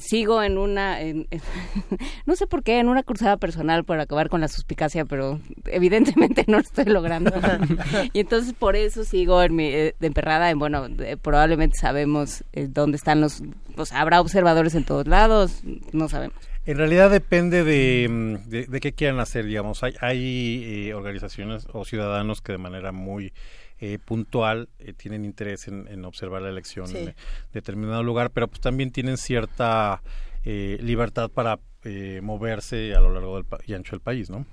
sigo 0.00 0.42
en 0.42 0.56
una, 0.56 1.00
en- 1.02 1.26
en- 1.30 1.40
no 2.26 2.34
sé 2.36 2.46
por 2.46 2.62
qué, 2.62 2.78
en 2.78 2.88
una 2.88 3.02
cruzada 3.02 3.36
personal 3.36 3.84
por 3.84 4.00
acabar 4.00 4.28
con 4.30 4.40
la 4.40 4.48
suspicacia, 4.48 5.04
pero 5.04 5.38
evidentemente 5.66 6.44
no 6.46 6.56
lo 6.58 6.62
estoy 6.62 6.86
logrando. 6.86 7.30
y 8.14 8.20
entonces 8.20 8.54
por 8.54 8.74
eso 8.76 9.04
sigo 9.04 9.42
en 9.42 9.54
mi, 9.54 9.66
eh, 9.66 9.94
de 10.00 10.06
emperrada 10.06 10.50
en, 10.50 10.58
bueno, 10.58 10.86
eh, 11.00 11.16
probablemente 11.20 11.76
sabemos 11.78 12.42
eh, 12.54 12.68
dónde 12.70 12.96
están 12.96 13.20
los, 13.20 13.42
o 13.76 13.84
sea, 13.84 14.00
habrá 14.00 14.20
observadores 14.20 14.74
en 14.74 14.84
todos 14.84 15.06
lados, 15.06 15.60
no 15.92 16.08
sabemos. 16.08 16.38
En 16.66 16.78
realidad 16.78 17.10
depende 17.10 17.62
de, 17.64 18.08
mm, 18.08 18.48
de, 18.48 18.66
de 18.66 18.80
qué 18.80 18.92
quieran 18.92 19.20
hacer, 19.20 19.44
digamos. 19.44 19.82
Hay, 19.82 19.94
hay 20.00 20.88
eh, 20.88 20.94
organizaciones 20.94 21.66
o 21.72 21.84
ciudadanos 21.84 22.40
que 22.40 22.52
de 22.52 22.58
manera 22.58 22.90
muy 22.92 23.32
eh, 23.80 23.98
puntual 24.02 24.68
eh, 24.78 24.92
tienen 24.94 25.24
interés 25.24 25.68
en, 25.68 25.86
en 25.88 26.04
observar 26.04 26.40
la 26.42 26.48
elección 26.48 26.86
Sí. 26.88 26.96
en 26.98 27.14
determinado 27.52 28.02
lugar, 28.02 28.30
pero 28.30 28.48
pues 28.48 28.60
también 28.60 28.92
tienen 28.92 29.18
cierta 29.18 30.02
eh, 30.44 30.78
libertad 30.80 31.30
para 31.30 31.58
eh, 31.82 32.20
moverse 32.22 32.94
a 32.94 33.00
lo 33.00 33.12
largo 33.12 33.34
del 33.36 33.44
pa- 33.44 33.58
y 33.66 33.74
ancho 33.74 33.90
del 33.92 34.00
país, 34.00 34.30
¿no? 34.30 34.46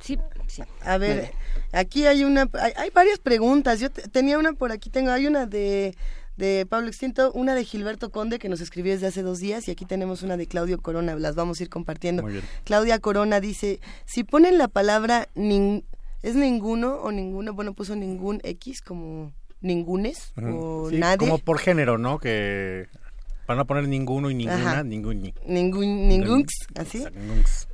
Sí, 0.00 0.18
sí. 0.46 0.62
A 0.80 0.96
ver, 0.96 1.30
aquí 1.72 2.06
hay 2.06 2.24
una, 2.24 2.48
hay, 2.54 2.72
hay 2.74 2.90
varias 2.90 3.18
preguntas. 3.18 3.78
Yo 3.80 3.90
te- 3.90 4.08
tenía 4.08 4.38
una 4.38 4.54
por 4.54 4.72
aquí, 4.72 4.88
tengo, 4.88 5.10
hay 5.10 5.26
una 5.26 5.44
de, 5.46 5.94
de 6.40 6.66
Pablo 6.66 6.88
Extinto, 6.88 7.30
una 7.32 7.54
de 7.54 7.64
Gilberto 7.64 8.10
Conde 8.10 8.38
que 8.40 8.48
nos 8.48 8.60
escribió 8.60 8.92
desde 8.92 9.06
hace 9.06 9.22
dos 9.22 9.38
días 9.38 9.68
y 9.68 9.70
aquí 9.70 9.84
tenemos 9.84 10.22
una 10.22 10.36
de 10.36 10.46
Claudio 10.46 10.80
Corona, 10.80 11.14
las 11.14 11.36
vamos 11.36 11.60
a 11.60 11.62
ir 11.62 11.68
compartiendo. 11.68 12.22
Muy 12.22 12.32
bien. 12.32 12.44
Claudia 12.64 12.98
Corona 12.98 13.40
dice, 13.40 13.78
si 14.06 14.24
ponen 14.24 14.58
la 14.58 14.66
palabra 14.68 15.28
nin- 15.36 15.84
es 16.22 16.34
ninguno 16.34 16.94
o 16.96 17.12
ninguno, 17.12 17.52
bueno, 17.54 17.74
puso 17.74 17.94
ningún 17.94 18.40
X 18.42 18.80
como 18.82 19.32
ningunes 19.60 20.32
o 20.42 20.88
Sí, 20.90 20.96
nadie. 20.98 21.18
Como 21.18 21.38
por 21.38 21.58
género, 21.58 21.98
¿no? 21.98 22.18
Que 22.18 22.88
para 23.46 23.58
no 23.58 23.66
poner 23.66 23.88
ninguno 23.88 24.30
y 24.30 24.34
ninguna, 24.34 24.70
Ajá. 24.72 24.82
ningún 24.84 25.22
ni. 25.22 25.34
Ningún, 25.46 26.08
ningunx, 26.08 26.52
así. 26.76 27.04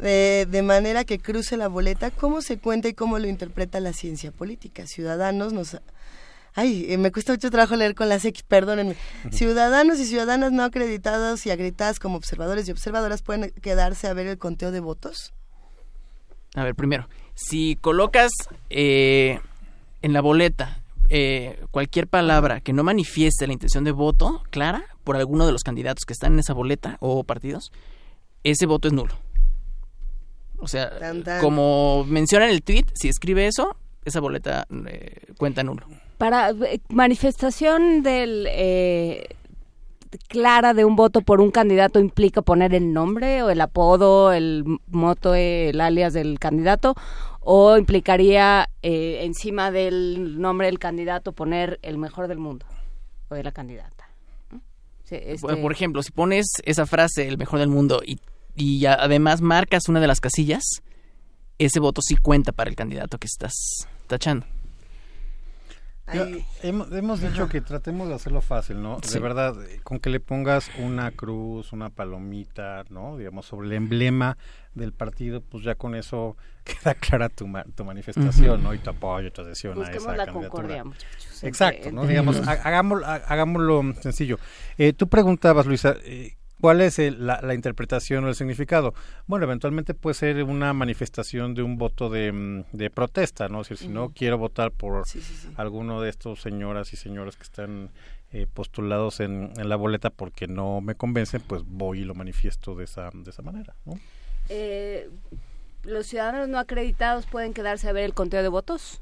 De, 0.00 0.46
de 0.50 0.62
manera 0.62 1.04
que 1.04 1.18
cruce 1.18 1.56
la 1.56 1.68
boleta, 1.68 2.10
¿cómo 2.10 2.40
se 2.40 2.58
cuenta 2.58 2.88
y 2.88 2.94
cómo 2.94 3.18
lo 3.18 3.28
interpreta 3.28 3.78
la 3.80 3.92
ciencia 3.92 4.32
política? 4.32 4.86
Ciudadanos 4.86 5.52
nos... 5.52 5.76
Ay, 6.58 6.86
eh, 6.88 6.96
me 6.96 7.12
cuesta 7.12 7.32
mucho 7.34 7.50
trabajo 7.50 7.76
leer 7.76 7.94
con 7.94 8.08
las 8.08 8.24
X, 8.24 8.42
perdónenme. 8.42 8.96
Ciudadanos 9.30 10.00
y 10.00 10.06
ciudadanas 10.06 10.52
no 10.52 10.64
acreditados 10.64 11.44
y 11.44 11.50
acreditadas 11.50 11.98
como 12.00 12.16
observadores 12.16 12.66
y 12.66 12.72
observadoras 12.72 13.20
pueden 13.20 13.50
quedarse 13.60 14.08
a 14.08 14.14
ver 14.14 14.26
el 14.26 14.38
conteo 14.38 14.70
de 14.70 14.80
votos. 14.80 15.34
A 16.54 16.64
ver, 16.64 16.74
primero, 16.74 17.10
si 17.34 17.76
colocas 17.76 18.30
eh, 18.70 19.38
en 20.00 20.14
la 20.14 20.22
boleta 20.22 20.82
eh, 21.10 21.62
cualquier 21.70 22.08
palabra 22.08 22.62
que 22.62 22.72
no 22.72 22.82
manifieste 22.82 23.46
la 23.46 23.52
intención 23.52 23.84
de 23.84 23.92
voto 23.92 24.42
clara 24.48 24.86
por 25.04 25.16
alguno 25.16 25.44
de 25.44 25.52
los 25.52 25.62
candidatos 25.62 26.06
que 26.06 26.14
están 26.14 26.32
en 26.32 26.38
esa 26.38 26.54
boleta 26.54 26.96
o 27.00 27.22
partidos, 27.24 27.70
ese 28.44 28.64
voto 28.64 28.88
es 28.88 28.94
nulo. 28.94 29.14
O 30.58 30.68
sea, 30.68 30.98
Tan, 30.98 31.22
tan. 31.22 31.42
como 31.42 32.04
menciona 32.08 32.46
en 32.46 32.52
el 32.52 32.62
tweet, 32.62 32.86
si 32.94 33.08
escribe 33.08 33.46
eso, 33.46 33.76
esa 34.06 34.20
boleta 34.20 34.66
eh, 34.86 35.34
cuenta 35.36 35.62
nulo. 35.62 35.86
Para 36.18 36.50
eh, 36.50 36.80
manifestación 36.88 38.02
del 38.02 38.46
eh, 38.50 39.28
clara 40.28 40.72
de 40.74 40.84
un 40.84 40.96
voto 40.96 41.20
por 41.20 41.40
un 41.40 41.50
candidato 41.50 41.98
implica 42.00 42.42
poner 42.42 42.74
el 42.74 42.92
nombre 42.92 43.42
o 43.42 43.50
el 43.50 43.60
apodo, 43.60 44.32
el 44.32 44.64
moto, 44.88 45.34
el 45.34 45.80
alias 45.80 46.12
del 46.14 46.38
candidato, 46.38 46.94
o 47.40 47.76
implicaría 47.76 48.68
eh, 48.82 49.20
encima 49.24 49.70
del 49.70 50.40
nombre 50.40 50.66
del 50.68 50.78
candidato 50.78 51.32
poner 51.32 51.78
el 51.82 51.98
mejor 51.98 52.28
del 52.28 52.38
mundo. 52.38 52.66
o 53.28 53.34
de 53.34 53.42
la 53.42 53.50
candidata. 53.52 54.08
este- 55.10 55.56
Por 55.56 55.72
ejemplo, 55.72 56.02
si 56.02 56.12
pones 56.12 56.46
esa 56.64 56.86
frase, 56.86 57.26
el 57.26 57.38
mejor 57.38 57.58
del 57.58 57.68
mundo, 57.68 58.00
y, 58.04 58.86
además 58.86 59.40
marcas 59.40 59.88
una 59.88 59.98
de 60.00 60.06
las 60.06 60.20
casillas, 60.20 60.62
ese 61.58 61.80
voto 61.80 62.00
sí 62.02 62.16
cuenta 62.16 62.52
para 62.52 62.70
el 62.70 62.76
candidato 62.76 63.18
que 63.18 63.26
estás 63.26 63.52
tachando. 64.06 64.46
Ya, 66.14 66.26
hemos 66.62 66.92
hemos 66.92 67.20
dicho 67.20 67.48
que 67.48 67.60
tratemos 67.60 68.08
de 68.08 68.14
hacerlo 68.14 68.40
fácil, 68.40 68.80
¿no? 68.80 68.98
Sí. 69.02 69.14
De 69.14 69.20
verdad, 69.20 69.60
eh, 69.64 69.80
con 69.82 69.98
que 69.98 70.08
le 70.08 70.20
pongas 70.20 70.70
una 70.78 71.10
cruz, 71.10 71.72
una 71.72 71.90
palomita, 71.90 72.84
¿no? 72.90 73.16
Digamos, 73.16 73.46
sobre 73.46 73.66
el 73.66 73.72
emblema 73.72 74.38
del 74.74 74.92
partido, 74.92 75.40
pues 75.40 75.64
ya 75.64 75.74
con 75.74 75.94
eso 75.96 76.36
queda 76.64 76.94
clara 76.94 77.28
tu, 77.28 77.46
ma- 77.48 77.64
tu 77.74 77.84
manifestación. 77.84 78.62
¿no? 78.62 78.72
Y 78.72 78.78
tu 78.78 78.90
apoyo, 78.90 79.32
tu 79.32 79.42
adhesión 79.42 79.72
a 79.72 79.76
Busquemos 79.76 80.02
esa 80.04 80.16
la 80.16 80.24
candidatura. 80.26 80.48
concordia, 80.50 80.84
muchachos, 80.84 81.42
Exacto, 81.44 81.90
¿no? 81.90 82.06
Digamos, 82.06 82.46
ha- 82.46 82.52
hagámoslo, 82.52 83.04
ha- 83.06 83.14
hagámoslo 83.16 83.82
sencillo. 84.00 84.38
Eh, 84.78 84.92
tú 84.92 85.08
preguntabas, 85.08 85.66
Luisa, 85.66 85.96
eh, 86.04 86.36
¿cuál 86.60 86.80
es 86.80 86.98
el- 86.98 87.26
la, 87.26 87.40
la 87.42 87.54
interpretación 87.54 88.24
o 88.24 88.28
el 88.28 88.34
significado? 88.34 88.94
Bueno, 89.26 89.44
eventualmente 89.44 89.94
puede 89.94 90.14
ser 90.14 90.42
una 90.44 90.72
manifestación 90.72 91.54
de 91.54 91.62
un 91.62 91.76
voto 91.78 92.08
de, 92.10 92.32
mm, 92.32 92.64
de 92.72 92.90
protesta, 92.90 93.48
¿no? 93.48 93.60
Es 93.62 93.68
decir, 93.68 93.86
si 93.88 93.92
no 93.92 94.10
quiero 94.10 94.38
votar 94.38 94.70
por 94.72 95.04
alguno 95.56 96.00
de 96.00 96.10
estos 96.10 96.40
señoras 96.40 96.92
y 96.92 96.96
señores 96.96 97.36
que 97.36 97.42
están 97.44 97.90
eh, 98.32 98.46
postulados 98.52 99.20
en, 99.20 99.52
en 99.56 99.68
la 99.68 99.76
boleta 99.76 100.10
porque 100.10 100.46
no 100.48 100.80
me 100.80 100.94
convencen, 100.96 101.40
pues 101.46 101.62
voy 101.64 102.00
y 102.00 102.04
lo 102.04 102.14
manifiesto 102.14 102.74
de 102.74 102.84
esa, 102.84 103.10
de 103.14 103.30
esa 103.30 103.42
manera, 103.42 103.74
¿no? 103.84 103.94
Eh, 104.48 105.08
¿Los 105.84 106.06
ciudadanos 106.08 106.48
no 106.48 106.58
acreditados 106.58 107.26
pueden 107.26 107.54
quedarse 107.54 107.88
a 107.88 107.92
ver 107.92 108.04
el 108.04 108.14
conteo 108.14 108.42
de 108.42 108.48
votos? 108.48 109.00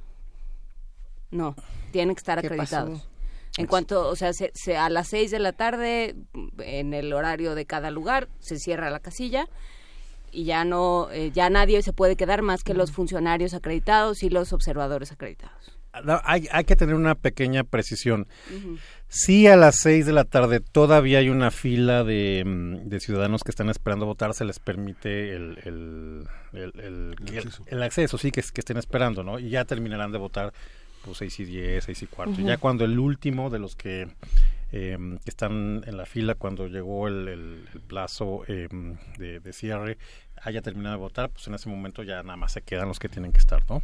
No, 1.30 1.56
tienen 1.90 2.14
que 2.14 2.20
estar 2.20 2.40
¿Qué 2.40 2.46
acreditados. 2.46 3.00
pasó? 3.00 3.13
En 3.56 3.66
cuanto, 3.66 4.08
o 4.08 4.16
sea, 4.16 4.32
se, 4.32 4.50
se- 4.54 4.76
a 4.76 4.90
las 4.90 5.08
seis 5.08 5.30
de 5.30 5.38
la 5.38 5.52
tarde, 5.52 6.16
en 6.58 6.92
el 6.94 7.12
horario 7.12 7.54
de 7.54 7.66
cada 7.66 7.90
lugar, 7.90 8.28
se 8.40 8.58
cierra 8.58 8.90
la 8.90 8.98
casilla 9.00 9.46
y 10.32 10.44
ya 10.44 10.64
no, 10.64 11.08
eh, 11.12 11.30
ya 11.32 11.48
nadie 11.50 11.80
se 11.82 11.92
puede 11.92 12.16
quedar 12.16 12.42
más 12.42 12.64
que 12.64 12.74
los 12.74 12.90
funcionarios 12.90 13.54
acreditados 13.54 14.24
y 14.24 14.30
los 14.30 14.52
observadores 14.52 15.12
acreditados. 15.12 15.72
No, 16.04 16.20
Hay, 16.24 16.48
hay 16.50 16.64
que 16.64 16.74
tener 16.74 16.96
una 16.96 17.14
pequeña 17.14 17.62
precisión. 17.62 18.26
Si 19.06 19.46
a 19.46 19.54
las 19.56 19.76
6 19.76 20.06
de 20.06 20.12
la 20.12 20.24
tarde 20.24 20.58
todavía 20.58 21.20
hay 21.20 21.28
una 21.28 21.52
fila 21.52 22.02
de, 22.02 22.42
mm, 22.44 22.88
de 22.88 22.98
ciudadanos 22.98 23.44
que 23.44 23.52
están 23.52 23.68
esperando 23.70 24.04
votar, 24.04 24.34
se 24.34 24.44
les 24.44 24.58
permite 24.58 25.36
el, 25.36 25.56
el, 25.62 26.26
el, 26.52 26.72
el- 26.80 27.14
el- 27.28 27.36
acceso. 27.38 27.62
el 27.68 27.82
acceso, 27.84 28.18
sí, 28.18 28.32
que, 28.32 28.42
que 28.42 28.60
estén 28.60 28.76
esperando, 28.78 29.22
¿no? 29.22 29.38
Y 29.38 29.50
ya 29.50 29.64
terminarán 29.64 30.10
de 30.10 30.18
votar 30.18 30.52
pues 31.04 31.18
6 31.18 31.40
y 31.40 31.44
10, 31.44 31.84
6 31.84 32.02
y 32.02 32.06
cuarto. 32.06 32.34
Ya 32.44 32.56
cuando 32.58 32.84
el 32.84 32.98
último 32.98 33.50
de 33.50 33.58
los 33.58 33.76
que, 33.76 34.08
eh, 34.72 34.98
que 35.24 35.30
están 35.30 35.82
en 35.86 35.96
la 35.96 36.06
fila, 36.06 36.34
cuando 36.34 36.66
llegó 36.66 37.08
el, 37.08 37.28
el- 37.28 37.68
el 37.74 37.80
plazo 37.80 38.42
eh, 38.48 38.68
de, 39.18 39.40
de 39.40 39.52
cierre, 39.52 39.98
haya 40.42 40.62
terminado 40.62 40.96
de 40.96 41.00
votar, 41.00 41.30
pues 41.30 41.46
en 41.48 41.54
ese 41.54 41.68
momento 41.68 42.02
ya 42.02 42.22
nada 42.22 42.36
más 42.36 42.52
se 42.52 42.62
quedan 42.62 42.88
los 42.88 42.98
que 42.98 43.08
tienen 43.08 43.32
que 43.32 43.38
estar, 43.38 43.62
¿no? 43.70 43.82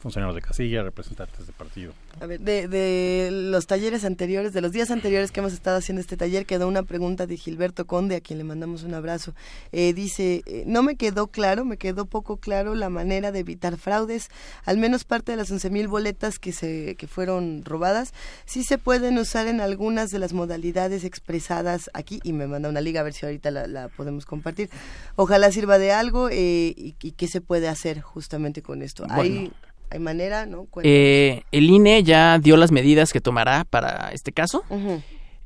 Funcionarios 0.00 0.34
de 0.34 0.40
casilla, 0.40 0.82
representantes 0.82 1.46
de 1.46 1.52
partido. 1.52 1.92
A 2.20 2.26
ver, 2.26 2.40
de, 2.40 2.68
de 2.68 3.28
los 3.30 3.66
talleres 3.66 4.06
anteriores, 4.06 4.54
de 4.54 4.62
los 4.62 4.72
días 4.72 4.90
anteriores 4.90 5.30
que 5.30 5.40
hemos 5.40 5.52
estado 5.52 5.76
haciendo 5.76 6.00
este 6.00 6.16
taller, 6.16 6.46
quedó 6.46 6.68
una 6.68 6.82
pregunta 6.84 7.26
de 7.26 7.36
Gilberto 7.36 7.86
Conde, 7.86 8.16
a 8.16 8.20
quien 8.22 8.38
le 8.38 8.44
mandamos 8.44 8.82
un 8.82 8.94
abrazo. 8.94 9.34
Eh, 9.72 9.92
dice, 9.92 10.42
eh, 10.46 10.64
no 10.66 10.82
me 10.82 10.96
quedó 10.96 11.26
claro, 11.26 11.66
me 11.66 11.76
quedó 11.76 12.06
poco 12.06 12.38
claro 12.38 12.74
la 12.74 12.88
manera 12.88 13.30
de 13.30 13.40
evitar 13.40 13.76
fraudes. 13.76 14.30
Al 14.64 14.78
menos 14.78 15.04
parte 15.04 15.32
de 15.32 15.36
las 15.36 15.52
11.000 15.52 15.88
boletas 15.88 16.38
que, 16.38 16.52
se, 16.52 16.94
que 16.96 17.06
fueron 17.06 17.62
robadas, 17.64 18.14
sí 18.46 18.64
se 18.64 18.78
pueden 18.78 19.18
usar 19.18 19.48
en 19.48 19.60
algunas 19.60 20.08
de 20.08 20.18
las 20.18 20.32
modalidades 20.32 21.04
expresadas 21.04 21.90
aquí. 21.92 22.20
Y 22.22 22.32
me 22.32 22.46
manda 22.46 22.70
una 22.70 22.80
liga, 22.80 23.00
a 23.00 23.04
ver 23.04 23.12
si 23.12 23.26
ahorita 23.26 23.50
la, 23.50 23.66
la 23.66 23.88
podemos 23.88 24.24
compartir. 24.24 24.70
Ojalá 25.16 25.52
sirva 25.52 25.78
de 25.78 25.92
algo 25.92 26.30
eh, 26.30 26.74
y, 26.74 26.94
y 27.02 27.12
qué 27.12 27.28
se 27.28 27.42
puede 27.42 27.68
hacer 27.68 28.00
justamente 28.00 28.62
con 28.62 28.80
esto. 28.80 29.06
Bueno. 29.06 29.40
hay 29.40 29.52
manera, 29.98 30.46
¿no? 30.46 30.66
Cuéntanos. 30.66 30.96
Eh, 30.96 31.42
el 31.52 31.70
INE 31.70 32.02
ya 32.02 32.38
dio 32.38 32.56
las 32.56 32.70
medidas 32.70 33.12
que 33.12 33.20
tomará 33.20 33.64
para 33.64 34.10
este 34.12 34.32
caso. 34.32 34.62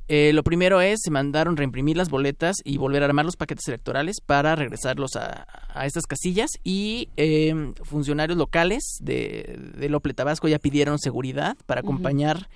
Eh, 0.07 0.33
lo 0.33 0.43
primero 0.43 0.81
es, 0.81 0.99
se 1.03 1.09
mandaron 1.09 1.57
reimprimir 1.57 1.97
las 1.97 2.09
boletas 2.09 2.57
y 2.63 2.77
volver 2.77 3.01
a 3.01 3.07
armar 3.07 3.25
los 3.25 3.37
paquetes 3.37 3.67
electorales 3.67 4.17
para 4.23 4.55
regresarlos 4.55 5.15
a, 5.15 5.47
a 5.73 5.85
estas 5.87 6.03
casillas 6.05 6.51
y 6.63 7.09
eh, 7.17 7.73
funcionarios 7.81 8.37
locales 8.37 8.83
de, 9.01 9.57
de 9.75 9.89
Lople 9.89 10.13
Tabasco 10.13 10.47
ya 10.47 10.59
pidieron 10.59 10.99
seguridad 10.99 11.57
para 11.65 11.81
acompañar 11.81 12.49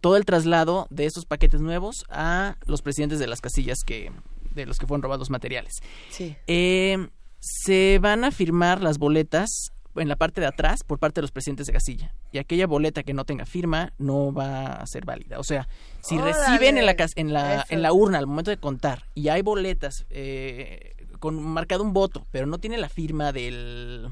todo 0.00 0.16
el 0.16 0.24
traslado 0.24 0.86
de 0.90 1.06
estos 1.06 1.26
paquetes 1.26 1.60
nuevos 1.60 2.04
a 2.08 2.56
los 2.66 2.82
presidentes 2.82 3.18
de 3.18 3.26
las 3.26 3.40
casillas 3.40 3.78
que 3.84 4.12
de 4.54 4.66
los 4.66 4.78
que 4.78 4.86
fueron 4.86 5.02
robados 5.02 5.30
materiales. 5.30 5.74
Sí. 6.10 6.36
Eh, 6.46 7.08
se 7.40 7.98
van 8.00 8.24
a 8.24 8.30
firmar 8.30 8.82
las 8.82 8.98
boletas 8.98 9.71
en 9.96 10.08
la 10.08 10.16
parte 10.16 10.40
de 10.40 10.46
atrás 10.46 10.84
por 10.84 10.98
parte 10.98 11.20
de 11.20 11.22
los 11.22 11.32
presidentes 11.32 11.66
de 11.66 11.72
casilla. 11.72 12.14
Y 12.32 12.38
aquella 12.38 12.66
boleta 12.66 13.02
que 13.02 13.14
no 13.14 13.24
tenga 13.24 13.44
firma 13.46 13.92
no 13.98 14.32
va 14.32 14.74
a 14.74 14.86
ser 14.86 15.04
válida. 15.04 15.38
O 15.38 15.44
sea, 15.44 15.68
si 16.00 16.16
¡Órale! 16.16 16.32
reciben 16.32 16.78
en 16.78 16.86
la, 16.86 16.96
en 17.16 17.32
la, 17.32 17.66
en 17.68 17.82
la 17.82 17.92
urna 17.92 18.18
al 18.18 18.26
momento 18.26 18.50
de 18.50 18.56
contar 18.56 19.04
y 19.14 19.28
hay 19.28 19.42
boletas 19.42 20.06
eh, 20.10 20.94
con 21.18 21.42
marcado 21.42 21.82
un 21.82 21.92
voto, 21.92 22.26
pero 22.30 22.46
no 22.46 22.58
tiene 22.58 22.78
la 22.78 22.88
firma 22.88 23.32
del 23.32 24.08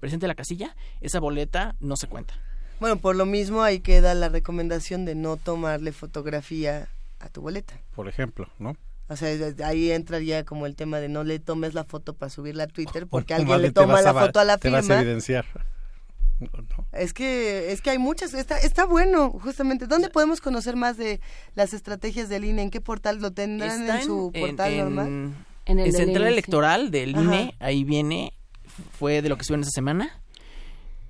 presidente 0.00 0.24
de 0.24 0.28
la 0.28 0.34
casilla, 0.34 0.76
esa 1.00 1.20
boleta 1.20 1.76
no 1.80 1.96
se 1.96 2.08
cuenta. 2.08 2.34
Bueno, 2.80 2.96
por 2.96 3.14
lo 3.14 3.24
mismo 3.24 3.62
ahí 3.62 3.78
queda 3.78 4.14
la 4.14 4.28
recomendación 4.28 5.04
de 5.04 5.14
no 5.14 5.36
tomarle 5.36 5.92
fotografía 5.92 6.88
a 7.20 7.28
tu 7.28 7.40
boleta. 7.40 7.80
por 7.94 8.08
ejemplo, 8.08 8.48
¿no? 8.58 8.76
O 9.08 9.16
sea, 9.16 9.28
ahí 9.64 9.90
entraría 9.90 10.44
como 10.44 10.66
el 10.66 10.74
tema 10.76 10.98
de 11.00 11.08
no 11.08 11.22
le 11.24 11.38
tomes 11.38 11.74
la 11.74 11.84
foto 11.84 12.14
para 12.14 12.30
subirla 12.30 12.64
a 12.64 12.66
Twitter 12.66 13.06
porque 13.06 13.34
O 13.34 13.36
alguien 13.36 13.60
le 13.62 13.70
toma 13.72 14.00
la 14.00 14.10
a 14.10 14.14
foto 14.14 14.40
a 14.40 14.44
la 14.44 14.56
Te 14.58 14.70
vas 14.70 14.84
a 14.84 14.88
firma. 14.88 15.00
evidenciar. 15.02 15.44
Es 16.92 17.12
que 17.12 17.70
es 17.72 17.82
que 17.82 17.90
hay 17.90 17.98
muchas, 17.98 18.34
está 18.34 18.58
está 18.58 18.84
bueno, 18.84 19.30
justamente. 19.30 19.86
¿Dónde 19.86 20.08
podemos 20.08 20.40
conocer 20.40 20.74
más 20.76 20.96
de 20.96 21.20
las 21.54 21.72
estrategias 21.72 22.28
del 22.28 22.44
INE? 22.44 22.62
¿En 22.62 22.70
qué 22.70 22.80
portal 22.80 23.18
lo 23.20 23.30
tendrán 23.32 23.88
en 23.88 24.02
su 24.02 24.30
en- 24.34 24.40
portal 24.46 24.72
en- 24.72 24.78
normal? 24.78 25.34
En 25.66 25.78
el 25.78 25.92
Central 25.92 26.08
INE, 26.22 26.26
sí. 26.26 26.32
Electoral 26.32 26.90
del 26.90 27.14
Ajá. 27.14 27.22
INE, 27.22 27.54
ahí 27.60 27.84
viene, 27.84 28.32
fue 28.98 29.22
de 29.22 29.28
lo 29.28 29.36
que 29.36 29.42
estuvo 29.42 29.54
en 29.56 29.60
esa 29.62 29.70
semana. 29.70 30.20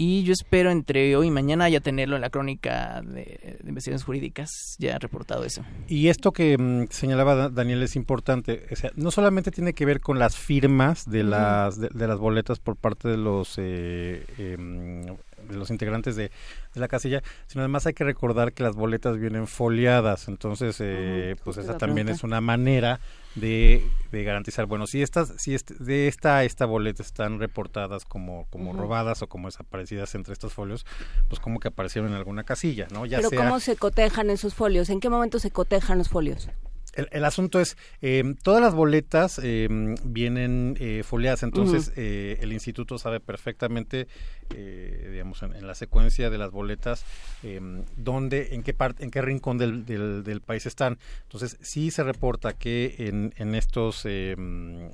Y 0.05 0.24
yo 0.24 0.33
espero 0.33 0.70
entre 0.73 1.15
hoy 1.15 1.29
y 1.29 1.31
mañana 1.31 1.69
ya 1.69 1.79
tenerlo 1.79 2.16
en 2.16 2.23
la 2.23 2.31
crónica 2.31 3.03
de, 3.05 3.59
de 3.62 3.69
investigaciones 3.69 4.03
jurídicas, 4.03 4.51
ya 4.81 4.99
reportado 4.99 5.45
eso. 5.45 5.62
Y 5.87 6.09
esto 6.09 6.33
que 6.33 6.59
mm, 6.59 6.87
señalaba 6.91 7.37
Da- 7.37 7.49
Daniel 7.51 7.83
es 7.85 7.95
importante. 7.95 8.66
O 8.73 8.74
sea, 8.74 8.91
no 8.97 9.12
solamente 9.12 9.53
tiene 9.53 9.74
que 9.74 9.87
ver 9.87 10.01
con 10.01 10.19
las 10.19 10.37
firmas 10.37 11.09
de 11.09 11.23
las 11.23 11.79
de, 11.79 11.89
de 11.93 12.09
las 12.09 12.19
boletas 12.19 12.59
por 12.59 12.74
parte 12.74 13.09
de 13.09 13.16
los 13.16 13.55
eh, 13.59 14.24
em, 14.39 15.03
de 15.05 15.57
los 15.57 15.70
integrantes 15.70 16.16
de, 16.16 16.31
de 16.74 16.81
la 16.81 16.89
casilla, 16.89 17.23
sino 17.47 17.62
además 17.62 17.87
hay 17.87 17.95
que 17.95 18.05
recordar 18.05 18.53
que 18.53 18.62
las 18.65 18.74
boletas 18.74 19.19
vienen 19.19 19.47
foliadas. 19.47 20.27
Entonces, 20.29 20.77
eh, 20.81 21.37
pues 21.45 21.59
esa 21.59 21.79
también 21.79 22.09
es 22.09 22.24
una 22.24 22.41
manera 22.41 22.99
de, 23.34 23.86
de 24.10 24.24
garantizar. 24.24 24.66
Bueno, 24.66 24.86
si 24.86 25.02
estas 25.02 25.32
si 25.38 25.54
este- 25.54 25.74
de 25.74 26.09
esta 26.09 26.44
esta 26.44 26.66
boleta 26.66 27.02
están 27.02 27.38
reportadas 27.38 28.04
como 28.04 28.46
como 28.50 28.72
robadas 28.72 29.22
o 29.22 29.28
como 29.28 29.48
desaparecidas 29.48 30.14
entre 30.14 30.32
estos 30.32 30.52
folios, 30.52 30.84
pues 31.28 31.40
como 31.40 31.60
que 31.60 31.68
aparecieron 31.68 32.10
en 32.10 32.16
alguna 32.16 32.44
casilla, 32.44 32.86
¿no? 32.92 33.06
Ya 33.06 33.18
Pero 33.18 33.30
sea 33.30 33.38
¿cómo 33.38 33.60
se 33.60 33.76
cotejan 33.76 34.30
esos 34.30 34.54
folios? 34.54 34.90
¿En 34.90 35.00
qué 35.00 35.09
momento 35.09 35.38
se 35.38 35.50
cotejan 35.50 35.98
los 35.98 36.09
folios? 36.09 36.48
El, 36.94 37.09
el 37.10 37.24
asunto 37.24 37.60
es, 37.60 37.77
eh, 38.02 38.35
todas 38.43 38.60
las 38.60 38.74
boletas 38.74 39.40
eh, 39.43 39.69
vienen 40.05 40.77
eh, 40.78 41.02
foliadas, 41.05 41.43
entonces 41.43 41.93
eh, 41.97 42.39
el 42.40 42.52
instituto 42.52 42.98
sabe 42.98 43.19
perfectamente, 43.20 44.09
eh, 44.55 45.09
digamos, 45.12 45.43
en, 45.43 45.55
en 45.55 45.66
la 45.66 45.74
secuencia 45.74 46.28
de 46.28 46.39
las 46.39 46.51
boletas, 46.51 47.05
eh, 47.43 47.60
dónde, 47.97 48.55
en 48.55 48.62
qué 48.62 48.74
parte, 48.74 49.05
en 49.05 49.10
qué 49.10 49.23
rincón 49.23 49.56
del, 49.59 49.86
del, 49.86 50.23
del 50.23 50.40
país 50.43 50.66
están. 50.66 50.98
Entonces, 51.23 51.56
sí 51.62 51.90
se 51.90 52.02
reporta 52.02 52.52
que 52.52 52.94
en, 52.98 53.32
en 53.36 53.55
estos 53.55 54.02
eh, 54.05 54.36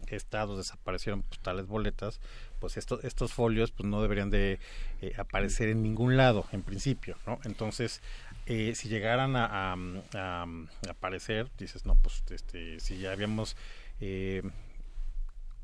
estados 0.07 0.59
desaparecieron 0.59 1.23
pues, 1.23 1.41
tales 1.41 1.66
boletas, 1.66 2.20
pues 2.61 2.77
estos 2.77 3.05
estos 3.05 3.33
folios 3.33 3.70
pues 3.70 3.89
no 3.89 4.03
deberían 4.03 4.31
de 4.31 4.59
eh, 5.01 5.12
aparecer 5.16 5.69
en 5.69 5.81
ningún 5.81 6.16
lado 6.16 6.45
en 6.51 6.62
principio, 6.62 7.16
¿no? 7.25 7.39
Entonces, 7.45 8.03
eh, 8.49 8.75
si 8.75 8.89
llegaran 8.89 9.37
a, 9.37 9.45
a- 9.47 9.77
a- 10.15 10.43
a 10.43 10.91
aparecer, 10.91 11.49
dices, 11.59 11.85
no, 11.87 11.95
pues 11.97 12.23
este, 12.31 12.81
si 12.81 12.99
ya 12.99 13.12
habíamos 13.12 13.57
eh, 14.01 14.43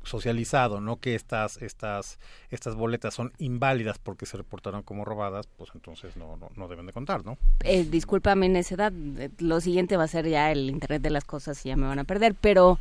socializado, 0.03 0.81
¿no? 0.81 0.97
Que 0.99 1.15
estas, 1.15 1.57
estas, 1.63 2.19
estas 2.51 2.75
boletas 2.75 3.15
son 3.15 3.33
inválidas 3.39 3.97
porque 3.97 4.27
se 4.27 4.37
reportaron 4.37 4.83
como 4.83 5.03
robadas, 5.03 5.47
pues 5.57 5.71
entonces 5.73 6.15
no, 6.15 6.37
no, 6.37 6.49
no 6.55 6.67
deben 6.67 6.85
de 6.85 6.93
contar, 6.93 7.25
¿no? 7.25 7.39
Eh, 7.63 7.85
disculpa 7.89 8.35
mi 8.35 8.47
necedad, 8.47 8.93
eh, 9.17 9.31
lo 9.39 9.59
siguiente 9.61 9.97
va 9.97 10.03
a 10.03 10.07
ser 10.07 10.27
ya 10.29 10.51
el 10.51 10.69
Internet 10.69 11.01
de 11.01 11.09
las 11.09 11.23
cosas 11.25 11.65
y 11.65 11.69
ya 11.69 11.75
me 11.75 11.87
van 11.87 11.97
a 11.97 12.03
perder, 12.03 12.35
pero 12.39 12.77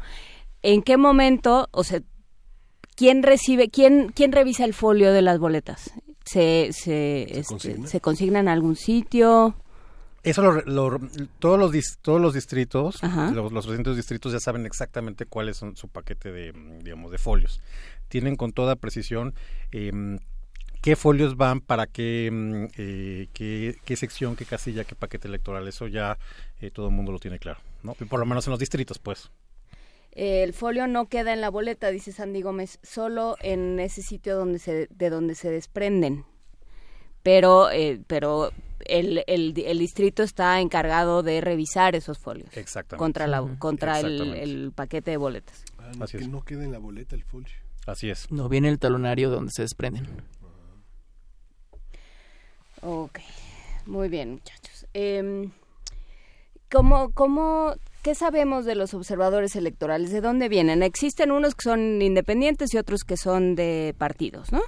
¿en 0.61 0.83
qué 0.83 0.99
momento, 0.99 1.69
o 1.71 1.83
sea, 1.83 2.03
quién 2.95 3.23
recibe, 3.23 3.71
quién, 3.71 4.13
quién 4.15 4.31
revisa 4.33 4.67
el 4.67 4.75
folio 4.75 5.11
de 5.15 5.23
las 5.23 5.39
boletas? 5.39 5.93
¿Se, 6.27 6.71
se, 6.73 7.23
este, 7.23 7.45
consigna? 7.45 7.87
¿se 7.87 8.01
consigna 8.03 8.41
en 8.41 8.49
algún 8.49 8.77
sitio? 8.77 9.55
Eso 10.25 10.43
lo, 10.43 10.63
lo- 10.63 11.01
todos 11.39 11.59
los 11.59 11.71
dis- 11.73 11.99
todos 12.03 12.21
los 12.21 12.35
distritos, 12.35 13.03
los, 13.35 13.53
los 13.53 13.97
distritos 13.97 14.33
ya 14.33 14.41
saben 14.41 14.65
exactamente 14.67 15.27
cuáles 15.27 15.57
son 15.59 15.77
su 15.77 15.89
paquete 15.89 16.33
de 16.33 16.53
digamos 16.83 17.11
de 17.13 17.19
folios. 17.19 17.61
Tienen 18.09 18.35
con 18.37 18.53
toda 18.53 18.77
precisión 18.77 19.35
em, 19.71 20.19
qué 20.81 20.97
folios 20.97 21.37
van 21.37 21.61
para 21.61 21.87
qué, 21.87 22.31
mm, 22.33 22.65
eh, 22.79 23.29
qué 23.35 23.77
qué 23.85 23.97
sección, 23.97 24.35
qué 24.35 24.45
casilla, 24.47 24.85
qué 24.85 24.95
paquete 24.95 25.29
electoral. 25.29 25.69
Eso 25.69 25.89
ya 25.89 26.17
eh, 26.61 26.71
todo 26.71 26.89
el 26.89 26.95
mundo 26.95 27.13
lo 27.13 27.19
tiene 27.19 27.39
claro, 27.39 27.61
¿no? 27.83 27.93
Por 27.95 28.19
lo 28.19 28.27
menos 28.27 28.47
en 28.47 28.53
los 28.53 28.61
distritos, 28.61 28.99
pues. 28.99 29.31
El 30.13 30.53
folio 30.53 30.87
no 30.87 31.09
queda 31.09 31.33
en 31.33 31.41
la 31.41 31.49
boleta, 31.51 31.91
dice 31.91 32.13
Sandy 32.13 32.41
Gómez, 32.41 32.79
solo 32.83 33.37
en 33.43 33.81
ese 33.81 34.01
sitio 34.01 34.37
donde 34.37 34.61
se, 34.61 34.87
de 34.89 35.11
donde 35.11 35.35
se 35.35 35.51
desprenden. 35.51 36.25
Pero, 37.25 37.71
eh, 37.71 38.01
pero 38.07 38.53
el, 38.81 39.25
el, 39.27 39.55
el 39.57 39.79
distrito 39.79 40.23
está 40.23 40.61
encargado 40.61 41.23
de 41.23 41.41
revisar 41.41 41.97
esos 41.97 42.19
folios. 42.19 42.55
Exactamente. 42.57 42.99
Contra, 42.99 43.27
la, 43.27 43.43
contra 43.59 43.99
el, 43.99 44.07
Exactamente. 44.13 44.43
el 44.43 44.73
paquete 44.73 45.11
de 45.13 45.17
boletas. 45.17 45.65
Ah, 45.79 45.91
no, 45.97 46.05
Así 46.05 46.19
que 46.19 46.25
es. 46.25 46.31
no 46.31 46.43
queda 46.45 46.65
en 46.65 46.71
la 46.71 46.79
boleta 46.79 47.17
el 47.17 47.25
folio. 47.25 47.49
Así 47.87 48.11
es. 48.11 48.31
No 48.31 48.49
viene 48.49 48.69
el 48.69 48.79
talonario 48.79 49.31
donde 49.31 49.51
se 49.53 49.63
desprenden. 49.63 50.07
Ok, 52.83 53.19
muy 53.87 54.09
bien, 54.09 54.33
muchachos. 54.33 54.87
Em, 54.93 55.51
¿cómo, 56.71 57.11
cómo, 57.13 57.75
¿Qué 58.03 58.15
sabemos 58.15 58.67
de 58.67 58.75
los 58.75 58.93
observadores 58.93 59.57
electorales? 59.57 60.13
¿De 60.13 60.21
dónde 60.21 60.51
vienen? 60.51 60.83
Existen 60.83 61.31
unos 61.31 61.55
que 61.55 61.63
son 61.63 62.03
independientes 62.03 62.75
y 62.75 62.77
otros 62.77 63.05
que 63.05 63.17
son 63.17 63.55
de 63.55 63.95
partidos, 63.97 64.53
¿no? 64.53 64.61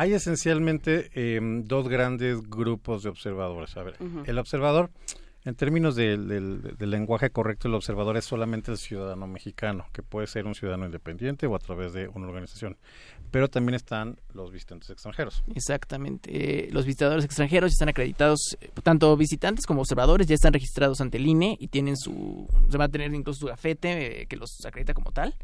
Hay 0.00 0.14
esencialmente 0.14 1.10
em, 1.14 1.64
dos 1.64 1.86
grandes 1.88 2.40
grupos 2.48 3.02
de 3.02 3.10
observadores. 3.10 3.76
A 3.76 3.82
ver, 3.82 3.96
el 4.24 4.38
observador, 4.38 4.90
en 5.44 5.54
términos 5.54 5.94
del, 5.94 6.26
del- 6.26 6.76
del 6.78 6.90
lenguaje 6.90 7.28
correcto, 7.28 7.68
el 7.68 7.74
observador 7.74 8.16
es 8.16 8.24
solamente 8.24 8.70
el 8.70 8.78
ciudadano 8.78 9.26
mexicano, 9.26 9.84
que 9.92 10.02
puede 10.02 10.26
ser 10.26 10.46
un 10.46 10.54
ciudadano 10.54 10.86
independiente 10.86 11.46
o 11.46 11.54
a 11.54 11.58
través 11.58 11.92
de 11.92 12.08
una 12.08 12.28
organización. 12.28 12.78
Pero 13.30 13.48
también 13.48 13.74
están 13.74 14.16
los 14.32 14.50
visitantes 14.50 14.88
extranjeros. 14.88 15.42
Exactamente. 15.54 16.30
Eh, 16.32 16.68
los 16.72 16.86
visitadores 16.86 17.24
extranjeros 17.26 17.70
están 17.72 17.90
acreditados, 17.90 18.56
eh, 18.60 18.70
tanto 18.82 19.14
visitantes 19.18 19.66
como 19.66 19.82
observadores, 19.82 20.26
ya 20.26 20.34
están 20.34 20.54
registrados 20.54 21.00
ante 21.02 21.18
el 21.18 21.26
INE 21.26 21.56
y 21.60 21.68
tienen 21.68 21.96
su, 21.98 22.48
se 22.70 22.78
va 22.78 22.84
a 22.84 22.88
tener 22.88 23.12
incluso 23.14 23.40
su 23.40 23.46
gafete 23.48 24.22
eh, 24.22 24.26
que 24.26 24.36
los 24.36 24.50
acredita 24.64 24.94
como 24.94 25.12
tal. 25.12 25.34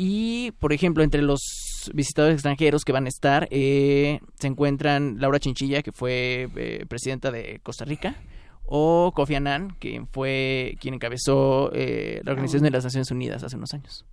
Y, 0.00 0.52
por 0.60 0.72
ejemplo, 0.72 1.02
entre 1.02 1.22
los 1.22 1.40
visitadores 1.94 2.34
extranjeros 2.34 2.84
que 2.84 2.92
van 2.92 3.06
a 3.06 3.08
estar, 3.08 3.48
eh, 3.50 4.20
se 4.38 4.46
encuentran 4.46 5.16
Laura 5.18 5.38
Chinchilla, 5.38 5.82
que 5.82 5.92
fue 5.92 6.48
eh, 6.56 6.84
presidenta 6.88 7.30
de 7.30 7.60
Costa 7.62 7.84
Rica, 7.84 8.16
o 8.64 9.12
Kofi 9.14 9.34
Annan, 9.34 9.76
quien 9.78 10.06
fue 10.06 10.76
quien 10.80 10.94
encabezó 10.94 11.70
eh, 11.72 12.20
la 12.24 12.32
Organización 12.32 12.64
de 12.64 12.70
las 12.70 12.84
Naciones 12.84 13.10
Unidas 13.10 13.42
hace 13.42 13.56
unos 13.56 13.72
años. 13.72 14.04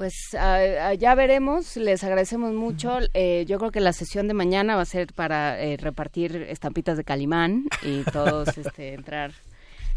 Pues 0.00 0.14
ya 0.32 1.14
veremos, 1.14 1.76
les 1.76 2.02
agradecemos 2.04 2.54
mucho. 2.54 3.00
Eh, 3.12 3.44
yo 3.46 3.58
creo 3.58 3.70
que 3.70 3.80
la 3.80 3.92
sesión 3.92 4.28
de 4.28 4.32
mañana 4.32 4.74
va 4.74 4.80
a 4.80 4.86
ser 4.86 5.08
para 5.12 5.60
eh, 5.60 5.76
repartir 5.76 6.36
estampitas 6.48 6.96
de 6.96 7.04
Calimán 7.04 7.66
y 7.82 8.02
todos 8.04 8.48
este, 8.56 8.94
entrar 8.94 9.32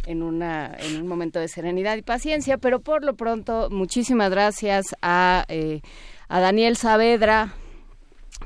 en, 0.05 0.21
una, 0.21 0.75
en 0.77 1.01
un 1.01 1.07
momento 1.07 1.39
de 1.39 1.47
serenidad 1.47 1.95
y 1.95 2.01
paciencia, 2.01 2.57
pero 2.57 2.81
por 2.81 3.05
lo 3.05 3.15
pronto 3.15 3.69
muchísimas 3.69 4.29
gracias 4.29 4.87
a, 5.01 5.45
eh, 5.47 5.79
a 6.34 6.39
Daniel 6.39 6.77
Saavedra, 6.77 7.53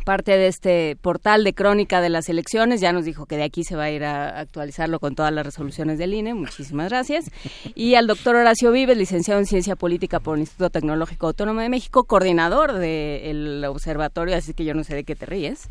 parte 0.04 0.36
de 0.38 0.48
este 0.48 0.98
portal 1.00 1.46
de 1.46 1.54
crónica 1.54 2.02
de 2.02 2.10
las 2.10 2.28
elecciones. 2.28 2.82
Ya 2.82 2.92
nos 2.92 3.06
dijo 3.06 3.28
que 3.28 3.38
de 3.38 3.44
aquí 3.44 3.64
se 3.64 3.78
va 3.78 3.84
a 3.84 3.90
ir 3.90 4.04
a 4.04 4.40
actualizarlo 4.40 5.00
con 5.00 5.16
todas 5.16 5.32
las 5.32 5.46
resoluciones 5.46 5.98
del 5.98 6.14
INE. 6.14 6.34
Muchísimas 6.34 6.90
gracias. 6.90 7.32
Y 7.76 7.96
al 7.96 8.08
doctor 8.08 8.36
Horacio 8.36 8.74
Vives, 8.74 8.98
licenciado 8.98 9.40
en 9.40 9.46
Ciencia 9.46 9.78
Política 9.78 10.20
por 10.20 10.36
el 10.36 10.42
Instituto 10.42 10.70
Tecnológico 10.70 11.28
Autónomo 11.28 11.62
de 11.62 11.70
México, 11.70 12.04
coordinador 12.04 12.74
del 12.74 13.64
observatorio, 13.64 14.36
así 14.36 14.54
que 14.54 14.66
yo 14.66 14.74
no 14.74 14.84
sé 14.84 14.94
de 14.94 15.06
qué 15.06 15.16
te 15.16 15.26
ríes, 15.26 15.70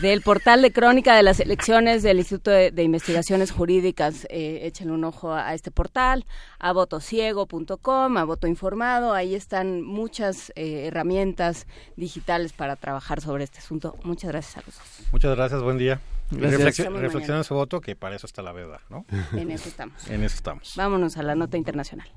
del 0.00 0.22
portal 0.22 0.62
de 0.62 0.72
crónica 0.72 1.14
de 1.16 1.22
las 1.22 1.40
elecciones 1.40 2.02
del 2.02 2.18
Instituto 2.18 2.50
de, 2.50 2.70
de 2.70 2.82
Investigaciones 2.82 3.50
Jurídicas. 3.50 4.26
Eh, 4.30 4.60
échenle 4.62 4.92
un 4.92 5.04
ojo 5.04 5.32
a, 5.32 5.48
a 5.48 5.54
este 5.54 5.70
portal, 5.70 6.24
a 6.58 6.72
votociego.com, 6.72 8.16
a 8.16 8.24
voto 8.24 8.46
informado. 8.46 9.12
Ahí 9.14 9.34
están 9.34 9.82
muchas 9.82 10.52
eh, 10.56 10.86
herramientas 10.86 11.66
digitales 11.96 12.52
para 12.52 12.76
trabajar 12.76 13.20
sobre 13.20 13.44
este 13.44 13.58
asunto. 13.58 13.96
Muchas 14.04 14.30
gracias 14.30 14.56
a 14.56 14.60
los 14.66 14.76
dos. 14.78 15.08
Muchas 15.12 15.36
gracias, 15.36 15.62
buen 15.62 15.78
día. 15.78 16.00
Y 16.30 16.36
Gracias. 16.36 16.60
reflexi- 16.62 16.78
Estamos 16.80 17.00
reflexiona 17.02 17.44
su 17.44 17.54
voto, 17.54 17.80
que 17.80 17.94
para 17.94 18.16
eso 18.16 18.26
está 18.26 18.40
la 18.40 18.52
verdad, 18.52 18.80
¿no? 18.88 19.04
En 19.32 19.50
eso 19.50 19.68
estamos. 19.68 20.06
En 20.10 20.22
eso 20.24 20.34
estamos. 20.36 20.72
Vámonos 20.76 21.16
a 21.18 21.22
la 21.22 21.34
nota 21.34 21.56
internacional. 21.58 22.08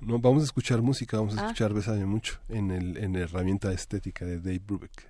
No, 0.00 0.18
vamos 0.18 0.42
a 0.42 0.44
escuchar 0.46 0.80
música, 0.82 1.16
vamos 1.16 1.36
a 1.36 1.40
Ah. 1.40 1.44
escuchar 1.46 1.72
Bésame 1.72 2.04
mucho 2.06 2.38
en, 2.48 2.70
el, 2.70 2.96
en 2.98 3.12
la 3.14 3.20
herramienta 3.20 3.72
estética 3.72 4.24
de 4.24 4.38
Dave 4.38 4.60
Brubeck. 4.64 5.08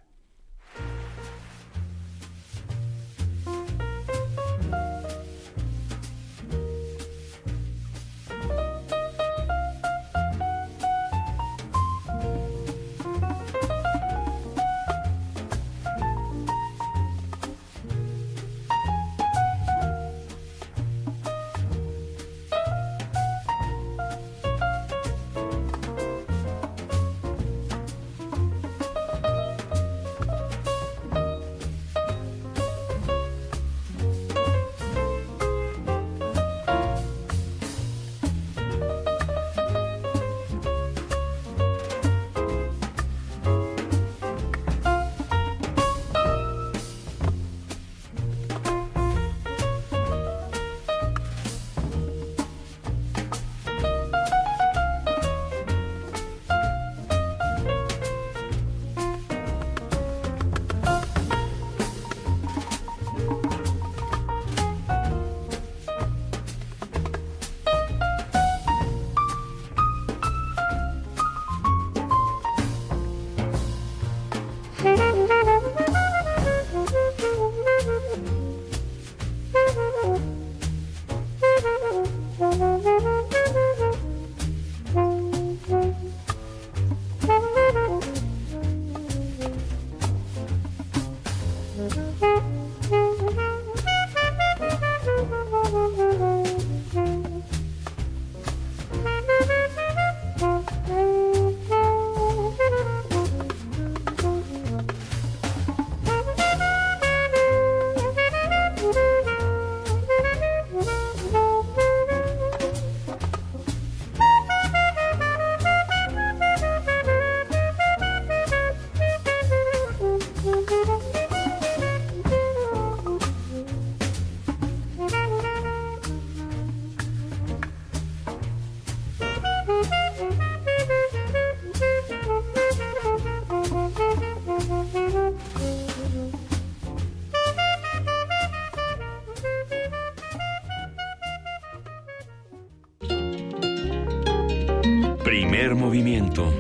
Movimiento. 145.75 146.53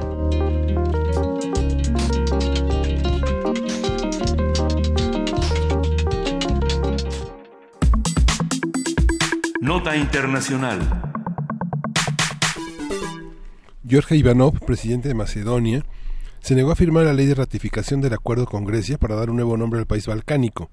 Nota 9.60 9.96
Internacional. 9.96 10.80
George 13.86 14.16
Ivanov, 14.16 14.58
presidente 14.60 15.08
de 15.08 15.14
Macedonia, 15.14 15.84
se 16.40 16.54
negó 16.54 16.72
a 16.72 16.76
firmar 16.76 17.04
la 17.04 17.12
ley 17.12 17.26
de 17.26 17.34
ratificación 17.34 18.00
del 18.00 18.12
acuerdo 18.14 18.46
con 18.46 18.64
Grecia 18.64 18.98
para 18.98 19.14
dar 19.14 19.30
un 19.30 19.36
nuevo 19.36 19.56
nombre 19.56 19.80
al 19.80 19.86
país 19.86 20.06
balcánico. 20.06 20.70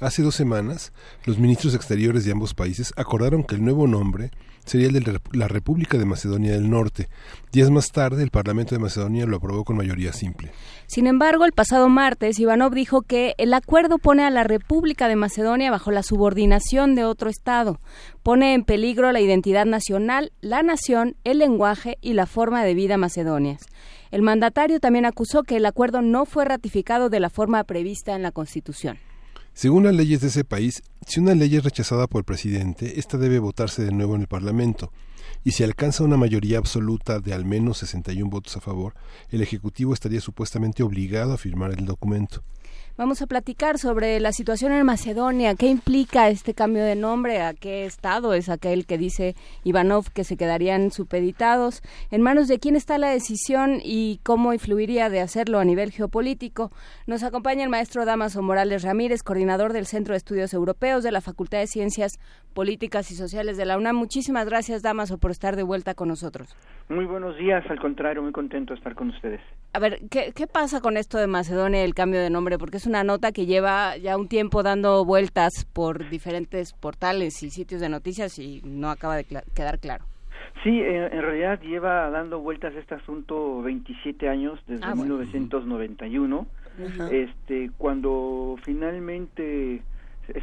Hace 0.00 0.22
dos 0.22 0.34
semanas, 0.34 0.94
los 1.26 1.38
ministros 1.38 1.74
exteriores 1.74 2.24
de 2.24 2.32
ambos 2.32 2.54
países 2.54 2.94
acordaron 2.96 3.44
que 3.44 3.54
el 3.54 3.62
nuevo 3.62 3.86
nombre 3.86 4.30
sería 4.64 4.88
el 4.88 4.94
de 4.94 5.20
la 5.32 5.46
República 5.46 5.98
de 5.98 6.06
Macedonia 6.06 6.52
del 6.52 6.70
Norte. 6.70 7.08
Días 7.52 7.70
más 7.70 7.88
tarde, 7.88 8.22
el 8.22 8.30
Parlamento 8.30 8.74
de 8.74 8.78
Macedonia 8.78 9.26
lo 9.26 9.36
aprobó 9.36 9.62
con 9.62 9.76
mayoría 9.76 10.14
simple. 10.14 10.52
Sin 10.86 11.06
embargo, 11.06 11.44
el 11.44 11.52
pasado 11.52 11.90
martes, 11.90 12.38
Ivanov 12.38 12.72
dijo 12.72 13.02
que 13.02 13.34
el 13.36 13.52
acuerdo 13.52 13.98
pone 13.98 14.24
a 14.24 14.30
la 14.30 14.42
República 14.42 15.06
de 15.06 15.16
Macedonia 15.16 15.70
bajo 15.70 15.90
la 15.90 16.02
subordinación 16.02 16.94
de 16.94 17.04
otro 17.04 17.28
Estado, 17.28 17.78
pone 18.22 18.54
en 18.54 18.64
peligro 18.64 19.12
la 19.12 19.20
identidad 19.20 19.66
nacional, 19.66 20.32
la 20.40 20.62
nación, 20.62 21.16
el 21.24 21.40
lenguaje 21.40 21.98
y 22.00 22.14
la 22.14 22.24
forma 22.24 22.64
de 22.64 22.72
vida 22.72 22.96
macedonias. 22.96 23.66
El 24.10 24.22
mandatario 24.22 24.80
también 24.80 25.04
acusó 25.04 25.42
que 25.42 25.56
el 25.56 25.66
acuerdo 25.66 26.00
no 26.00 26.24
fue 26.24 26.46
ratificado 26.46 27.10
de 27.10 27.20
la 27.20 27.28
forma 27.28 27.62
prevista 27.64 28.16
en 28.16 28.22
la 28.22 28.32
Constitución. 28.32 28.98
Según 29.52 29.84
las 29.84 29.94
leyes 29.94 30.20
de 30.20 30.28
ese 30.28 30.44
país, 30.44 30.82
si 31.06 31.20
una 31.20 31.34
ley 31.34 31.56
es 31.56 31.64
rechazada 31.64 32.06
por 32.06 32.20
el 32.20 32.24
presidente, 32.24 32.98
esta 32.98 33.18
debe 33.18 33.38
votarse 33.38 33.84
de 33.84 33.92
nuevo 33.92 34.14
en 34.14 34.22
el 34.22 34.28
Parlamento, 34.28 34.92
y 35.44 35.52
si 35.52 35.64
alcanza 35.64 36.04
una 36.04 36.16
mayoría 36.16 36.58
absoluta 36.58 37.18
de 37.20 37.32
al 37.32 37.44
menos 37.44 37.78
61 37.78 38.30
votos 38.30 38.56
a 38.56 38.60
favor, 38.60 38.94
el 39.30 39.42
Ejecutivo 39.42 39.92
estaría 39.92 40.20
supuestamente 40.20 40.82
obligado 40.82 41.32
a 41.32 41.38
firmar 41.38 41.72
el 41.72 41.84
documento. 41.84 42.42
Vamos 43.00 43.22
a 43.22 43.26
platicar 43.26 43.78
sobre 43.78 44.20
la 44.20 44.30
situación 44.30 44.72
en 44.72 44.84
Macedonia, 44.84 45.54
qué 45.54 45.68
implica 45.68 46.28
este 46.28 46.52
cambio 46.52 46.84
de 46.84 46.96
nombre, 46.96 47.40
a 47.40 47.54
qué 47.54 47.86
estado 47.86 48.34
es 48.34 48.50
aquel 48.50 48.84
que 48.84 48.98
dice 48.98 49.34
Ivanov 49.64 50.10
que 50.12 50.22
se 50.22 50.36
quedarían 50.36 50.90
supeditados, 50.90 51.80
en 52.10 52.20
manos 52.20 52.46
de 52.46 52.58
quién 52.58 52.76
está 52.76 52.98
la 52.98 53.08
decisión 53.08 53.80
y 53.82 54.20
cómo 54.22 54.52
influiría 54.52 55.08
de 55.08 55.22
hacerlo 55.22 55.60
a 55.60 55.64
nivel 55.64 55.92
geopolítico. 55.92 56.72
Nos 57.06 57.22
acompaña 57.22 57.64
el 57.64 57.70
maestro 57.70 58.04
Damaso 58.04 58.42
Morales 58.42 58.82
Ramírez, 58.82 59.22
coordinador 59.22 59.72
del 59.72 59.86
Centro 59.86 60.12
de 60.12 60.18
Estudios 60.18 60.52
Europeos 60.52 61.02
de 61.02 61.10
la 61.10 61.22
Facultad 61.22 61.60
de 61.60 61.68
Ciencias 61.68 62.18
Políticas 62.54 63.10
y 63.10 63.14
Sociales 63.14 63.56
de 63.56 63.64
la 63.64 63.76
UNAM. 63.76 63.96
Muchísimas 63.96 64.46
gracias, 64.46 64.82
Damaso, 64.82 65.18
por 65.18 65.30
estar 65.30 65.56
de 65.56 65.62
vuelta 65.62 65.94
con 65.94 66.08
nosotros. 66.08 66.56
Muy 66.88 67.04
buenos 67.04 67.36
días, 67.36 67.64
al 67.70 67.78
contrario, 67.78 68.22
muy 68.22 68.32
contento 68.32 68.74
de 68.74 68.78
estar 68.78 68.94
con 68.94 69.10
ustedes. 69.10 69.40
A 69.72 69.78
ver, 69.78 70.00
¿qué, 70.10 70.32
qué 70.34 70.46
pasa 70.46 70.80
con 70.80 70.96
esto 70.96 71.18
de 71.18 71.26
Macedonia, 71.26 71.84
el 71.84 71.94
cambio 71.94 72.20
de 72.20 72.30
nombre? 72.30 72.58
Porque 72.58 72.78
es 72.78 72.86
una 72.86 73.04
nota 73.04 73.32
que 73.32 73.46
lleva 73.46 73.96
ya 73.96 74.16
un 74.16 74.28
tiempo 74.28 74.62
dando 74.62 75.04
vueltas 75.04 75.64
por 75.72 76.08
diferentes 76.10 76.72
portales 76.72 77.42
y 77.42 77.50
sitios 77.50 77.80
de 77.80 77.88
noticias 77.88 78.38
y 78.38 78.60
no 78.64 78.90
acaba 78.90 79.16
de 79.16 79.24
quedar 79.24 79.78
claro. 79.78 80.04
Sí, 80.62 80.68
en, 80.68 81.22
realidad 81.22 81.60
lleva 81.62 82.10
dando 82.10 82.40
vueltas 82.40 82.74
este 82.74 82.94
asunto 82.94 83.62
27 83.62 84.28
años, 84.28 84.60
desde 84.66 84.84
Ah, 84.84 84.94
1991, 84.94 86.46
este, 87.10 87.70
cuando 87.78 88.56
finalmente 88.62 89.82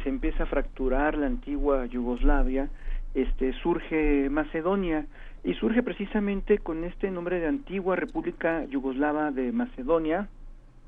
se, 0.02 0.08
empieza 0.08 0.44
a 0.44 0.46
fracturar 0.46 1.16
la 1.16 1.26
antigua 1.26 1.86
Yugoslavia, 1.86 2.68
este, 3.14 3.52
surge 3.54 4.28
Macedonia 4.30 5.06
y 5.44 5.54
surge 5.54 5.82
precisamente 5.82 6.58
con 6.58 6.84
este 6.84 7.10
nombre 7.10 7.40
de 7.40 7.46
antigua 7.46 7.96
República 7.96 8.64
Yugoslava 8.66 9.30
de 9.30 9.52
Macedonia, 9.52 10.28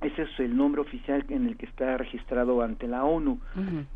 ese 0.00 0.22
es 0.22 0.40
el 0.40 0.56
nombre 0.56 0.80
oficial 0.80 1.24
en 1.28 1.46
el 1.46 1.56
que 1.56 1.66
está 1.66 1.96
registrado 1.98 2.62
ante 2.62 2.88
la 2.88 3.04
ONU. 3.04 3.38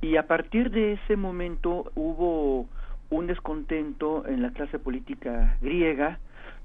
Y 0.03 0.17
a 0.17 0.27
partir 0.27 0.71
de 0.71 0.93
ese 0.93 1.17
momento 1.17 1.91
hubo 1.95 2.69
un 3.11 3.27
descontento 3.27 4.27
en 4.27 4.43
la 4.43 4.51
clase 4.51 4.79
política 4.79 5.57
griega 5.63 6.19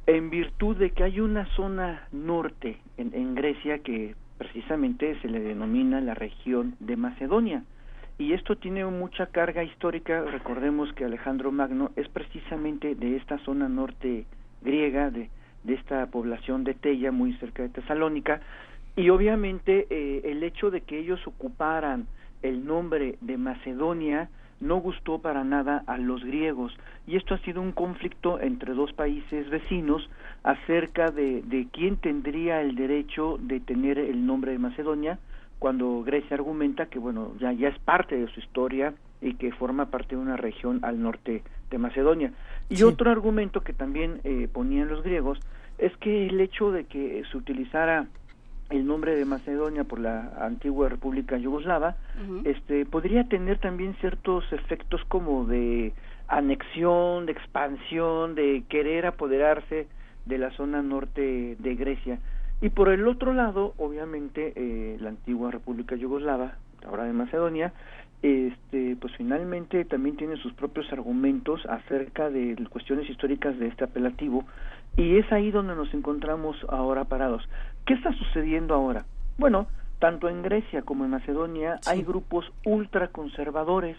en 0.07 0.29
virtud 0.29 0.75
de 0.75 0.91
que 0.91 1.03
hay 1.03 1.19
una 1.21 1.45
zona 1.55 2.07
norte 2.11 2.79
en, 2.97 3.13
en 3.13 3.35
Grecia 3.35 3.79
que 3.79 4.15
precisamente 4.37 5.19
se 5.21 5.27
le 5.27 5.39
denomina 5.39 6.01
la 6.01 6.15
región 6.15 6.75
de 6.79 6.97
Macedonia. 6.97 7.63
Y 8.19 8.33
esto 8.33 8.57
tiene 8.57 8.83
mucha 8.83 9.27
carga 9.27 9.63
histórica. 9.63 10.21
Recordemos 10.23 10.91
que 10.91 11.05
Alejandro 11.05 11.53
Magno 11.53 11.91
es 11.95 12.09
precisamente 12.09 12.93
de 12.93 13.15
esta 13.15 13.37
zona 13.39 13.69
norte 13.69 14.25
griega, 14.61 15.09
de, 15.09 15.29
esta 15.65 16.05
población 16.07 16.65
de 16.65 16.73
Tella, 16.73 17.13
muy 17.13 17.33
cerca 17.37 17.63
de 17.63 17.69
Tesalónica, 17.69 18.41
y 18.97 19.09
obviamente 19.09 19.87
eh, 19.89 20.21
el 20.25 20.43
hecho 20.43 20.69
de 20.69 20.81
que 20.81 20.99
ellos 20.99 21.25
ocuparan 21.27 22.07
el 22.41 22.65
nombre 22.65 23.15
de 23.21 23.37
Macedonia 23.37 24.29
no 24.59 24.77
gustó 24.81 25.19
para 25.19 25.45
nada 25.45 25.85
a 25.87 25.97
los 25.97 26.21
griegos 26.21 26.75
y 27.07 27.15
esto 27.15 27.33
ha 27.35 27.37
sido 27.39 27.61
un 27.61 27.71
conflicto 27.71 28.41
entre 28.41 28.73
dos 28.73 28.91
países 28.91 29.49
vecinos 29.49 30.09
acerca 30.43 31.11
de, 31.11 31.41
de 31.43 31.67
quién 31.71 31.95
tendría 31.95 32.61
el 32.61 32.75
derecho 32.75 33.37
de 33.39 33.61
tener 33.61 33.97
el 33.97 34.25
nombre 34.25 34.51
de 34.51 34.59
Macedonia 34.59 35.19
cuando 35.59 36.03
Grecia 36.03 36.35
argumenta 36.35 36.87
que 36.87 36.99
bueno 36.99 37.33
ya 37.39 37.51
ya 37.51 37.67
es 37.67 37.77
parte 37.79 38.17
de 38.17 38.27
su 38.31 38.39
historia 38.39 38.93
y 39.21 39.35
que 39.35 39.51
forma 39.51 39.87
parte 39.87 40.15
de 40.15 40.21
una 40.21 40.37
región 40.37 40.79
al 40.83 41.01
norte 41.01 41.43
de 41.69 41.77
Macedonia. 41.77 42.31
Y 42.69 42.83
otro 42.83 43.11
argumento 43.11 43.61
que 43.61 43.73
también 43.73 44.21
eh, 44.23 44.47
ponían 44.51 44.87
los 44.87 45.03
griegos 45.03 45.39
es 45.77 45.95
que 45.97 46.27
el 46.27 46.39
hecho 46.39 46.71
de 46.71 46.85
que 46.85 47.23
se 47.29 47.37
utilizara 47.37 48.07
el 48.69 48.85
nombre 48.85 49.15
de 49.15 49.25
Macedonia 49.25 49.83
por 49.83 49.99
la 49.99 50.31
antigua 50.39 50.89
República 50.89 51.37
Yugoslava, 51.37 51.95
este 52.43 52.85
podría 52.85 53.23
tener 53.23 53.57
también 53.57 53.95
ciertos 53.95 54.43
efectos 54.53 55.01
como 55.07 55.45
de 55.45 55.93
anexión, 56.27 57.25
de 57.25 57.31
expansión, 57.31 58.35
de 58.35 58.63
querer 58.69 59.07
apoderarse 59.07 59.87
de 60.25 60.37
la 60.37 60.51
zona 60.51 60.83
norte 60.83 61.55
de 61.57 61.75
Grecia. 61.75 62.19
Y 62.61 62.69
por 62.69 62.89
el 62.89 63.07
otro 63.07 63.33
lado, 63.33 63.73
obviamente, 63.77 64.53
eh, 64.55 64.97
la 64.99 65.09
antigua 65.09 65.51
República 65.51 65.95
Yugoslava, 65.95 66.55
ahora 66.85 67.05
de 67.05 67.13
Macedonia, 67.13 67.73
este, 68.21 68.97
pues 68.99 69.13
finalmente 69.15 69.85
también 69.85 70.17
tiene 70.17 70.35
sus 70.37 70.51
propios 70.53 70.91
argumentos 70.91 71.65
acerca 71.67 72.29
de 72.29 72.57
cuestiones 72.69 73.09
históricas 73.09 73.57
de 73.57 73.67
este 73.67 73.85
apelativo 73.85 74.43
y 74.97 75.17
es 75.17 75.31
ahí 75.31 75.51
donde 75.51 75.75
nos 75.75 75.93
encontramos 75.93 76.57
ahora 76.67 77.05
parados. 77.05 77.47
¿Qué 77.85 77.93
está 77.93 78.11
sucediendo 78.13 78.73
ahora? 78.73 79.05
Bueno, 79.37 79.67
tanto 79.99 80.27
en 80.27 80.41
Grecia 80.41 80.81
como 80.81 81.05
en 81.05 81.11
Macedonia 81.11 81.79
hay 81.87 82.03
grupos 82.03 82.51
ultraconservadores 82.65 83.95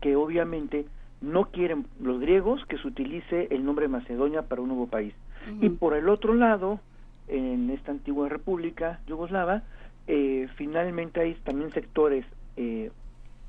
que 0.00 0.16
obviamente 0.16 0.86
no 1.20 1.46
quieren 1.46 1.86
los 2.00 2.20
griegos 2.20 2.64
que 2.66 2.78
se 2.78 2.88
utilice 2.88 3.46
el 3.52 3.64
nombre 3.64 3.86
Macedonia 3.86 4.42
para 4.42 4.60
un 4.60 4.68
nuevo 4.68 4.88
país. 4.88 5.14
Y 5.60 5.68
por 5.68 5.94
el 5.94 6.08
otro 6.08 6.34
lado, 6.34 6.80
en 7.28 7.70
esta 7.70 7.92
antigua 7.92 8.28
república 8.28 9.00
yugoslava, 9.06 9.62
eh, 10.06 10.48
finalmente 10.56 11.20
hay 11.20 11.34
también 11.44 11.72
sectores 11.72 12.24
eh, 12.56 12.90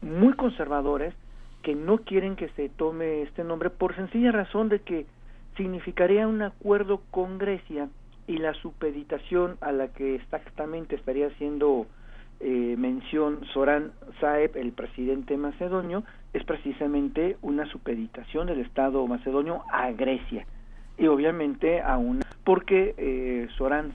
muy 0.01 0.33
conservadores 0.33 1.13
que 1.61 1.75
no 1.75 1.99
quieren 1.99 2.35
que 2.35 2.49
se 2.49 2.69
tome 2.69 3.23
este 3.23 3.43
nombre 3.43 3.69
por 3.69 3.95
sencilla 3.95 4.31
razón 4.31 4.69
de 4.69 4.79
que 4.79 5.05
significaría 5.55 6.27
un 6.27 6.41
acuerdo 6.41 7.01
con 7.11 7.37
Grecia 7.37 7.89
y 8.27 8.37
la 8.37 8.53
supeditación 8.55 9.57
a 9.61 9.71
la 9.71 9.87
que 9.87 10.15
exactamente 10.15 10.95
estaría 10.95 11.27
haciendo 11.27 11.87
eh, 12.39 12.75
mención 12.77 13.43
Soran 13.53 13.91
Saeb, 14.19 14.57
el 14.57 14.71
presidente 14.71 15.37
macedonio, 15.37 16.03
es 16.33 16.43
precisamente 16.43 17.37
una 17.41 17.65
supeditación 17.65 18.47
del 18.47 18.59
Estado 18.59 19.05
macedonio 19.07 19.63
a 19.71 19.91
Grecia 19.91 20.45
y 20.97 21.07
obviamente 21.07 21.81
a 21.81 21.97
una 21.97 22.26
porque 22.47 22.95
eh, 22.97 23.49
Soran 23.57 23.93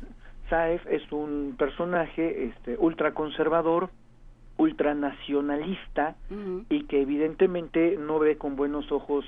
Saeb 0.51 0.83
es 0.91 1.11
un 1.11 1.55
personaje 1.57 2.49
este 2.49 2.77
ultraconservador 2.77 3.89
ultranacionalista 4.59 6.17
y 6.69 6.85
que 6.85 7.01
evidentemente 7.01 7.97
no 7.99 8.19
ve 8.19 8.37
con 8.37 8.55
buenos 8.55 8.93
ojos 8.93 9.25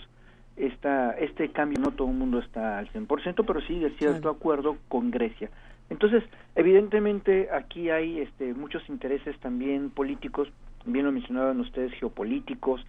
esta, 0.58 1.12
este 1.12 1.48
cambio, 1.48 1.80
no 1.80 1.92
todo 1.92 2.08
el 2.10 2.16
mundo 2.16 2.38
está 2.38 2.76
al 2.76 2.92
100%, 2.92 3.44
pero 3.46 3.62
sí 3.62 3.78
de 3.78 3.96
cierto 3.96 4.28
acuerdo 4.28 4.76
con 4.88 5.10
Grecia. 5.10 5.48
Entonces, 5.88 6.22
evidentemente 6.54 7.48
aquí 7.50 7.88
hay 7.88 8.20
este, 8.20 8.52
muchos 8.52 8.86
intereses 8.90 9.40
también 9.40 9.88
políticos, 9.88 10.52
bien 10.84 11.06
lo 11.06 11.12
mencionaban 11.12 11.58
ustedes, 11.60 11.94
geopolíticos. 11.94 12.84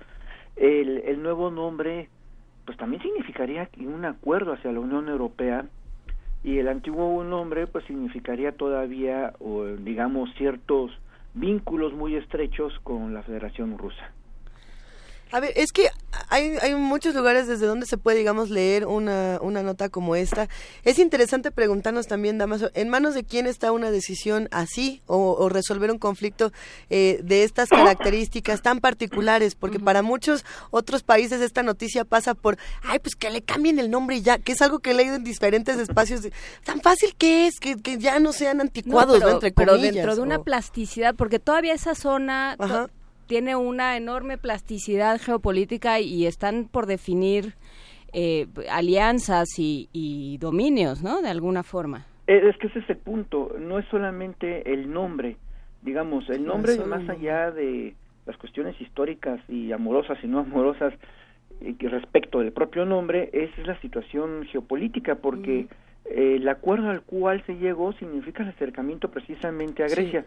El, 0.57 0.97
el 1.05 1.23
nuevo 1.23 1.49
nombre, 1.49 2.09
pues 2.65 2.77
también 2.77 3.01
significaría 3.01 3.69
un 3.79 4.03
acuerdo 4.03 4.51
hacia 4.51 4.73
la 4.73 4.81
Unión 4.81 5.07
Europea 5.07 5.65
y 6.45 6.59
el 6.59 6.67
antiguo 6.67 7.23
nombre, 7.23 7.65
pues 7.65 7.83
significaría 7.85 8.51
todavía, 8.51 9.33
o, 9.39 9.65
digamos, 9.65 10.29
ciertos 10.37 10.91
vínculos 11.33 11.91
muy 11.93 12.15
estrechos 12.15 12.71
con 12.83 13.15
la 13.15 13.23
Federación 13.23 13.79
Rusa. 13.79 14.11
A 15.35 15.39
ver, 15.41 15.51
es 15.57 15.71
que 15.73 15.89
hay, 16.29 16.55
hay 16.61 16.75
muchos 16.75 17.13
lugares 17.13 17.45
desde 17.45 17.65
donde 17.65 17.85
se 17.85 17.97
puede, 17.97 18.17
digamos, 18.19 18.49
leer 18.49 18.85
una, 18.87 19.37
una 19.41 19.63
nota 19.63 19.89
como 19.89 20.15
esta. 20.15 20.47
Es 20.85 20.97
interesante 20.97 21.51
preguntarnos 21.51 22.07
también, 22.07 22.37
Damaso, 22.37 22.71
¿en 22.73 22.87
manos 22.89 23.15
de 23.15 23.25
quién 23.25 23.45
está 23.45 23.73
una 23.73 23.91
decisión 23.91 24.47
así 24.51 25.01
o, 25.07 25.33
o 25.37 25.49
resolver 25.49 25.91
un 25.91 25.97
conflicto 25.99 26.53
eh, 26.89 27.19
de 27.21 27.43
estas 27.43 27.67
características 27.67 28.61
tan 28.61 28.79
particulares? 28.79 29.55
Porque 29.55 29.79
para 29.79 30.01
muchos 30.01 30.45
otros 30.71 31.03
países 31.03 31.41
esta 31.41 31.63
noticia 31.63 32.05
pasa 32.05 32.33
por, 32.33 32.57
ay, 32.83 32.99
pues 32.99 33.15
que 33.15 33.29
le 33.29 33.41
cambien 33.41 33.77
el 33.77 33.91
nombre 33.91 34.15
y 34.15 34.21
ya, 34.21 34.37
que 34.37 34.53
es 34.53 34.61
algo 34.61 34.79
que 34.79 34.91
he 34.91 34.93
leído 34.93 35.15
en 35.15 35.25
diferentes 35.25 35.77
espacios. 35.79 36.21
de- 36.21 36.31
tan 36.63 36.79
fácil 36.79 37.13
que 37.17 37.47
es, 37.47 37.59
que, 37.59 37.75
que 37.75 37.97
ya 37.97 38.19
no 38.19 38.31
sean 38.31 38.61
anticuados, 38.61 39.19
No, 39.19 39.25
¿no? 39.27 39.33
Entre 39.33 39.51
pero 39.51 39.73
comillas, 39.73 39.95
dentro 39.95 40.15
de 40.15 40.21
una 40.21 40.37
o- 40.37 40.43
plasticidad, 40.45 41.13
porque 41.13 41.39
todavía 41.39 41.73
esa 41.73 41.93
zona 41.93 42.55
Ajá. 42.57 42.87
Tiene 43.27 43.55
una 43.55 43.97
enorme 43.97 44.37
plasticidad 44.37 45.19
geopolítica 45.19 45.99
y 45.99 46.25
están 46.25 46.67
por 46.71 46.85
definir 46.85 47.53
eh, 48.13 48.47
alianzas 48.71 49.47
y, 49.57 49.89
y 49.91 50.37
dominios, 50.37 51.03
¿no? 51.03 51.21
De 51.21 51.29
alguna 51.29 51.63
forma. 51.63 52.05
Eh, 52.27 52.41
Es 52.49 52.57
que 52.57 52.67
ese 52.67 52.79
es 52.79 52.89
el 52.89 52.97
punto, 52.97 53.55
no 53.59 53.77
es 53.79 53.85
solamente 53.89 54.71
el 54.73 54.91
nombre, 54.91 55.37
digamos, 55.81 56.29
el 56.29 56.43
No, 56.43 56.53
nombre 56.53 56.71
es 56.73 56.77
solo 56.77 56.95
más 56.95 57.07
allá 57.09 57.51
de 57.51 57.93
las 58.25 58.37
cuestiones 58.37 58.79
históricas 58.81 59.39
y 59.49 59.71
amorosas 59.71 60.17
y 60.23 60.27
no 60.27 60.39
amorosas 60.39 60.93
eh, 61.61 61.75
respecto 61.81 62.39
del 62.39 62.51
propio 62.51 62.85
nombre, 62.85 63.29
es 63.33 63.49
la 63.67 63.79
situación 63.81 64.45
geopolítica, 64.51 65.15
porque 65.15 65.67
eh, 66.05 66.35
el 66.37 66.47
acuerdo 66.49 66.89
al 66.89 67.01
cual 67.01 67.43
se 67.45 67.55
llegó 67.57 67.93
significa 67.93 68.43
el 68.43 68.49
acercamiento 68.49 69.09
precisamente 69.11 69.83
a 69.83 69.89
Sí. 69.89 69.95
Grecia. 69.95 70.25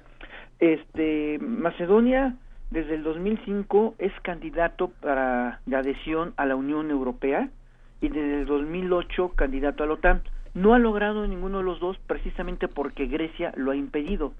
Este, 0.60 1.38
Macedonia 1.40 2.36
desde 2.70 2.94
el 2.94 3.02
2005 3.02 3.94
es 3.98 4.12
candidato 4.22 4.88
para 5.00 5.60
la 5.66 5.78
adhesión 5.78 6.34
a 6.36 6.44
la 6.44 6.56
Unión 6.56 6.90
Europea 6.90 7.48
y 8.00 8.08
desde 8.08 8.40
el 8.40 8.46
2008 8.46 9.32
candidato 9.34 9.82
a 9.82 9.86
la 9.86 9.94
OTAN. 9.94 10.22
No 10.54 10.74
ha 10.74 10.78
logrado 10.78 11.26
ninguno 11.26 11.58
de 11.58 11.64
los 11.64 11.80
dos 11.80 11.98
precisamente 12.06 12.68
porque 12.68 13.06
Grecia 13.06 13.52
lo 13.56 13.70
ha 13.70 13.76
impedido. 13.76 14.32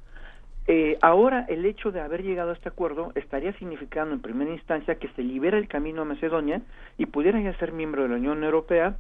Eh, 0.67 0.99
ahora 1.01 1.47
el 1.49 1.65
hecho 1.65 1.91
de 1.91 2.01
haber 2.01 2.23
llegado 2.23 2.51
a 2.51 2.53
este 2.53 2.69
acuerdo 2.69 3.13
estaría 3.15 3.55
significando 3.55 4.15
en 4.15 4.21
primera 4.21 4.51
instancia 4.51 4.97
que 4.97 5.09
se 5.09 5.23
libera 5.23 5.57
el 5.57 5.67
camino 5.67 6.03
a 6.03 6.05
Macedonia 6.05 6.61
y 6.99 7.07
pudiera 7.07 7.41
ya 7.41 7.57
ser 7.59 7.73
miembro 7.73 8.03
de 8.03 8.11
la 8.11 8.17
Unión 8.17 8.45
Europea 8.45 8.97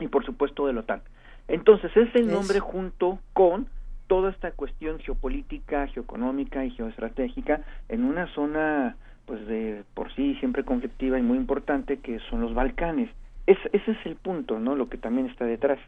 y 0.00 0.08
por 0.08 0.24
supuesto 0.24 0.66
de 0.66 0.72
la 0.72 0.80
OTAN. 0.80 1.02
Entonces 1.46 1.96
ese 1.96 2.20
Eso. 2.20 2.30
nombre 2.30 2.58
junto 2.58 3.20
con 3.32 3.68
toda 4.06 4.30
esta 4.30 4.50
cuestión 4.52 4.98
geopolítica, 4.98 5.86
geoeconómica 5.88 6.64
y 6.64 6.70
geoestratégica 6.70 7.62
en 7.88 8.04
una 8.04 8.32
zona 8.34 8.96
pues 9.26 9.46
de 9.46 9.84
por 9.94 10.14
sí 10.14 10.34
siempre 10.36 10.64
conflictiva 10.64 11.18
y 11.18 11.22
muy 11.22 11.38
importante 11.38 11.98
que 11.98 12.20
son 12.30 12.40
los 12.40 12.54
Balcanes. 12.54 13.10
Es, 13.46 13.58
ese 13.72 13.92
es 13.92 14.06
el 14.06 14.16
punto, 14.16 14.58
¿no? 14.58 14.74
Lo 14.76 14.88
que 14.88 14.98
también 14.98 15.28
está 15.28 15.44
detrás. 15.44 15.78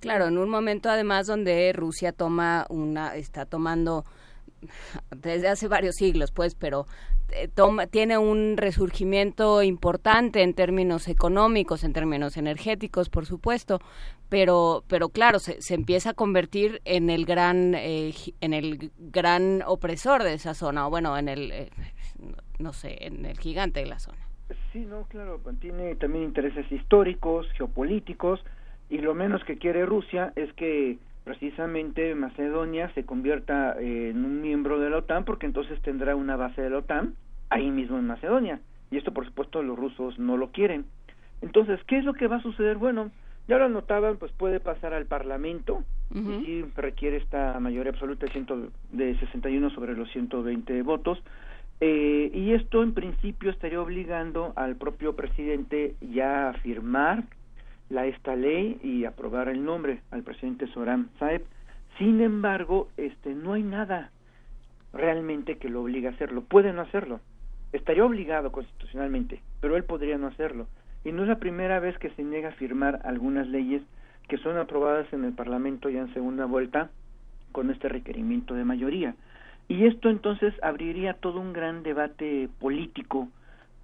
Claro, 0.00 0.26
en 0.26 0.38
un 0.38 0.48
momento 0.48 0.88
además 0.88 1.26
donde 1.26 1.72
Rusia 1.74 2.12
toma 2.12 2.66
una, 2.70 3.14
está 3.16 3.44
tomando 3.44 4.04
desde 5.16 5.48
hace 5.48 5.68
varios 5.68 5.96
siglos, 5.96 6.32
pues, 6.32 6.54
pero 6.54 6.86
toma, 7.54 7.86
tiene 7.86 8.18
un 8.18 8.56
resurgimiento 8.56 9.62
importante 9.62 10.42
en 10.42 10.54
términos 10.54 11.08
económicos, 11.08 11.84
en 11.84 11.92
términos 11.92 12.36
energéticos, 12.36 13.08
por 13.08 13.26
supuesto, 13.26 13.80
pero, 14.28 14.84
pero 14.88 15.08
claro, 15.08 15.38
se, 15.38 15.60
se 15.60 15.74
empieza 15.74 16.10
a 16.10 16.14
convertir 16.14 16.80
en 16.84 17.10
el 17.10 17.26
gran, 17.26 17.74
eh, 17.74 18.12
en 18.40 18.54
el 18.54 18.90
gran 18.98 19.62
opresor 19.66 20.22
de 20.22 20.34
esa 20.34 20.54
zona, 20.54 20.86
o 20.86 20.90
bueno, 20.90 21.16
en 21.18 21.28
el, 21.28 21.50
eh, 21.52 21.70
no 22.58 22.72
sé, 22.72 23.06
en 23.06 23.24
el 23.24 23.38
gigante 23.38 23.80
de 23.80 23.86
la 23.86 23.98
zona. 23.98 24.18
Sí, 24.72 24.80
no, 24.80 25.04
claro, 25.04 25.40
tiene 25.60 25.94
también 25.96 26.24
intereses 26.24 26.70
históricos, 26.70 27.46
geopolíticos, 27.56 28.40
y 28.88 28.98
lo 28.98 29.14
menos 29.14 29.42
que 29.44 29.58
quiere 29.58 29.86
Rusia 29.86 30.32
es 30.36 30.52
que 30.54 30.98
precisamente 31.24 32.14
Macedonia 32.14 32.90
se 32.94 33.04
convierta 33.04 33.76
eh, 33.80 34.10
en 34.10 34.24
un 34.24 34.40
miembro 34.40 34.78
de 34.78 34.90
la 34.90 34.98
OTAN, 34.98 35.24
porque 35.24 35.46
entonces 35.46 35.80
tendrá 35.82 36.16
una 36.16 36.36
base 36.36 36.62
de 36.62 36.70
la 36.70 36.78
OTAN 36.78 37.14
ahí 37.50 37.70
mismo 37.70 37.98
en 37.98 38.06
Macedonia. 38.06 38.60
Y 38.90 38.96
esto, 38.96 39.12
por 39.12 39.24
supuesto, 39.26 39.62
los 39.62 39.78
rusos 39.78 40.18
no 40.18 40.36
lo 40.36 40.50
quieren. 40.50 40.84
Entonces, 41.42 41.80
¿qué 41.86 41.98
es 41.98 42.04
lo 42.04 42.12
que 42.14 42.26
va 42.26 42.36
a 42.36 42.42
suceder? 42.42 42.76
Bueno, 42.76 43.10
ya 43.48 43.58
lo 43.58 43.64
anotaban, 43.64 44.16
pues 44.18 44.32
puede 44.32 44.60
pasar 44.60 44.92
al 44.94 45.06
Parlamento, 45.06 45.82
y 46.40 46.44
sí 46.44 46.64
requiere 46.76 47.16
esta 47.18 47.58
mayoría 47.60 47.92
absoluta 47.92 48.26
de, 48.26 48.32
ciento- 48.32 48.70
de 48.90 49.16
61 49.20 49.70
sobre 49.70 49.94
los 49.94 50.10
120 50.10 50.82
votos. 50.82 51.22
Eh, 51.80 52.30
y 52.34 52.52
esto 52.52 52.82
en 52.82 52.92
principio 52.92 53.50
estaría 53.50 53.80
obligando 53.80 54.52
al 54.56 54.76
propio 54.76 55.16
presidente 55.16 55.94
ya 56.00 56.50
a 56.50 56.52
firmar 56.54 57.24
la 57.90 58.06
esta 58.06 58.34
ley 58.36 58.78
y 58.82 59.04
aprobar 59.04 59.48
el 59.48 59.64
nombre 59.64 60.00
al 60.10 60.22
presidente 60.22 60.66
Soram 60.68 61.08
Saeb. 61.18 61.42
Sin 61.98 62.20
embargo, 62.20 62.88
este 62.96 63.34
no 63.34 63.52
hay 63.52 63.62
nada 63.62 64.10
realmente 64.92 65.58
que 65.58 65.68
lo 65.68 65.82
obligue 65.82 66.08
a 66.08 66.12
hacerlo. 66.12 66.42
Puede 66.42 66.72
no 66.72 66.80
hacerlo. 66.80 67.20
Estaría 67.72 68.04
obligado 68.04 68.50
constitucionalmente, 68.52 69.42
pero 69.60 69.76
él 69.76 69.84
podría 69.84 70.16
no 70.16 70.28
hacerlo. 70.28 70.66
Y 71.04 71.12
no 71.12 71.22
es 71.22 71.28
la 71.28 71.38
primera 71.38 71.80
vez 71.80 71.98
que 71.98 72.10
se 72.10 72.24
niega 72.24 72.50
a 72.50 72.52
firmar 72.52 73.00
algunas 73.04 73.46
leyes 73.48 73.82
que 74.28 74.38
son 74.38 74.56
aprobadas 74.56 75.12
en 75.12 75.24
el 75.24 75.32
Parlamento 75.32 75.90
ya 75.90 76.00
en 76.00 76.14
segunda 76.14 76.46
vuelta 76.46 76.90
con 77.52 77.70
este 77.70 77.88
requerimiento 77.88 78.54
de 78.54 78.64
mayoría. 78.64 79.14
Y 79.68 79.86
esto 79.86 80.10
entonces 80.10 80.54
abriría 80.62 81.14
todo 81.14 81.40
un 81.40 81.52
gran 81.52 81.82
debate 81.82 82.48
político, 82.60 83.28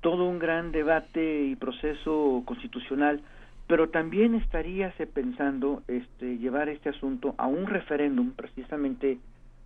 todo 0.01 0.25
un 0.25 0.39
gran 0.39 0.73
debate 0.73 1.45
y 1.45 1.57
proceso 1.57 2.43
constitucional, 2.45 3.21
pero 3.67 3.89
también 3.89 4.35
estaríase 4.35 5.07
pensando 5.07 5.83
este, 5.89 6.39
llevar 6.39 6.69
este 6.69 6.91
asunto 6.91 7.35
a 7.39 7.47
un 7.47 7.67
referéndum 7.67 8.33
precisamente 8.33 9.19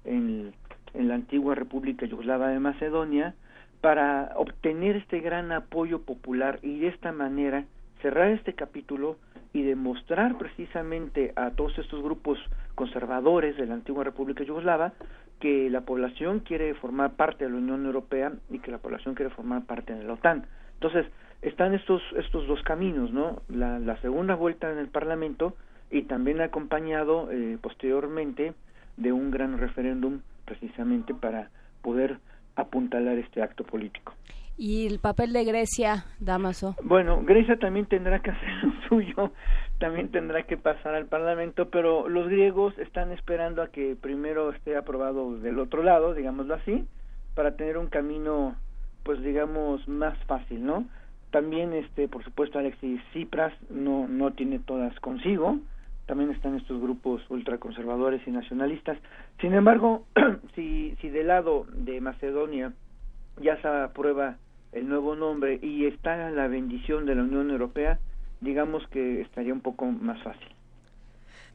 en, 0.04 0.52
en 0.94 1.08
la 1.08 1.14
antigua 1.14 1.54
República 1.54 2.06
Yugoslava 2.06 2.48
de 2.48 2.60
Macedonia 2.60 3.34
para 3.80 4.32
obtener 4.36 4.96
este 4.96 5.20
gran 5.20 5.52
apoyo 5.52 6.02
popular 6.02 6.58
y 6.62 6.78
de 6.80 6.88
esta 6.88 7.12
manera 7.12 7.64
cerrar 8.02 8.30
este 8.30 8.54
capítulo 8.54 9.16
y 9.52 9.62
demostrar 9.62 10.38
precisamente 10.38 11.32
a 11.36 11.50
todos 11.50 11.76
estos 11.78 12.02
grupos 12.02 12.38
conservadores 12.74 13.56
de 13.56 13.66
la 13.66 13.74
antigua 13.74 14.04
República 14.04 14.44
Yugoslava 14.44 14.92
que 15.40 15.70
la 15.70 15.80
población 15.80 16.40
quiere 16.40 16.74
formar 16.74 17.12
parte 17.14 17.44
de 17.44 17.50
la 17.50 17.56
Unión 17.56 17.84
Europea 17.86 18.32
y 18.50 18.58
que 18.58 18.70
la 18.70 18.78
población 18.78 19.14
quiere 19.14 19.30
formar 19.30 19.64
parte 19.64 19.94
de 19.94 20.04
la 20.04 20.12
OTAN. 20.12 20.46
Entonces, 20.74 21.06
están 21.42 21.74
estos 21.74 22.02
estos 22.16 22.46
dos 22.46 22.62
caminos, 22.62 23.12
¿no? 23.12 23.42
La, 23.48 23.78
la 23.78 24.00
segunda 24.00 24.34
vuelta 24.34 24.70
en 24.70 24.78
el 24.78 24.88
Parlamento 24.88 25.54
y 25.90 26.02
también 26.02 26.40
acompañado 26.40 27.30
eh, 27.30 27.58
posteriormente 27.60 28.54
de 28.96 29.12
un 29.12 29.30
gran 29.30 29.58
referéndum 29.58 30.20
precisamente 30.44 31.14
para 31.14 31.50
poder 31.82 32.18
apuntalar 32.56 33.18
este 33.18 33.42
acto 33.42 33.64
político. 33.64 34.14
¿Y 34.56 34.86
el 34.86 34.98
papel 34.98 35.32
de 35.32 35.44
Grecia, 35.44 36.04
Damaso? 36.18 36.76
Bueno, 36.82 37.22
Grecia 37.24 37.56
también 37.56 37.86
tendrá 37.86 38.20
que 38.20 38.30
hacer 38.30 38.48
lo 38.62 38.88
suyo, 38.88 39.32
también 39.78 40.10
tendrá 40.10 40.42
que 40.42 40.58
pasar 40.58 40.94
al 40.94 41.06
Parlamento, 41.06 41.70
pero 41.70 42.08
los 42.08 42.28
griegos 42.28 42.78
están 42.78 43.10
esperando 43.12 43.62
a 43.62 43.68
que 43.68 43.96
primero 43.96 44.50
esté 44.50 44.76
aprobado 44.76 45.38
del 45.38 45.58
otro 45.58 45.82
lado, 45.82 46.12
digámoslo 46.12 46.54
así, 46.54 46.84
para 47.34 47.56
tener 47.56 47.78
un 47.78 47.86
camino, 47.86 48.54
pues 49.02 49.22
digamos, 49.22 49.88
más 49.88 50.18
fácil, 50.26 50.64
¿no? 50.64 50.84
También, 51.30 51.72
este, 51.72 52.08
por 52.08 52.24
supuesto, 52.24 52.58
Alexis 52.58 53.00
Tsipras 53.10 53.52
no, 53.70 54.08
no 54.08 54.32
tiene 54.32 54.58
todas 54.58 54.98
consigo, 55.00 55.58
también 56.06 56.30
están 56.30 56.56
estos 56.56 56.80
grupos 56.80 57.22
ultraconservadores 57.30 58.26
y 58.26 58.32
nacionalistas. 58.32 58.98
Sin 59.40 59.54
embargo, 59.54 60.06
si, 60.56 60.96
si 61.00 61.08
del 61.08 61.28
lado 61.28 61.66
de 61.72 62.00
Macedonia 62.00 62.72
ya 63.40 63.60
se 63.62 63.68
aprueba 63.68 64.36
el 64.72 64.88
nuevo 64.88 65.14
nombre 65.14 65.58
y 65.62 65.86
está 65.86 66.30
la 66.30 66.48
bendición 66.48 67.06
de 67.06 67.14
la 67.14 67.22
Unión 67.22 67.50
Europea, 67.50 67.98
digamos 68.40 68.86
que 68.88 69.20
estaría 69.20 69.52
un 69.52 69.60
poco 69.60 69.86
más 69.86 70.20
fácil. 70.22 70.48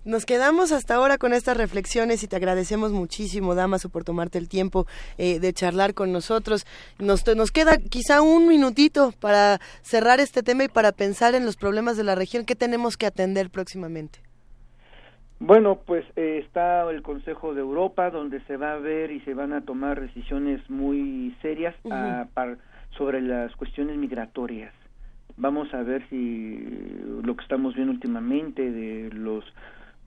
Nos 0.05 0.27
quedamos 0.27 0.71
hasta 0.71 0.93
ahora 0.93 1.17
con 1.17 1.33
estas 1.33 1.57
reflexiones 1.57 2.21
y 2.21 2.27
te 2.27 2.35
agradecemos 2.35 2.91
muchísimo, 2.91 3.55
Damaso, 3.55 3.89
por 3.89 4.03
tomarte 4.03 4.37
el 4.37 4.47
tiempo 4.47 4.85
eh, 5.17 5.39
de 5.39 5.51
charlar 5.51 5.95
con 5.95 6.11
nosotros. 6.11 6.67
Nos, 6.99 7.25
nos 7.35 7.51
queda 7.51 7.77
quizá 7.77 8.21
un 8.21 8.47
minutito 8.47 9.13
para 9.19 9.59
cerrar 9.81 10.19
este 10.19 10.43
tema 10.43 10.63
y 10.65 10.67
para 10.67 10.91
pensar 10.91 11.33
en 11.33 11.43
los 11.43 11.57
problemas 11.57 11.97
de 11.97 12.03
la 12.03 12.13
región 12.13 12.45
que 12.45 12.53
tenemos 12.55 12.97
que 12.97 13.07
atender 13.07 13.49
próximamente. 13.49 14.19
Bueno, 15.39 15.79
pues 15.83 16.05
eh, 16.15 16.39
está 16.45 16.87
el 16.91 17.01
Consejo 17.01 17.55
de 17.55 17.61
Europa, 17.61 18.11
donde 18.11 18.41
se 18.45 18.57
va 18.57 18.73
a 18.73 18.77
ver 18.77 19.09
y 19.11 19.21
se 19.21 19.33
van 19.33 19.53
a 19.53 19.61
tomar 19.61 19.99
decisiones 20.01 20.61
muy 20.69 21.35
serias 21.41 21.73
Ujú. 21.83 21.95
a 21.95 22.27
par- 22.31 22.59
sobre 22.95 23.21
las 23.21 23.53
cuestiones 23.55 23.97
migratorias. 23.97 24.71
Vamos 25.35 25.73
a 25.73 25.81
ver 25.81 26.07
si 26.09 26.57
lo 27.23 27.35
que 27.35 27.41
estamos 27.43 27.73
viendo 27.73 27.91
últimamente 27.91 28.71
de 28.71 29.09
los 29.11 29.43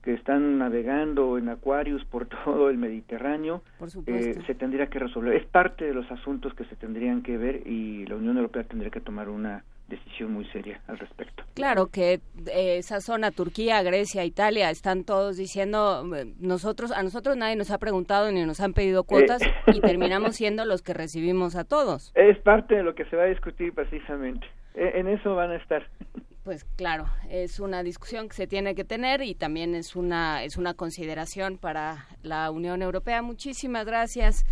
que 0.03 0.13
están 0.13 0.57
navegando 0.57 1.37
en 1.37 1.49
acuarios 1.49 2.03
por 2.05 2.25
todo 2.45 2.69
el 2.69 2.77
Mediterráneo, 2.77 3.61
eh, 4.07 4.35
se 4.45 4.55
tendría 4.55 4.87
que 4.87 4.99
resolver. 4.99 5.35
Es 5.35 5.45
parte 5.45 5.85
de 5.85 5.93
los 5.93 6.09
asuntos 6.11 6.53
que 6.53 6.65
se 6.65 6.75
tendrían 6.75 7.21
que 7.21 7.37
ver 7.37 7.67
y 7.67 8.05
la 8.05 8.15
Unión 8.15 8.37
Europea 8.37 8.63
tendría 8.63 8.91
que 8.91 9.01
tomar 9.01 9.29
una 9.29 9.63
decisión 9.89 10.31
muy 10.31 10.45
seria 10.45 10.79
al 10.87 10.99
respecto. 10.99 11.43
Claro 11.55 11.87
que 11.87 12.21
eh, 12.45 12.77
esa 12.77 13.01
zona, 13.01 13.31
Turquía, 13.31 13.81
Grecia, 13.81 14.23
Italia, 14.23 14.69
están 14.69 15.03
todos 15.03 15.35
diciendo, 15.35 16.05
eh, 16.15 16.31
nosotros, 16.39 16.91
a 16.91 17.03
nosotros 17.03 17.35
nadie 17.35 17.55
nos 17.55 17.71
ha 17.71 17.79
preguntado 17.79 18.31
ni 18.31 18.45
nos 18.45 18.61
han 18.61 18.73
pedido 18.73 19.03
cuotas 19.03 19.41
Eh. 19.41 19.51
y 19.73 19.81
terminamos 19.81 20.35
siendo 20.35 20.63
los 20.65 20.81
que 20.81 20.93
recibimos 20.93 21.55
a 21.55 21.63
todos. 21.63 22.13
Es 22.29 22.37
parte 22.39 22.75
de 22.75 22.83
lo 22.83 22.93
que 22.95 23.05
se 23.05 23.15
va 23.15 23.23
a 23.23 23.27
discutir 23.27 23.73
precisamente. 23.73 24.45
E- 24.73 24.99
En 24.99 25.07
eso 25.07 25.35
van 25.35 25.51
a 25.51 25.55
estar. 25.55 25.87
Pues 26.41 26.63
claro, 26.63 27.05
es 27.29 27.59
una 27.59 27.83
discusión 27.83 28.27
que 28.27 28.35
se 28.35 28.47
tiene 28.47 28.73
que 28.73 28.83
tener 28.83 29.21
y 29.21 29.35
también 29.35 29.75
es 29.75 29.95
una 29.95 30.43
es 30.43 30.57
una 30.57 30.73
consideración 30.73 31.57
para 31.57 32.07
la 32.23 32.49
Unión 32.49 32.81
Europea. 32.81 33.21
Muchísimas 33.21 33.85
gracias. 33.85 34.45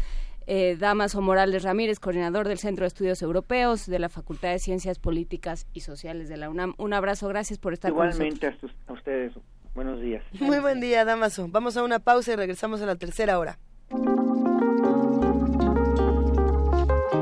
Eh, 0.45 0.77
Damaso 0.79 1.21
Morales 1.21 1.63
Ramírez, 1.63 1.99
coordinador 1.99 2.47
del 2.47 2.57
Centro 2.57 2.83
de 2.83 2.87
Estudios 2.87 3.21
Europeos 3.21 3.85
de 3.85 3.99
la 3.99 4.09
Facultad 4.09 4.49
de 4.51 4.59
Ciencias 4.59 4.99
Políticas 4.99 5.65
y 5.73 5.81
Sociales 5.81 6.29
de 6.29 6.37
la 6.37 6.49
UNAM. 6.49 6.73
Un 6.77 6.93
abrazo, 6.93 7.27
gracias 7.27 7.59
por 7.59 7.73
estar 7.73 7.91
con 7.91 8.05
nosotros. 8.05 8.33
Igualmente 8.33 8.69
a, 8.87 8.93
ustedes. 8.93 9.33
Buenos 9.73 9.99
días. 9.99 10.23
Muy 10.39 10.59
buen 10.59 10.79
día, 10.79 11.03
Damaso. 11.03 11.47
Vamos 11.49 11.77
a 11.77 11.83
una 11.83 11.99
pausa 11.99 12.33
y 12.33 12.35
regresamos 12.35 12.81
a 12.81 12.85
la 12.85 12.95
tercera 12.95 13.39
hora. 13.39 13.57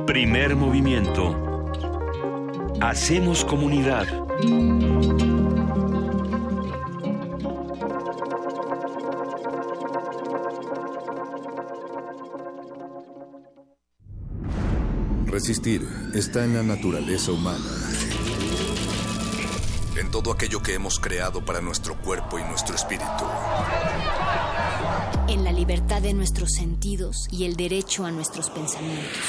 Primer 0.05 0.55
movimiento. 0.55 1.55
Hacemos 2.81 3.43
comunidad. 3.45 4.06
Resistir 15.26 15.88
está 16.14 16.45
en 16.45 16.53
la 16.53 16.64
naturaleza 16.64 17.31
humana. 17.31 17.60
En 19.97 20.11
todo 20.11 20.31
aquello 20.31 20.61
que 20.61 20.73
hemos 20.73 20.99
creado 20.99 21.43
para 21.43 21.61
nuestro 21.61 21.95
cuerpo 21.95 22.39
y 22.39 22.43
nuestro 22.43 22.76
espíritu. 22.76 23.26
en 25.27 25.43
la 25.43 25.52
libertad 25.52 26.02
de 26.02 26.14
nuestros 26.14 26.52
sentidos 26.52 27.27
y 27.31 27.45
el 27.45 27.56
derecho 27.56 28.06
a 28.06 28.11
nuestros 28.11 28.49
pensamientos. 28.49 29.19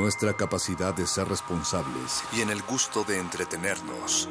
Nuestra 0.00 0.32
capacidad 0.32 0.94
de 0.94 1.06
ser 1.06 1.28
responsables 1.28 2.22
y 2.34 2.40
en 2.40 2.48
el 2.48 2.62
gusto 2.62 3.04
de 3.04 3.18
entretenernos. 3.18 4.30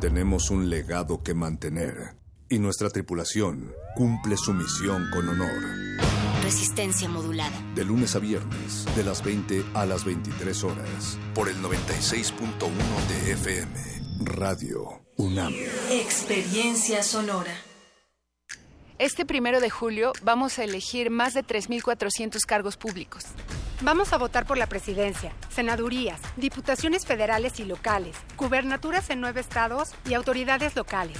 Tenemos 0.00 0.50
un 0.50 0.70
legado 0.70 1.20
que 1.20 1.34
mantener 1.34 2.14
y 2.48 2.60
nuestra 2.60 2.88
tripulación 2.88 3.74
cumple 3.96 4.36
su 4.36 4.54
misión 4.54 5.04
con 5.12 5.28
honor. 5.28 5.50
Resistencia 6.44 7.08
modulada. 7.08 7.60
De 7.74 7.84
lunes 7.84 8.14
a 8.14 8.20
viernes, 8.20 8.86
de 8.94 9.02
las 9.02 9.24
20 9.24 9.64
a 9.74 9.84
las 9.84 10.04
23 10.04 10.62
horas, 10.62 11.18
por 11.34 11.48
el 11.48 11.56
96.1 11.56 12.38
de 13.08 13.32
FM, 13.32 13.74
Radio 14.26 15.02
UNAM. 15.16 15.52
Experiencia 15.90 17.02
sonora. 17.02 17.69
Este 19.00 19.24
primero 19.24 19.60
de 19.60 19.70
julio 19.70 20.12
vamos 20.22 20.58
a 20.58 20.64
elegir 20.64 21.08
más 21.08 21.32
de 21.32 21.42
3.400 21.42 22.44
cargos 22.44 22.76
públicos. 22.76 23.24
Vamos 23.80 24.12
a 24.12 24.18
votar 24.18 24.44
por 24.44 24.58
la 24.58 24.66
presidencia, 24.66 25.32
senadurías, 25.48 26.20
diputaciones 26.36 27.06
federales 27.06 27.60
y 27.60 27.64
locales, 27.64 28.14
gubernaturas 28.36 29.08
en 29.08 29.22
nueve 29.22 29.40
estados 29.40 29.88
y 30.06 30.12
autoridades 30.12 30.76
locales. 30.76 31.16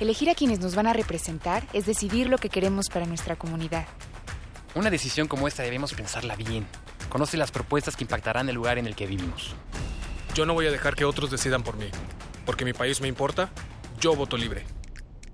Elegir 0.00 0.30
a 0.30 0.34
quienes 0.34 0.58
nos 0.58 0.74
van 0.74 0.88
a 0.88 0.94
representar 0.94 1.62
es 1.72 1.86
decidir 1.86 2.28
lo 2.28 2.38
que 2.38 2.48
queremos 2.48 2.88
para 2.88 3.06
nuestra 3.06 3.36
comunidad. 3.36 3.86
Una 4.74 4.90
decisión 4.90 5.28
como 5.28 5.46
esta 5.46 5.62
debemos 5.62 5.94
pensarla 5.94 6.34
bien. 6.34 6.66
Conoce 7.08 7.36
las 7.36 7.52
propuestas 7.52 7.94
que 7.94 8.02
impactarán 8.02 8.48
el 8.48 8.56
lugar 8.56 8.78
en 8.78 8.88
el 8.88 8.96
que 8.96 9.06
vivimos. 9.06 9.54
Yo 10.34 10.44
no 10.44 10.54
voy 10.54 10.66
a 10.66 10.72
dejar 10.72 10.96
que 10.96 11.04
otros 11.04 11.30
decidan 11.30 11.62
por 11.62 11.76
mí. 11.76 11.86
Porque 12.44 12.64
mi 12.64 12.72
país 12.72 13.00
me 13.00 13.06
importa, 13.06 13.52
yo 14.00 14.16
voto 14.16 14.36
libre. 14.36 14.64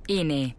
INE. 0.07 0.55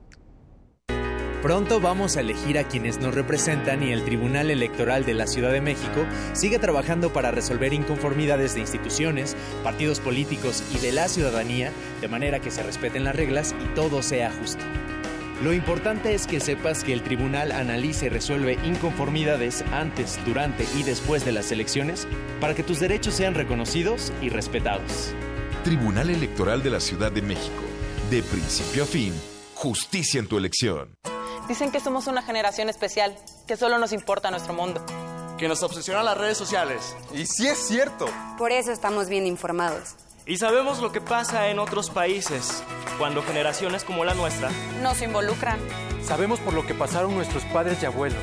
Pronto 1.42 1.80
vamos 1.80 2.18
a 2.18 2.20
elegir 2.20 2.60
a 2.60 2.66
quienes 2.66 3.00
nos 3.00 3.16
representan 3.16 3.82
y 3.82 3.94
el 3.94 4.04
Tribunal 4.04 4.52
Electoral 4.52 5.06
de 5.06 5.14
la 5.14 5.26
Ciudad 5.26 5.54
de 5.54 5.62
México 5.62 6.06
sigue 6.34 6.60
trabajando 6.60 7.14
para 7.14 7.32
resolver 7.32 7.72
inconformidades 7.72 8.56
de 8.56 8.60
instituciones, 8.60 9.38
partidos 9.64 10.02
políticos 10.02 10.62
y 10.76 10.80
de 10.80 10.92
la 10.92 11.08
ciudadanía 11.08 11.72
de 12.02 12.10
manera 12.10 12.42
que 12.42 12.52
se 12.52 12.62
respeten 12.62 13.06
las 13.06 13.16
reglas 13.16 13.56
y 13.64 13.74
todo 13.74 14.04
sea 14.04 14.32
justo. 14.32 14.66
Lo 15.42 15.54
importante 15.54 16.14
es 16.14 16.28
que 16.28 16.42
sepas 16.42 16.84
que 16.84 16.92
el 16.92 17.04
tribunal 17.04 17.54
analiza 17.54 18.08
y 18.08 18.10
resuelve 18.10 18.60
inconformidades 18.66 19.64
antes, 19.72 20.20
durante 20.26 20.66
y 20.78 20.84
después 20.84 21.24
de 21.24 21.32
las 21.32 21.54
elecciones 21.54 22.06
para 22.42 22.54
que 22.54 22.64
tus 22.64 22.82
derechos 22.82 23.14
sean 23.14 23.34
reconocidos 23.34 24.12
y 24.22 24.28
respetados. 24.28 25.14
Tribunal 25.64 26.10
Electoral 26.10 26.62
de 26.62 26.72
la 26.72 26.82
Ciudad 26.82 27.14
de 27.14 27.22
México. 27.22 27.64
De 28.12 28.24
principio 28.24 28.84
a 28.84 28.86
fin, 28.86 29.14
justicia 29.54 30.20
en 30.20 30.28
tu 30.28 30.38
elección. 30.38 30.90
Dicen 31.50 31.72
que 31.72 31.80
somos 31.80 32.08
una 32.08 32.22
generación 32.22 32.70
especial, 32.70 33.16
que 33.48 33.58
solo 33.58 33.78
nos 33.80 33.92
importa 33.92 34.30
nuestro 34.32 34.54
mundo. 34.54 34.86
Que 35.38 35.48
nos 35.48 35.64
obsesionan 35.64 36.06
las 36.06 36.18
redes 36.18 36.38
sociales. 36.38 36.96
Y 37.14 37.26
sí 37.26 37.48
es 37.48 37.58
cierto. 37.68 38.06
Por 38.38 38.52
eso 38.52 38.72
estamos 38.72 39.10
bien 39.10 39.26
informados. 39.26 39.96
Y 40.28 40.38
sabemos 40.38 40.80
lo 40.80 40.92
que 40.92 41.02
pasa 41.02 41.50
en 41.50 41.58
otros 41.58 41.90
países, 41.90 42.64
cuando 43.00 43.24
generaciones 43.24 43.84
como 43.84 44.06
la 44.06 44.14
nuestra 44.14 44.52
Nos 44.84 45.02
involucran. 45.02 45.60
Sabemos 46.04 46.40
por 46.40 46.54
lo 46.54 46.68
que 46.68 46.76
pasaron 46.76 47.16
nuestros 47.16 47.44
padres 47.46 47.82
y 47.82 47.86
abuelos. 47.88 48.20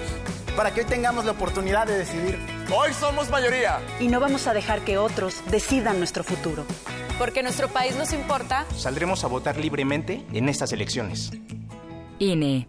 para 0.57 0.73
que 0.73 0.81
hoy 0.81 0.87
tengamos 0.87 1.25
la 1.27 1.33
oportunidad 1.33 1.87
de 1.87 1.99
decidir. 1.99 2.39
Hoy 2.75 2.95
somos 2.95 3.29
mayoría. 3.29 3.81
Y 4.01 4.09
no 4.09 4.21
vamos 4.21 4.47
a 4.47 4.55
dejar 4.55 4.81
que 4.83 4.97
otros 4.97 5.43
decidan 5.51 5.99
nuestro 5.99 6.25
futuro. 6.25 6.65
Porque 7.19 7.43
nuestro 7.43 7.69
país 7.69 7.95
nos 7.97 8.13
importa. 8.15 8.65
Saldremos 8.75 9.23
a 9.25 9.27
votar 9.27 9.57
libremente 9.59 10.25
en 10.33 10.49
estas 10.49 10.73
elecciones. 10.73 11.31
INE. 12.19 12.69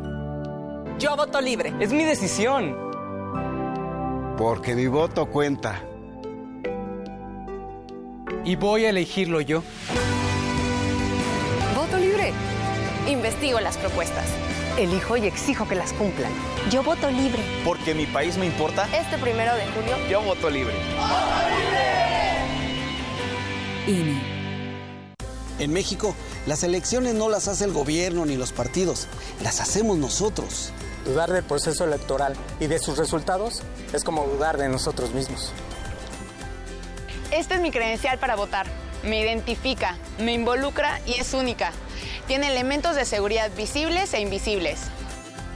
Yo 1.01 1.15
voto 1.15 1.41
libre. 1.41 1.73
Es 1.79 1.91
mi 1.91 2.03
decisión. 2.03 2.77
Porque 4.37 4.75
mi 4.75 4.85
voto 4.85 5.25
cuenta. 5.25 5.83
Y 8.45 8.55
voy 8.55 8.85
a 8.85 8.91
elegirlo 8.91 9.41
yo. 9.41 9.63
Voto 11.75 11.97
libre. 11.97 12.33
Investigo 13.07 13.59
las 13.59 13.77
propuestas. 13.77 14.25
Elijo 14.77 15.17
y 15.17 15.25
exijo 15.25 15.67
que 15.67 15.73
las 15.73 15.91
cumplan. 15.93 16.31
Yo 16.69 16.83
voto 16.83 17.09
libre. 17.09 17.41
Porque 17.65 17.95
mi 17.95 18.05
país 18.05 18.37
me 18.37 18.45
importa, 18.45 18.87
Este 18.95 19.17
primero 19.17 19.55
de 19.55 19.65
julio. 19.71 19.95
yo 20.07 20.21
voto 20.21 20.51
libre. 20.51 20.75
INE. 23.87 24.21
En 25.57 25.73
México, 25.73 26.13
las 26.45 26.63
elecciones 26.63 27.15
no 27.15 27.27
las 27.27 27.47
hace 27.47 27.65
el 27.65 27.73
gobierno 27.73 28.23
ni 28.27 28.37
los 28.37 28.51
partidos, 28.51 29.07
las 29.43 29.61
hacemos 29.61 29.97
nosotros. 29.97 30.71
Dudar 31.05 31.31
del 31.31 31.43
proceso 31.43 31.83
electoral 31.83 32.35
y 32.59 32.67
de 32.67 32.79
sus 32.79 32.97
resultados 32.97 33.63
es 33.93 34.03
como 34.03 34.25
dudar 34.25 34.57
de 34.57 34.69
nosotros 34.69 35.13
mismos. 35.13 35.51
Esta 37.31 37.55
es 37.55 37.61
mi 37.61 37.71
credencial 37.71 38.19
para 38.19 38.35
votar. 38.35 38.67
Me 39.03 39.19
identifica, 39.21 39.97
me 40.19 40.33
involucra 40.33 40.99
y 41.05 41.13
es 41.13 41.33
única. 41.33 41.71
Tiene 42.27 42.49
elementos 42.49 42.95
de 42.95 43.05
seguridad 43.05 43.49
visibles 43.57 44.13
e 44.13 44.21
invisibles. 44.21 44.79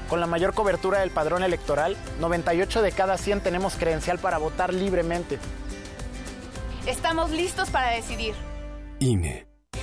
Con 0.09 0.19
la 0.19 0.27
mayor 0.27 0.53
cobertura 0.53 0.99
del 0.99 1.11
padrón 1.11 1.43
electoral, 1.43 1.95
98 2.19 2.81
de 2.81 2.91
cada 2.91 3.17
100 3.17 3.41
tenemos 3.41 3.75
credencial 3.75 4.19
para 4.19 4.37
votar 4.37 4.73
libremente. 4.73 5.39
Estamos 6.85 7.31
listos 7.31 7.69
para 7.69 7.89
decidir. 7.89 8.35
INE. 8.99 9.54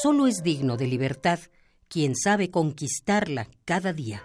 Solo 0.00 0.28
es 0.28 0.44
digno 0.44 0.76
de 0.76 0.86
libertad 0.86 1.40
quien 1.88 2.14
sabe 2.14 2.52
conquistarla 2.52 3.48
cada 3.64 3.92
día. 3.92 4.22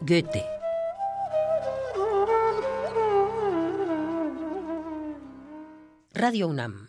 Goethe. 0.00 0.44
Radio 6.12 6.48
UNAM. 6.48 6.88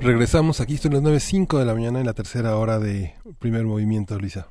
Regresamos, 0.00 0.60
aquí 0.60 0.76
son 0.76 0.92
las 0.94 1.02
9.05 1.02 1.58
de 1.58 1.64
la 1.64 1.74
mañana 1.74 1.98
en 2.00 2.06
la 2.06 2.14
tercera 2.14 2.56
hora 2.56 2.78
de 2.78 3.14
primer 3.40 3.64
movimiento, 3.64 4.18
Luisa. 4.18 4.46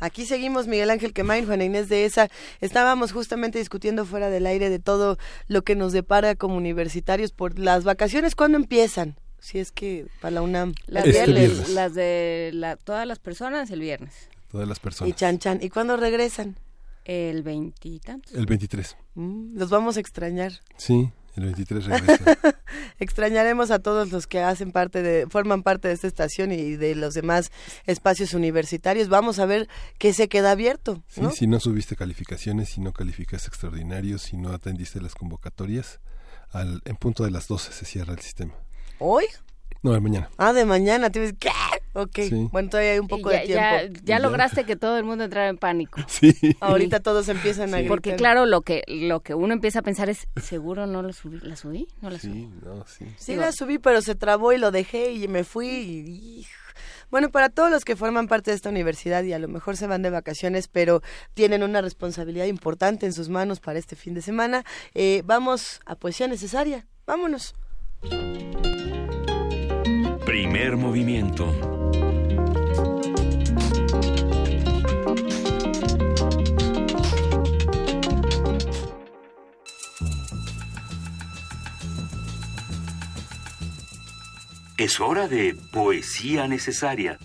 Aquí 0.00 0.26
seguimos 0.26 0.66
Miguel 0.66 0.90
Ángel 0.90 1.12
Quemain, 1.14 1.46
Juana 1.46 1.64
Inés 1.64 1.88
de 1.88 2.04
esa. 2.04 2.28
Estábamos 2.60 3.12
justamente 3.12 3.58
discutiendo 3.58 4.04
fuera 4.04 4.28
del 4.30 4.46
aire 4.46 4.68
de 4.68 4.78
todo 4.80 5.16
lo 5.48 5.62
que 5.62 5.76
nos 5.76 5.92
depara 5.92 6.34
como 6.34 6.56
universitarios 6.56 7.30
por 7.32 7.58
las 7.58 7.84
vacaciones. 7.84 8.34
¿Cuándo 8.34 8.58
empiezan? 8.58 9.16
Si 9.38 9.58
es 9.58 9.72
que 9.72 10.06
para 10.20 10.32
la 10.32 10.42
UNAM. 10.42 10.74
Las, 10.86 11.06
Este 11.06 11.24
viernes, 11.24 11.50
viernes. 11.52 11.68
las 11.70 11.94
de 11.94 12.50
la- 12.52 12.76
todas 12.76 13.06
las 13.06 13.18
personas 13.18 13.70
el 13.70 13.80
viernes. 13.80 14.12
Todas 14.50 14.68
las 14.68 14.78
Y 14.78 14.80
personas. 14.80 15.16
chan 15.16 15.38
chan. 15.38 15.58
¿Y 15.62 15.70
cuándo 15.70 15.96
regresan? 15.96 16.56
El 17.04 17.42
veintitantos. 17.42 18.34
El 18.34 18.46
23. 18.46 18.96
Mm, 19.14 19.56
los 19.58 19.70
vamos 19.70 19.96
a 19.96 20.00
extrañar. 20.00 20.52
Sí, 20.76 21.10
el 21.36 21.44
23 21.44 21.84
regresa. 21.86 22.38
Extrañaremos 22.98 23.70
a 23.70 23.78
todos 23.78 24.12
los 24.12 24.26
que 24.26 24.40
hacen 24.40 24.72
parte 24.72 25.02
de, 25.02 25.26
forman 25.28 25.62
parte 25.62 25.88
de 25.88 25.94
esta 25.94 26.06
estación 26.06 26.52
y 26.52 26.76
de 26.76 26.94
los 26.94 27.14
demás 27.14 27.50
espacios 27.86 28.34
universitarios. 28.34 29.08
Vamos 29.08 29.38
a 29.38 29.46
ver 29.46 29.68
qué 29.98 30.12
se 30.12 30.28
queda 30.28 30.52
abierto, 30.52 31.02
si 31.08 31.46
no 31.46 31.60
subiste 31.60 31.96
calificaciones, 31.96 32.70
si 32.70 32.80
no 32.80 32.92
calificaste 32.92 33.48
extraordinarios, 33.48 34.22
si 34.22 34.36
no 34.36 34.50
atendiste 34.50 35.00
las 35.00 35.14
convocatorias, 35.14 36.00
al, 36.50 36.82
en 36.84 36.96
punto 36.96 37.24
de 37.24 37.30
las 37.30 37.48
12 37.48 37.72
se 37.72 37.84
cierra 37.86 38.12
el 38.12 38.20
sistema. 38.20 38.54
¿Hoy? 38.98 39.24
No, 39.82 39.92
de 39.92 40.00
mañana. 40.00 40.30
Ah, 40.36 40.52
de 40.52 40.64
mañana. 40.64 41.10
¿Tienes 41.10 41.34
¿Qué? 41.38 41.50
Ok. 41.94 42.20
Sí. 42.22 42.48
Bueno, 42.50 42.70
todavía 42.70 42.92
hay 42.92 42.98
un 42.98 43.08
poco 43.08 43.30
ya, 43.30 43.40
de 43.40 43.46
ya- 43.48 43.78
tiempo. 43.80 44.00
ya 44.04 44.18
lograste 44.18 44.64
que 44.64 44.76
todo 44.76 44.96
el 44.98 45.04
mundo 45.04 45.24
entrara 45.24 45.48
en 45.48 45.58
pánico. 45.58 46.00
Sí. 46.08 46.34
Ahorita 46.60 47.00
todos 47.00 47.28
empiezan 47.28 47.72
a 47.74 47.78
gritar. 47.78 47.88
Porque 47.88 48.16
claro, 48.16 48.46
lo 48.46 48.62
que 48.62 48.82
lo 48.86 49.20
que 49.20 49.34
uno 49.34 49.52
empieza 49.52 49.80
a 49.80 49.82
pensar 49.82 50.08
es, 50.08 50.26
¿seguro 50.42 50.86
no 50.86 51.02
lo 51.02 51.12
subí? 51.12 51.38
¿La 51.42 51.56
subí? 51.56 51.88
¿No 52.00 52.08
la 52.10 52.18
subí? 52.18 52.32
Sí, 52.32 52.50
no, 52.64 52.86
sí. 52.86 53.06
Sí 53.18 53.36
la 53.36 53.52
subí, 53.52 53.78
pero 53.78 54.00
se 54.02 54.14
trabó 54.14 54.52
y 54.52 54.58
lo 54.58 54.70
dejé 54.70 55.12
y 55.12 55.28
me 55.28 55.44
fui. 55.44 55.68
y- 55.68 56.40
y- 56.40 56.46
Bueno, 57.10 57.28
para 57.30 57.50
todos 57.50 57.70
los 57.70 57.84
que 57.84 57.94
forman 57.94 58.26
parte 58.26 58.50
de 58.52 58.54
esta 58.56 58.70
universidad 58.70 59.22
y 59.24 59.34
a 59.34 59.38
lo 59.38 59.46
mejor 59.48 59.76
se 59.76 59.86
van 59.86 60.00
de 60.00 60.08
vacaciones, 60.08 60.68
pero 60.68 61.02
tienen 61.34 61.62
una 61.62 61.82
responsabilidad 61.82 62.46
importante 62.46 63.04
en 63.04 63.12
sus 63.12 63.28
manos 63.28 63.60
para 63.60 63.78
este 63.78 63.96
fin 63.96 64.14
de 64.14 64.22
semana, 64.22 64.64
eh, 64.94 65.22
vamos 65.26 65.80
a 65.84 65.94
Poesía 65.96 66.26
Necesaria. 66.26 66.86
Vámonos. 67.06 67.54
Primer 70.24 70.76
movimiento. 70.76 71.52
Es 84.82 84.98
hora 84.98 85.28
de 85.28 85.54
poesía 85.70 86.48
necesaria. 86.48 87.16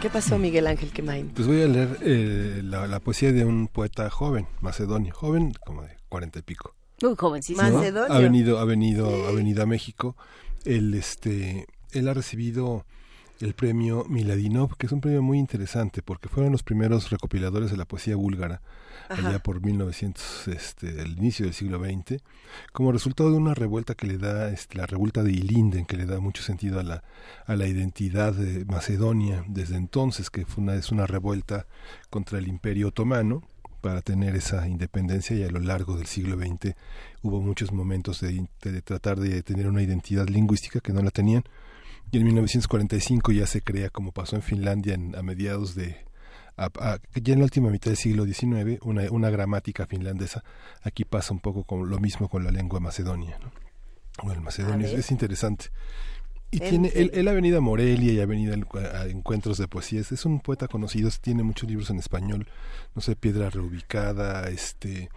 ¿Qué 0.00 0.10
pasó, 0.10 0.36
Miguel 0.36 0.66
Ángel 0.66 0.90
Quemain? 0.90 1.28
Pues 1.28 1.46
voy 1.46 1.62
a 1.62 1.68
leer 1.68 1.96
eh, 2.02 2.60
la, 2.64 2.88
la 2.88 2.98
poesía 2.98 3.30
de 3.30 3.44
un 3.44 3.68
poeta 3.68 4.10
joven, 4.10 4.48
macedonio, 4.60 5.14
joven 5.14 5.52
como 5.64 5.82
de 5.82 5.96
cuarenta 6.08 6.40
y 6.40 6.42
pico. 6.42 6.74
Uy, 7.04 7.14
jovencísimo. 7.16 7.68
¿no? 7.68 7.78
Macedonio. 7.78 8.12
Ha 8.12 8.18
venido, 8.18 8.58
ha 8.58 8.64
venido, 8.64 9.28
ha 9.28 9.30
venido 9.30 9.62
a 9.62 9.66
México. 9.66 10.16
Él, 10.64 10.94
este, 10.94 11.68
él 11.92 12.08
ha 12.08 12.14
recibido 12.14 12.84
el 13.40 13.54
premio 13.54 14.04
Miladinov, 14.08 14.76
que 14.76 14.86
es 14.86 14.92
un 14.92 15.00
premio 15.00 15.22
muy 15.22 15.38
interesante 15.38 16.02
porque 16.02 16.28
fueron 16.28 16.52
los 16.52 16.62
primeros 16.62 17.10
recopiladores 17.10 17.70
de 17.70 17.76
la 17.78 17.86
poesía 17.86 18.16
búlgara 18.16 18.60
Ajá. 19.08 19.28
allá 19.28 19.38
por 19.38 19.62
1900, 19.62 20.48
este, 20.48 21.00
el 21.00 21.18
inicio 21.18 21.46
del 21.46 21.54
siglo 21.54 21.78
XX, 21.78 22.22
como 22.72 22.92
resultado 22.92 23.30
de 23.30 23.36
una 23.36 23.54
revuelta 23.54 23.94
que 23.94 24.06
le 24.06 24.18
da, 24.18 24.50
este, 24.50 24.76
la 24.76 24.86
revuelta 24.86 25.22
de 25.22 25.32
Ilinden, 25.32 25.86
que 25.86 25.96
le 25.96 26.04
da 26.04 26.20
mucho 26.20 26.42
sentido 26.42 26.80
a 26.80 26.82
la, 26.82 27.02
a 27.46 27.56
la 27.56 27.66
identidad 27.66 28.34
de 28.34 28.64
Macedonia 28.66 29.42
desde 29.48 29.76
entonces, 29.76 30.28
que 30.28 30.44
fue 30.44 30.62
una, 30.62 30.74
es 30.74 30.92
una 30.92 31.06
revuelta 31.06 31.66
contra 32.10 32.38
el 32.38 32.46
Imperio 32.46 32.88
Otomano 32.88 33.42
para 33.80 34.02
tener 34.02 34.36
esa 34.36 34.68
independencia 34.68 35.34
y 35.34 35.42
a 35.42 35.50
lo 35.50 35.58
largo 35.58 35.96
del 35.96 36.06
siglo 36.06 36.36
XX 36.36 36.74
hubo 37.22 37.40
muchos 37.40 37.72
momentos 37.72 38.20
de, 38.20 38.46
de 38.62 38.82
tratar 38.82 39.18
de 39.18 39.42
tener 39.42 39.66
una 39.66 39.82
identidad 39.82 40.28
lingüística 40.28 40.80
que 40.80 40.92
no 40.92 41.00
la 41.00 41.10
tenían 41.10 41.44
y 42.12 42.18
en 42.18 42.24
1945 42.24 43.32
ya 43.32 43.46
se 43.46 43.62
crea 43.62 43.90
como 43.90 44.12
pasó 44.12 44.36
en 44.36 44.42
Finlandia 44.42 44.94
en- 44.94 45.14
a 45.16 45.22
mediados 45.22 45.74
de 45.74 46.04
a- 46.56 46.70
a- 46.78 46.98
ya 47.20 47.32
en 47.32 47.38
la 47.38 47.44
última 47.44 47.70
mitad 47.70 47.90
del 47.90 47.96
siglo 47.96 48.24
XIX 48.26 48.78
una, 48.82 49.02
una 49.10 49.30
gramática 49.30 49.86
finlandesa. 49.86 50.44
Aquí 50.82 51.04
pasa 51.04 51.32
un 51.32 51.40
poco 51.40 51.64
con 51.64 51.88
lo 51.88 51.98
mismo 51.98 52.28
con 52.28 52.44
la 52.44 52.50
lengua 52.50 52.80
macedonia 52.80 53.38
¿no? 53.38 53.50
o 54.28 54.32
el 54.32 54.40
macedonio 54.40 54.86
es, 54.86 55.10
interesante. 55.10 55.66
Y 56.50 56.62
En 56.62 56.68
tiene 56.68 56.88
él, 56.96 57.28
ha 57.28 57.32
venido 57.32 57.58
a 57.58 57.60
Morelia 57.60 58.12
y 58.12 58.20
ha 58.20 58.26
venido 58.26 58.54
a, 58.74 59.06
encuentros 59.06 59.56
de 59.56 59.68
poesías. 59.68 60.10
Es 60.10 60.24
un 60.26 60.40
poeta 60.40 60.66
conocido 60.66 61.08
tiene 61.20 61.44
muchos 61.44 61.68
libros 61.68 61.88
en 61.90 61.98
español. 62.00 62.48
No 62.94 63.00
sé 63.00 63.14
piedra 63.14 63.48
reubicada 63.50 64.48
este 64.48 65.10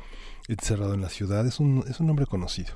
encerrado 0.48 0.94
en 0.94 1.02
la 1.02 1.10
ciudad. 1.10 1.46
Es 1.48 1.60
un 1.60 1.84
es 1.90 2.00
un 2.00 2.10
hombre 2.12 2.28
conocido 2.28 2.76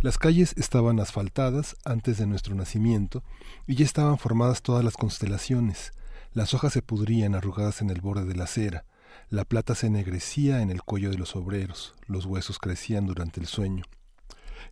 las 0.00 0.16
calles 0.16 0.54
estaban 0.56 0.98
asfaltadas 0.98 1.76
antes 1.84 2.16
de 2.16 2.26
nuestro 2.26 2.54
nacimiento 2.54 3.22
y 3.66 3.74
ya 3.74 3.84
estaban 3.84 4.18
formadas 4.18 4.62
todas 4.62 4.82
las 4.82 4.96
constelaciones. 4.96 5.92
Las 6.32 6.54
hojas 6.54 6.72
se 6.72 6.80
pudrían 6.80 7.34
arrugadas 7.34 7.82
en 7.82 7.90
el 7.90 8.00
borde 8.00 8.24
de 8.24 8.34
la 8.34 8.44
acera. 8.44 8.86
La 9.28 9.44
plata 9.44 9.74
se 9.74 9.88
ennegrecía 9.88 10.62
en 10.62 10.70
el 10.70 10.82
cuello 10.82 11.10
de 11.10 11.18
los 11.18 11.36
obreros. 11.36 11.94
Los 12.06 12.24
huesos 12.24 12.58
crecían 12.58 13.06
durante 13.06 13.40
el 13.40 13.46
sueño. 13.46 13.84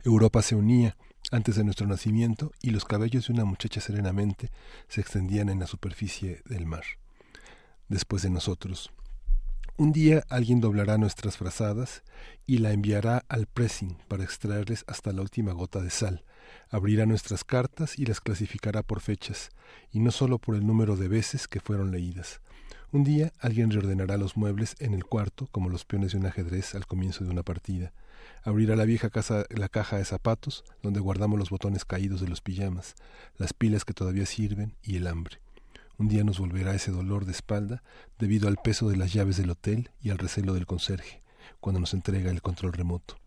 Europa 0.02 0.40
se 0.40 0.54
unía 0.54 0.96
antes 1.30 1.56
de 1.56 1.64
nuestro 1.64 1.86
nacimiento 1.86 2.52
y 2.62 2.70
los 2.70 2.86
cabellos 2.86 3.26
de 3.26 3.34
una 3.34 3.44
muchacha 3.44 3.82
serenamente 3.82 4.50
se 4.88 5.02
extendían 5.02 5.50
en 5.50 5.58
la 5.58 5.66
superficie 5.66 6.40
del 6.46 6.64
mar. 6.64 6.84
Después 7.88 8.22
de 8.22 8.30
nosotros. 8.30 8.90
Un 9.80 9.92
día 9.92 10.24
alguien 10.28 10.60
doblará 10.60 10.98
nuestras 10.98 11.36
frazadas 11.36 12.02
y 12.48 12.58
la 12.58 12.72
enviará 12.72 13.24
al 13.28 13.46
pressing 13.46 13.96
para 14.08 14.24
extraerles 14.24 14.84
hasta 14.88 15.12
la 15.12 15.22
última 15.22 15.52
gota 15.52 15.80
de 15.80 15.90
sal. 15.90 16.24
Abrirá 16.68 17.06
nuestras 17.06 17.44
cartas 17.44 17.96
y 17.96 18.04
las 18.04 18.20
clasificará 18.20 18.82
por 18.82 19.00
fechas, 19.00 19.50
y 19.92 20.00
no 20.00 20.10
solo 20.10 20.40
por 20.40 20.56
el 20.56 20.66
número 20.66 20.96
de 20.96 21.06
veces 21.06 21.46
que 21.46 21.60
fueron 21.60 21.92
leídas. 21.92 22.40
Un 22.90 23.04
día 23.04 23.32
alguien 23.38 23.70
reordenará 23.70 24.16
los 24.16 24.36
muebles 24.36 24.74
en 24.80 24.94
el 24.94 25.04
cuarto 25.04 25.46
como 25.52 25.68
los 25.68 25.84
peones 25.84 26.10
de 26.10 26.18
un 26.18 26.26
ajedrez 26.26 26.74
al 26.74 26.88
comienzo 26.88 27.22
de 27.22 27.30
una 27.30 27.44
partida. 27.44 27.92
Abrirá 28.42 28.74
la 28.74 28.84
vieja 28.84 29.10
casa 29.10 29.44
la 29.48 29.68
caja 29.68 29.98
de 29.98 30.04
zapatos 30.04 30.64
donde 30.82 30.98
guardamos 30.98 31.38
los 31.38 31.50
botones 31.50 31.84
caídos 31.84 32.20
de 32.20 32.26
los 32.26 32.40
pijamas, 32.40 32.96
las 33.36 33.52
pilas 33.52 33.84
que 33.84 33.94
todavía 33.94 34.26
sirven 34.26 34.74
y 34.82 34.96
el 34.96 35.06
hambre. 35.06 35.38
Un 35.98 36.06
día 36.06 36.22
nos 36.22 36.38
volverá 36.38 36.76
ese 36.76 36.92
dolor 36.92 37.24
de 37.24 37.32
espalda 37.32 37.82
debido 38.20 38.46
al 38.46 38.56
peso 38.56 38.88
de 38.88 38.96
las 38.96 39.12
llaves 39.12 39.36
del 39.36 39.50
hotel 39.50 39.90
y 40.00 40.10
al 40.10 40.18
recelo 40.18 40.54
del 40.54 40.64
conserje 40.64 41.22
cuando 41.58 41.80
nos 41.80 41.92
entrega 41.92 42.30
el 42.30 42.40
control 42.40 42.72
remoto. 42.72 43.18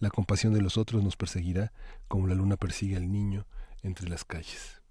La 0.00 0.10
compasión 0.10 0.52
de 0.52 0.60
los 0.60 0.76
otros 0.76 1.04
nos 1.04 1.16
perseguirá 1.16 1.72
como 2.08 2.26
la 2.26 2.34
luna 2.34 2.56
persigue 2.56 2.96
al 2.96 3.12
niño 3.12 3.46
entre 3.84 4.08
las 4.08 4.24
calles. 4.24 4.82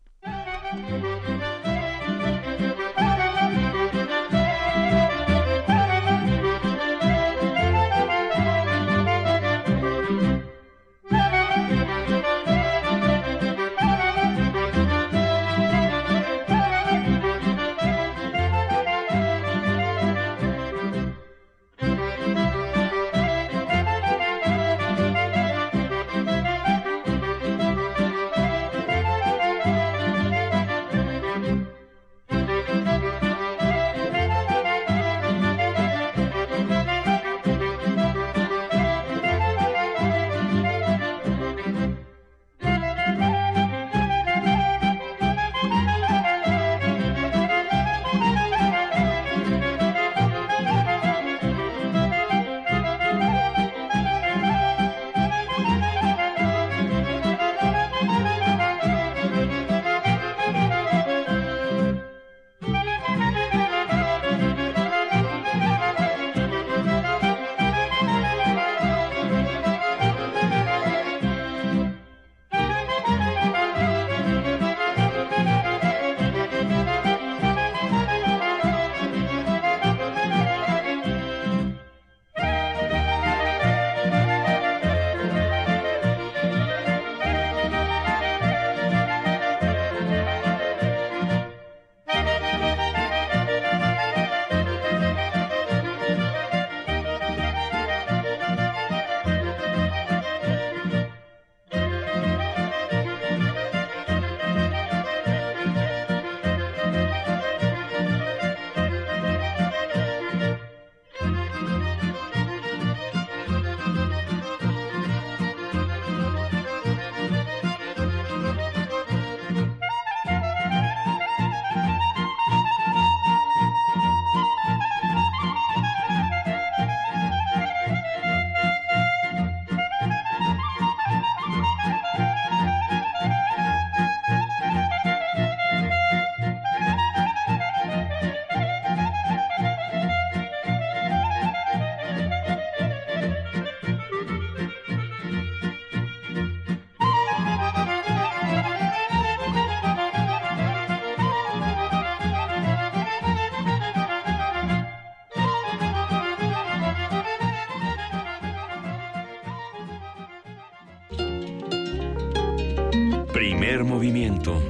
Movimiento. 163.95 164.61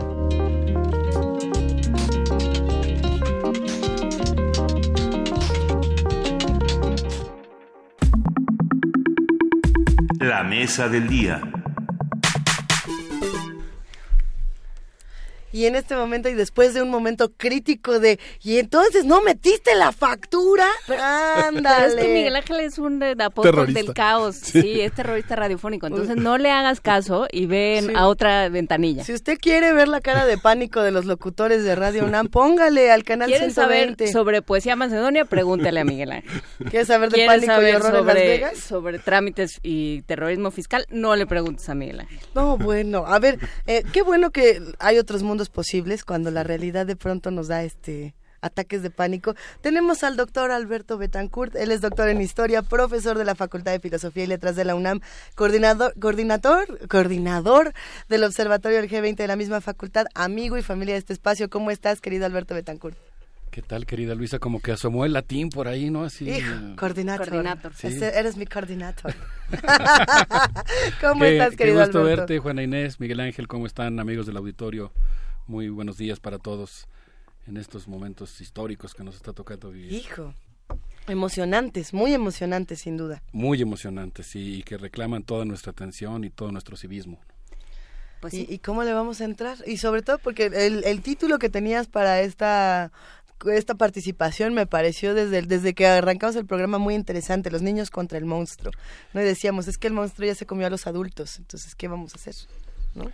La 10.19 10.43
mesa 10.43 10.89
del 10.89 11.07
día. 11.07 11.54
Y 15.55 15.67
en 15.67 15.75
este 15.75 15.95
momento 15.95 16.27
y 16.27 16.33
después 16.33 16.73
de 16.73 16.81
un 16.81 16.89
momento 16.89 17.31
crítico 17.37 17.99
de, 17.99 18.19
y 18.43 18.57
entonces 18.57 19.05
no 19.05 19.21
metiste 19.21 19.73
la 19.75 19.93
factura, 19.93 20.67
ándale. 21.47 21.75
Pero 21.77 21.87
es 21.87 21.95
que 21.95 22.13
Miguel 22.13 22.35
Ángel 22.35 22.59
es 22.59 22.77
un 22.77 23.01
apóstol 23.03 23.43
Terrorista. 23.51 23.79
del 23.81 23.93
caos, 23.93 24.35
Sí. 24.35 24.61
sí. 24.61 24.81
es 24.81 24.91
terrorista 24.93 25.35
radiofónico, 25.35 25.87
entonces 25.87 26.15
no 26.17 26.37
le 26.37 26.51
hagas 26.51 26.81
caso 26.81 27.27
y 27.31 27.45
ven 27.45 27.85
Sí. 27.87 27.93
a 27.95 28.07
otra 28.07 28.49
ventanilla. 28.49 29.03
Si 29.05 29.13
usted 29.13 29.37
quiere 29.39 29.71
ver 29.73 29.87
la 29.87 30.01
cara 30.01 30.25
de 30.25 30.37
pánico 30.37 30.81
de 30.81 30.91
los 30.91 31.05
locutores 31.05 31.63
de 31.63 31.73
Radio 31.75 32.03
UNAM, 32.05 32.27
póngale 32.27 32.91
al 32.91 33.03
canal 33.03 33.29
¿Quieren 33.29 33.51
saber 33.53 33.77
120. 33.95 34.11
sobre 34.11 34.41
poesía 34.41 34.75
macedonia? 34.75 35.23
Pregúntele 35.25 35.79
a 35.79 35.85
Miguel 35.85 36.11
Ángel. 36.11 36.41
¿Quieres 36.69 36.87
saber 36.87 37.09
de 37.11 37.15
¿Quieres 37.15 37.45
pánico 37.45 37.53
y 37.67 37.71
horror 37.75 37.87
en 37.87 37.93
Las 37.93 37.99
sobre, 38.15 38.27
Vegas? 38.27 38.57
sobre 38.59 38.99
trámites 38.99 39.59
y 39.63 40.01
terrorismo 40.01 40.51
fiscal? 40.51 40.85
No 40.89 41.15
le 41.15 41.25
preguntes 41.25 41.69
a 41.69 41.75
Miguel 41.75 42.01
Ángel. 42.01 42.19
No, 42.33 42.57
bueno, 42.57 43.05
a 43.07 43.19
ver, 43.19 43.39
eh, 43.67 43.83
qué 43.93 44.01
bueno 44.01 44.31
que 44.31 44.61
hay 44.79 44.97
otros 44.97 45.23
mundos 45.23 45.44
posibles 45.49 46.03
cuando 46.03 46.31
la 46.31 46.43
realidad 46.43 46.85
de 46.85 46.95
pronto 46.95 47.31
nos 47.31 47.47
da 47.47 47.63
este 47.63 48.13
ataques 48.41 48.83
de 48.83 48.91
pánico. 48.91 49.33
Tenemos 49.61 50.03
al 50.03 50.17
doctor 50.17 50.51
Alberto 50.51 50.99
Betancourt, 50.99 51.55
él 51.55 51.71
es 51.71 51.81
doctor 51.81 52.09
en 52.09 52.21
historia, 52.21 52.61
profesor 52.61 53.17
de 53.17 53.25
la 53.25 53.33
Facultad 53.33 53.71
de 53.71 53.79
Filosofía 53.79 54.25
y 54.25 54.27
Letras 54.27 54.55
de 54.55 54.65
la 54.65 54.75
UNAM, 54.75 54.99
coordinador, 55.33 55.99
coordinador, 55.99 56.87
coordinador 56.87 57.73
del 58.07 58.23
Observatorio 58.23 58.79
del 58.81 58.89
G20 58.89 59.15
de 59.15 59.27
la 59.27 59.35
misma 59.35 59.61
facultad, 59.61 60.05
amigo 60.13 60.57
y 60.59 60.61
familia 60.61 60.93
de 60.93 60.99
este 60.99 61.13
espacio. 61.13 61.49
¿Cómo 61.49 61.71
estás, 61.71 62.01
querido 62.01 62.27
Alberto 62.27 62.53
Betancourt? 62.53 62.95
¿Qué 63.49 63.63
tal, 63.63 63.85
querida 63.87 64.13
Luisa? 64.13 64.37
Como 64.37 64.59
que 64.59 64.73
asomó 64.73 65.05
el 65.05 65.13
latín 65.13 65.49
por 65.49 65.67
ahí, 65.67 65.89
¿no? 65.89 66.03
Así. 66.03 66.29
Hijo, 66.29 66.53
eh, 66.53 66.75
coordinator. 66.75 67.29
Coordinator. 67.29 67.73
Sí. 67.73 67.87
Este- 67.87 68.19
eres 68.19 68.37
mi 68.37 68.45
coordinator. 68.45 69.15
¿Cómo 71.01 71.21
qué- 71.21 71.33
estás, 71.37 71.49
qué 71.51 71.57
querido 71.57 71.79
gusto 71.79 71.99
Alberto? 71.99 72.21
verte, 72.21 72.39
Juana 72.39 72.63
Inés, 72.63 72.99
Miguel 72.99 73.19
Ángel, 73.21 73.47
¿cómo 73.47 73.65
están, 73.65 73.99
amigos 73.99 74.25
del 74.25 74.37
auditorio? 74.37 74.91
Muy 75.47 75.69
buenos 75.69 75.97
días 75.97 76.19
para 76.19 76.39
todos 76.39 76.87
en 77.47 77.57
estos 77.57 77.87
momentos 77.87 78.41
históricos 78.41 78.93
que 78.93 79.03
nos 79.03 79.15
está 79.15 79.33
tocando 79.33 79.71
vivir. 79.71 79.91
Hijo. 79.93 80.33
Emocionantes, 81.07 81.93
muy 81.93 82.13
emocionantes, 82.13 82.79
sin 82.81 82.97
duda. 82.97 83.21
Muy 83.31 83.61
emocionantes 83.61 84.25
sí, 84.25 84.55
y 84.59 84.63
que 84.63 84.77
reclaman 84.77 85.23
toda 85.23 85.45
nuestra 85.45 85.71
atención 85.71 86.23
y 86.23 86.31
todo 86.31 86.51
nuestro 86.51 86.75
civismo. 86.75 87.19
Pues 88.21 88.33
¿Y, 88.33 88.47
y 88.49 88.57
cómo 88.57 88.83
le 88.83 88.93
vamos 88.93 89.21
a 89.21 89.25
entrar? 89.25 89.59
Y 89.67 89.77
sobre 89.77 90.01
todo 90.01 90.17
porque 90.17 90.45
el, 90.47 90.83
el 90.83 91.01
título 91.01 91.37
que 91.37 91.49
tenías 91.49 91.87
para 91.87 92.21
esta 92.21 92.91
esta 93.53 93.75
participación 93.75 94.53
me 94.55 94.65
pareció 94.65 95.13
desde 95.13 95.39
el- 95.39 95.47
desde 95.47 95.75
que 95.75 95.85
arrancamos 95.85 96.35
el 96.37 96.45
programa 96.47 96.77
muy 96.79 96.95
interesante, 96.95 97.51
los 97.51 97.61
niños 97.61 97.91
contra 97.91 98.17
el 98.17 98.25
monstruo. 98.25 98.71
No 99.13 99.21
y 99.21 99.25
decíamos, 99.25 99.67
es 99.67 99.77
que 99.77 99.87
el 99.87 99.93
monstruo 99.93 100.25
ya 100.25 100.33
se 100.33 100.45
comió 100.47 100.65
a 100.65 100.69
los 100.71 100.87
adultos, 100.87 101.37
entonces 101.37 101.75
¿qué 101.75 101.87
vamos 101.89 102.13
a 102.13 102.15
hacer? 102.15 102.33
¿No? 102.95 103.11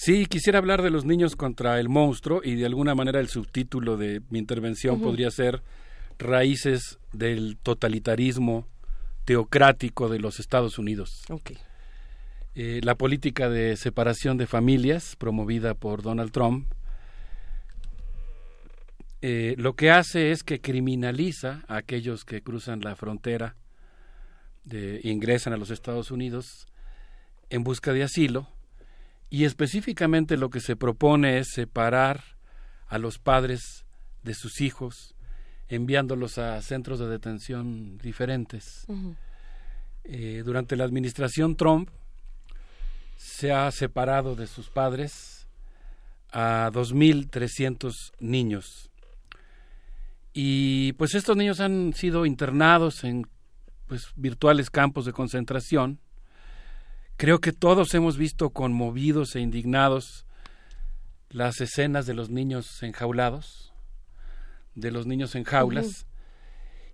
Sí, 0.00 0.26
quisiera 0.26 0.60
hablar 0.60 0.82
de 0.82 0.90
los 0.90 1.04
niños 1.04 1.34
contra 1.34 1.80
el 1.80 1.88
monstruo 1.88 2.40
y 2.44 2.54
de 2.54 2.66
alguna 2.66 2.94
manera 2.94 3.18
el 3.18 3.26
subtítulo 3.26 3.96
de 3.96 4.22
mi 4.30 4.38
intervención 4.38 5.00
podría 5.00 5.28
ser 5.32 5.60
Raíces 6.20 7.00
del 7.12 7.56
totalitarismo 7.60 8.68
teocrático 9.24 10.08
de 10.08 10.20
los 10.20 10.38
Estados 10.38 10.78
Unidos. 10.78 11.24
Eh, 12.54 12.80
la 12.84 12.94
política 12.94 13.48
de 13.48 13.76
separación 13.76 14.38
de 14.38 14.46
familias 14.46 15.16
promovida 15.16 15.74
por 15.74 16.02
Donald 16.02 16.30
Trump 16.30 16.72
eh, 19.20 19.56
lo 19.58 19.74
que 19.74 19.90
hace 19.90 20.30
es 20.30 20.44
que 20.44 20.60
criminaliza 20.60 21.64
a 21.66 21.78
aquellos 21.78 22.24
que 22.24 22.40
cruzan 22.40 22.82
la 22.82 22.94
frontera, 22.94 23.56
de, 24.62 25.00
ingresan 25.02 25.54
a 25.54 25.56
los 25.56 25.70
Estados 25.70 26.12
Unidos 26.12 26.68
en 27.50 27.64
busca 27.64 27.92
de 27.92 28.04
asilo 28.04 28.46
y 29.30 29.44
específicamente 29.44 30.36
lo 30.36 30.50
que 30.50 30.60
se 30.60 30.76
propone 30.76 31.38
es 31.38 31.48
separar 31.52 32.22
a 32.86 32.98
los 32.98 33.18
padres 33.18 33.84
de 34.22 34.34
sus 34.34 34.60
hijos 34.60 35.14
enviándolos 35.68 36.38
a 36.38 36.60
centros 36.62 36.98
de 36.98 37.08
detención 37.08 37.98
diferentes. 37.98 38.86
Eh, 40.04 40.42
durante 40.44 40.76
la 40.76 40.84
administración 40.84 41.56
Trump 41.56 41.90
se 43.16 43.52
ha 43.52 43.70
separado 43.70 44.34
de 44.34 44.46
sus 44.46 44.70
padres 44.70 45.46
a 46.30 46.70
2.300 46.72 47.92
niños. 48.20 48.90
Y 50.32 50.92
pues 50.94 51.14
estos 51.14 51.36
niños 51.36 51.60
han 51.60 51.92
sido 51.94 52.24
internados 52.24 53.04
en 53.04 53.26
pues 53.86 54.12
virtuales 54.16 54.70
campos 54.70 55.04
de 55.04 55.12
concentración. 55.12 55.98
Creo 57.18 57.40
que 57.40 57.52
todos 57.52 57.94
hemos 57.94 58.16
visto 58.16 58.50
conmovidos 58.50 59.34
e 59.34 59.40
indignados 59.40 60.24
las 61.30 61.60
escenas 61.60 62.06
de 62.06 62.14
los 62.14 62.30
niños 62.30 62.80
enjaulados, 62.80 63.74
de 64.76 64.92
los 64.92 65.04
niños 65.04 65.34
en 65.34 65.42
jaulas. 65.42 66.06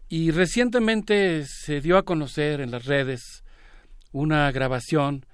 Y 0.08 0.30
recientemente 0.30 1.44
se 1.44 1.82
dio 1.82 1.98
a 1.98 2.04
conocer 2.04 2.62
en 2.62 2.70
las 2.70 2.86
redes 2.86 3.44
una 4.12 4.50
grabación 4.50 5.26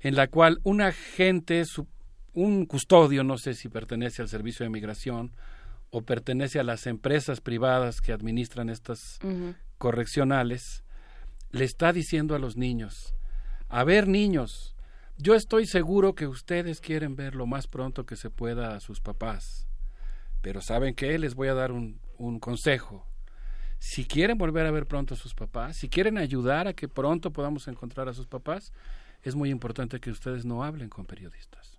en 0.00 0.16
la 0.16 0.28
cual 0.28 0.60
un 0.62 0.80
agente, 0.80 1.62
un 2.32 2.64
custodio, 2.64 3.24
no 3.24 3.36
sé 3.36 3.52
si 3.52 3.68
pertenece 3.68 4.22
al 4.22 4.30
Servicio 4.30 4.64
de 4.64 4.70
Migración 4.70 5.30
o 5.90 6.00
pertenece 6.00 6.58
a 6.58 6.64
las 6.64 6.86
empresas 6.86 7.42
privadas 7.42 8.00
que 8.00 8.14
administran 8.14 8.70
estas 8.70 9.18
correccionales, 9.76 10.84
le 11.50 11.66
está 11.66 11.92
diciendo 11.92 12.34
a 12.34 12.38
los 12.38 12.56
niños, 12.56 13.14
a 13.68 13.84
ver 13.84 14.08
niños, 14.08 14.74
yo 15.16 15.34
estoy 15.34 15.66
seguro 15.66 16.14
que 16.14 16.26
ustedes 16.26 16.80
quieren 16.80 17.16
ver 17.16 17.34
lo 17.34 17.46
más 17.46 17.66
pronto 17.66 18.06
que 18.06 18.16
se 18.16 18.30
pueda 18.30 18.74
a 18.74 18.80
sus 18.80 19.00
papás, 19.00 19.66
pero 20.42 20.60
¿saben 20.60 20.94
qué? 20.94 21.18
Les 21.18 21.34
voy 21.34 21.48
a 21.48 21.54
dar 21.54 21.72
un, 21.72 22.00
un 22.18 22.38
consejo. 22.38 23.06
Si 23.78 24.04
quieren 24.04 24.38
volver 24.38 24.66
a 24.66 24.70
ver 24.70 24.86
pronto 24.86 25.14
a 25.14 25.16
sus 25.16 25.34
papás, 25.34 25.76
si 25.76 25.88
quieren 25.88 26.18
ayudar 26.18 26.66
a 26.66 26.72
que 26.72 26.88
pronto 26.88 27.32
podamos 27.32 27.68
encontrar 27.68 28.08
a 28.08 28.14
sus 28.14 28.26
papás, 28.26 28.72
es 29.22 29.34
muy 29.34 29.50
importante 29.50 30.00
que 30.00 30.10
ustedes 30.10 30.44
no 30.44 30.64
hablen 30.64 30.88
con 30.88 31.06
periodistas. 31.06 31.78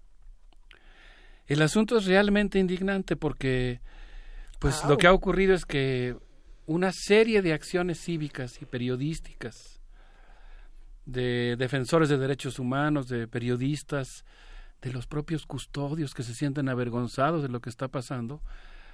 El 1.48 1.61
asunto 1.61 1.98
es 1.98 2.06
realmente 2.06 2.60
indignante 2.60 3.16
porque 3.16 3.82
pues 4.60 4.84
lo 4.86 4.98
que 4.98 5.07
ha 5.07 5.14
ocurrido 5.14 5.56
es 5.56 5.66
que 5.66 6.16
una 6.68 6.91
serie 6.91 7.41
de 7.41 7.53
acciones 7.53 7.99
cívicas 7.99 8.61
y 8.61 8.66
periodísticas 8.66 9.79
de 11.11 11.56
defensores 11.57 12.10
de 12.10 12.18
derechos 12.18 12.60
humanos, 12.60 13.07
de 13.07 13.27
periodistas, 13.27 14.26
de 14.81 14.94
los 14.94 15.07
propios 15.07 15.45
custodios 15.45 16.14
que 16.14 16.23
se 16.23 16.34
sienten 16.34 16.69
avergonzados 16.69 17.41
de 17.41 17.49
lo 17.49 17.60
que 17.60 17.69
está 17.69 17.88
pasando, 17.88 18.41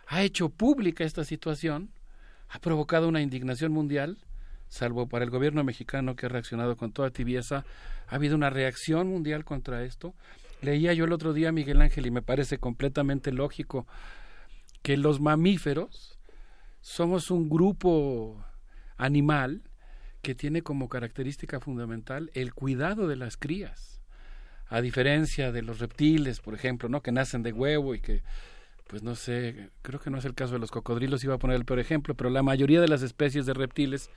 ha 0.07 0.23
hecho 0.23 0.49
pública 0.49 1.03
esta 1.03 1.23
situación, 1.23 1.89
ha 2.49 2.59
provocado 2.59 3.07
una 3.07 3.21
indignación 3.21 3.71
mundial, 3.71 4.17
salvo 4.67 5.07
para 5.07 5.25
el 5.25 5.31
gobierno 5.31 5.63
mexicano 5.63 6.15
que 6.15 6.25
ha 6.25 6.29
reaccionado 6.29 6.77
con 6.77 6.91
toda 6.91 7.11
tibieza, 7.11 7.65
ha 8.07 8.15
habido 8.15 8.35
una 8.35 8.49
reacción 8.49 9.07
mundial 9.07 9.43
contra 9.45 9.83
esto. 9.83 10.13
Leía 10.61 10.93
yo 10.93 11.05
el 11.05 11.13
otro 11.13 11.33
día 11.33 11.49
a 11.49 11.51
Miguel 11.51 11.81
Ángel 11.81 12.05
y 12.05 12.11
me 12.11 12.21
parece 12.21 12.57
completamente 12.57 13.31
lógico 13.31 13.85
que 14.81 14.97
los 14.97 15.19
mamíferos 15.19 16.17
somos 16.81 17.29
un 17.29 17.49
grupo 17.49 18.43
animal 18.97 19.63
que 20.26 20.34
tiene 20.34 20.64
como 20.64 20.89
característica 20.89 21.60
fundamental 21.60 22.31
el 22.34 22.52
cuidado 22.56 23.07
de 23.07 23.15
las 23.15 23.38
crías. 23.38 24.02
A 24.68 24.81
diferencia 24.81 25.52
de 25.52 25.61
los 25.61 25.77
reptiles, 25.77 26.39
por 26.39 26.56
ejemplo, 26.56 26.89
¿no? 26.89 27.03
que 27.03 27.11
nacen 27.11 27.43
de 27.43 27.53
huevo 27.53 27.93
y 27.93 27.99
que 27.99 28.23
pues 28.88 29.03
no 29.03 29.14
sé, 29.14 29.69
creo 29.84 29.99
que 29.99 30.10
no 30.10 30.18
es 30.18 30.26
el 30.26 30.34
caso 30.34 30.53
de 30.53 30.60
los 30.60 30.72
cocodrilos, 30.72 31.23
iba 31.23 31.35
a 31.35 31.38
poner 31.38 31.57
el 31.57 31.65
peor 31.65 31.77
ejemplo, 31.77 32.15
pero 32.15 32.31
la 32.31 32.41
mayoría 32.41 32.81
de 32.81 32.88
las 32.88 33.03
especies 33.03 33.45
de 33.45 33.53
reptiles 33.53 34.10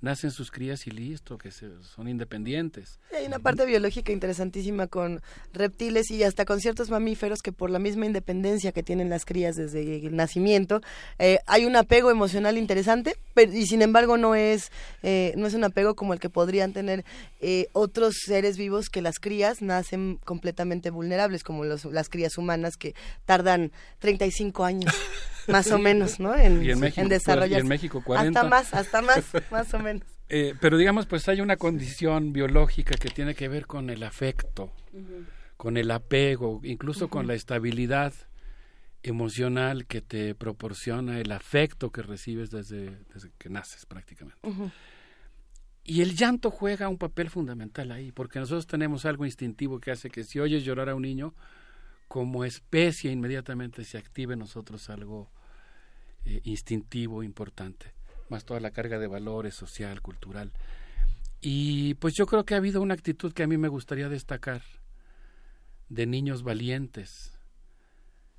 nacen 0.00 0.30
sus 0.30 0.50
crías 0.50 0.86
y 0.86 0.90
listo, 0.90 1.36
que 1.36 1.50
se- 1.50 1.70
son 1.82 2.08
independientes. 2.08 2.98
Y 3.12 3.16
Hay 3.16 3.26
una 3.26 3.38
parte 3.38 3.66
biológica 3.66 4.12
interesantísima 4.12 4.86
con 4.86 5.20
reptiles 5.52 6.10
y 6.10 6.22
hasta 6.22 6.44
con 6.44 6.60
ciertos 6.60 6.88
mamíferos 6.90 7.40
que 7.42 7.52
por 7.52 7.68
la 7.70 7.78
misma 7.78 8.06
independencia 8.06 8.72
que 8.72 8.82
tienen 8.82 9.10
las 9.10 9.24
crías 9.24 9.56
desde 9.56 10.06
el 10.06 10.16
nacimiento, 10.16 10.80
eh, 11.18 11.38
hay 11.46 11.66
un 11.66 11.76
apego 11.76 12.10
emocional 12.10 12.56
interesante, 12.56 13.16
pero, 13.34 13.52
y 13.52 13.66
sin 13.66 13.82
embargo 13.82 14.16
no 14.16 14.34
es, 14.34 14.70
eh, 15.02 15.34
no 15.36 15.46
es 15.46 15.54
un 15.54 15.64
apego 15.64 15.94
como 15.94 16.14
el 16.14 16.20
que 16.20 16.30
podrían 16.30 16.72
tener 16.72 17.04
eh, 17.40 17.68
otros 17.72 18.14
seres 18.24 18.56
vivos 18.56 18.88
que 18.88 19.02
las 19.02 19.18
crías 19.18 19.60
nacen 19.62 20.18
completamente 20.24 20.90
vulnerables, 20.90 21.42
como 21.44 21.64
los- 21.64 21.84
las 21.84 22.08
crías 22.08 22.38
humanas 22.38 22.76
que 22.76 22.94
tardan 23.26 23.70
35 23.98 24.64
años. 24.64 24.94
Más 25.48 25.72
o 25.72 25.78
menos, 25.78 26.20
¿no? 26.20 26.36
En, 26.36 26.62
Y 26.62 26.70
en 26.70 26.78
México, 26.78 27.00
pues, 27.00 27.08
desarrollar. 27.08 27.58
y 27.58 27.62
en 27.62 27.66
México 27.68 28.02
40. 28.04 28.38
Hasta 28.40 28.48
más, 28.48 28.72
hasta 28.74 29.02
más, 29.02 29.24
más 29.50 29.74
o 29.74 29.78
menos. 29.80 29.89
Eh, 30.32 30.54
pero 30.60 30.78
digamos, 30.78 31.06
pues 31.06 31.28
hay 31.28 31.40
una 31.40 31.56
condición 31.56 32.32
biológica 32.32 32.94
que 32.94 33.08
tiene 33.08 33.34
que 33.34 33.48
ver 33.48 33.66
con 33.66 33.90
el 33.90 34.04
afecto, 34.04 34.72
con 35.56 35.76
el 35.76 35.90
apego, 35.90 36.60
incluso 36.62 37.10
con 37.10 37.26
la 37.26 37.34
estabilidad 37.34 38.14
emocional 39.02 39.86
que 39.86 40.02
te 40.02 40.36
proporciona 40.36 41.18
el 41.18 41.32
afecto 41.32 41.90
que 41.90 42.02
recibes 42.02 42.50
desde, 42.50 42.96
desde 43.12 43.32
que 43.38 43.48
naces 43.48 43.86
prácticamente. 43.86 44.40
Y 45.82 46.02
el 46.02 46.14
llanto 46.14 46.52
juega 46.52 46.88
un 46.88 46.98
papel 46.98 47.28
fundamental 47.28 47.90
ahí, 47.90 48.12
porque 48.12 48.38
nosotros 48.38 48.68
tenemos 48.68 49.06
algo 49.06 49.24
instintivo 49.24 49.80
que 49.80 49.90
hace 49.90 50.10
que 50.10 50.22
si 50.22 50.38
oyes 50.38 50.64
llorar 50.64 50.90
a 50.90 50.94
un 50.94 51.02
niño, 51.02 51.34
como 52.06 52.44
especie 52.44 53.10
inmediatamente 53.10 53.84
se 53.84 53.98
active 53.98 54.34
en 54.34 54.40
nosotros 54.40 54.90
algo 54.90 55.30
eh, 56.24 56.40
instintivo 56.44 57.24
importante, 57.24 57.94
más 58.30 58.44
toda 58.44 58.60
la 58.60 58.70
carga 58.70 58.98
de 58.98 59.06
valores 59.06 59.54
social, 59.54 60.00
cultural. 60.00 60.52
Y 61.40 61.94
pues 61.94 62.14
yo 62.14 62.26
creo 62.26 62.44
que 62.44 62.54
ha 62.54 62.58
habido 62.58 62.82
una 62.82 62.94
actitud 62.94 63.32
que 63.32 63.42
a 63.42 63.46
mí 63.46 63.56
me 63.56 63.68
gustaría 63.68 64.08
destacar 64.08 64.62
de 65.88 66.06
niños 66.06 66.42
valientes, 66.42 67.38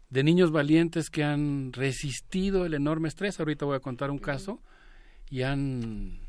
de 0.10 0.24
niños 0.24 0.52
valientes 0.52 1.10
que 1.10 1.24
han 1.24 1.74
resistido 1.74 2.66
el 2.66 2.74
enorme 2.74 3.08
estrés. 3.08 3.40
Ahorita 3.40 3.66
voy 3.66 3.76
a 3.76 3.82
contar 3.82 4.12
un 4.12 4.20
caso 4.20 4.62
y 5.30 5.42
han 5.42 6.20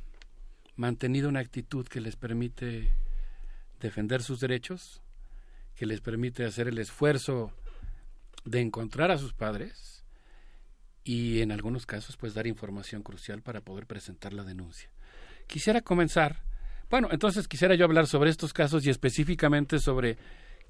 mantenido 0.76 1.28
una 1.28 1.40
actitud 1.40 1.86
que 1.86 2.00
les 2.00 2.16
permite 2.16 2.92
defender 3.80 4.22
sus 4.22 4.40
derechos, 4.40 5.02
que 5.74 5.86
les 5.86 6.00
permite 6.00 6.44
hacer 6.44 6.68
el 6.68 6.78
esfuerzo 6.78 7.52
de 8.44 8.60
encontrar 8.60 9.10
a 9.10 9.18
sus 9.18 9.34
padres 9.34 10.01
y 11.04 11.40
en 11.40 11.52
algunos 11.52 11.86
casos 11.86 12.16
pues 12.16 12.34
dar 12.34 12.46
información 12.46 13.02
crucial 13.02 13.42
para 13.42 13.60
poder 13.60 13.86
presentar 13.86 14.32
la 14.32 14.44
denuncia. 14.44 14.90
Quisiera 15.46 15.80
comenzar, 15.80 16.42
bueno, 16.90 17.08
entonces 17.10 17.48
quisiera 17.48 17.74
yo 17.74 17.84
hablar 17.84 18.06
sobre 18.06 18.30
estos 18.30 18.52
casos 18.52 18.86
y 18.86 18.90
específicamente 18.90 19.78
sobre 19.78 20.16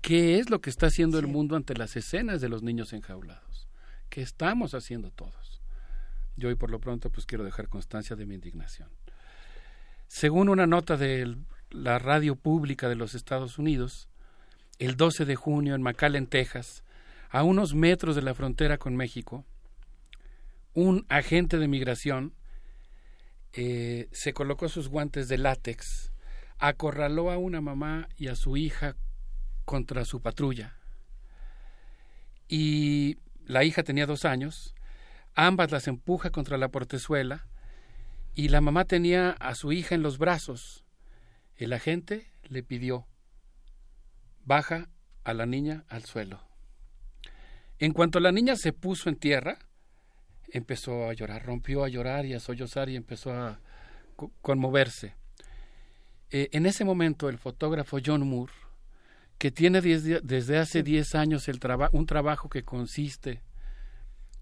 qué 0.01 0.39
es 0.39 0.51
lo 0.51 0.61
que 0.61 0.71
está 0.71 0.87
haciendo 0.87 1.19
el 1.19 1.27
mundo 1.27 1.57
ante 1.57 1.75
las 1.75 1.97
escenas 1.97 2.41
de 2.41 2.49
los 2.49 2.63
niños 2.63 2.93
enjaulados, 2.93 3.69
qué 4.09 4.23
estamos 4.23 4.75
haciendo 4.75 5.11
todos. 5.11 5.63
Yo 6.37 6.49
hoy 6.49 6.55
por 6.55 6.71
lo 6.71 6.81
pronto 6.81 7.11
pues 7.11 7.27
quiero 7.27 7.45
dejar 7.45 7.69
constancia 7.69 8.17
de 8.17 8.27
mi 8.27 8.35
indignación. 8.35 8.89
Según 10.09 10.49
una 10.49 10.67
nota 10.67 10.97
de 10.97 11.37
la 11.71 11.99
radio 11.99 12.37
pública 12.37 12.89
de 12.89 12.97
los 12.97 13.15
Estados 13.15 13.59
Unidos, 13.59 14.09
el 14.79 14.97
12 14.97 15.25
de 15.25 15.37
junio 15.37 15.75
en 15.75 15.83
McAllen, 15.83 16.27
Texas, 16.27 16.83
a 17.31 17.45
unos 17.45 17.75
metros 17.75 18.17
de 18.17 18.23
la 18.23 18.35
frontera 18.35 18.79
con 18.79 18.97
México, 18.97 19.47
un 20.75 21.05
agente 21.09 21.59
de 21.59 21.69
migración 21.69 22.35
eh, 23.53 24.09
se 24.13 24.33
colocó 24.33 24.69
sus 24.69 24.89
guantes 24.89 25.29
de 25.29 25.39
látex, 25.39 26.13
acorraló 26.59 27.31
a 27.31 27.39
una 27.39 27.61
mamá 27.61 28.09
y 28.17 28.29
a 28.29 28.35
su 28.35 28.57
hija 28.57 28.97
contra 29.65 30.05
su 30.05 30.23
patrulla. 30.23 30.79
Y 32.49 33.19
la 33.45 33.65
hija 33.65 33.83
tenía 33.83 34.07
dos 34.07 34.25
años, 34.25 34.75
ambas 35.35 35.71
las 35.71 35.89
empuja 35.89 36.31
contra 36.31 36.57
la 36.57 36.69
portezuela 36.69 37.47
y 38.35 38.49
la 38.49 38.61
mamá 38.61 38.87
tenía 38.87 39.31
a 39.31 39.55
su 39.55 39.73
hija 39.73 39.95
en 39.95 40.03
los 40.03 40.19
brazos. 40.19 40.85
El 41.57 41.75
agente 41.75 42.33
le 42.45 42.63
pidió, 42.63 43.07
baja 44.45 44.89
a 45.25 45.35
la 45.35 45.45
niña 45.45 45.85
al 45.89 46.05
suelo. 46.05 46.41
En 47.79 47.93
cuanto 47.93 48.21
la 48.21 48.33
niña 48.33 48.57
se 48.57 48.73
puso 48.73 49.09
en 49.09 49.17
tierra, 49.17 49.59
empezó 50.53 51.09
a 51.09 51.15
llorar, 51.15 51.45
rompió 51.45 51.83
a 51.83 51.89
llorar 51.89 52.27
y 52.27 52.35
a 52.35 52.41
sollozar 52.41 52.89
y 52.89 52.97
empezó 52.97 53.33
a 53.33 53.59
conmoverse. 54.43 55.15
Eh, 56.31 56.49
en 56.53 56.67
ese 56.67 56.85
momento 56.85 57.29
el 57.29 57.39
fotógrafo 57.39 57.99
John 58.05 58.29
Moore, 58.29 58.53
que 59.39 59.51
tiene 59.51 59.81
desde 59.81 60.59
hace 60.59 60.83
10 60.83 61.15
años 61.15 61.49
el 61.49 61.59
un 61.93 62.07
trabajo 62.07 62.49
que 62.49 62.63
consiste 62.63 63.43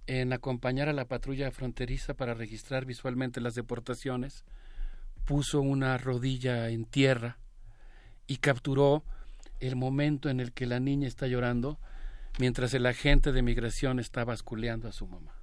en 0.06 0.32
acompañar 0.32 0.88
a 0.88 0.92
la 0.92 1.06
patrulla 1.06 1.50
fronteriza 1.52 2.14
para 2.14 2.34
registrar 2.34 2.84
visualmente 2.84 3.40
las 3.40 3.54
deportaciones, 3.54 4.44
puso 5.24 5.60
una 5.60 5.96
rodilla 5.96 6.68
en 6.68 6.84
tierra 6.84 7.38
y 8.26 8.38
capturó 8.38 9.04
el 9.60 9.76
momento 9.76 10.28
en 10.28 10.40
el 10.40 10.52
que 10.52 10.66
la 10.66 10.80
niña 10.80 11.06
está 11.06 11.28
llorando 11.28 11.78
mientras 12.38 12.74
el 12.74 12.86
agente 12.86 13.32
de 13.32 13.42
migración 13.42 14.00
está 14.00 14.24
basculeando 14.24 14.88
a 14.88 14.92
su 14.92 15.06
mamá. 15.06 15.39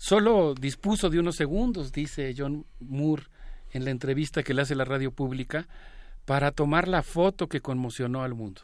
Solo 0.00 0.54
dispuso 0.54 1.10
de 1.10 1.20
unos 1.20 1.36
segundos, 1.36 1.92
dice 1.92 2.34
John 2.34 2.64
Moore 2.80 3.24
en 3.70 3.84
la 3.84 3.90
entrevista 3.90 4.42
que 4.42 4.54
le 4.54 4.62
hace 4.62 4.74
la 4.74 4.86
radio 4.86 5.12
pública, 5.12 5.68
para 6.24 6.52
tomar 6.52 6.88
la 6.88 7.02
foto 7.02 7.50
que 7.50 7.60
conmocionó 7.60 8.22
al 8.22 8.32
mundo. 8.32 8.62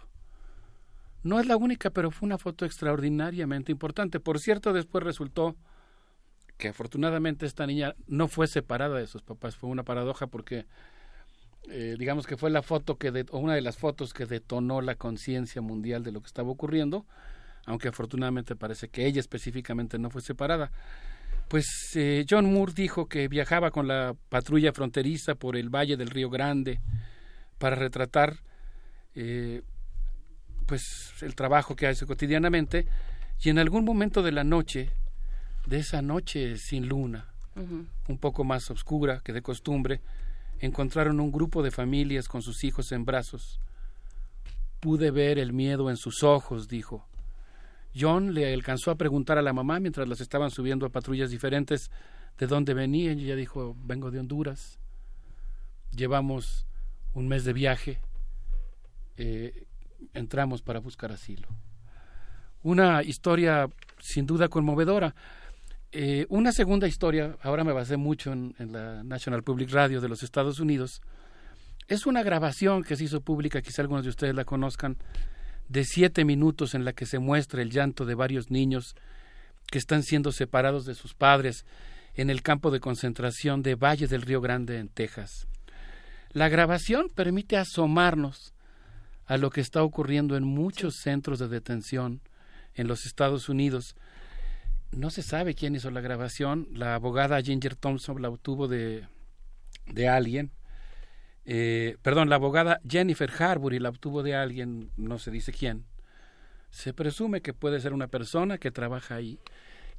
No 1.23 1.39
es 1.39 1.45
la 1.45 1.59
única, 1.59 1.91
pero 1.91 2.11
fue 2.11 2.27
una 2.27 2.39
foto 2.39 2.65
extraordinariamente 2.65 3.71
importante. 3.71 4.19
Por 4.19 4.41
cierto, 4.41 4.73
después 4.73 5.05
resultó 5.05 5.57
que 6.57 6.69
afortunadamente 6.69 7.45
esta 7.45 7.67
niña 7.67 7.95
no 8.07 8.29
fue 8.29 8.47
separada 8.47 8.97
de 8.97 9.07
sus 9.07 9.21
papás. 9.21 9.57
Fue 9.57 9.69
una 9.69 9.83
paradoja 9.83 10.29
porque, 10.29 10.65
eh, 11.69 11.97
digamos 11.99 12.27
que 12.27 12.39
fue 12.39 12.49
la 12.49 12.63
foto 12.63 12.97
que, 12.97 13.27
una 13.33 13.55
de 13.55 13.61
las 13.61 13.77
fotos 13.77 14.15
que 14.15 14.25
detonó 14.25 14.81
la 14.81 14.95
conciencia 14.95 15.61
mundial 15.61 16.03
de 16.03 16.13
lo 16.13 16.23
que 16.23 16.29
estaba 16.29 16.49
ocurriendo, 16.49 17.05
aunque 17.67 17.89
afortunadamente 17.89 18.57
parece 18.57 18.89
que 18.89 19.05
ella 19.05 19.21
específicamente 19.21 19.99
no 19.99 20.09
fue 20.09 20.23
separada. 20.23 20.73
Pues 21.48 21.93
eh, 21.94 22.24
John 22.28 22.52
Moore 22.52 22.73
dijo 22.74 23.06
que 23.09 23.28
viajaba 23.28 23.70
con 23.70 23.86
la 23.86 24.16
patrulla 24.28 24.73
fronteriza 24.73 25.36
por 25.36 25.56
el 25.56 25.68
valle 25.68 25.97
del 25.97 26.10
Río 26.10 26.28
Grande 26.28 26.81
para 27.59 27.77
retratar 27.77 28.36
eh, 29.14 29.62
pues 30.66 30.82
el 31.23 31.36
trabajo 31.36 31.77
que 31.77 31.86
hace 31.86 32.05
cotidianamente 32.05 32.86
y 33.43 33.51
en 33.51 33.59
algún 33.59 33.85
momento 33.85 34.23
de 34.23 34.32
la 34.32 34.44
noche, 34.44 34.90
de 35.66 35.78
esa 35.78 36.02
noche 36.02 36.56
sin 36.56 36.89
luna, 36.89 37.28
un 38.09 38.18
poco 38.18 38.44
más 38.44 38.70
oscura 38.70 39.20
que 39.24 39.32
de 39.32 39.43
costumbre, 39.43 40.01
encontraron 40.60 41.20
un 41.20 41.31
grupo 41.31 41.62
de 41.62 41.70
familias 41.70 42.28
con 42.28 42.43
sus 42.43 42.64
hijos 42.64 42.93
en 42.93 43.05
brazos. 43.05 43.60
Pude 44.81 45.10
ver 45.10 45.39
el 45.39 45.52
miedo 45.52 45.90
en 45.90 45.97
sus 45.97 46.23
ojos, 46.23 46.68
dijo. 46.68 47.06
John 47.98 48.35
le 48.35 48.52
alcanzó 48.52 48.90
a 48.90 48.97
preguntar 48.97 49.39
a 49.39 49.43
la 49.43 49.52
mamá 49.52 49.81
mientras 49.81 50.09
las 50.09 50.20
estaban 50.20 50.51
subiendo 50.51 50.86
a 50.86 50.90
patrullas 50.90 51.31
diferentes 51.31 51.90
de 52.39 52.47
dónde 52.47 52.74
venían 52.74 53.18
y 53.18 53.24
ella 53.24 53.36
dijo, 53.36 53.77
vengo 53.85 54.10
de 54.10 54.20
Honduras. 54.20 54.78
Llevamos 55.94 56.66
un 57.14 57.28
mes 57.28 57.44
de 57.44 57.52
viaje. 57.52 58.01
Eh, 59.16 59.66
entramos 60.12 60.62
para 60.62 60.81
buscar 60.81 61.12
asilo. 61.12 61.48
Una 62.62 63.02
historia 63.02 63.68
sin 63.98 64.27
duda 64.27 64.48
conmovedora. 64.48 65.14
Eh, 65.93 66.27
una 66.28 66.52
segunda 66.52 66.86
historia, 66.89 67.36
ahora 67.43 67.64
me 67.64 67.73
basé 67.73 67.97
mucho 67.97 68.32
en, 68.32 68.55
la 68.59 69.02
National 69.02 69.43
Public 69.43 69.70
Radio 69.70 70.01
de 70.01 70.09
los 70.09 70.23
Estados 70.23 70.60
Unidos, 70.60 71.01
es 71.89 72.06
una 72.06 72.23
grabación 72.23 72.82
que 72.82 72.97
se 72.97 73.05
hizo 73.05 73.20
pública, 73.20 73.62
quizá 73.62 73.82
algunos 73.82 74.05
de 74.05 74.10
ustedes 74.10 74.35
la 74.35 74.44
conozcan, 74.44 74.98
de 75.68 75.84
siete 75.84 76.24
minutos 76.24 76.74
en 76.74 76.84
la 76.84 76.93
que 76.93 77.06
se 77.06 77.18
muestra 77.18 77.62
el 77.62 77.70
llanto 77.70 78.05
de 78.05 78.14
varios 78.14 78.51
niños 78.51 78.94
que 79.70 79.78
están 79.78 80.02
siendo 80.02 80.32
separados 80.32 80.84
de 80.86 80.94
sus 80.94 81.14
padres 81.14 81.64
en 82.14 82.30
el 82.30 82.43
campo 82.43 82.70
de 82.70 82.80
concentración 82.80 83.62
de 83.62 83.74
Valle 83.74 84.06
del 84.06 84.22
Río 84.22 84.40
Grande 84.40 84.78
en 84.78 84.88
Texas. 84.88 85.47
La 86.32 86.48
grabación 86.48 87.09
permite 87.14 87.56
asomarnos 87.56 88.55
a 89.26 89.36
lo 89.36 89.51
que 89.51 89.60
está 89.60 89.82
ocurriendo 89.82 90.36
en 90.36 90.44
muchos 90.44 90.97
centros 90.97 91.38
de 91.38 91.48
detención 91.48 92.20
en 92.74 92.86
los 92.86 93.06
Estados 93.06 93.48
Unidos. 93.48 93.97
No 94.93 95.10
se 95.10 95.22
sabe 95.22 95.55
quién 95.55 95.74
hizo 95.74 95.90
la 95.90 96.01
grabación. 96.01 96.68
La 96.72 96.94
abogada 96.94 97.43
Ginger 97.43 97.74
Thompson 97.74 98.22
la 98.22 98.28
obtuvo 98.28 98.68
de, 98.68 99.06
de 99.86 100.09
alguien 100.09 100.52
eh, 101.47 101.97
perdón, 102.02 102.28
la 102.28 102.36
abogada 102.36 102.81
Jennifer 102.89 103.31
Harbury 103.39 103.78
la 103.78 103.89
obtuvo 103.89 104.23
de 104.23 104.35
alguien, 104.35 104.90
no 104.97 105.18
se 105.18 105.31
dice 105.31 105.52
quién. 105.52 105.85
Se 106.70 106.93
presume 106.93 107.40
que 107.40 107.55
puede 107.55 107.81
ser 107.81 107.93
una 107.93 108.09
persona 108.09 108.59
que 108.59 108.70
trabaja 108.70 109.14
ahí 109.14 109.39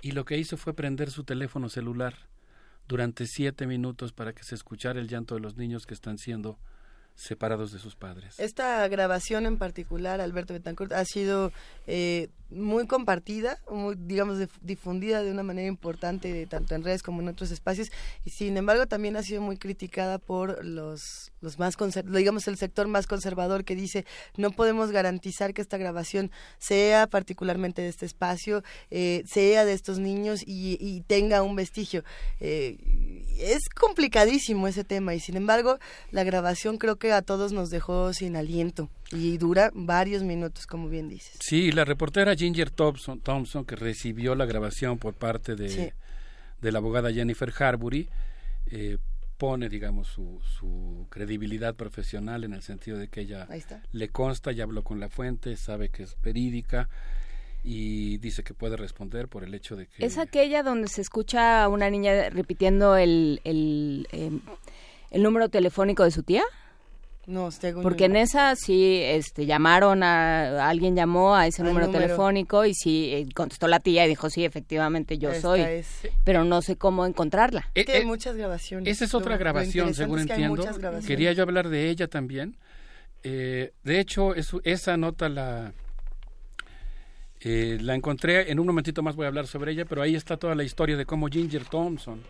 y 0.01 0.11
lo 0.11 0.25
que 0.25 0.37
hizo 0.37 0.57
fue 0.57 0.73
prender 0.73 1.09
su 1.09 1.23
teléfono 1.23 1.69
celular 1.69 2.15
durante 2.87 3.25
siete 3.25 3.65
minutos 3.65 4.13
para 4.13 4.33
que 4.33 4.43
se 4.43 4.55
escuchara 4.55 4.99
el 4.99 5.07
llanto 5.07 5.35
de 5.35 5.41
los 5.41 5.57
niños 5.57 5.85
que 5.85 5.93
están 5.93 6.17
siendo 6.17 6.59
separados 7.15 7.71
de 7.71 7.79
sus 7.79 7.95
padres. 7.95 8.39
Esta 8.39 8.87
grabación 8.87 9.45
en 9.45 9.57
particular, 9.57 10.21
Alberto 10.21 10.53
Betancourt, 10.53 10.91
ha 10.91 11.03
sido 11.03 11.51
eh, 11.87 12.29
muy 12.49 12.87
compartida, 12.87 13.59
muy, 13.69 13.95
digamos, 13.97 14.39
difundida 14.61 15.21
de 15.21 15.31
una 15.31 15.43
manera 15.43 15.67
importante, 15.67 16.45
tanto 16.47 16.75
en 16.75 16.83
redes 16.83 17.03
como 17.03 17.21
en 17.21 17.27
otros 17.27 17.51
espacios, 17.51 17.91
y 18.23 18.29
sin 18.29 18.57
embargo 18.57 18.87
también 18.87 19.17
ha 19.17 19.23
sido 19.23 19.41
muy 19.41 19.57
criticada 19.57 20.17
por 20.17 20.63
los, 20.63 21.31
los 21.41 21.59
más, 21.59 21.75
digamos, 22.05 22.47
el 22.47 22.57
sector 22.57 22.87
más 22.87 23.07
conservador 23.07 23.63
que 23.63 23.75
dice 23.75 24.05
no 24.37 24.51
podemos 24.51 24.91
garantizar 24.91 25.53
que 25.53 25.61
esta 25.61 25.77
grabación 25.77 26.31
sea 26.57 27.07
particularmente 27.07 27.81
de 27.81 27.89
este 27.89 28.05
espacio, 28.05 28.63
eh, 28.91 29.23
sea 29.25 29.65
de 29.65 29.73
estos 29.73 29.99
niños 29.99 30.41
y, 30.45 30.77
y 30.79 31.01
tenga 31.01 31.41
un 31.41 31.55
vestigio. 31.55 32.03
Eh, 32.39 32.77
es 33.39 33.69
complicadísimo 33.69 34.67
ese 34.67 34.83
tema 34.83 35.13
y 35.13 35.19
sin 35.19 35.37
embargo 35.37 35.77
la 36.11 36.23
grabación 36.23 36.77
creo 36.77 36.97
que 36.97 37.11
a 37.11 37.21
todos 37.21 37.51
nos 37.51 37.69
dejó 37.69 38.13
sin 38.13 38.35
aliento 38.35 38.89
y 39.11 39.37
dura 39.37 39.71
varios 39.73 40.23
minutos, 40.23 40.67
como 40.67 40.89
bien 40.89 41.07
dices. 41.07 41.37
Sí, 41.39 41.71
la 41.71 41.85
reportera 41.85 42.35
Ginger 42.35 42.69
Thompson, 42.69 43.19
Thompson 43.21 43.65
que 43.65 43.75
recibió 43.75 44.35
la 44.35 44.45
grabación 44.45 44.97
por 44.97 45.13
parte 45.13 45.55
de, 45.55 45.93
de 46.61 46.71
la 46.71 46.79
abogada 46.79 47.11
Jennifer 47.11 47.53
Harbury, 47.57 48.09
eh, 48.71 48.97
pone, 49.37 49.69
digamos, 49.69 50.07
su, 50.07 50.41
su, 50.41 51.05
credibilidad 51.09 51.75
profesional 51.75 52.43
en 52.43 52.53
el 52.53 52.63
sentido 52.63 52.97
de 52.97 53.07
que 53.07 53.21
ella 53.21 53.47
le 53.91 54.09
consta, 54.09 54.51
ya 54.51 54.63
habló 54.63 54.83
con 54.83 54.99
la 54.99 55.09
fuente, 55.09 55.55
sabe 55.55 55.89
que 55.89 56.03
es 56.03 56.17
verídica 56.21 56.89
y 57.63 58.17
dice 58.17 58.43
que 58.43 58.53
puede 58.53 58.77
responder 58.77 59.27
por 59.27 59.43
el 59.43 59.53
hecho 59.53 59.75
de 59.75 59.87
que... 59.87 60.05
¿Es 60.05 60.17
aquella 60.17 60.63
donde 60.63 60.87
se 60.87 61.01
escucha 61.01 61.63
a 61.63 61.69
una 61.69 61.89
niña 61.89 62.29
repitiendo 62.29 62.97
el, 62.97 63.41
el, 63.43 64.07
em, 64.11 64.41
el 65.11 65.23
número 65.23 65.49
telefónico 65.49 66.03
de 66.03 66.11
su 66.11 66.23
tía? 66.23 66.43
No, 67.27 67.49
Porque 67.83 68.05
en 68.05 68.15
esa 68.15 68.55
sí 68.55 69.01
este, 69.03 69.45
llamaron 69.45 70.01
a, 70.01 70.69
alguien 70.69 70.95
llamó 70.95 71.35
a 71.35 71.45
ese 71.45 71.61
número, 71.61 71.89
telefónico 71.89 72.63
y 72.63 72.73
sí 72.73 73.09
eh, 73.13 73.27
contestó 73.35 73.67
la 73.67 73.81
tía 73.81 74.05
y 74.05 74.07
dijo 74.07 74.29
sí, 74.29 74.45
efectivamente 74.45 75.17
yo 75.17 75.33
soy, 75.33 75.83
pero 76.23 76.45
no 76.45 76.61
sé 76.61 76.77
cómo 76.77 77.05
encontrarla. 77.05 77.69
Eh, 77.75 77.83
hay 77.89 78.03
eh, 78.03 78.05
muchas 78.05 78.37
grabaciones. 78.37 78.87
Esa 78.87 79.03
es 79.03 79.13
otra 79.13 79.35
grabación, 79.35 79.93
según 79.93 80.19
entiendo. 80.19 80.63
Quería 81.05 81.33
yo 81.33 81.43
hablar 81.43 81.67
de 81.67 81.89
ella 81.89 82.07
también. 82.07 82.55
de 83.23 83.73
hecho, 83.85 84.33
esa 84.63 84.95
nota 84.95 85.27
la 85.27 85.73
la 87.43 87.93
encontré. 87.93 88.49
En 88.49 88.59
un 88.61 88.67
momentito 88.67 89.03
más 89.03 89.17
voy 89.17 89.25
a 89.25 89.27
hablar 89.27 89.47
sobre 89.47 89.73
ella, 89.73 89.83
pero 89.83 90.01
ahí 90.01 90.15
está 90.15 90.37
toda 90.37 90.55
la 90.55 90.63
historia 90.63 90.95
de 90.95 91.05
cómo 91.05 91.27
Ginger 91.27 91.65
Thompson 91.65 92.21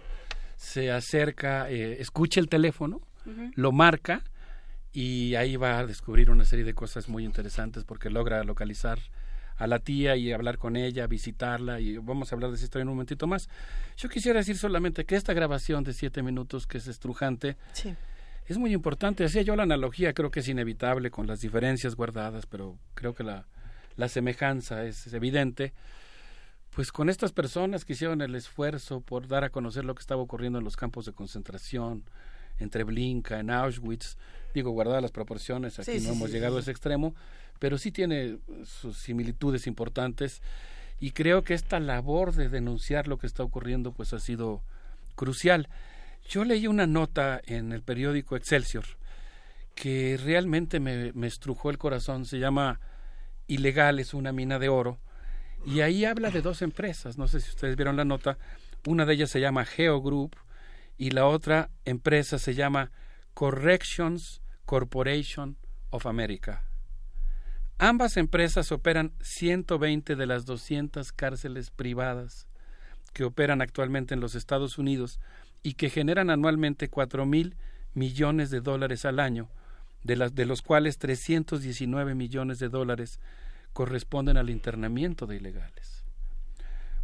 se 0.56 0.90
acerca, 0.90 1.70
escucha 1.70 2.40
el 2.40 2.50
teléfono, 2.50 3.00
lo 3.54 3.72
marca 3.72 4.24
y 4.98 5.36
ahí 5.36 5.58
va 5.58 5.78
a 5.78 5.86
descubrir 5.86 6.32
una 6.32 6.44
serie 6.44 6.66
de 6.66 6.74
cosas 6.74 7.08
muy 7.08 7.24
interesantes 7.24 7.84
porque 7.84 8.10
logra 8.10 8.44
localizar 8.44 8.98
a 9.56 9.68
la 9.68 9.78
tía 9.78 10.16
y 10.16 10.32
hablar 10.32 10.58
con 10.58 10.76
ella, 10.76 11.06
visitarla 11.06 11.80
y 11.80 12.00
vamos 12.00 12.32
a 12.32 12.36
hablar 12.36 12.50
de 12.50 12.56
esa 12.56 12.66
historia 12.66 12.82
en 12.82 12.88
un 12.88 12.96
momentito 12.96 13.28
más. 13.28 13.48
Yo 13.96 14.10
quisiera 14.10 14.40
decir 14.40 14.58
solamente 14.58 15.06
que 15.06 15.16
esta 15.16 15.34
grabación 15.34 15.84
de 15.84 15.94
siete 15.94 16.24
minutos 16.24 16.66
que 16.66 16.80
es 16.80 16.88
estrujante 16.88 17.58
es 18.48 18.58
muy 18.58 18.74
importante. 18.74 19.24
Hacía 19.24 19.44
yo 19.44 19.56
la 19.56 19.62
analogía, 19.62 20.14
creo 20.14 20.32
que 20.32 20.40
es 20.40 20.48
inevitable 20.48 21.12
con 21.12 21.28
las 21.28 21.42
diferencias 21.42 21.94
guardadas, 21.94 22.48
pero 22.48 22.80
creo 22.96 23.14
que 23.14 23.24
la, 23.24 23.46
la 23.98 24.08
semejanza 24.08 24.84
es, 24.84 25.14
evidente. 25.14 25.74
Pues 26.72 26.92
con 26.92 27.10
estas 27.10 27.34
personas 27.34 27.86
que 27.86 27.94
hicieron 27.94 28.22
el 28.22 28.34
esfuerzo 28.34 29.02
por 29.02 29.28
dar 29.28 29.44
a 29.44 29.52
conocer 29.52 29.86
lo 29.86 29.94
que 29.94 30.02
estaba 30.02 30.24
ocurriendo 30.24 30.58
en 30.58 30.66
los 30.66 30.76
campos 30.76 31.06
de 31.06 31.14
concentración, 31.14 32.04
entre 32.60 32.84
Blinka, 32.84 33.40
en 33.40 33.52
Auschwitz, 33.52 34.18
digo, 34.60 34.72
guardadas 34.72 35.02
las 35.02 35.12
proporciones, 35.12 35.80
aquí 35.80 36.00
no 36.00 36.12
hemos 36.12 36.32
llegado 36.32 36.58
a 36.58 36.60
ese 36.60 36.72
extremo, 36.72 37.16
pero 37.60 37.78
sí 37.78 37.92
tiene 37.92 38.38
sus 38.66 38.98
similitudes 38.98 39.68
importantes 39.68 40.42
y 41.00 41.12
creo 41.12 41.44
que 41.44 41.54
esta 41.54 41.80
labor 41.80 42.34
de 42.34 42.50
denunciar 42.50 43.08
lo 43.08 43.18
que 43.18 43.28
está 43.28 43.44
ocurriendo 43.44 43.92
pues 43.92 44.14
ha 44.14 44.20
sido 44.20 44.62
crucial. 45.16 45.70
Yo 46.30 46.44
leí 46.44 46.68
una 46.68 46.88
nota 46.88 47.42
en 47.46 47.72
el 47.72 47.82
periódico 47.82 48.36
Excelsior 48.36 48.86
que 48.86 48.98
que 49.78 50.18
realmente 50.18 50.80
me, 50.80 51.14
me 51.14 51.28
estrujó 51.28 51.70
el 51.70 51.78
corazón. 51.78 52.26
Se 52.26 52.40
llama 52.40 52.80
Ilegal, 53.46 54.00
es 54.00 54.16
una 54.16 54.32
mina 54.32 54.58
de 54.58 54.70
oro. 54.70 54.98
Y 55.66 55.82
ahí 55.82 56.04
habla 56.04 56.32
de 56.32 56.42
dos 56.42 56.64
empresas. 56.64 57.18
No 57.18 57.28
sé 57.28 57.40
si 57.40 57.52
ustedes 57.52 57.76
vieron 57.76 57.96
la 57.96 58.04
nota. 58.04 58.40
Una 58.88 59.06
de 59.06 59.14
ellas 59.14 59.30
se 59.30 59.40
llama 59.40 59.66
Geo 59.66 60.02
Group 60.02 60.36
y 60.98 61.12
la 61.12 61.28
otra 61.28 61.70
empresa 61.86 62.40
se 62.40 62.56
llama 62.56 62.92
Corrections 63.36 64.42
Corporation 64.68 65.56
of 65.92 66.06
America. 66.06 66.62
Ambas 67.80 68.18
empresas 68.18 68.74
operan 68.74 69.14
120 69.22 70.18
de 70.18 70.26
las 70.26 70.46
200 70.46 71.14
cárceles 71.14 71.72
privadas 71.72 72.48
que 73.14 73.24
operan 73.24 73.62
actualmente 73.62 74.14
en 74.14 74.20
los 74.20 74.36
Estados 74.36 74.78
Unidos 74.78 75.22
y 75.64 75.76
que 75.76 75.90
generan 75.90 76.30
anualmente 76.30 76.90
4 76.90 77.26
mil 77.26 77.56
millones 77.94 78.50
de 78.50 78.60
dólares 78.60 79.06
al 79.06 79.22
año, 79.22 79.50
de, 80.04 80.18
las, 80.18 80.36
de 80.36 80.46
los 80.46 80.62
cuales 80.62 80.98
319 80.98 82.14
millones 82.14 82.60
de 82.60 82.68
dólares 82.68 83.22
corresponden 83.72 84.36
al 84.36 84.50
internamiento 84.50 85.28
de 85.28 85.38
ilegales. 85.38 86.04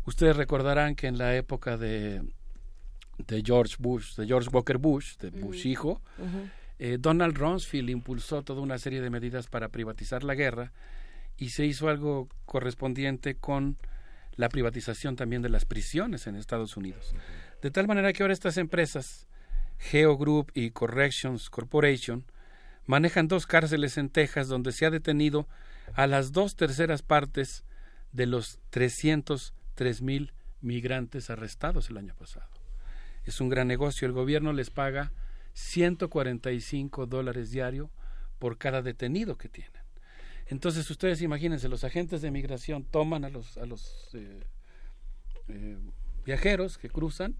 Ustedes 0.06 0.35
recordarán 0.35 0.95
que 0.95 1.08
en 1.08 1.17
la 1.17 1.33
época 1.38 1.77
de, 1.77 2.24
de 3.19 3.42
George 3.42 3.77
Bush, 3.80 4.16
de 4.17 4.27
George 4.27 4.50
Walker 4.51 4.80
Bush, 4.80 5.16
de 5.16 5.30
Bush 5.30 5.66
hijo, 5.66 6.01
eh, 6.85 6.97
Donald 6.99 7.37
Rumsfeld 7.37 7.89
impulsó 7.89 8.41
toda 8.41 8.59
una 8.59 8.77
serie 8.77 8.99
de 8.99 9.09
medidas 9.09 9.47
para 9.47 9.69
privatizar 9.69 10.25
la 10.25 10.35
guerra 10.35 10.73
y 11.37 11.51
se 11.51 11.65
hizo 11.65 11.87
algo 11.87 12.27
correspondiente 12.45 13.35
con 13.35 13.77
la 14.35 14.49
privatización 14.49 15.15
también 15.15 15.41
de 15.41 15.47
las 15.47 15.63
prisiones 15.63 16.27
en 16.27 16.35
Estados 16.35 16.75
Unidos. 16.75 17.15
De 17.61 17.71
tal 17.71 17.87
manera 17.87 18.11
que 18.11 18.21
ahora 18.21 18.33
estas 18.33 18.57
empresas, 18.57 19.29
Geo 19.79 20.17
Group 20.17 20.51
y 20.53 20.71
Corrections 20.71 21.49
Corporation, 21.49 22.25
manejan 22.85 23.29
dos 23.29 23.47
cárceles 23.47 23.97
en 23.97 24.09
Texas 24.09 24.49
donde 24.49 24.73
se 24.73 24.85
ha 24.85 24.89
detenido 24.89 25.47
a 25.93 26.05
las 26.05 26.33
dos 26.33 26.57
terceras 26.57 27.01
partes 27.01 27.63
de 28.11 28.25
los 28.25 28.59
303 28.71 30.01
mil 30.01 30.33
migrantes 30.59 31.29
arrestados 31.29 31.89
el 31.89 31.95
año 31.95 32.13
pasado. 32.13 32.49
Es 33.23 33.39
un 33.39 33.47
gran 33.47 33.69
negocio. 33.69 34.05
El 34.05 34.11
gobierno 34.11 34.51
les 34.51 34.69
paga 34.69 35.13
145 35.53 37.06
dólares 37.06 37.51
diario 37.51 37.90
por 38.40 38.57
cada 38.57 38.82
detenido 38.82 39.38
que 39.38 39.49
tienen. 39.49 39.82
Entonces 40.48 40.90
ustedes 40.90 41.22
imagínense, 41.22 41.69
los 41.69 41.83
agentes 41.83 42.22
de 42.22 42.32
migración 42.32 42.83
toman 42.83 43.23
a 43.23 43.30
los, 43.30 43.57
eh, 44.14 44.43
eh, 45.48 45.77
viajeros 46.25 46.77
que 46.77 46.90
cruzan, 46.90 47.35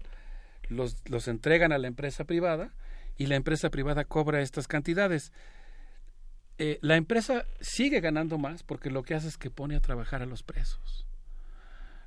los, 0.68 0.96
los 1.08 1.28
entregan 1.28 1.72
a 1.72 1.78
la 1.78 1.88
empresa 1.88 2.24
privada 2.24 2.72
y 3.16 3.26
la 3.26 3.36
empresa 3.36 3.70
privada 3.70 4.04
cobra 4.04 4.40
estas 4.40 4.66
cantidades. 4.66 5.32
Eh, 6.58 6.78
la 6.82 6.96
empresa 6.96 7.44
sigue 7.60 8.00
ganando 8.00 8.38
más 8.38 8.62
porque 8.62 8.90
lo 8.90 9.02
que 9.02 9.14
hace 9.14 9.28
es 9.28 9.36
que 9.36 9.50
pone 9.50 9.76
a 9.76 9.80
trabajar 9.80 10.22
a 10.22 10.26
los 10.26 10.42
presos. 10.42 11.06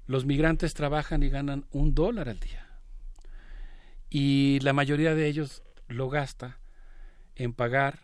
Los 0.07 0.25
migrantes 0.25 0.73
trabajan 0.73 1.21
y 1.21 1.29
ganan 1.29 1.65
un 1.71 1.93
dólar 1.93 2.29
al 2.29 2.39
día. 2.39 2.65
Y 4.09 4.59
la 4.61 4.71
mayoría 4.71 5.13
de 5.15 5.27
ellos 5.27 5.63
lo 5.87 6.09
gasta 6.09 6.59
en 7.35 7.53
pagar 7.53 7.99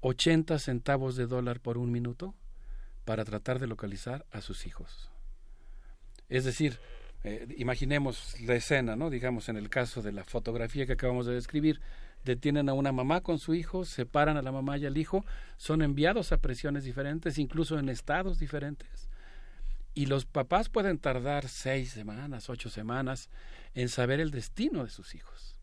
80 0.00 0.58
centavos 0.58 1.16
de 1.16 1.26
dólar 1.26 1.60
por 1.60 1.78
un 1.78 1.90
minuto 1.90 2.34
para 3.04 3.24
tratar 3.24 3.58
de 3.58 3.66
localizar 3.66 4.26
a 4.30 4.40
sus 4.40 4.66
hijos. 4.66 5.10
Es 6.28 6.44
decir, 6.44 6.78
eh, 7.22 7.46
imaginemos 7.56 8.38
la 8.40 8.54
escena, 8.54 8.96
¿no? 8.96 9.10
Digamos 9.10 9.48
en 9.48 9.56
el 9.56 9.70
caso 9.70 10.02
de 10.02 10.12
la 10.12 10.24
fotografía 10.24 10.86
que 10.86 10.92
acabamos 10.92 11.26
de 11.26 11.34
describir, 11.34 11.80
detienen 12.24 12.68
a 12.68 12.74
una 12.74 12.92
mamá 12.92 13.20
con 13.22 13.38
su 13.38 13.54
hijo, 13.54 13.84
separan 13.84 14.36
a 14.36 14.42
la 14.42 14.52
mamá 14.52 14.78
y 14.78 14.86
al 14.86 14.96
hijo, 14.96 15.24
son 15.56 15.82
enviados 15.82 16.32
a 16.32 16.38
presiones 16.38 16.84
diferentes, 16.84 17.38
incluso 17.38 17.78
en 17.78 17.88
estados 17.88 18.38
diferentes. 18.38 19.08
Y 19.94 20.06
los 20.06 20.24
papás 20.24 20.68
pueden 20.68 20.98
tardar 20.98 21.48
seis 21.48 21.92
semanas, 21.92 22.50
ocho 22.50 22.68
semanas 22.68 23.30
en 23.74 23.88
saber 23.88 24.20
el 24.20 24.30
destino 24.30 24.84
de 24.84 24.90
sus 24.90 25.14
hijos. 25.14 25.53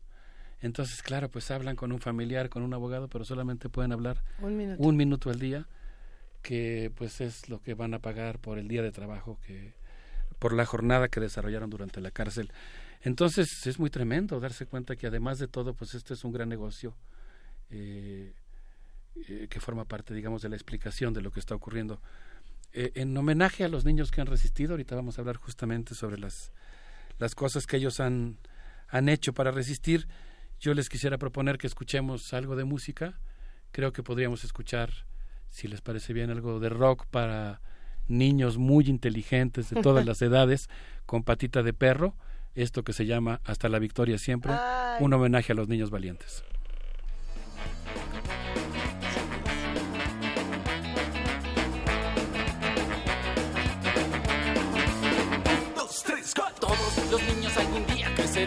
Entonces, 0.62 1.02
claro, 1.02 1.28
pues 1.28 1.50
hablan 1.50 1.76
con 1.76 1.92
un 1.92 2.00
familiar, 2.00 2.48
con 2.48 2.62
un 2.62 2.72
abogado, 2.72 3.08
pero 3.08 3.24
solamente 3.24 3.68
pueden 3.68 3.92
hablar 3.92 4.22
un 4.40 4.96
minuto, 4.96 5.28
al 5.28 5.40
día, 5.40 5.66
que 6.40 6.92
pues 6.96 7.20
es 7.20 7.48
lo 7.48 7.60
que 7.60 7.74
van 7.74 7.94
a 7.94 7.98
pagar 7.98 8.38
por 8.38 8.58
el 8.58 8.68
día 8.68 8.82
de 8.82 8.92
trabajo, 8.92 9.38
que 9.44 9.74
por 10.38 10.52
la 10.52 10.64
jornada 10.64 11.08
que 11.08 11.20
desarrollaron 11.20 11.68
durante 11.68 12.00
la 12.00 12.12
cárcel. 12.12 12.52
Entonces, 13.02 13.66
es 13.66 13.80
muy 13.80 13.90
tremendo 13.90 14.38
darse 14.38 14.66
cuenta 14.66 14.94
que 14.94 15.08
además 15.08 15.38
de 15.38 15.48
todo, 15.48 15.74
pues 15.74 15.94
este 15.94 16.14
es 16.14 16.24
un 16.24 16.32
gran 16.32 16.48
negocio 16.48 16.94
eh, 17.70 18.32
eh, 19.28 19.48
que 19.50 19.60
forma 19.60 19.84
parte, 19.84 20.14
digamos, 20.14 20.42
de 20.42 20.48
la 20.48 20.56
explicación 20.56 21.12
de 21.12 21.22
lo 21.22 21.32
que 21.32 21.40
está 21.40 21.56
ocurriendo. 21.56 22.00
Eh, 22.72 22.92
en 22.94 23.16
homenaje 23.16 23.64
a 23.64 23.68
los 23.68 23.84
niños 23.84 24.12
que 24.12 24.20
han 24.20 24.28
resistido, 24.28 24.72
ahorita 24.72 24.94
vamos 24.94 25.18
a 25.18 25.22
hablar 25.22 25.36
justamente 25.36 25.94
sobre 25.94 26.18
las, 26.18 26.52
las 27.18 27.34
cosas 27.34 27.66
que 27.66 27.76
ellos 27.78 27.98
han, 27.98 28.38
han 28.88 29.08
hecho 29.08 29.32
para 29.32 29.50
resistir. 29.50 30.06
Yo 30.62 30.74
les 30.74 30.88
quisiera 30.88 31.18
proponer 31.18 31.58
que 31.58 31.66
escuchemos 31.66 32.32
algo 32.32 32.54
de 32.54 32.62
música. 32.62 33.18
Creo 33.72 33.92
que 33.92 34.04
podríamos 34.04 34.44
escuchar, 34.44 34.90
si 35.50 35.66
les 35.66 35.80
parece 35.80 36.12
bien, 36.12 36.30
algo 36.30 36.60
de 36.60 36.68
rock 36.68 37.06
para 37.06 37.60
niños 38.06 38.58
muy 38.58 38.84
inteligentes 38.84 39.70
de 39.70 39.82
todas 39.82 40.06
las 40.06 40.22
edades, 40.22 40.68
con 41.04 41.24
patita 41.24 41.64
de 41.64 41.72
perro, 41.72 42.14
esto 42.54 42.84
que 42.84 42.92
se 42.92 43.06
llama 43.06 43.40
Hasta 43.42 43.68
la 43.68 43.80
Victoria 43.80 44.18
Siempre, 44.18 44.52
un 45.00 45.12
homenaje 45.12 45.50
a 45.50 45.56
los 45.56 45.66
niños 45.66 45.90
valientes. 45.90 46.44
Todos 56.60 57.10
los 57.10 57.22
niños 57.24 57.41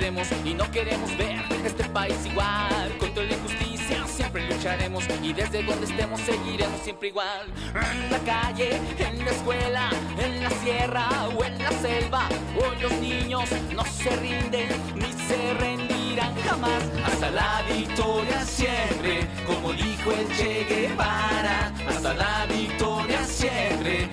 y 0.06 0.54
no 0.54 0.70
queremos 0.70 1.18
ver 1.18 1.36
este 1.66 1.84
país 1.86 2.16
igual. 2.28 2.96
Contra 3.00 3.24
la 3.24 3.34
injusticia 3.34 4.06
siempre 4.06 4.48
lucharemos 4.48 5.04
y 5.24 5.34
desde 5.34 5.64
donde 5.64 5.88
estemos 5.88 6.22
seguiremos 6.22 6.80
siempre 6.82 7.08
igual. 7.08 7.48
En 7.74 8.12
la 8.12 8.20
calle, 8.20 8.80
en 9.00 9.26
la 9.26 9.32
escuela, 9.32 9.90
en 10.24 10.44
la 10.44 10.50
sierra 10.52 11.08
o 11.36 11.44
en 11.44 11.58
la 11.58 11.72
selva, 11.72 12.30
hoy 12.56 12.82
los 12.84 12.92
niños 13.00 13.50
no 13.74 13.84
se 13.84 14.16
rinden 14.18 14.70
ni 14.94 15.12
se 15.28 15.54
rendirán 15.56 16.36
jamás. 16.48 16.84
Hasta 17.04 17.32
la 17.32 17.64
victoria 17.68 18.46
siempre, 18.46 19.28
como 19.48 19.74
dijo 19.74 20.12
el 20.12 20.28
Che 20.38 20.66
Guevara. 20.70 21.74
Hasta 21.90 22.14
la 22.14 22.46
victoria 22.46 23.24
siempre, 23.26 24.08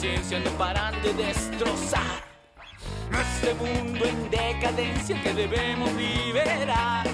inconsciencia 0.00 0.40
no 0.40 0.50
paran 0.52 0.94
de 1.02 1.12
destrozar. 1.12 2.24
Este 3.12 3.54
mundo 3.54 4.04
en 4.06 4.30
decadencia 4.30 5.22
que 5.22 5.34
debemos 5.34 5.92
liberar. 5.92 7.06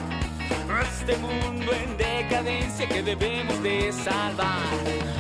Este 0.83 1.17
mundo 1.17 1.73
en 1.73 1.97
decadencia 1.97 2.89
que 2.89 3.03
debemos 3.03 3.61
de 3.63 3.93
salvar. 3.93 4.63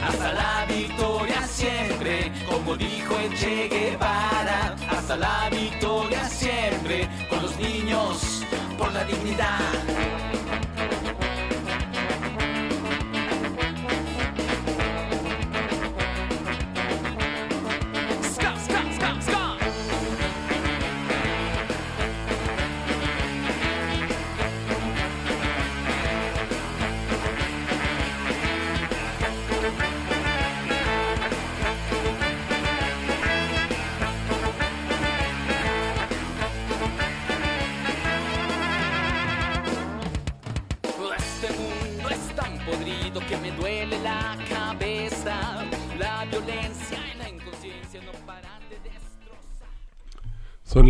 Hasta 0.06 0.32
la 0.32 0.66
victoria 0.68 1.42
siempre, 1.42 2.32
como 2.48 2.76
dijo 2.76 3.18
el 3.18 3.34
Che 3.34 3.68
Guevara. 3.68 4.76
Hasta 4.88 5.16
la 5.16 5.48
victoria 5.50 6.28
siempre, 6.28 7.08
con 7.28 7.42
los 7.42 7.56
niños 7.56 8.44
por 8.78 8.92
la 8.92 9.04
dignidad. 9.04 10.06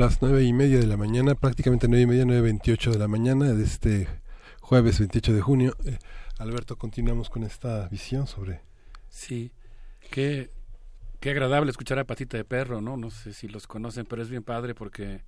Las 0.07 0.23
nueve 0.23 0.45
y 0.45 0.53
media 0.53 0.79
de 0.79 0.87
la 0.87 0.97
mañana, 0.97 1.35
prácticamente 1.35 1.89
nueve 1.89 2.05
y 2.05 2.07
media, 2.07 2.25
nueve 2.25 2.43
veintiocho 2.43 2.93
de 2.93 2.99
la 2.99 3.09
mañana 3.09 3.53
de 3.53 3.65
este 3.65 4.07
jueves 4.61 5.01
28 5.01 5.35
de 5.35 5.41
junio. 5.41 5.77
Eh, 5.85 5.99
Alberto, 6.39 6.77
continuamos 6.77 7.29
con 7.29 7.43
esta 7.43 7.89
visión 7.89 8.29
sobre... 8.29 8.61
Sí, 9.09 9.51
qué, 10.13 10.53
qué 11.19 11.31
agradable 11.31 11.73
escuchar 11.73 11.99
a 11.99 12.05
Patita 12.05 12.37
de 12.37 12.45
Perro, 12.45 12.81
¿no? 12.81 12.97
No 12.97 13.11
sé 13.11 13.33
si 13.33 13.49
los 13.49 13.67
conocen, 13.67 14.07
pero 14.07 14.23
es 14.23 14.31
bien 14.31 14.45
padre 14.45 14.77
porque 14.77 15.25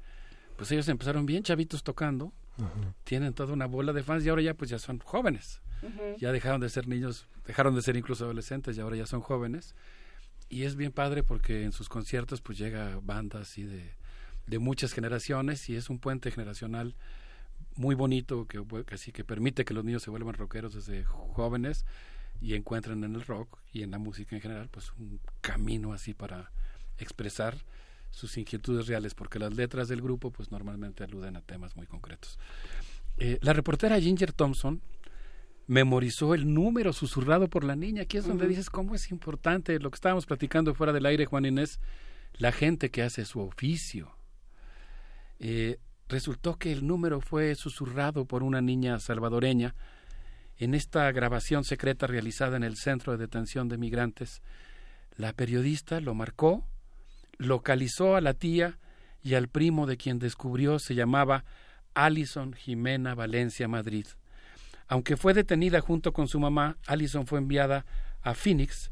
pues 0.57 0.71
ellos 0.71 0.87
empezaron 0.87 1.27
bien 1.27 1.43
chavitos 1.43 1.83
tocando, 1.83 2.33
tienen 3.03 3.35
toda 3.35 3.55
una 3.55 3.67
bola 3.67 3.93
de 3.93 4.05
fans 4.05 4.25
y 4.25 4.29
ahora 4.29 4.43
ya 4.43 4.55
pues 4.55 4.71
ya 4.71 4.79
son 4.79 5.01
jóvenes. 5.01 5.61
Ya 6.19 6.31
dejaron 6.31 6.61
de 6.61 6.69
ser 6.69 6.87
niños, 6.87 7.27
dejaron 7.45 7.75
de 7.75 7.83
ser 7.83 7.97
incluso 7.97 8.27
adolescentes 8.27 8.77
y 8.77 8.81
ahora 8.81 8.95
ya 8.95 9.07
son 9.07 9.23
jóvenes. 9.23 9.75
Y 10.49 10.63
es 10.63 10.77
bien 10.77 10.93
padre 10.93 11.25
porque 11.25 11.65
en 11.65 11.73
sus 11.73 11.89
conciertos 11.89 12.41
pues 12.41 12.59
llega 12.59 13.01
bandas 13.03 13.43
así 13.43 13.65
de, 13.65 13.99
de 14.49 14.59
muchas 14.59 14.93
generaciones 14.93 15.69
y 15.69 15.77
es 15.77 15.91
un 15.91 15.99
puente 15.99 16.31
generacional 16.31 16.95
muy 17.77 17.95
bonito 17.95 18.47
que, 18.47 18.63
así 18.93 19.13
que 19.13 19.25
permite 19.25 19.65
que 19.65 19.75
los 19.75 19.85
niños 19.85 20.03
se 20.03 20.11
vuelvan 20.11 20.35
rockeros 20.35 20.75
desde 20.75 21.05
jóvenes 21.05 21.85
y 22.41 22.55
encuentren 22.55 23.05
en 23.05 23.15
el 23.15 23.23
rock 23.23 23.59
y 23.73 23.83
en 23.83 23.91
la 23.91 23.99
música 23.99 24.35
en 24.35 24.43
general 24.43 24.69
pues 24.71 24.93
un 24.99 25.21
camino 25.41 25.93
así 25.93 26.15
para 26.15 26.51
expresar 26.99 27.57
sus 28.11 28.37
inquietudes 28.39 28.87
reales 28.87 29.15
porque 29.15 29.39
las 29.39 29.55
letras 29.55 29.89
del 29.89 30.01
grupo 30.01 30.31
pues 30.31 30.51
normalmente 30.51 31.05
aluden 31.05 31.37
a 31.37 31.43
temas 31.43 31.77
muy 31.77 31.87
concretos. 31.87 32.39
Eh, 33.19 33.39
la 33.43 33.53
reportera 33.53 34.01
Ginger 34.01 34.33
Thompson 34.33 34.81
memorizó 35.67 36.35
el 36.35 36.53
número 36.53 36.93
susurrado 36.93 37.49
por 37.49 37.63
la 37.63 37.77
niña. 37.77 38.03
Aquí 38.03 38.17
es 38.17 38.27
donde 38.27 38.49
dices 38.49 38.71
cómo 38.71 38.95
es 38.95 39.11
importante 39.11 39.79
lo 39.79 39.91
que 39.91 39.97
estábamos 39.97 40.25
platicando 40.25 40.75
fuera 40.75 40.93
del 40.93 41.07
aire, 41.07 41.27
Juan 41.27 41.45
Inés, 41.45 41.79
la 42.39 42.53
gente 42.53 42.91
que 42.91 43.03
hace 43.03 43.25
su 43.25 43.41
oficio. 43.41 44.18
Eh, 45.39 45.79
resultó 46.09 46.57
que 46.57 46.73
el 46.73 46.87
número 46.87 47.21
fue 47.21 47.55
susurrado 47.55 48.25
por 48.25 48.43
una 48.43 48.61
niña 48.61 48.99
salvadoreña 48.99 49.75
en 50.57 50.75
esta 50.75 51.11
grabación 51.13 51.65
secreta 51.65 52.07
realizada 52.07 52.57
en 52.57 52.65
el 52.65 52.77
Centro 52.77 53.13
de 53.13 53.19
Detención 53.19 53.69
de 53.69 53.79
Migrantes. 53.79 54.43
La 55.17 55.33
periodista 55.33 56.01
lo 56.01 56.15
marcó, 56.15 56.65
localizó 57.39 58.17
a 58.17 58.21
la 58.21 58.35
tía 58.35 58.79
y 59.23 59.35
al 59.35 59.49
primo 59.49 59.87
de 59.87 59.97
quien 59.97 60.19
descubrió 60.19 60.79
se 60.79 60.95
llamaba 60.95 61.45
Alison 61.95 62.53
Jimena 62.55 63.15
Valencia 63.15 63.69
Madrid. 63.69 64.07
Aunque 64.89 65.17
fue 65.17 65.35
detenida 65.35 65.81
junto 65.81 66.13
con 66.13 66.29
su 66.29 66.41
mamá, 66.41 66.79
Alison 66.87 67.27
fue 67.27 67.39
enviada 67.39 67.85
a 68.23 68.35
Phoenix 68.35 68.91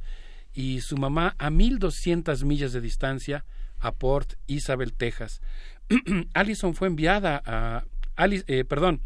y 0.53 0.81
su 0.81 0.97
mamá 0.97 1.35
a 1.39 1.51
1200 1.51 2.45
millas 2.45 2.73
de 2.73 2.81
distancia 2.81 3.45
a 3.79 3.93
Port 3.93 4.35
Isabel, 4.47 4.93
Texas. 4.93 5.41
Allison 6.35 6.75
fue 6.75 6.89
enviada 6.89 7.43
a 7.45 7.85
eh, 8.17 8.65
perdón, 8.65 9.03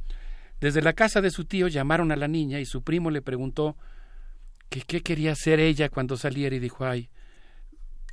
desde 0.61 0.83
la 0.83 0.93
casa 0.93 1.21
de 1.21 1.31
su 1.31 1.45
tío 1.45 1.69
llamaron 1.69 2.13
a 2.13 2.17
la 2.17 2.29
niña 2.29 2.61
y 2.61 2.65
su 2.65 2.83
primo 2.83 3.11
le 3.11 3.23
preguntó 3.23 3.77
que 4.69 4.83
qué 4.83 5.03
quería 5.03 5.33
hacer 5.33 5.59
ella 5.59 5.89
cuando 5.89 6.17
saliera 6.17 6.55
y 6.55 6.61
dijo, 6.61 6.85
ay, 6.85 7.11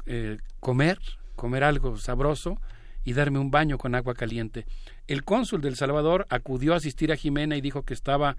eh, 0.05 0.37
comer, 0.59 0.97
comer 1.35 1.63
algo 1.63 1.97
sabroso 1.97 2.59
y 3.03 3.13
darme 3.13 3.39
un 3.39 3.51
baño 3.51 3.77
con 3.77 3.93
agua 3.93 4.15
caliente. 4.15 4.65
El 5.07 5.23
cónsul 5.23 5.61
del 5.61 5.75
Salvador 5.75 6.25
acudió 6.29 6.73
a 6.73 6.77
asistir 6.77 7.11
a 7.11 7.15
Jimena 7.15 7.55
y 7.57 7.61
dijo 7.61 7.83
que 7.83 7.93
estaba 7.93 8.37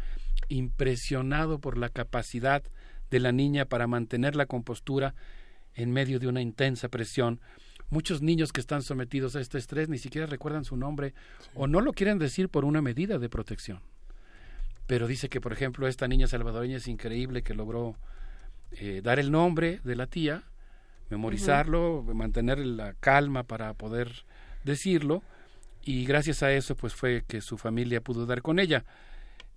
impresionado 0.49 1.61
por 1.61 1.79
la 1.79 1.91
capacidad 1.91 2.63
de 3.11 3.21
la 3.21 3.31
niña 3.31 3.67
para 3.67 3.87
mantener 3.87 4.37
la 4.37 4.47
compostura 4.47 5.15
en 5.75 5.93
medio 5.93 6.19
de 6.19 6.27
una 6.27 6.43
intensa 6.43 6.89
presión 6.89 7.41
muchos 7.91 8.23
niños 8.23 8.52
que 8.52 8.60
están 8.60 8.83
sometidos 8.83 9.36
a 9.36 9.41
este 9.41 9.58
estrés 9.58 9.89
ni 9.89 9.99
siquiera 9.99 10.26
recuerdan 10.26 10.65
su 10.65 10.76
nombre 10.76 11.15
o 11.55 11.67
no 11.67 11.81
lo 11.81 11.92
quieren 11.92 12.18
decir 12.18 12.49
por 12.49 12.65
una 12.65 12.83
medida 12.83 13.18
de 13.18 13.28
protección. 13.28 13.81
Pero 14.86 15.07
dice 15.07 15.28
que, 15.28 15.41
por 15.41 15.52
ejemplo, 15.52 15.86
esta 15.86 16.08
niña 16.08 16.26
salvadoreña 16.26 16.76
es 16.76 16.89
increíble 16.89 17.42
que 17.42 17.55
logró 17.55 17.97
eh, 18.73 19.00
dar 19.02 19.18
el 19.18 19.31
nombre 19.31 19.81
de 19.84 19.97
la 19.97 20.07
tía, 20.07 20.44
memorizarlo, 21.10 22.02
mantener 22.15 22.58
la 22.58 22.94
calma 22.94 23.42
para 23.42 23.75
poder 23.75 24.25
decirlo 24.65 25.23
y 25.83 26.05
gracias 26.05 26.42
a 26.42 26.52
eso 26.52 26.76
pues 26.76 26.94
fue 26.94 27.25
que 27.26 27.41
su 27.41 27.57
familia 27.57 28.00
pudo 28.00 28.26
dar 28.26 28.42
con 28.42 28.58
ella. 28.58 28.84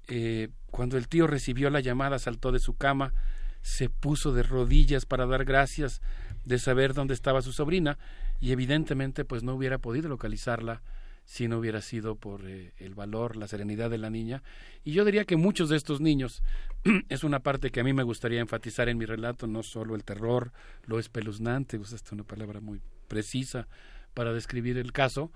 Eh, 0.07 0.49
cuando 0.69 0.97
el 0.97 1.07
tío 1.07 1.27
recibió 1.27 1.69
la 1.69 1.81
llamada 1.81 2.19
saltó 2.19 2.51
de 2.51 2.59
su 2.59 2.75
cama, 2.75 3.13
se 3.61 3.89
puso 3.89 4.33
de 4.33 4.43
rodillas 4.43 5.05
para 5.05 5.25
dar 5.25 5.45
gracias 5.45 6.01
de 6.45 6.59
saber 6.59 6.93
dónde 6.93 7.13
estaba 7.13 7.41
su 7.41 7.53
sobrina 7.53 7.97
y 8.39 8.51
evidentemente 8.51 9.25
pues 9.25 9.43
no 9.43 9.53
hubiera 9.53 9.77
podido 9.77 10.09
localizarla 10.09 10.81
si 11.23 11.47
no 11.47 11.59
hubiera 11.59 11.81
sido 11.81 12.15
por 12.15 12.45
eh, 12.47 12.73
el 12.77 12.95
valor, 12.95 13.37
la 13.37 13.47
serenidad 13.47 13.89
de 13.89 13.97
la 13.97 14.09
niña. 14.09 14.43
Y 14.83 14.93
yo 14.93 15.05
diría 15.05 15.25
que 15.25 15.37
muchos 15.37 15.69
de 15.69 15.77
estos 15.77 16.01
niños, 16.01 16.43
es 17.09 17.23
una 17.23 17.39
parte 17.39 17.69
que 17.69 17.79
a 17.79 17.83
mí 17.83 17.93
me 17.93 18.03
gustaría 18.03 18.41
enfatizar 18.41 18.89
en 18.89 18.97
mi 18.97 19.05
relato, 19.05 19.47
no 19.47 19.63
solo 19.63 19.95
el 19.95 20.03
terror, 20.03 20.51
lo 20.85 20.99
espeluznante, 20.99 21.77
usaste 21.77 22.15
una 22.15 22.23
palabra 22.23 22.59
muy 22.59 22.81
precisa 23.07 23.67
para 24.13 24.33
describir 24.33 24.77
el 24.77 24.91
caso, 24.91 25.31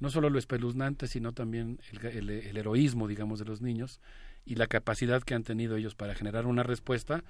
no 0.00 0.10
solo 0.10 0.30
lo 0.30 0.38
espeluznante, 0.38 1.06
sino 1.06 1.32
también 1.32 1.80
el, 1.92 2.30
el 2.30 2.56
heroísmo, 2.56 3.06
digamos, 3.06 3.38
de 3.38 3.44
los 3.44 3.60
niños 3.60 4.00
y 4.44 4.54
la 4.54 4.66
capacidad 4.66 5.22
que 5.22 5.34
han 5.34 5.42
tenido 5.42 5.76
ellos 5.76 5.94
para 5.94 6.14
generar 6.14 6.46
una 6.46 6.62
respuesta 6.62 7.24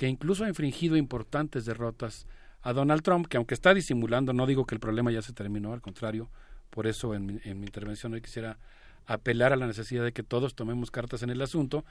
que 0.00 0.08
incluso 0.08 0.44
ha 0.44 0.48
infringido 0.48 0.96
importantes 0.96 1.66
derrotas 1.66 2.26
a 2.62 2.72
Donald 2.72 3.02
Trump, 3.02 3.26
que 3.26 3.36
aunque 3.36 3.52
está 3.52 3.74
disimulando, 3.74 4.32
no 4.32 4.46
digo 4.46 4.64
que 4.64 4.74
el 4.74 4.80
problema 4.80 5.12
ya 5.12 5.20
se 5.20 5.34
terminó, 5.34 5.74
al 5.74 5.82
contrario, 5.82 6.30
por 6.70 6.86
eso 6.86 7.14
en 7.14 7.26
mi, 7.26 7.38
en 7.44 7.60
mi 7.60 7.66
intervención 7.66 8.14
hoy 8.14 8.22
quisiera 8.22 8.56
apelar 9.04 9.52
a 9.52 9.56
la 9.56 9.66
necesidad 9.66 10.02
de 10.02 10.12
que 10.12 10.22
todos 10.22 10.54
tomemos 10.54 10.90
cartas 10.90 11.22
en 11.22 11.28
el 11.28 11.42
asunto, 11.42 11.84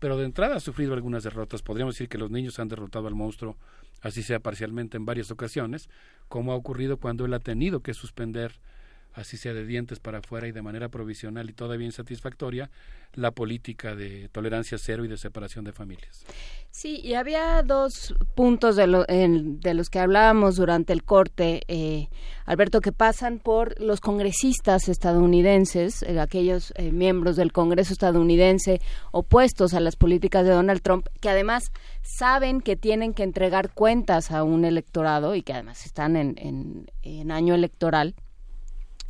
pero 0.00 0.16
de 0.16 0.24
entrada 0.24 0.56
ha 0.56 0.60
sufrido 0.60 0.92
algunas 0.92 1.22
derrotas. 1.22 1.62
Podríamos 1.62 1.94
decir 1.94 2.08
que 2.08 2.18
los 2.18 2.32
niños 2.32 2.58
han 2.58 2.66
derrotado 2.66 3.06
al 3.06 3.14
monstruo, 3.14 3.56
así 4.00 4.24
sea 4.24 4.40
parcialmente 4.40 4.96
en 4.96 5.04
varias 5.04 5.30
ocasiones, 5.30 5.88
como 6.26 6.50
ha 6.50 6.56
ocurrido 6.56 6.96
cuando 6.96 7.26
él 7.26 7.32
ha 7.32 7.38
tenido 7.38 7.78
que 7.78 7.94
suspender 7.94 8.54
así 9.14 9.36
sea 9.36 9.52
de 9.52 9.66
dientes 9.66 10.00
para 10.00 10.18
afuera 10.18 10.48
y 10.48 10.52
de 10.52 10.62
manera 10.62 10.88
provisional 10.88 11.48
y 11.50 11.52
todavía 11.52 11.86
insatisfactoria, 11.86 12.70
la 13.14 13.30
política 13.30 13.94
de 13.94 14.28
tolerancia 14.30 14.78
cero 14.78 15.04
y 15.04 15.08
de 15.08 15.16
separación 15.16 15.64
de 15.64 15.72
familias. 15.72 16.24
Sí, 16.70 17.00
y 17.04 17.14
había 17.14 17.62
dos 17.62 18.14
puntos 18.34 18.76
de, 18.76 18.86
de 18.86 19.74
los 19.74 19.90
que 19.90 19.98
hablábamos 19.98 20.56
durante 20.56 20.94
el 20.94 21.02
corte, 21.02 21.60
eh, 21.68 22.08
Alberto, 22.46 22.80
que 22.80 22.92
pasan 22.92 23.38
por 23.38 23.78
los 23.78 24.00
congresistas 24.00 24.88
estadounidenses, 24.88 26.02
eh, 26.02 26.18
aquellos 26.18 26.72
eh, 26.76 26.90
miembros 26.90 27.36
del 27.36 27.52
Congreso 27.52 27.92
estadounidense 27.92 28.80
opuestos 29.10 29.74
a 29.74 29.80
las 29.80 29.96
políticas 29.96 30.46
de 30.46 30.52
Donald 30.52 30.80
Trump, 30.80 31.06
que 31.20 31.28
además 31.28 31.64
saben 32.00 32.62
que 32.62 32.76
tienen 32.76 33.12
que 33.12 33.24
entregar 33.24 33.74
cuentas 33.74 34.30
a 34.30 34.42
un 34.42 34.64
electorado 34.64 35.34
y 35.34 35.42
que 35.42 35.52
además 35.52 35.84
están 35.84 36.16
en, 36.16 36.86
en 37.02 37.30
año 37.30 37.54
electoral 37.54 38.14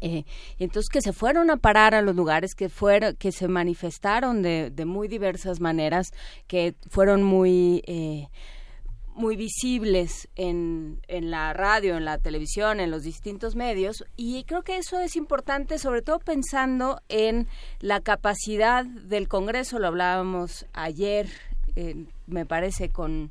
eh, 0.04 0.24
entonces 0.58 0.88
que 0.88 1.00
se 1.00 1.12
fueron 1.12 1.48
a 1.50 1.58
parar 1.58 1.94
a 1.94 2.02
los 2.02 2.16
lugares, 2.16 2.56
que 2.56 2.68
fueron, 2.68 3.14
que 3.14 3.30
se 3.30 3.46
manifestaron 3.46 4.42
de, 4.42 4.70
de 4.70 4.84
muy 4.84 5.06
diversas 5.06 5.60
maneras, 5.60 6.10
que 6.48 6.74
fueron 6.90 7.22
muy 7.22 7.84
eh, 7.86 8.28
muy 9.14 9.36
visibles 9.36 10.28
en, 10.34 11.00
en 11.06 11.30
la 11.30 11.52
radio, 11.52 11.96
en 11.96 12.04
la 12.04 12.18
televisión, 12.18 12.80
en 12.80 12.90
los 12.90 13.04
distintos 13.04 13.54
medios. 13.54 14.04
Y 14.16 14.42
creo 14.42 14.62
que 14.62 14.78
eso 14.78 14.98
es 14.98 15.14
importante 15.14 15.78
sobre 15.78 16.02
todo 16.02 16.18
pensando 16.18 17.00
en 17.08 17.46
la 17.78 18.00
capacidad 18.00 18.84
del 18.84 19.28
Congreso, 19.28 19.78
lo 19.78 19.86
hablábamos 19.86 20.66
ayer, 20.72 21.28
eh, 21.76 22.06
me 22.26 22.44
parece, 22.44 22.88
con, 22.88 23.30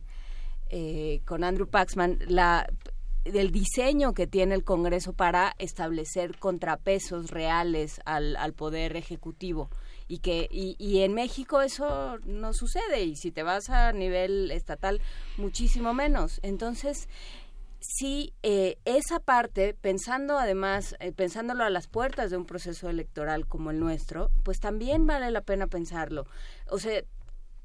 con 1.26 1.44
Andrew 1.44 1.68
Paxman, 1.68 2.20
la, 2.28 2.66
del 3.24 3.52
diseño 3.52 4.14
que 4.14 4.28
tiene 4.28 4.56
el 4.56 4.64
Congreso 4.64 5.14
para 5.14 5.54
establecer 5.60 6.38
contrapesos 6.38 7.30
reales 7.30 8.02
al, 8.06 8.36
al 8.36 8.54
poder 8.54 8.96
ejecutivo. 8.96 9.70
Y 10.08 10.20
que 10.20 10.48
y, 10.52 11.00
en 11.00 11.14
México 11.14 11.62
eso 11.62 12.18
no 12.26 12.52
sucede 12.52 13.04
y 13.04 13.16
si 13.16 13.32
te 13.32 13.44
vas 13.44 13.70
a 13.70 13.94
nivel 13.94 14.52
estatal 14.52 15.00
muchísimo 15.38 15.94
menos. 15.94 16.42
Entonces 16.44 17.08
sí 17.80 18.34
eh, 18.44 18.78
esa 18.84 19.20
parte 19.20 19.74
pensando 19.74 20.38
además 20.38 20.96
eh, 21.00 21.14
pensándolo 21.14 21.64
a 21.64 21.70
las 21.70 21.88
puertas 21.88 22.30
de 22.30 22.38
un 22.38 22.46
proceso 22.46 22.90
electoral 22.90 23.48
como 23.48 23.72
el 23.72 23.80
nuestro 23.80 24.30
pues 24.44 24.60
también 24.60 25.08
vale 25.08 25.32
la 25.32 25.42
pena 25.42 25.68
pensarlo. 25.68 26.26
O 26.70 26.78
sea 26.78 27.02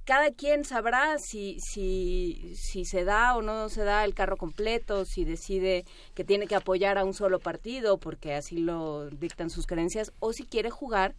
cada 0.07 0.31
quien 0.31 0.65
sabrá 0.65 1.18
si, 1.18 1.59
si, 1.59 2.55
si 2.55 2.85
se 2.85 3.05
da 3.05 3.36
o 3.36 3.43
no 3.43 3.68
se 3.68 3.83
da 3.83 4.05
el 4.05 4.15
carro 4.15 4.36
completo, 4.36 5.05
si 5.05 5.25
decide 5.25 5.85
que 6.15 6.25
tiene 6.25 6.47
que 6.47 6.55
apoyar 6.55 6.97
a 6.97 7.05
un 7.05 7.12
solo 7.12 7.41
partido 7.41 7.99
porque 7.99 8.33
así 8.35 8.59
lo 8.59 9.10
dictan 9.10 9.51
sus 9.51 9.67
creencias, 9.67 10.12
o 10.20 10.33
si 10.33 10.44
quiere 10.44 10.70
jugar 10.70 11.17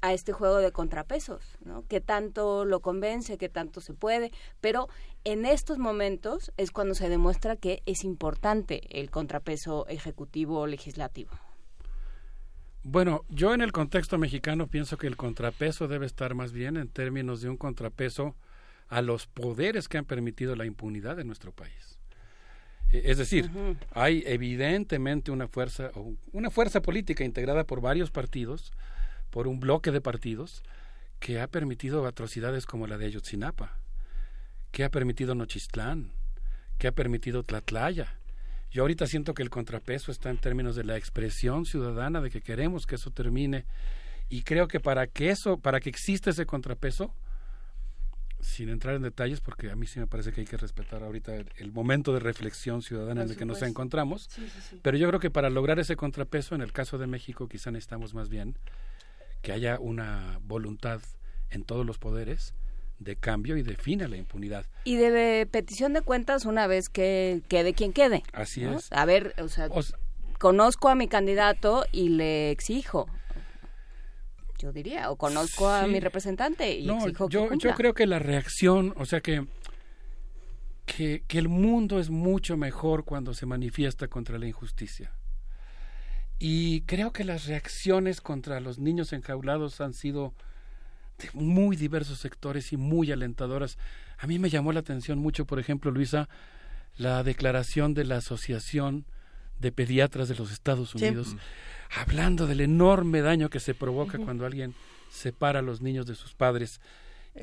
a 0.00 0.12
este 0.12 0.32
juego 0.32 0.58
de 0.58 0.70
contrapesos, 0.70 1.42
¿no? 1.64 1.82
Que 1.88 2.00
tanto 2.00 2.64
lo 2.64 2.78
convence, 2.78 3.38
que 3.38 3.48
tanto 3.48 3.80
se 3.80 3.92
puede, 3.92 4.30
pero 4.60 4.88
en 5.24 5.44
estos 5.44 5.78
momentos 5.78 6.52
es 6.56 6.70
cuando 6.70 6.94
se 6.94 7.08
demuestra 7.08 7.56
que 7.56 7.82
es 7.86 8.04
importante 8.04 9.00
el 9.00 9.10
contrapeso 9.10 9.84
ejecutivo 9.88 10.68
legislativo. 10.68 11.32
Bueno, 12.90 13.26
yo 13.28 13.52
en 13.52 13.60
el 13.60 13.70
contexto 13.70 14.16
mexicano 14.16 14.66
pienso 14.66 14.96
que 14.96 15.06
el 15.06 15.16
contrapeso 15.16 15.88
debe 15.88 16.06
estar 16.06 16.34
más 16.34 16.52
bien 16.52 16.78
en 16.78 16.88
términos 16.88 17.42
de 17.42 17.50
un 17.50 17.58
contrapeso 17.58 18.34
a 18.88 19.02
los 19.02 19.26
poderes 19.26 19.90
que 19.90 19.98
han 19.98 20.06
permitido 20.06 20.56
la 20.56 20.64
impunidad 20.64 21.20
en 21.20 21.26
nuestro 21.26 21.52
país. 21.52 21.98
Eh, 22.90 23.02
Es 23.04 23.18
decir, 23.18 23.50
hay 23.92 24.22
evidentemente 24.26 25.30
una 25.30 25.48
fuerza, 25.48 25.90
una 26.32 26.48
fuerza 26.48 26.80
política 26.80 27.24
integrada 27.24 27.64
por 27.64 27.82
varios 27.82 28.10
partidos, 28.10 28.72
por 29.28 29.48
un 29.48 29.60
bloque 29.60 29.90
de 29.90 30.00
partidos, 30.00 30.62
que 31.20 31.42
ha 31.42 31.46
permitido 31.46 32.06
atrocidades 32.06 32.64
como 32.64 32.86
la 32.86 32.96
de 32.96 33.04
Ayotzinapa, 33.04 33.76
que 34.70 34.84
ha 34.84 34.90
permitido 34.90 35.34
Nochistlán, 35.34 36.12
que 36.78 36.86
ha 36.86 36.92
permitido 36.92 37.42
Tlatlaya. 37.42 38.17
Yo 38.70 38.82
ahorita 38.82 39.06
siento 39.06 39.34
que 39.34 39.42
el 39.42 39.50
contrapeso 39.50 40.10
está 40.12 40.30
en 40.30 40.38
términos 40.38 40.76
de 40.76 40.84
la 40.84 40.96
expresión 40.96 41.64
ciudadana 41.64 42.20
de 42.20 42.30
que 42.30 42.42
queremos 42.42 42.86
que 42.86 42.96
eso 42.96 43.10
termine 43.10 43.64
y 44.28 44.42
creo 44.42 44.68
que 44.68 44.78
para 44.80 45.06
que 45.06 45.30
eso, 45.30 45.56
para 45.58 45.80
que 45.80 45.88
exista 45.88 46.30
ese 46.30 46.44
contrapeso, 46.44 47.14
sin 48.40 48.68
entrar 48.68 48.94
en 48.94 49.02
detalles, 49.02 49.40
porque 49.40 49.70
a 49.70 49.74
mí 49.74 49.86
sí 49.86 49.98
me 49.98 50.06
parece 50.06 50.32
que 50.32 50.42
hay 50.42 50.46
que 50.46 50.56
respetar 50.56 51.02
ahorita 51.02 51.34
el, 51.34 51.50
el 51.56 51.72
momento 51.72 52.12
de 52.12 52.20
reflexión 52.20 52.82
ciudadana 52.82 53.22
en 53.22 53.30
el 53.30 53.36
que 53.36 53.44
nos 53.44 53.62
encontramos, 53.62 54.28
Sí, 54.30 54.46
sí, 54.48 54.60
sí. 54.70 54.80
pero 54.82 54.96
yo 54.96 55.08
creo 55.08 55.18
que 55.18 55.30
para 55.30 55.50
lograr 55.50 55.78
ese 55.80 55.96
contrapeso, 55.96 56.54
en 56.54 56.60
el 56.60 56.72
caso 56.72 56.98
de 56.98 57.06
México, 57.08 57.48
quizá 57.48 57.70
necesitamos 57.72 58.14
más 58.14 58.28
bien 58.28 58.56
que 59.42 59.52
haya 59.52 59.78
una 59.80 60.38
voluntad 60.42 61.00
en 61.50 61.64
todos 61.64 61.84
los 61.84 61.98
poderes 61.98 62.54
de 62.98 63.16
cambio 63.16 63.56
y 63.56 63.62
define 63.62 64.08
la 64.08 64.16
impunidad. 64.16 64.66
Y 64.84 64.96
de 64.96 65.46
petición 65.50 65.92
de 65.92 66.02
cuentas 66.02 66.44
una 66.44 66.66
vez 66.66 66.88
que 66.88 67.42
quede 67.48 67.74
quien 67.74 67.92
quede. 67.92 68.22
Así 68.32 68.62
¿no? 68.62 68.78
es. 68.78 68.92
A 68.92 69.04
ver, 69.04 69.34
o 69.38 69.48
sea, 69.48 69.66
O 69.70 69.80
conozco 70.38 70.88
a 70.88 70.94
mi 70.94 71.08
candidato 71.08 71.84
y 71.92 72.10
le 72.10 72.50
exijo. 72.50 73.08
Yo 74.58 74.72
diría, 74.72 75.10
o 75.10 75.16
conozco 75.16 75.68
a 75.68 75.86
mi 75.86 76.00
representante 76.00 76.76
y 76.76 76.86
No, 76.86 76.98
exijo 76.98 77.28
que 77.28 77.34
yo, 77.34 77.48
cumpla. 77.48 77.70
yo 77.70 77.76
creo 77.76 77.94
que 77.94 78.06
la 78.06 78.18
reacción, 78.18 78.92
o 78.96 79.04
sea 79.04 79.20
que, 79.20 79.46
que, 80.84 81.22
que 81.28 81.38
el 81.38 81.48
mundo 81.48 82.00
es 82.00 82.10
mucho 82.10 82.56
mejor 82.56 83.04
cuando 83.04 83.34
se 83.34 83.46
manifiesta 83.46 84.08
contra 84.08 84.38
la 84.38 84.46
injusticia. 84.46 85.12
Y 86.40 86.82
creo 86.82 87.12
que 87.12 87.24
las 87.24 87.46
reacciones 87.46 88.20
contra 88.20 88.58
los 88.60 88.78
niños 88.78 89.12
enjaulados 89.12 89.80
han 89.80 89.92
sido 89.92 90.34
de 91.18 91.28
muy 91.34 91.76
diversos 91.76 92.18
sectores 92.18 92.72
y 92.72 92.76
muy 92.76 93.10
alentadoras. 93.12 93.76
A 94.18 94.26
mí 94.26 94.38
me 94.38 94.50
llamó 94.50 94.72
la 94.72 94.80
atención 94.80 95.18
mucho, 95.18 95.44
por 95.44 95.58
ejemplo, 95.58 95.90
Luisa, 95.90 96.28
la 96.96 97.22
declaración 97.22 97.94
de 97.94 98.04
la 98.04 98.16
Asociación 98.16 99.04
de 99.60 99.72
Pediatras 99.72 100.28
de 100.28 100.36
los 100.36 100.52
Estados 100.52 100.90
Sí. 100.90 100.98
Unidos, 100.98 101.36
hablando 101.96 102.46
del 102.46 102.60
enorme 102.60 103.20
daño 103.20 103.50
que 103.50 103.60
se 103.60 103.74
provoca 103.74 104.18
cuando 104.18 104.46
alguien 104.46 104.74
separa 105.10 105.58
a 105.60 105.62
los 105.62 105.80
niños 105.80 106.06
de 106.06 106.14
sus 106.14 106.34
padres. 106.34 106.80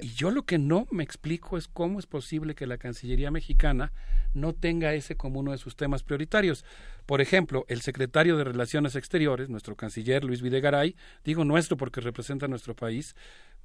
Y 0.02 0.10
yo 0.10 0.30
lo 0.32 0.44
que 0.44 0.58
no 0.58 0.88
me 0.92 1.04
explico 1.04 1.58
es 1.58 1.68
cómo 1.68 2.00
es 2.00 2.06
posible 2.06 2.54
que 2.56 2.68
la 2.68 2.78
Cancillería 2.78 3.32
mexicana 3.32 3.94
no 4.34 4.52
tenga 4.54 4.94
ese 4.94 5.16
como 5.16 5.40
uno 5.40 5.52
de 5.52 5.58
sus 5.58 5.76
temas 5.78 6.04
prioritarios. 6.04 6.66
Por 7.06 7.22
ejemplo, 7.22 7.66
el 7.70 7.82
secretario 7.82 8.36
de 8.36 8.44
Relaciones 8.44 8.96
Exteriores, 8.98 9.48
nuestro 9.50 9.76
canciller 9.76 10.24
Luis 10.26 10.42
Videgaray, 10.42 10.96
digo 11.24 11.46
nuestro 11.46 11.78
porque 11.78 12.02
representa 12.02 12.46
a 12.46 12.50
nuestro 12.50 12.76
país, 12.76 13.16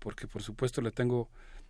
porque 0.01 0.27
por 0.27 0.43
supuesto 0.43 0.81
le 0.83 0.91
tengo 0.91 1.29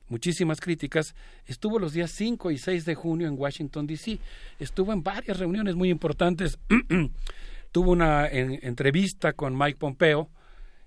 muchísimas 0.09 0.61
críticas, 0.61 1.15
estuvo 1.47 1.79
los 1.79 1.93
días 1.93 2.11
5 2.11 2.51
y 2.51 2.59
6 2.59 2.85
de 2.85 2.95
junio 2.95 3.29
en 3.29 3.39
Washington, 3.39 3.87
D.C. 3.87 4.19
Estuvo 4.59 4.93
en 4.93 5.03
varias 5.03 5.39
reuniones 5.39 5.75
muy 5.77 5.91
importantes. 5.91 6.59
Tuvo 7.73 7.93
una 7.93 8.27
en- 8.27 8.59
entrevista 8.63 9.33
con 9.35 9.57
Mike 9.57 9.79
Pompeo, 9.79 10.29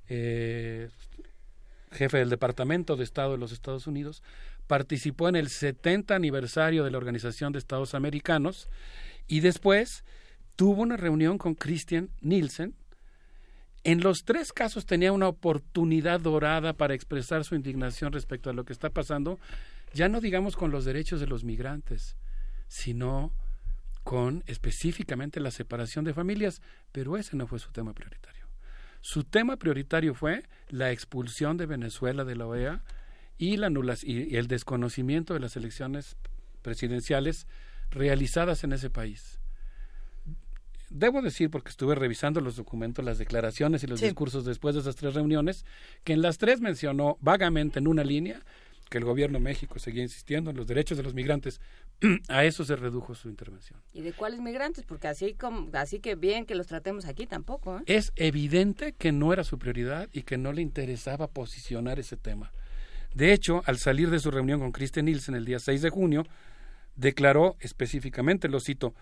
eh, 0.10 0.90
jefe 1.92 2.18
del 2.18 2.30
Departamento 2.30 2.98
de 2.98 3.06
Estado 3.06 3.32
de 3.34 3.38
los 3.38 3.54
Estados 3.54 3.88
Unidos, 3.88 4.22
participó 4.68 5.30
en 5.30 5.38
el 5.38 5.48
70 5.50 6.14
aniversario 6.16 6.84
de 6.84 6.92
la 6.92 6.98
Organización 6.98 7.54
de 7.54 7.60
Estados 7.60 7.94
Americanos 7.94 8.68
y 9.28 9.40
después 9.40 10.04
tuvo 10.58 10.82
una 10.82 10.98
reunión 10.98 11.38
con 11.38 11.56
Christian 11.56 12.10
Nielsen. 12.22 12.76
En 13.84 14.02
los 14.02 14.24
tres 14.24 14.54
casos 14.54 14.86
tenía 14.86 15.12
una 15.12 15.28
oportunidad 15.28 16.22
dorada 16.22 16.74
para 16.74 16.94
expresar 16.94 17.44
su 17.44 17.56
indignación 17.56 18.14
respecto 18.14 18.50
a 18.50 18.54
lo 18.54 18.64
que 18.64 18.72
está 18.72 18.90
pasando, 18.90 19.40
ya 19.94 20.08
no 20.08 20.22
digamos 20.22 20.56
con 20.56 20.72
los 20.72 20.86
derechos 20.86 21.20
de 21.20 21.28
los 21.28 21.44
migrantes, 21.44 22.16
sino 22.68 23.34
con 24.04 24.44
específicamente 24.48 25.42
la 25.42 25.52
separación 25.52 26.06
de 26.06 26.14
familias, 26.14 26.62
pero 26.92 27.18
ese 27.18 27.36
no 27.36 27.46
fue 27.46 27.60
su 27.60 27.72
tema 27.72 27.94
prioritario. 27.94 28.48
Su 29.02 29.26
tema 29.26 29.58
prioritario 29.58 30.14
fue 30.14 30.44
la 30.70 30.92
expulsión 30.92 31.58
de 31.58 31.66
Venezuela 31.66 32.24
de 32.24 32.36
la 32.38 32.48
OEA 32.48 32.84
y, 33.38 33.58
la 33.58 33.70
y 34.02 34.38
el 34.38 34.48
desconocimiento 34.48 35.34
de 35.34 35.42
las 35.42 35.58
elecciones 35.58 36.16
presidenciales 36.62 37.48
realizadas 37.92 38.64
en 38.64 38.72
ese 38.72 38.90
país. 38.90 39.43
Debo 40.94 41.24
decir, 41.24 41.50
porque 41.50 41.70
estuve 41.70 41.96
revisando 41.96 42.40
los 42.40 42.56
documentos, 42.56 43.04
las 43.04 43.18
declaraciones 43.18 43.84
y 43.84 43.88
los 43.88 44.00
Sí. 44.00 44.06
discursos 44.06 44.46
después 44.46 44.76
de 44.76 44.82
esas 44.82 44.96
tres 44.96 45.16
reuniones, 45.16 45.66
que 46.04 46.14
en 46.14 46.22
las 46.22 46.38
tres 46.38 46.62
mencionó 46.62 47.18
vagamente 47.20 47.80
en 47.80 47.88
una 47.88 48.04
línea 48.04 48.42
que 48.92 49.00
el 49.00 49.06
gobierno 49.06 49.40
de 49.40 49.44
México 49.44 49.80
seguía 49.80 50.04
insistiendo 50.04 50.52
en 50.52 50.58
los 50.58 50.68
derechos 50.68 50.96
de 50.98 51.04
los 51.04 51.16
migrantes. 51.16 51.60
A 52.30 52.46
eso 52.46 52.64
se 52.64 52.76
redujo 52.76 53.16
su 53.16 53.28
intervención. 53.28 53.82
¿Y 53.92 54.02
de 54.02 54.14
cuáles 54.14 54.40
migrantes? 54.40 54.86
Porque 54.86 55.08
así 55.08 55.34
como 55.34 55.68
así 55.74 56.00
que 56.00 56.14
bien 56.14 56.46
que 56.46 56.54
los 56.54 56.68
tratemos 56.68 57.06
aquí 57.06 57.26
tampoco, 57.26 57.80
¿eh? 57.80 57.84
Es 57.88 58.12
evidente 58.16 58.94
que 58.94 59.12
no 59.12 59.34
era 59.34 59.44
su 59.44 59.58
prioridad 59.58 60.10
y 60.14 60.22
que 60.22 60.38
no 60.38 60.54
le 60.54 60.62
interesaba 60.62 61.28
posicionar 61.28 61.98
ese 61.98 62.18
tema. 62.18 62.52
De 63.16 63.34
hecho, 63.34 63.64
al 63.66 63.80
salir 63.80 64.12
de 64.12 64.20
su 64.20 64.30
reunión 64.30 64.60
con 64.60 64.72
Kristen 64.72 65.06
Nielsen 65.06 65.34
el 65.34 65.46
día 65.46 65.58
6 65.58 65.82
de 65.82 65.90
junio, 65.90 66.24
declaró 66.96 67.56
específicamente, 67.62 68.48
lo 68.48 68.60
cito, 68.60 68.94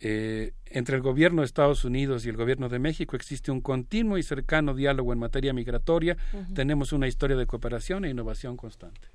eh, 0.00 0.52
entre 0.66 0.96
el 0.96 1.02
gobierno 1.02 1.42
de 1.42 1.46
Estados 1.46 1.84
Unidos 1.84 2.26
y 2.26 2.28
el 2.28 2.36
gobierno 2.36 2.68
de 2.68 2.78
México 2.78 3.16
existe 3.16 3.50
un 3.50 3.60
continuo 3.60 4.18
y 4.18 4.22
cercano 4.22 4.74
diálogo 4.74 5.12
en 5.12 5.18
materia 5.18 5.52
migratoria. 5.52 6.16
Tenemos 6.54 6.92
una 6.92 7.08
historia 7.08 7.36
de 7.36 7.46
cooperación 7.46 8.04
e 8.04 8.10
innovación 8.10 8.56
constante. 8.56 9.08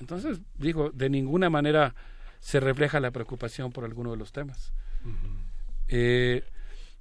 Entonces, 0.00 0.40
digo, 0.58 0.90
de 0.90 1.08
ninguna 1.08 1.48
manera 1.48 1.94
se 2.40 2.60
refleja 2.60 3.00
la 3.00 3.10
preocupación 3.10 3.70
por 3.72 3.84
alguno 3.84 4.10
de 4.10 4.16
los 4.16 4.32
temas. 4.32 4.72
Eh, 5.88 6.42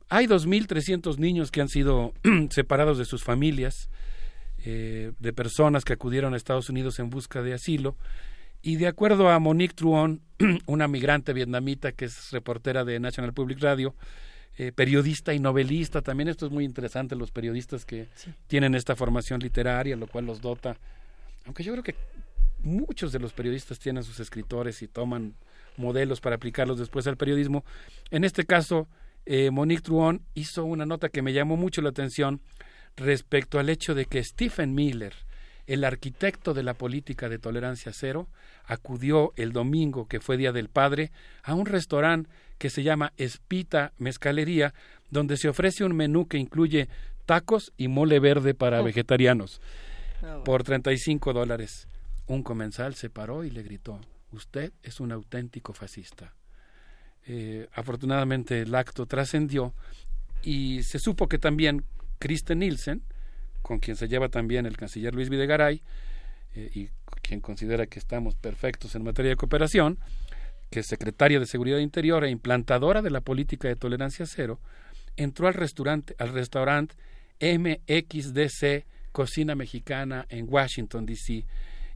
hay 0.08 0.28
2.300 0.28 1.18
niños 1.18 1.52
que 1.52 1.62
han 1.62 1.70
sido 1.70 2.14
separados 2.50 2.98
de 2.98 3.06
sus 3.06 3.24
familias, 3.24 3.90
eh, 4.64 5.14
de 5.20 5.34
personas 5.34 5.84
que 5.84 5.94
acudieron 5.94 6.34
a 6.34 6.38
Estados 6.38 6.70
Unidos 6.70 7.00
en 7.00 7.10
busca 7.10 7.42
de 7.42 7.54
asilo. 7.54 7.96
Y 8.62 8.76
de 8.76 8.88
acuerdo 8.88 9.30
a 9.30 9.40
Monique 9.40 9.74
Truon, 9.74 10.22
una 10.68 10.88
migrante 10.88 11.34
vietnamita 11.34 11.92
que 11.92 12.06
es 12.06 12.32
reportera 12.32 12.86
de 12.86 13.00
National 13.00 13.34
Public 13.34 13.60
Radio, 13.62 13.96
eh, 14.58 14.72
periodista 14.72 15.34
y 15.34 15.40
novelista, 15.40 16.02
también 16.02 16.28
esto 16.28 16.46
es 16.46 16.52
muy 16.52 16.66
interesante, 16.66 17.16
los 17.16 17.32
periodistas 17.32 17.86
que 17.86 18.08
tienen 18.48 18.76
esta 18.76 18.96
formación 18.96 19.40
literaria, 19.40 19.96
lo 19.96 20.08
cual 20.08 20.26
los 20.26 20.42
dota, 20.42 20.78
aunque 21.46 21.64
yo 21.64 21.72
creo 21.72 21.84
que 21.84 21.96
muchos 22.60 23.12
de 23.12 23.20
los 23.20 23.34
periodistas 23.34 23.80
tienen 23.80 24.04
sus 24.04 24.20
escritores 24.20 24.82
y 24.82 24.88
toman 24.88 25.36
modelos 25.78 26.22
para 26.22 26.36
aplicarlos 26.36 26.78
después 26.78 27.08
al 27.08 27.18
periodismo. 27.18 27.64
En 28.12 28.24
este 28.24 28.46
caso, 28.46 28.88
eh, 29.26 29.52
Monique 29.52 29.82
Truon 29.82 30.22
hizo 30.34 30.66
una 30.66 30.86
nota 30.86 31.10
que 31.10 31.22
me 31.22 31.34
llamó 31.34 31.58
mucho 31.58 31.82
la 31.82 31.90
atención 31.90 32.42
respecto 32.96 33.58
al 33.58 33.70
hecho 33.70 33.96
de 33.96 34.06
que 34.06 34.24
Stephen 34.24 34.76
Miller, 34.76 35.14
el 35.74 35.84
arquitecto 35.84 36.54
de 36.54 36.64
la 36.64 36.74
política 36.74 37.30
de 37.30 37.40
tolerancia 37.40 37.92
cero, 37.94 38.28
acudió 38.66 39.34
el 39.36 39.52
domingo, 39.54 40.08
que 40.08 40.20
fue 40.20 40.38
Día 40.38 40.52
del 40.52 40.70
Padre, 40.70 41.12
a 41.44 41.54
un 41.54 41.66
restaurante 41.66 42.30
que 42.58 42.70
se 42.70 42.84
llama 42.84 43.14
Espita 43.18 43.94
Mezcalería, 43.98 44.74
donde 45.10 45.38
se 45.38 45.50
ofrece 45.50 45.84
un 45.84 45.96
menú 45.96 46.28
que 46.28 46.38
incluye 46.38 46.88
tacos 47.26 47.72
y 47.78 47.88
mole 47.88 48.20
verde 48.20 48.54
para 48.54 48.82
Oh. 48.82 48.84
vegetarianos 48.84 49.62
Oh. 50.24 50.44
por 50.44 50.64
35 50.64 51.34
dólares. 51.34 51.88
Un 52.28 52.44
comensal 52.44 52.96
se 52.96 53.10
paró 53.10 53.44
y 53.44 53.50
le 53.50 53.64
gritó, 53.64 54.00
usted 54.32 54.72
es 54.84 55.00
un 55.00 55.12
auténtico 55.12 55.74
fascista. 55.74 56.34
Eh, 57.28 57.68
afortunadamente 57.74 58.62
el 58.62 58.74
acto 58.76 59.06
trascendió 59.06 59.74
y 60.44 60.82
se 60.84 60.98
supo 61.00 61.28
que 61.28 61.38
también 61.38 61.84
Kristen 62.20 62.60
Nielsen, 62.60 63.04
con 63.62 63.80
quien 63.80 63.96
se 63.96 64.08
lleva 64.08 64.30
también 64.30 64.66
el 64.66 64.78
canciller 64.78 65.14
Luis 65.14 65.30
Videgaray, 65.30 65.82
eh, 66.56 66.70
y 66.74 66.90
quien 67.22 67.40
considera 67.40 67.86
que 67.88 68.00
estamos 68.00 68.36
perfectos 68.36 68.96
en 68.96 69.04
materia 69.04 69.30
de 69.32 69.38
cooperación, 69.38 69.98
que 70.70 70.82
es 70.82 70.88
secretaria 70.88 71.40
de 71.40 71.46
Seguridad 71.46 71.80
Interior 71.80 72.24
e 72.24 72.30
implantadora 72.30 73.02
de 73.02 73.10
la 73.12 73.22
política 73.22 73.68
de 73.68 73.76
tolerancia 73.76 74.26
cero, 74.26 74.60
entró 75.18 75.48
al 75.48 75.54
restaurante, 75.54 76.16
al 76.18 76.30
restaurante 76.34 76.96
MXDC 77.42 78.86
Cocina 79.12 79.56
Mexicana 79.56 80.26
en 80.30 80.46
Washington, 80.48 81.06
D.C. 81.06 81.46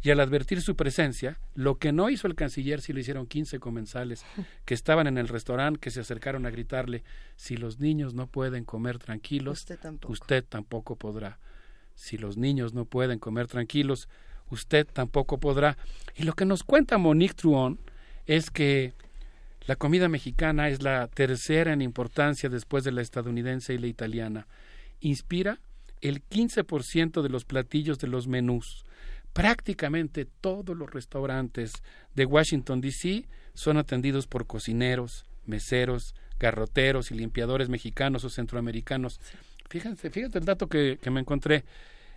Y 0.01 0.11
al 0.11 0.19
advertir 0.19 0.61
su 0.61 0.75
presencia, 0.75 1.39
lo 1.55 1.77
que 1.77 1.91
no 1.91 2.09
hizo 2.09 2.27
el 2.27 2.35
canciller 2.35 2.81
sí 2.81 2.93
lo 2.93 2.99
hicieron 2.99 3.25
15 3.25 3.59
comensales 3.59 4.23
que 4.65 4.73
estaban 4.73 5.07
en 5.07 5.17
el 5.17 5.27
restaurante, 5.27 5.79
que 5.79 5.89
se 5.91 6.01
acercaron 6.01 6.45
a 6.45 6.51
gritarle, 6.51 7.03
si 7.37 7.57
los 7.57 7.79
niños 7.79 8.13
no 8.13 8.27
pueden 8.27 8.65
comer 8.65 8.99
tranquilos, 8.99 9.59
Usted 9.61 9.79
tampoco. 9.79 10.13
usted 10.13 10.43
tampoco 10.43 10.95
podrá. 10.95 11.39
Si 11.95 12.17
los 12.17 12.37
niños 12.37 12.73
no 12.73 12.85
pueden 12.85 13.19
comer 13.19 13.47
tranquilos, 13.47 14.07
usted 14.49 14.85
tampoco 14.85 15.39
podrá. 15.39 15.77
Y 16.15 16.23
lo 16.23 16.33
que 16.33 16.45
nos 16.45 16.63
cuenta 16.63 16.97
Monique 16.97 17.33
Truon 17.33 17.79
es 18.25 18.51
que 18.51 18.93
la 19.67 19.75
comida 19.75 20.07
mexicana 20.09 20.69
es 20.69 20.83
la 20.83 21.07
tercera 21.07 21.73
en 21.73 21.81
importancia 21.81 22.49
después 22.49 22.83
de 22.83 22.91
la 22.91 23.01
estadounidense 23.01 23.73
y 23.73 23.79
la 23.79 23.87
italiana. 23.87 24.47
Inspira 24.99 25.59
el 26.01 26.23
15% 26.23 27.21
de 27.21 27.29
los 27.29 27.45
platillos 27.45 27.97
de 27.97 28.07
los 28.07 28.27
menús. 28.27 28.85
Prácticamente 29.33 30.25
todos 30.25 30.77
los 30.77 30.91
restaurantes 30.91 31.73
de 32.13 32.25
Washington, 32.25 32.79
D.C. 32.79 33.25
son 33.53 33.77
atendidos 33.77 34.27
por 34.27 34.45
cocineros, 34.45 35.25
meseros, 35.45 36.13
garroteros 36.39 37.11
y 37.11 37.15
limpiadores 37.15 37.67
mexicanos 37.67 38.23
o 38.23 38.29
centroamericanos. 38.29 39.19
Fíjense, 39.69 40.09
fíjate 40.09 40.39
el 40.39 40.45
dato 40.45 40.67
que, 40.67 40.99
me 41.11 41.19
encontré. 41.19 41.65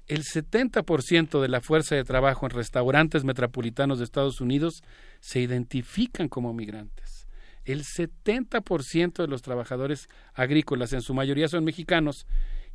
El 0.07 0.23
70% 0.25 1.41
de 1.41 1.49
la 1.49 1.61
fuerza 1.61 1.95
de 1.95 2.05
trabajo 2.05 2.47
en 2.47 2.51
restaurantes 2.51 3.25
metropolitanos 3.25 3.99
de 3.99 4.05
Estados 4.05 4.41
Unidos 4.41 4.83
se 5.21 5.41
identifican 5.41 6.29
como 6.29 6.55
migrantes. 6.55 7.27
El 7.65 7.85
70% 7.85 9.23
de 9.23 9.29
los 9.29 9.43
trabajadores 9.43 10.09
agrícolas, 10.33 10.95
en 10.95 11.03
su 11.03 11.13
mayoría 11.13 11.49
son 11.49 11.65
mexicanos, 11.65 12.27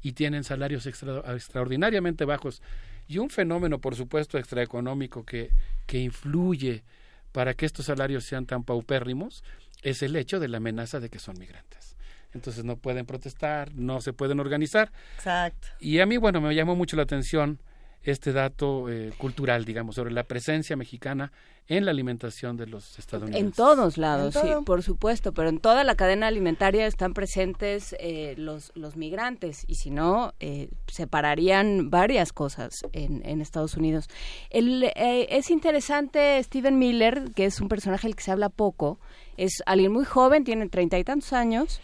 y 0.04 0.12
tienen 0.12 0.44
salarios 0.44 0.86
extra- 0.86 1.24
extraordinariamente 1.34 2.26
bajos. 2.26 2.62
Y 3.08 3.18
un 3.18 3.30
fenómeno, 3.30 3.80
por 3.80 3.96
supuesto, 3.96 4.38
extraeconómico 4.38 5.26
que, 5.26 5.50
que 5.88 6.00
influye 6.00 6.84
para 7.32 7.54
que 7.54 7.66
estos 7.66 7.86
salarios 7.86 8.26
sean 8.26 8.46
tan 8.46 8.64
paupérrimos 8.64 9.44
es 9.82 10.04
el 10.04 10.16
hecho 10.16 10.40
de 10.40 10.50
la 10.50 10.58
amenaza 10.58 11.00
de 11.00 11.10
que 11.10 11.20
son 11.20 11.38
migrantes. 11.40 11.93
Entonces 12.34 12.64
no 12.64 12.78
pueden 12.78 13.06
protestar, 13.06 13.74
no 13.76 14.02
se 14.02 14.14
pueden 14.14 14.40
organizar. 14.40 14.92
Exacto. 15.16 15.68
Y 15.80 16.00
a 16.00 16.06
mí, 16.06 16.18
bueno, 16.18 16.42
me 16.42 16.54
llamó 16.56 16.76
mucho 16.76 16.96
la 16.96 17.04
atención 17.04 17.60
este 18.02 18.34
dato 18.34 18.90
eh, 18.90 19.14
cultural, 19.18 19.64
digamos, 19.64 19.96
sobre 19.96 20.12
la 20.12 20.24
presencia 20.24 20.76
mexicana 20.76 21.32
en 21.68 21.86
la 21.86 21.92
alimentación 21.92 22.58
de 22.58 22.68
los 22.68 23.00
estadounidenses. 23.00 23.46
En 23.46 23.54
todos 23.54 23.98
lados, 23.98 24.36
En 24.36 24.42
sí, 24.42 24.50
por 24.66 24.84
supuesto, 24.84 25.32
pero 25.32 25.48
en 25.48 25.60
toda 25.60 25.86
la 25.86 25.96
cadena 25.96 26.28
alimentaria 26.28 26.86
están 26.86 27.14
presentes 27.14 27.96
eh, 28.00 28.36
los, 28.38 28.74
los 28.76 28.98
migrantes 28.98 29.64
y 29.68 29.76
si 29.76 29.90
no, 29.90 30.34
eh, 30.42 30.70
separarían 30.88 31.90
varias 31.90 32.34
cosas 32.34 32.74
en, 32.92 33.26
en 33.26 33.40
Estados 33.40 33.78
Unidos. 33.78 34.10
El, 34.50 34.84
eh, 34.84 35.28
es 35.30 35.50
interesante 35.50 36.44
Steven 36.44 36.78
Miller, 36.78 37.32
que 37.34 37.46
es 37.46 37.62
un 37.62 37.70
personaje 37.70 38.08
del 38.08 38.18
que 38.18 38.24
se 38.24 38.32
habla 38.32 38.50
poco, 38.50 39.00
es 39.38 39.64
alguien 39.66 39.94
muy 39.94 40.04
joven, 40.04 40.44
tiene 40.44 40.68
treinta 40.68 41.00
y 41.00 41.06
tantos 41.06 41.32
años. 41.32 41.80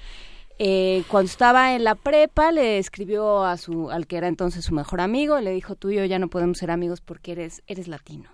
Eh, 0.62 1.04
cuando 1.08 1.32
estaba 1.32 1.74
en 1.74 1.86
la 1.86 1.96
prepa 1.96 2.52
le 2.52 2.80
escribió 2.80 3.46
a 3.46 3.56
su 3.56 3.90
al 3.92 4.08
que 4.08 4.18
era 4.18 4.28
entonces 4.28 4.66
su 4.66 4.74
mejor 4.74 5.00
amigo 5.00 5.40
le 5.40 5.52
dijo 5.52 5.76
tú 5.76 5.90
y 5.90 5.96
yo 5.96 6.04
ya 6.04 6.20
no 6.20 6.28
podemos 6.28 6.58
ser 6.58 6.70
amigos 6.70 7.00
porque 7.00 7.32
eres 7.32 7.64
eres 7.66 7.88
latino 7.88 8.30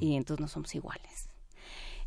y 0.00 0.16
entonces 0.16 0.40
no 0.40 0.48
somos 0.48 0.74
iguales. 0.74 1.28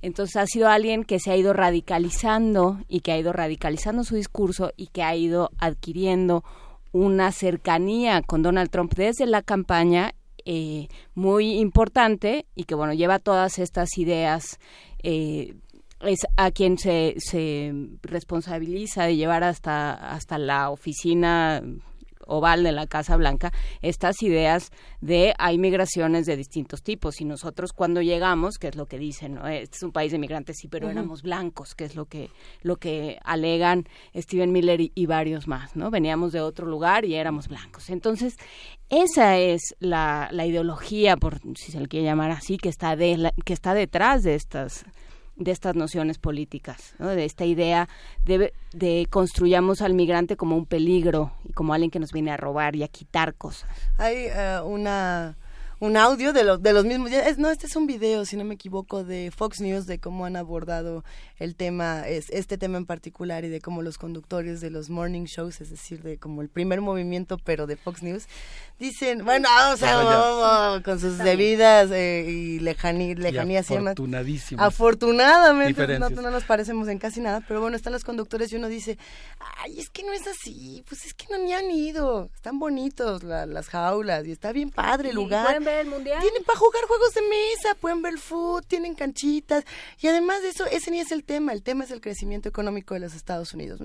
Entonces 0.02 0.36
ha 0.38 0.48
sido 0.48 0.68
alguien 0.68 1.04
que 1.04 1.20
se 1.20 1.30
ha 1.30 1.38
ido 1.38 1.54
radicalizando 1.54 2.80
y 2.88 3.02
que 3.02 3.12
ha 3.12 3.20
ido 3.20 3.32
radicalizando 3.32 4.04
su 4.04 4.16
discurso 4.16 4.74
y 4.76 4.88
que 4.88 5.04
ha 5.04 5.16
ido 5.16 5.52
adquiriendo 5.60 6.44
una 6.92 7.32
cercanía 7.32 8.24
con 8.24 8.42
Donald 8.42 8.72
Trump 8.72 8.94
desde 8.96 9.28
la 9.28 9.44
campaña 9.44 10.14
eh, 10.44 10.88
muy 11.14 11.60
importante 11.60 12.48
y 12.56 12.64
que 12.64 12.74
bueno 12.74 12.94
lleva 12.94 13.20
todas 13.20 13.60
estas 13.60 13.98
ideas 14.00 14.60
eh, 15.04 15.54
es 16.04 16.20
a 16.38 16.52
quien 16.52 16.78
se, 16.78 17.16
se 17.18 17.74
responsabiliza 18.02 19.06
de 19.06 19.16
llevar 19.16 19.44
hasta 19.44 19.94
hasta 20.14 20.38
la 20.38 20.70
oficina 20.70 21.62
oval 22.28 22.64
de 22.64 22.72
la 22.72 22.88
Casa 22.88 23.18
Blanca 23.18 23.52
estas 23.82 24.22
ideas 24.22 24.72
de 25.02 25.34
hay 25.38 25.58
migraciones 25.58 26.26
de 26.26 26.38
distintos 26.38 26.82
tipos. 26.82 27.20
Y 27.20 27.26
nosotros 27.26 27.74
cuando 27.74 28.02
llegamos 28.02 28.58
que 28.58 28.70
es 28.70 28.76
lo 28.76 28.86
que 28.86 28.98
dicen 29.00 29.34
¿no? 29.36 29.48
este 29.48 29.76
es 29.78 29.84
un 29.84 29.92
país 29.92 30.12
de 30.14 30.20
migrantes 30.20 30.56
sí 30.62 30.68
pero 30.70 30.90
éramos 30.90 31.24
blancos 31.24 31.76
que 31.76 31.84
es 31.84 31.96
lo 31.96 32.06
que 32.06 32.30
lo 32.62 32.78
que 32.78 33.18
alegan 33.26 33.86
Steven 34.16 34.52
Miller 34.52 34.80
y, 34.80 34.92
y 34.96 35.08
varios 35.08 35.48
más 35.48 35.76
no 35.76 35.92
veníamos 35.92 36.32
de 36.32 36.40
otro 36.42 36.68
lugar 36.68 37.04
y 37.06 37.16
éramos 37.16 37.48
blancos. 37.50 37.90
Entonces 37.90 38.36
esa 38.90 39.38
es 39.38 39.62
la, 39.80 40.30
la 40.32 40.46
ideología 40.46 41.18
por 41.18 41.40
si 41.58 41.72
se 41.72 41.80
le 41.82 41.88
quiere 41.88 42.06
llamar 42.06 42.32
así 42.32 42.58
que 42.58 42.70
está 42.70 42.96
de 42.96 43.18
la- 43.18 43.34
que 43.44 43.52
está 43.54 43.74
detrás 43.74 44.24
de 44.24 44.36
estas 44.36 44.86
de 45.36 45.52
estas 45.52 45.76
nociones 45.76 46.18
políticas, 46.18 46.94
¿no? 47.00 47.08
de 47.08 47.26
esta 47.26 47.46
idea 47.46 47.90
de, 48.26 48.54
de 48.74 49.08
construyamos 49.10 49.82
al 49.82 49.94
migrante 49.94 50.36
como 50.36 50.56
un 50.56 50.66
peligro 50.66 51.32
y 51.44 51.54
como 51.54 51.74
alguien 51.74 51.92
que 51.92 52.00
nos 52.00 52.12
viene 52.12 52.32
a 52.32 52.38
robar 52.38 52.76
y 52.76 52.84
a 52.84 52.88
quitar 52.88 53.36
cosas. 53.36 53.70
Hay 53.98 54.28
eh, 54.28 54.60
una 54.64 55.36
un 55.82 55.98
audio 55.98 56.32
de 56.32 56.44
los 56.44 56.62
de 56.62 56.72
los 56.74 56.86
mismos 56.86 57.12
ya 57.12 57.28
es- 57.28 57.38
no 57.38 57.50
este 57.52 57.66
es 57.66 57.76
un 57.76 57.88
video 57.88 58.24
si 58.24 58.38
no 58.38 58.46
me 58.46 58.54
equivoco 58.54 59.04
de 59.04 59.32
Fox 59.36 59.60
News 59.62 59.88
de 59.88 60.00
cómo 60.00 60.26
han 60.26 60.36
abordado 60.36 61.04
el 61.38 61.56
tema 61.56 62.08
es 62.08 62.30
este 62.30 62.58
tema 62.58 62.78
en 62.78 62.86
particular 62.86 63.44
y 63.46 63.50
de 63.50 63.60
cómo 63.62 63.82
los 63.82 63.98
conductores 63.98 64.62
de 64.62 64.70
los 64.70 64.90
morning 64.90 65.24
shows 65.26 65.60
es 65.60 65.70
decir 65.72 66.04
de 66.04 66.18
como 66.20 66.42
el 66.44 66.50
primer 66.50 66.82
movimiento 66.82 67.38
pero 67.44 67.66
de 67.68 67.76
Fox 67.78 68.04
News 68.04 68.28
dicen 68.80 69.26
bueno 69.26 69.50
o 69.74 69.76
sea 69.78 70.04
ya. 70.04 70.18
vamos, 70.20 70.84
con 70.84 71.00
sus 71.00 71.18
debidas 71.18 71.90
eh, 71.92 72.26
y 72.30 72.60
lejaní, 72.60 73.16
lejanías 73.16 73.70
y 73.72 73.74
demás. 73.74 73.92
afortunadísimos. 73.94 74.64
Afortunadamente, 74.64 76.00
no, 76.00 76.10
no 76.10 76.30
nos 76.32 76.44
parecemos 76.44 76.88
en 76.90 77.00
casi 77.00 77.22
nada, 77.22 77.42
pero 77.48 77.60
bueno, 77.62 77.76
están 77.76 77.94
los 77.94 78.04
conductores 78.04 78.52
y 78.54 78.56
uno 78.56 78.68
dice, 78.68 78.98
ay, 79.64 79.80
es 79.80 79.90
que 79.90 80.04
no 80.04 80.14
es 80.14 80.28
así, 80.28 80.84
pues 80.88 81.06
es 81.06 81.14
que 81.14 81.26
no 81.32 81.38
ni 81.44 81.54
han 81.54 81.72
ido, 81.72 82.30
están 82.36 82.60
bonitos 82.60 83.24
la- 83.24 83.46
las 83.46 83.68
jaulas 83.68 84.26
y 84.28 84.32
está 84.32 84.52
bien 84.52 84.70
padre 84.70 85.10
el 85.10 85.16
lugar. 85.16 85.46
Ver 85.72 85.80
el 85.82 85.88
mundial. 85.88 86.22
Tienen 86.22 86.44
para 86.44 86.60
jugar 86.60 86.84
juegos 86.86 87.14
de 87.14 87.22
mesa, 87.22 87.76
pueden 87.80 88.02
ver 88.02 88.18
food, 88.18 88.64
tienen 88.68 88.96
canchitas 88.96 89.64
y 90.00 90.08
además 90.08 90.42
de 90.42 90.50
eso, 90.50 90.66
ese 90.66 90.92
ni 90.92 91.00
es 91.00 91.12
el 91.12 91.24
tema, 91.24 91.54
el 91.54 91.64
tema 91.64 91.84
es 91.84 91.92
el 91.92 92.02
crecimiento 92.02 92.50
económico 92.50 92.94
de 92.94 93.00
los 93.00 93.14
Estados 93.14 93.54
Unidos. 93.54 93.80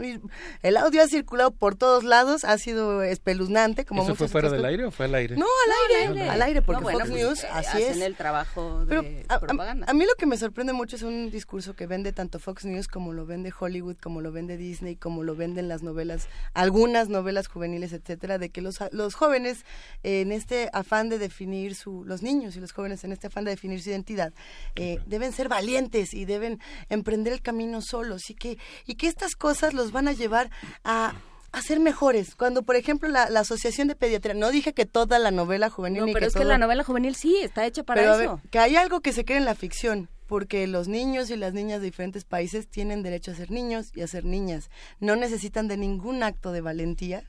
El 0.62 0.76
audio 0.76 1.02
ha 1.02 1.08
circulado 1.08 1.50
por 1.50 1.76
todos 1.76 2.04
lados, 2.04 2.44
ha 2.44 2.58
sido 2.58 3.02
espeluznante, 3.02 3.84
como 3.84 4.02
¿Eso 4.02 4.14
fue 4.14 4.28
fuera 4.28 4.50
del 4.50 4.64
aire 4.64 4.84
o 4.86 4.90
fue 4.90 5.06
al 5.06 5.14
aire? 5.14 5.36
No, 5.36 5.46
al 5.46 5.72
aire, 5.94 6.06
al 6.08 6.16
aire. 6.18 6.30
al 6.30 6.42
aire, 6.42 6.62
porque 6.62 6.80
No, 6.80 6.82
bueno, 6.84 6.98
Fox 7.00 7.10
pues, 7.10 7.22
News, 7.22 7.44
eh, 7.44 7.48
así 7.52 7.68
hacen 7.82 7.90
es. 7.92 8.00
el 8.02 8.16
trabajo 8.16 8.80
de 8.84 8.86
Pero 8.86 9.04
a, 9.28 9.34
a- 9.34 9.40
propaganda. 9.40 9.86
a 9.88 9.94
mí 9.94 10.04
lo 10.04 10.14
que 10.18 10.26
me 10.26 10.36
sorprende 10.36 10.72
mucho 10.72 10.96
es 10.96 11.02
un 11.02 11.30
discurso 11.30 11.74
que 11.74 11.86
vende 11.86 12.12
tanto 12.12 12.38
Fox 12.38 12.64
News 12.64 12.88
como 12.88 13.12
lo 13.12 13.26
vende 13.26 13.52
Hollywood, 13.58 13.96
como 14.02 14.20
lo 14.20 14.32
vende 14.32 14.56
Disney, 14.56 14.96
como 14.96 15.22
lo 15.22 15.36
venden 15.36 15.68
las 15.68 15.82
novelas, 15.82 16.28
algunas 16.54 17.08
novelas 17.08 17.46
juveniles, 17.48 17.92
etcétera, 17.92 18.38
de 18.38 18.50
que 18.50 18.60
los, 18.60 18.78
los 18.90 19.14
jóvenes 19.14 19.64
eh, 20.02 20.22
en 20.22 20.32
este 20.32 20.68
afán 20.72 21.08
de 21.08 21.18
definir 21.18 21.75
su, 21.76 22.04
los 22.04 22.22
niños 22.22 22.56
y 22.56 22.60
los 22.60 22.72
jóvenes 22.72 23.04
en 23.04 23.12
este 23.12 23.28
afán 23.28 23.44
de 23.44 23.52
definir 23.52 23.80
su 23.82 23.90
identidad, 23.90 24.32
eh, 24.74 24.98
deben 25.06 25.32
ser 25.32 25.48
valientes 25.48 26.14
y 26.14 26.24
deben 26.24 26.58
emprender 26.88 27.32
el 27.32 27.42
camino 27.42 27.80
solos 27.82 28.30
y 28.30 28.34
que, 28.34 28.58
y 28.86 28.96
que 28.96 29.06
estas 29.06 29.36
cosas 29.36 29.74
los 29.74 29.92
van 29.92 30.08
a 30.08 30.12
llevar 30.12 30.50
a 30.84 31.14
a 31.52 31.62
ser 31.62 31.80
mejores. 31.80 32.34
Cuando, 32.34 32.64
por 32.64 32.76
ejemplo, 32.76 33.08
la, 33.08 33.30
la 33.30 33.40
Asociación 33.40 33.88
de 33.88 33.94
Pediatría, 33.94 34.34
no 34.34 34.50
dije 34.50 34.74
que 34.74 34.84
toda 34.84 35.18
la 35.18 35.30
novela 35.30 35.70
juvenil 35.70 36.00
No, 36.00 36.06
ni 36.06 36.12
pero 36.12 36.26
es 36.26 36.34
que 36.34 36.44
la 36.44 36.58
novela 36.58 36.84
juvenil 36.84 37.14
sí 37.14 37.34
está 37.40 37.64
hecha 37.64 37.82
para 37.82 38.02
pero 38.02 38.12
a 38.12 38.22
eso. 38.22 38.36
ver, 38.36 38.50
que 38.50 38.58
hay 38.58 38.76
algo 38.76 39.00
que 39.00 39.12
se 39.12 39.24
cree 39.24 39.38
en 39.38 39.46
la 39.46 39.54
ficción, 39.54 40.10
porque 40.26 40.66
los 40.66 40.86
niños 40.86 41.30
y 41.30 41.36
las 41.36 41.54
niñas 41.54 41.80
de 41.80 41.86
diferentes 41.86 42.24
países 42.24 42.68
tienen 42.68 43.02
derecho 43.02 43.30
a 43.30 43.34
ser 43.34 43.50
niños 43.50 43.90
y 43.94 44.02
a 44.02 44.06
ser 44.06 44.26
niñas. 44.26 44.70
No 45.00 45.16
necesitan 45.16 45.66
de 45.66 45.78
ningún 45.78 46.22
acto 46.22 46.52
de 46.52 46.60
valentía 46.60 47.24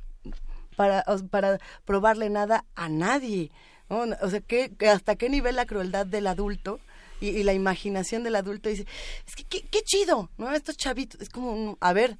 para, 0.76 1.06
para 1.30 1.60
probarle 1.86 2.30
nada 2.30 2.66
a 2.76 2.90
nadie. 2.90 3.52
¿No? 3.90 4.06
O 4.22 4.30
sea, 4.30 4.42
¿qué- 4.42 4.72
que 4.78 4.90
¿hasta 4.90 5.16
qué 5.16 5.30
nivel 5.30 5.56
la 5.56 5.66
crueldad 5.66 6.06
del 6.06 6.28
adulto? 6.28 6.80
Y, 7.20 7.30
y 7.30 7.44
la 7.44 7.54
imaginación 7.54 8.24
del 8.24 8.36
adulto 8.36 8.70
dice, 8.70 8.86
es 9.28 9.36
que 9.36 9.44
qué, 9.44 9.62
qué 9.72 9.82
chido, 9.82 10.30
¿no? 10.38 10.52
Estos 10.54 10.78
chavitos, 10.78 11.20
es 11.20 11.30
como, 11.30 11.76
a 11.82 11.94
ver, 11.94 12.18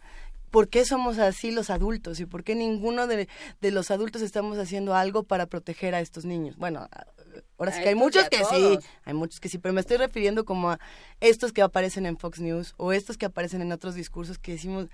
¿por 0.50 0.70
qué 0.70 0.86
somos 0.86 1.20
así 1.20 1.52
los 1.52 1.70
adultos? 1.70 2.20
¿Y 2.20 2.26
por 2.26 2.44
qué 2.44 2.56
ninguno 2.56 3.06
de, 3.06 3.28
de 3.62 3.72
los 3.72 3.92
adultos 3.92 4.24
estamos 4.24 4.58
haciendo 4.58 4.96
algo 4.96 5.22
para 5.24 5.46
proteger 5.46 5.94
a 5.94 6.00
estos 6.02 6.26
niños? 6.26 6.58
Bueno, 6.58 6.88
ahora 7.60 7.72
sí 7.72 7.82
que 7.84 7.90
hay 7.90 7.96
muchos 7.96 8.24
que 8.30 8.38
sí, 8.56 8.80
hay 9.04 9.14
muchos 9.14 9.40
que 9.40 9.50
sí, 9.50 9.60
pero 9.60 9.72
me 9.74 9.82
estoy 9.82 9.98
refiriendo 9.98 10.46
como 10.46 10.72
a 10.72 10.80
estos 11.20 11.54
que 11.54 11.62
aparecen 11.62 12.08
en 12.08 12.18
Fox 12.18 12.40
News 12.40 12.74
o 12.78 12.92
estos 12.92 13.18
que 13.18 13.28
aparecen 13.28 13.62
en 13.62 13.72
otros 13.72 13.94
discursos 13.94 14.40
que 14.40 14.54
decimos, 14.54 14.88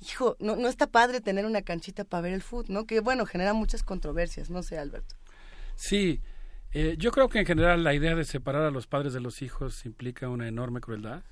hijo, 0.00 0.36
no, 0.40 0.56
no 0.56 0.66
está 0.66 0.88
padre 0.88 1.20
tener 1.20 1.46
una 1.46 1.62
canchita 1.62 2.02
para 2.02 2.22
ver 2.22 2.32
el 2.32 2.42
fútbol, 2.42 2.74
¿no? 2.74 2.86
Que 2.86 2.98
bueno, 2.98 3.24
genera 3.24 3.52
muchas 3.52 3.84
controversias, 3.84 4.50
no 4.50 4.64
sé, 4.64 4.78
Alberto. 4.78 5.14
Sí, 5.76 6.20
eh, 6.72 6.96
yo 6.98 7.10
creo 7.12 7.28
que 7.28 7.38
en 7.38 7.46
general 7.46 7.84
la 7.84 7.94
idea 7.94 8.14
de 8.14 8.24
separar 8.24 8.62
a 8.62 8.70
los 8.70 8.86
padres 8.86 9.12
de 9.12 9.20
los 9.20 9.42
hijos 9.42 9.86
implica 9.86 10.28
una 10.28 10.48
enorme 10.48 10.80
crueldad. 10.80 11.22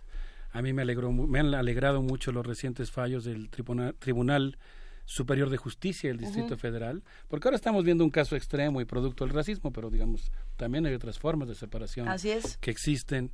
A 0.52 0.62
mí 0.62 0.72
me, 0.72 0.82
alegró, 0.82 1.10
me 1.12 1.40
han 1.40 1.54
alegrado 1.54 2.02
mucho 2.02 2.30
los 2.30 2.46
recientes 2.46 2.90
fallos 2.90 3.24
del 3.24 3.48
tribunal, 3.48 3.94
tribunal 3.98 4.58
Superior 5.04 5.50
de 5.50 5.56
Justicia 5.56 6.10
del 6.10 6.18
Distrito. 6.18 6.56
Federal, 6.56 7.02
porque 7.28 7.48
ahora 7.48 7.56
estamos 7.56 7.84
viendo 7.84 8.04
un 8.04 8.10
caso 8.10 8.36
extremo 8.36 8.80
y 8.80 8.84
producto 8.84 9.24
del 9.24 9.34
racismo, 9.34 9.72
pero 9.72 9.90
digamos, 9.90 10.30
también 10.56 10.86
hay 10.86 10.94
otras 10.94 11.18
formas 11.18 11.48
de 11.48 11.54
separación 11.54 12.08
Así 12.08 12.30
es. 12.30 12.56
que 12.58 12.70
existen 12.70 13.32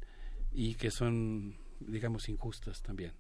y 0.51 0.75
que 0.77 0.91
son, 0.91 1.57
digamos, 1.81 2.29
injustas 2.29 2.83
también. 2.83 3.13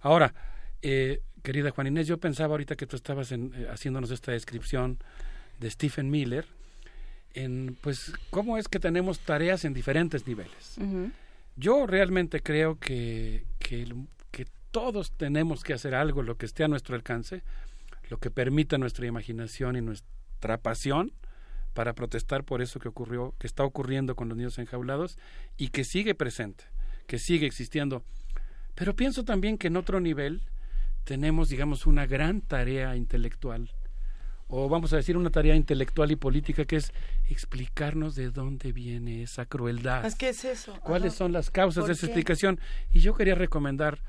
Ahora, 0.00 0.34
eh, 0.82 1.22
querida 1.42 1.70
Juan 1.70 1.86
Inés, 1.86 2.06
yo 2.06 2.18
pensaba 2.18 2.52
ahorita 2.52 2.76
que 2.76 2.86
tú 2.86 2.96
estabas 2.96 3.32
en, 3.32 3.52
eh, 3.54 3.66
haciéndonos 3.70 4.10
esta 4.10 4.32
descripción 4.32 4.98
de 5.58 5.70
Stephen 5.70 6.10
Miller, 6.10 6.46
en 7.34 7.76
pues 7.80 8.12
cómo 8.30 8.58
es 8.58 8.68
que 8.68 8.80
tenemos 8.80 9.20
tareas 9.20 9.64
en 9.64 9.74
diferentes 9.74 10.26
niveles. 10.26 10.76
Yo 11.56 11.86
realmente 11.86 12.40
creo 12.40 12.78
que, 12.78 13.44
que, 13.58 13.92
que 14.30 14.46
todos 14.70 15.12
tenemos 15.12 15.64
que 15.64 15.74
hacer 15.74 15.94
algo, 15.94 16.22
lo 16.22 16.36
que 16.36 16.46
esté 16.46 16.64
a 16.64 16.68
nuestro 16.68 16.94
alcance, 16.94 17.42
lo 18.08 18.18
que 18.18 18.30
permita 18.30 18.78
nuestra 18.78 19.06
imaginación 19.06 19.76
y 19.76 19.80
nuestra 19.80 20.58
pasión 20.58 21.12
para 21.74 21.94
protestar 21.94 22.44
por 22.44 22.62
eso 22.62 22.80
que 22.80 22.88
ocurrió, 22.88 23.34
que 23.38 23.46
está 23.46 23.64
ocurriendo 23.64 24.16
con 24.16 24.28
los 24.28 24.36
niños 24.36 24.58
enjaulados 24.58 25.18
y 25.56 25.68
que 25.68 25.84
sigue 25.84 26.14
presente, 26.14 26.64
que 27.06 27.18
sigue 27.18 27.46
existiendo. 27.46 28.02
Pero 28.74 28.94
pienso 28.94 29.24
también 29.24 29.58
que 29.58 29.68
en 29.68 29.76
otro 29.76 30.00
nivel 30.00 30.42
tenemos, 31.04 31.48
digamos, 31.48 31.86
una 31.86 32.06
gran 32.06 32.40
tarea 32.40 32.96
intelectual, 32.96 33.70
o 34.48 34.68
vamos 34.68 34.92
a 34.92 34.96
decir 34.96 35.16
una 35.16 35.30
tarea 35.30 35.54
intelectual 35.54 36.10
y 36.10 36.16
política, 36.16 36.64
que 36.64 36.76
es 36.76 36.92
explicarnos 37.28 38.14
de 38.14 38.30
dónde 38.30 38.72
viene 38.72 39.22
esa 39.22 39.46
crueldad. 39.46 40.10
Que 40.14 40.30
es 40.30 40.44
eso. 40.44 40.78
¿Cuáles 40.80 41.12
Ajá. 41.12 41.18
son 41.18 41.32
las 41.32 41.50
causas 41.50 41.82
¿Por 41.82 41.88
de 41.88 41.92
esa 41.92 42.00
qué? 42.00 42.06
explicación? 42.06 42.58
Y 42.92 43.00
yo 43.00 43.14
quería 43.14 43.34
recomendar, 43.34 44.02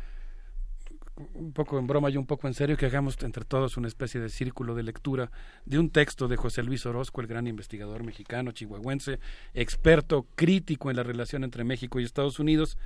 un 1.33 1.51
poco 1.51 1.77
en 1.77 1.87
broma 1.87 2.09
y 2.09 2.15
un 2.15 2.25
poco 2.25 2.47
en 2.47 2.53
serio, 2.53 2.77
que 2.77 2.85
hagamos 2.85 3.17
entre 3.21 3.43
todos 3.43 3.75
una 3.75 3.89
especie 3.89 4.21
de 4.21 4.29
círculo 4.29 4.75
de 4.75 4.83
lectura 4.83 5.29
de 5.65 5.77
un 5.77 5.89
texto 5.89 6.29
de 6.29 6.37
José 6.37 6.63
Luis 6.63 6.85
Orozco, 6.85 7.19
el 7.19 7.27
gran 7.27 7.45
investigador 7.45 8.03
mexicano, 8.03 8.53
chihuahuense, 8.53 9.19
experto 9.53 10.25
crítico 10.35 10.89
en 10.89 10.95
la 10.95 11.03
relación 11.03 11.43
entre 11.43 11.65
México 11.65 11.99
y 11.99 12.05
Estados 12.05 12.39
Unidos, 12.39 12.77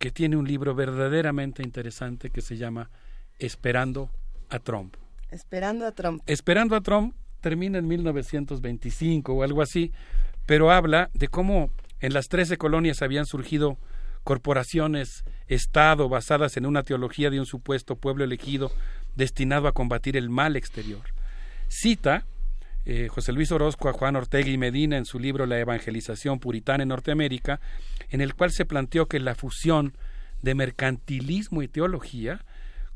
que 0.00 0.10
tiene 0.10 0.36
un 0.36 0.48
libro 0.48 0.74
verdaderamente 0.74 1.62
interesante 1.62 2.30
que 2.30 2.42
se 2.42 2.56
llama 2.56 2.90
Esperando 3.38 4.10
a 4.50 4.58
Trump. 4.58 4.96
Esperando 5.30 5.86
a 5.86 5.92
Trump. 5.92 6.22
Esperando 6.26 6.76
a 6.76 6.80
Trump 6.80 7.14
termina 7.40 7.78
en 7.78 7.86
1925 7.86 9.32
o 9.32 9.42
algo 9.42 9.62
así, 9.62 9.92
pero 10.46 10.70
habla 10.70 11.10
de 11.14 11.28
cómo 11.28 11.70
en 12.00 12.12
las 12.12 12.28
13 12.28 12.56
colonias 12.56 13.02
habían 13.02 13.26
surgido 13.26 13.78
corporaciones, 14.24 15.24
Estado, 15.46 16.08
basadas 16.08 16.56
en 16.56 16.66
una 16.66 16.82
teología 16.82 17.30
de 17.30 17.38
un 17.38 17.46
supuesto 17.46 17.96
pueblo 17.96 18.24
elegido 18.24 18.72
destinado 19.14 19.68
a 19.68 19.72
combatir 19.72 20.16
el 20.16 20.28
mal 20.28 20.56
exterior. 20.56 21.02
Cita 21.68 22.24
eh, 22.88 23.08
José 23.08 23.32
Luis 23.32 23.50
Orozco 23.50 23.88
a 23.88 23.92
Juan 23.92 24.14
Ortega 24.14 24.48
y 24.48 24.56
Medina 24.56 24.96
en 24.96 25.06
su 25.06 25.18
libro 25.18 25.44
La 25.44 25.58
evangelización 25.58 26.38
puritana 26.38 26.84
en 26.84 26.90
Norteamérica, 26.90 27.60
en 28.10 28.20
el 28.20 28.34
cual 28.34 28.52
se 28.52 28.64
planteó 28.64 29.06
que 29.06 29.18
la 29.18 29.34
fusión 29.34 29.94
de 30.40 30.54
mercantilismo 30.54 31.62
y 31.62 31.68
teología 31.68 32.44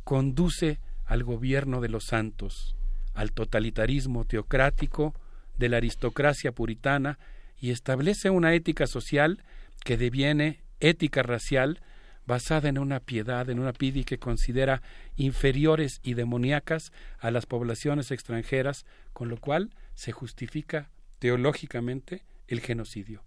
conduce 0.04 0.78
al 1.10 1.24
gobierno 1.24 1.80
de 1.80 1.88
los 1.88 2.04
santos, 2.04 2.76
al 3.14 3.32
totalitarismo 3.32 4.24
teocrático 4.24 5.12
de 5.58 5.68
la 5.68 5.78
aristocracia 5.78 6.52
puritana 6.52 7.18
y 7.58 7.72
establece 7.72 8.30
una 8.30 8.54
ética 8.54 8.86
social 8.86 9.42
que 9.84 9.96
deviene 9.96 10.60
ética 10.78 11.24
racial 11.24 11.80
basada 12.26 12.68
en 12.68 12.78
una 12.78 13.00
piedad, 13.00 13.50
en 13.50 13.58
una 13.58 13.72
pidi 13.72 14.04
que 14.04 14.18
considera 14.18 14.82
inferiores 15.16 15.98
y 16.04 16.14
demoníacas 16.14 16.92
a 17.18 17.32
las 17.32 17.44
poblaciones 17.44 18.12
extranjeras, 18.12 18.86
con 19.12 19.28
lo 19.28 19.36
cual 19.36 19.70
se 19.94 20.12
justifica 20.12 20.90
teológicamente 21.18 22.22
el 22.46 22.60
genocidio. 22.60 23.24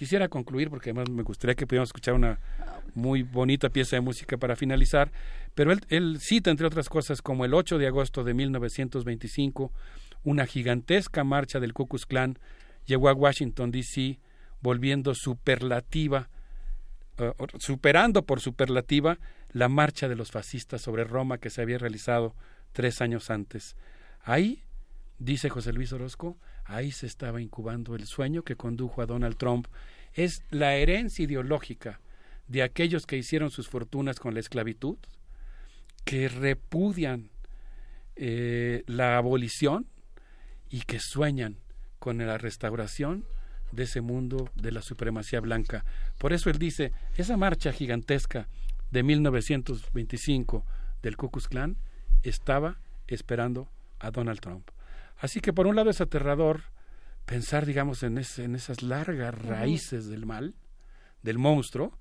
Quisiera 0.00 0.28
concluir, 0.28 0.70
porque 0.70 0.88
además 0.88 1.10
me 1.10 1.22
gustaría 1.22 1.54
que 1.54 1.66
pudiéramos 1.66 1.90
escuchar 1.90 2.14
una 2.14 2.38
muy 2.94 3.22
bonita 3.22 3.68
pieza 3.68 3.96
de 3.96 4.00
música 4.00 4.38
para 4.38 4.56
finalizar, 4.56 5.12
pero 5.54 5.72
él, 5.72 6.18
cita, 6.20 6.50
entre 6.50 6.66
otras 6.66 6.88
cosas, 6.88 7.20
como 7.20 7.44
el 7.44 7.52
8 7.52 7.76
de 7.76 7.86
agosto 7.86 8.24
de 8.24 8.32
1925, 8.32 9.70
una 10.24 10.46
gigantesca 10.46 11.22
marcha 11.22 11.60
del 11.60 11.74
Ku 11.74 11.86
Klux 11.86 12.06
Klan 12.06 12.38
llegó 12.86 13.10
a 13.10 13.12
Washington, 13.12 13.70
D.C., 13.72 14.18
volviendo 14.62 15.14
superlativa, 15.14 16.30
eh, 17.18 17.34
superando 17.58 18.24
por 18.24 18.40
superlativa 18.40 19.18
la 19.52 19.68
marcha 19.68 20.08
de 20.08 20.16
los 20.16 20.30
fascistas 20.30 20.80
sobre 20.80 21.04
Roma 21.04 21.36
que 21.36 21.50
se 21.50 21.60
había 21.60 21.76
realizado 21.76 22.34
tres 22.72 23.02
años 23.02 23.28
antes. 23.28 23.76
Ahí, 24.22 24.62
dice 25.18 25.50
José 25.50 25.74
Luis 25.74 25.92
Orozco, 25.92 26.38
ahí 26.70 26.92
se 26.92 27.06
estaba 27.06 27.40
incubando 27.40 27.94
el 27.94 28.06
sueño 28.06 28.42
que 28.42 28.56
condujo 28.56 29.02
a 29.02 29.06
Donald 29.06 29.36
Trump. 29.36 29.66
Es 30.14 30.42
la 30.50 30.74
herencia 30.76 31.24
ideológica 31.24 32.00
de 32.46 32.62
aquellos 32.62 33.06
que 33.06 33.16
hicieron 33.16 33.50
sus 33.50 33.68
fortunas 33.68 34.18
con 34.18 34.34
la 34.34 34.40
esclavitud, 34.40 34.96
que 36.04 36.28
repudian 36.28 37.30
eh, 38.16 38.82
la 38.86 39.16
abolición 39.16 39.86
y 40.68 40.82
que 40.82 41.00
sueñan 41.00 41.56
con 41.98 42.18
la 42.18 42.38
restauración 42.38 43.24
de 43.72 43.84
ese 43.84 44.00
mundo 44.00 44.50
de 44.54 44.72
la 44.72 44.82
supremacía 44.82 45.40
blanca. 45.40 45.84
Por 46.18 46.32
eso 46.32 46.50
él 46.50 46.58
dice, 46.58 46.92
esa 47.16 47.36
marcha 47.36 47.72
gigantesca 47.72 48.48
de 48.90 49.02
1925 49.02 50.64
del 51.02 51.16
Ku 51.16 51.30
Klux 51.30 51.48
Klan 51.48 51.76
estaba 52.22 52.78
esperando 53.06 53.68
a 53.98 54.10
Donald 54.10 54.40
Trump. 54.40 54.70
Así 55.20 55.40
que 55.40 55.52
por 55.52 55.66
un 55.66 55.76
lado 55.76 55.90
es 55.90 56.00
aterrador 56.00 56.62
pensar, 57.26 57.66
digamos, 57.66 58.02
en, 58.02 58.18
en 58.18 58.54
esas 58.54 58.82
largas 58.82 59.34
raíces 59.34 60.08
del 60.08 60.26
mal, 60.26 60.54
del 61.22 61.38
monstruo, 61.38 61.96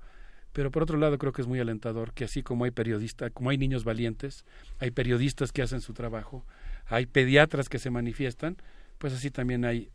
pero 0.53 0.71
por 0.71 0.83
otro 0.83 0.97
lado 0.97 1.17
creo 1.17 1.33
que 1.33 1.41
es 1.41 1.47
muy 1.47 1.59
alentador 1.59 2.13
que 2.13 2.23
así 2.23 2.41
como 2.41 2.63
hay 2.63 2.71
periodistas, 2.71 3.31
como 3.31 3.49
hay 3.49 3.57
niños 3.57 3.83
valientes, 3.83 4.45
hay 4.79 4.91
periodistas 4.91 5.51
que 5.51 5.61
hacen 5.61 5.81
su 5.81 5.93
trabajo, 5.93 6.45
hay 6.87 7.05
pediatras 7.05 7.69
que 7.69 7.77
se 7.77 7.91
manifiestan, 7.91 8.57
pues 8.97 9.13
así 9.13 9.29
también 9.29 9.65
hay 9.65 9.91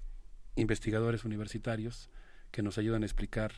investigadores 0.54 1.24
universitarios 1.24 2.10
que 2.50 2.62
nos 2.62 2.78
ayudan 2.78 3.02
a 3.02 3.06
explicar 3.06 3.52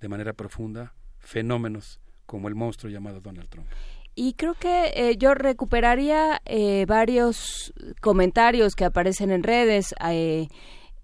de 0.00 0.08
manera 0.08 0.32
profunda 0.32 0.94
fenómenos 1.18 2.00
como 2.24 2.48
el 2.48 2.54
monstruo 2.54 2.90
llamado 2.90 3.20
Donald 3.20 3.48
Trump. 3.48 3.68
Y 4.14 4.34
creo 4.34 4.54
que 4.54 4.92
eh, 4.94 5.16
yo 5.16 5.34
recuperaría 5.34 6.40
eh, 6.44 6.84
varios 6.86 7.72
comentarios 8.00 8.74
que 8.74 8.84
aparecen 8.84 9.30
en 9.30 9.42
redes. 9.42 9.94
Eh, 10.08 10.48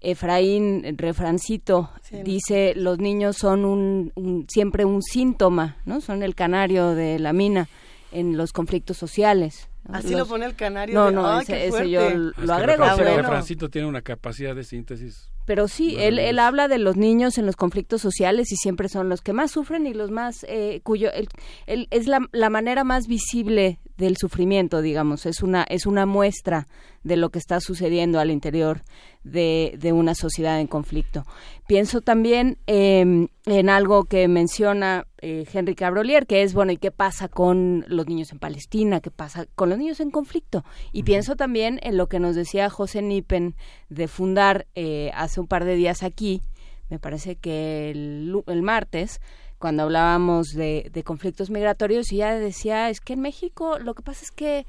Efraín 0.01 0.97
Refrancito 0.97 1.89
Sí. 2.03 2.21
dice 2.23 2.73
los 2.75 2.99
niños 2.99 3.35
son 3.35 3.65
un, 3.65 4.13
un- 4.15 4.45
siempre 4.47 4.85
un 4.85 5.01
síntoma, 5.01 5.77
¿no? 5.85 5.99
Son 5.99 6.23
el 6.23 6.35
canario 6.35 6.95
de 6.95 7.19
la 7.19 7.33
mina 7.33 7.67
en 8.13 8.37
los 8.37 8.53
conflictos 8.53 8.95
sociales. 8.95 9.67
Así 9.91 10.11
Los- 10.11 10.19
lo 10.19 10.25
pone 10.27 10.45
el 10.45 10.55
canario. 10.55 10.95
No, 10.95 11.07
de- 11.07 11.11
no, 11.11 11.27
¡Ay, 11.29 11.41
ese, 11.43 11.53
qué 11.53 11.67
ese 11.67 11.89
yo 11.89 12.09
lo 12.11 12.31
que 12.33 12.51
agrego. 12.51 12.83
Refrancito- 12.85 12.95
pero- 13.03 13.21
Refrancito 13.23 13.69
tiene 13.69 13.87
una 13.89 14.01
capacidad 14.01 14.55
de 14.55 14.63
síntesis. 14.63 15.31
Pero 15.49 15.67
sí, 15.67 15.95
él, 15.97 16.19
él 16.19 16.37
habla 16.37 16.67
de 16.67 16.77
los 16.77 16.95
niños 16.95 17.39
en 17.39 17.47
los 17.47 17.55
conflictos 17.55 18.01
sociales 18.03 18.51
y 18.51 18.55
siempre 18.55 18.87
son 18.87 19.09
los 19.09 19.21
que 19.21 19.33
más 19.33 19.49
sufren 19.49 19.87
y 19.87 19.95
los 19.95 20.11
más, 20.11 20.45
eh, 20.47 20.81
cuyo, 20.83 21.11
el, 21.11 21.27
el- 21.65 21.87
es 21.89 22.05
la, 22.05 22.19
la 22.33 22.51
manera 22.51 22.83
más 22.83 23.07
visible 23.07 23.79
del 23.97 24.15
sufrimiento, 24.15 24.83
digamos, 24.83 25.25
es 25.25 25.41
una, 25.41 25.63
es 25.63 25.87
una 25.87 26.05
muestra 26.05 26.67
de 27.03 27.17
lo 27.17 27.29
que 27.29 27.39
está 27.39 27.59
sucediendo 27.59 28.19
al 28.19 28.31
interior 28.31 28.81
de, 29.23 29.75
de 29.79 29.93
una 29.93 30.15
sociedad 30.15 30.59
en 30.59 30.67
conflicto. 30.67 31.25
Pienso 31.67 32.01
también 32.01 32.57
eh, 32.67 33.27
en 33.45 33.69
algo 33.69 34.03
que 34.05 34.27
menciona 34.27 35.05
eh, 35.21 35.45
Henry 35.51 35.75
Cabrolier, 35.75 36.25
que 36.25 36.43
es, 36.43 36.53
bueno, 36.53 36.71
¿y 36.71 36.77
qué 36.77 36.91
pasa 36.91 37.27
con 37.27 37.85
los 37.87 38.07
niños 38.07 38.31
en 38.31 38.39
Palestina? 38.39 39.01
¿Qué 39.01 39.11
pasa 39.11 39.45
con 39.55 39.69
los 39.69 39.77
niños 39.77 39.99
en 39.99 40.11
conflicto? 40.11 40.63
Y 40.91 41.03
pienso 41.03 41.35
también 41.35 41.79
en 41.83 41.97
lo 41.97 42.07
que 42.07 42.19
nos 42.19 42.35
decía 42.35 42.69
José 42.69 43.01
Nippen 43.01 43.55
de 43.89 44.07
fundar 44.07 44.67
eh, 44.75 45.11
hace 45.13 45.39
un 45.39 45.47
par 45.47 45.65
de 45.65 45.75
días 45.75 46.03
aquí, 46.03 46.41
me 46.89 46.99
parece 46.99 47.35
que 47.35 47.91
el, 47.91 48.33
el 48.47 48.61
martes, 48.63 49.21
cuando 49.59 49.83
hablábamos 49.83 50.47
de, 50.47 50.89
de 50.91 51.03
conflictos 51.03 51.49
migratorios, 51.49 52.11
y 52.11 52.17
ya 52.17 52.33
decía, 52.33 52.89
es 52.89 52.99
que 52.99 53.13
en 53.13 53.19
México 53.19 53.77
lo 53.77 53.93
que 53.93 54.01
pasa 54.01 54.23
es 54.23 54.31
que 54.31 54.65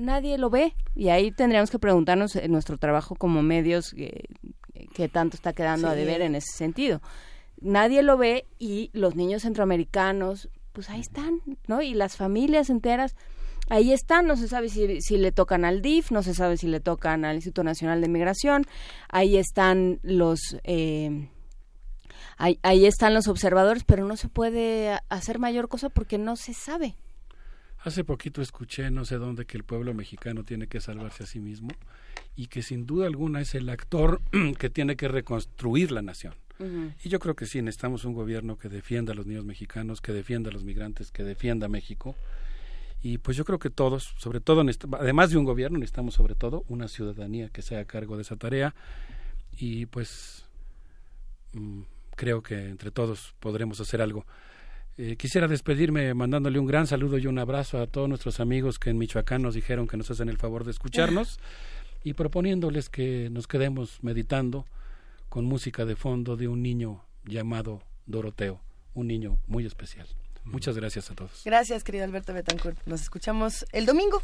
nadie 0.00 0.38
lo 0.38 0.50
ve, 0.50 0.74
y 0.94 1.08
ahí 1.08 1.30
tendríamos 1.30 1.70
que 1.70 1.78
preguntarnos 1.78 2.36
en 2.36 2.50
nuestro 2.50 2.78
trabajo 2.78 3.14
como 3.14 3.42
medios 3.42 3.94
eh, 3.96 4.24
qué 4.94 5.08
tanto 5.08 5.36
está 5.36 5.52
quedando 5.52 5.88
a 5.88 5.94
deber 5.94 6.22
en 6.22 6.34
ese 6.34 6.52
sentido. 6.56 7.00
Nadie 7.60 8.02
lo 8.02 8.16
ve 8.16 8.46
y 8.58 8.90
los 8.92 9.14
niños 9.14 9.42
centroamericanos, 9.42 10.48
pues 10.72 10.88
ahí 10.90 11.00
están, 11.00 11.40
¿no? 11.66 11.82
Y 11.82 11.94
las 11.94 12.16
familias 12.16 12.70
enteras, 12.70 13.14
ahí 13.68 13.92
están, 13.92 14.26
no 14.26 14.36
se 14.36 14.48
sabe 14.48 14.68
si, 14.68 15.00
si 15.00 15.18
le 15.18 15.30
tocan 15.32 15.64
al 15.64 15.82
DIF, 15.82 16.10
no 16.10 16.22
se 16.22 16.34
sabe 16.34 16.56
si 16.56 16.66
le 16.68 16.80
tocan 16.80 17.24
al 17.24 17.36
Instituto 17.36 17.64
Nacional 17.64 18.00
de 18.00 18.08
Migración, 18.08 18.64
ahí 19.08 19.36
están 19.36 20.00
los... 20.02 20.40
eh, 20.64 21.28
ahí, 22.38 22.58
ahí 22.62 22.86
están 22.86 23.12
los 23.12 23.28
observadores, 23.28 23.84
pero 23.84 24.06
no 24.06 24.16
se 24.16 24.28
puede 24.28 24.98
hacer 25.10 25.38
mayor 25.38 25.68
cosa 25.68 25.90
porque 25.90 26.16
no 26.18 26.36
se 26.36 26.54
sabe. 26.54 26.96
Hace 27.82 28.04
poquito 28.04 28.42
escuché, 28.42 28.90
no 28.90 29.04
sé 29.04 29.16
dónde, 29.16 29.46
que 29.46 29.56
el 29.56 29.64
pueblo 29.64 29.94
mexicano 29.94 30.44
tiene 30.44 30.66
que 30.66 30.80
salvarse 30.80 31.24
a 31.24 31.26
sí 31.26 31.40
mismo 31.40 31.70
y 32.36 32.48
que 32.48 32.62
sin 32.62 32.86
duda 32.86 33.06
alguna 33.06 33.40
es 33.40 33.54
el 33.54 33.68
actor 33.70 34.20
que 34.58 34.68
tiene 34.68 34.96
que 34.96 35.08
reconstruir 35.08 35.90
la 35.90 36.02
nación. 36.02 36.34
Y 37.02 37.08
yo 37.08 37.18
creo 37.20 37.34
que 37.34 37.46
sí, 37.46 37.62
necesitamos 37.62 38.04
un 38.04 38.12
gobierno 38.12 38.58
que 38.58 38.68
defienda 38.68 39.14
a 39.14 39.16
los 39.16 39.24
niños 39.26 39.46
mexicanos, 39.46 40.02
que 40.02 40.12
defienda 40.12 40.50
a 40.50 40.52
los 40.52 40.62
migrantes, 40.62 41.10
que 41.10 41.24
defienda 41.24 41.66
a 41.66 41.68
México. 41.70 42.14
Y 43.02 43.16
pues 43.16 43.38
yo 43.38 43.46
creo 43.46 43.58
que 43.58 43.70
todos, 43.70 44.14
sobre 44.18 44.40
todo, 44.40 44.62
además 44.98 45.30
de 45.30 45.38
un 45.38 45.46
gobierno, 45.46 45.78
necesitamos 45.78 46.12
sobre 46.12 46.34
todo 46.34 46.64
una 46.68 46.88
ciudadanía 46.88 47.48
que 47.48 47.62
sea 47.62 47.80
a 47.80 47.84
cargo 47.86 48.16
de 48.16 48.22
esa 48.22 48.36
tarea. 48.36 48.74
Y 49.56 49.86
pues 49.86 50.44
mm, 51.54 51.80
creo 52.14 52.42
que 52.42 52.68
entre 52.68 52.90
todos 52.90 53.34
podremos 53.40 53.80
hacer 53.80 54.02
algo. 54.02 54.26
Eh, 55.02 55.16
quisiera 55.16 55.48
despedirme 55.48 56.12
mandándole 56.12 56.58
un 56.58 56.66
gran 56.66 56.86
saludo 56.86 57.16
y 57.16 57.26
un 57.26 57.38
abrazo 57.38 57.80
a 57.80 57.86
todos 57.86 58.06
nuestros 58.06 58.38
amigos 58.38 58.78
que 58.78 58.90
en 58.90 58.98
Michoacán 58.98 59.40
nos 59.40 59.54
dijeron 59.54 59.88
que 59.88 59.96
nos 59.96 60.10
hacen 60.10 60.28
el 60.28 60.36
favor 60.36 60.62
de 60.62 60.72
escucharnos 60.72 61.40
y 62.04 62.12
proponiéndoles 62.12 62.90
que 62.90 63.30
nos 63.30 63.46
quedemos 63.46 63.98
meditando 64.02 64.66
con 65.30 65.46
música 65.46 65.86
de 65.86 65.96
fondo 65.96 66.36
de 66.36 66.48
un 66.48 66.60
niño 66.60 67.02
llamado 67.24 67.80
Doroteo, 68.04 68.60
un 68.92 69.06
niño 69.06 69.38
muy 69.46 69.64
especial. 69.64 70.06
Muchas 70.44 70.76
gracias 70.76 71.10
a 71.10 71.14
todos. 71.14 71.44
Gracias, 71.46 71.82
querido 71.82 72.04
Alberto 72.04 72.34
Betancourt. 72.34 72.76
Nos 72.84 73.00
escuchamos 73.00 73.64
el 73.72 73.86
domingo. 73.86 74.20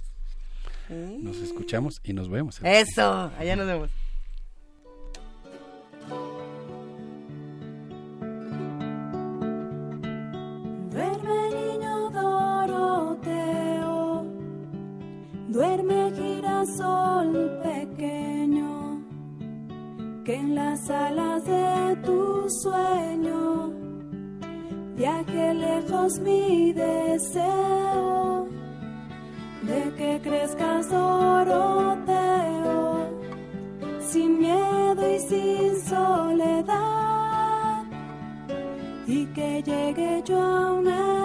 Nos 0.90 1.38
escuchamos 1.38 2.02
y 2.04 2.12
nos 2.12 2.28
vemos. 2.28 2.60
Eso, 2.62 3.32
allá 3.38 3.56
nos 3.56 3.66
vemos. 3.66 3.90
Duerme 10.96 11.40
niño 11.50 12.08
Doroteo, 12.08 13.54
duerme 15.48 16.10
girasol 16.16 17.60
pequeño, 17.62 19.04
que 20.24 20.36
en 20.36 20.54
las 20.54 20.88
alas 20.88 21.44
de 21.44 21.96
tu 22.02 22.48
sueño. 22.48 23.74
Viaje 24.96 25.52
lejos 25.52 26.18
mi 26.20 26.72
deseo 26.72 28.48
de 29.64 29.92
que 29.98 30.20
crezcas 30.22 30.88
Doroteo, 30.90 32.30
sin 34.00 34.38
miedo 34.38 35.14
y 35.14 35.18
sin 35.18 35.76
soledad 35.76 36.85
que 39.36 39.62
llegue 39.62 40.22
yo 40.24 40.40
a 40.40 40.72
una 40.72 41.15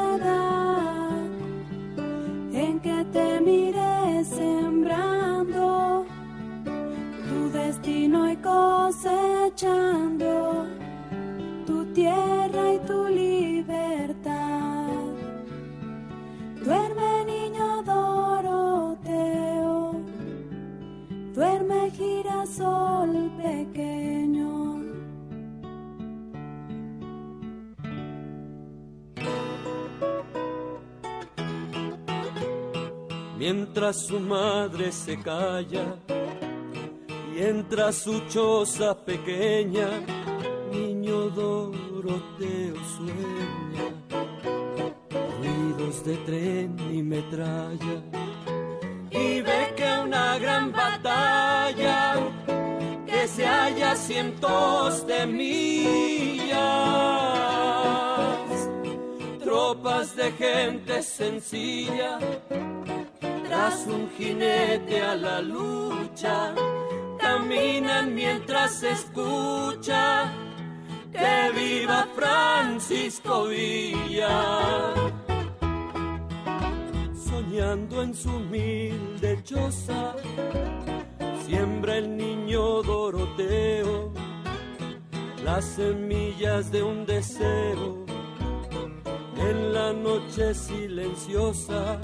mientras 33.53 34.07
su 34.07 34.17
madre 34.19 34.93
se 34.93 35.19
calla 35.19 35.97
y 37.35 37.41
entra 37.41 37.91
su 37.91 38.21
choza 38.29 38.95
pequeña, 39.03 39.89
niño 40.71 41.29
Doroteo 41.29 42.75
sueña, 42.95 43.87
ruidos 45.37 46.05
de 46.05 46.15
tren 46.27 46.77
y 46.93 47.03
metralla, 47.03 47.97
y 49.11 49.41
ve 49.41 49.73
que 49.75 49.99
una 50.01 50.37
gran 50.39 50.71
batalla 50.71 52.15
que 53.05 53.27
se 53.27 53.45
halla 53.45 53.95
cientos 53.97 55.05
de 55.05 55.25
millas, 55.27 56.51
tropas 59.43 60.15
de 60.15 60.31
gente 60.31 61.03
sencilla 61.03 62.17
tras 63.51 63.85
un 63.85 64.09
jinete 64.17 65.01
a 65.01 65.13
la 65.13 65.41
lucha, 65.41 66.55
caminan 67.19 68.15
mientras 68.15 68.81
escucha 68.81 70.31
que 71.11 71.51
viva 71.53 72.07
Francisco 72.15 73.47
Villa. 73.47 74.93
Soñando 77.13 78.03
en 78.03 78.13
su 78.15 78.29
humilde 78.29 79.43
choza, 79.43 80.15
siembra 81.45 81.97
el 81.97 82.15
niño 82.15 82.81
Doroteo 82.83 84.13
las 85.43 85.65
semillas 85.65 86.71
de 86.71 86.83
un 86.83 87.05
deseo 87.05 88.05
en 89.35 89.73
la 89.73 89.91
noche 89.91 90.53
silenciosa 90.53 91.99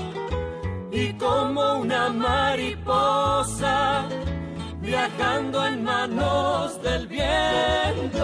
y 0.98 1.14
como 1.14 1.80
una 1.82 2.09
mariposa 2.09 4.08
viajando 4.82 5.64
en 5.67 5.84
manos 5.84 6.82
del 6.82 7.08
viento. 7.08 8.24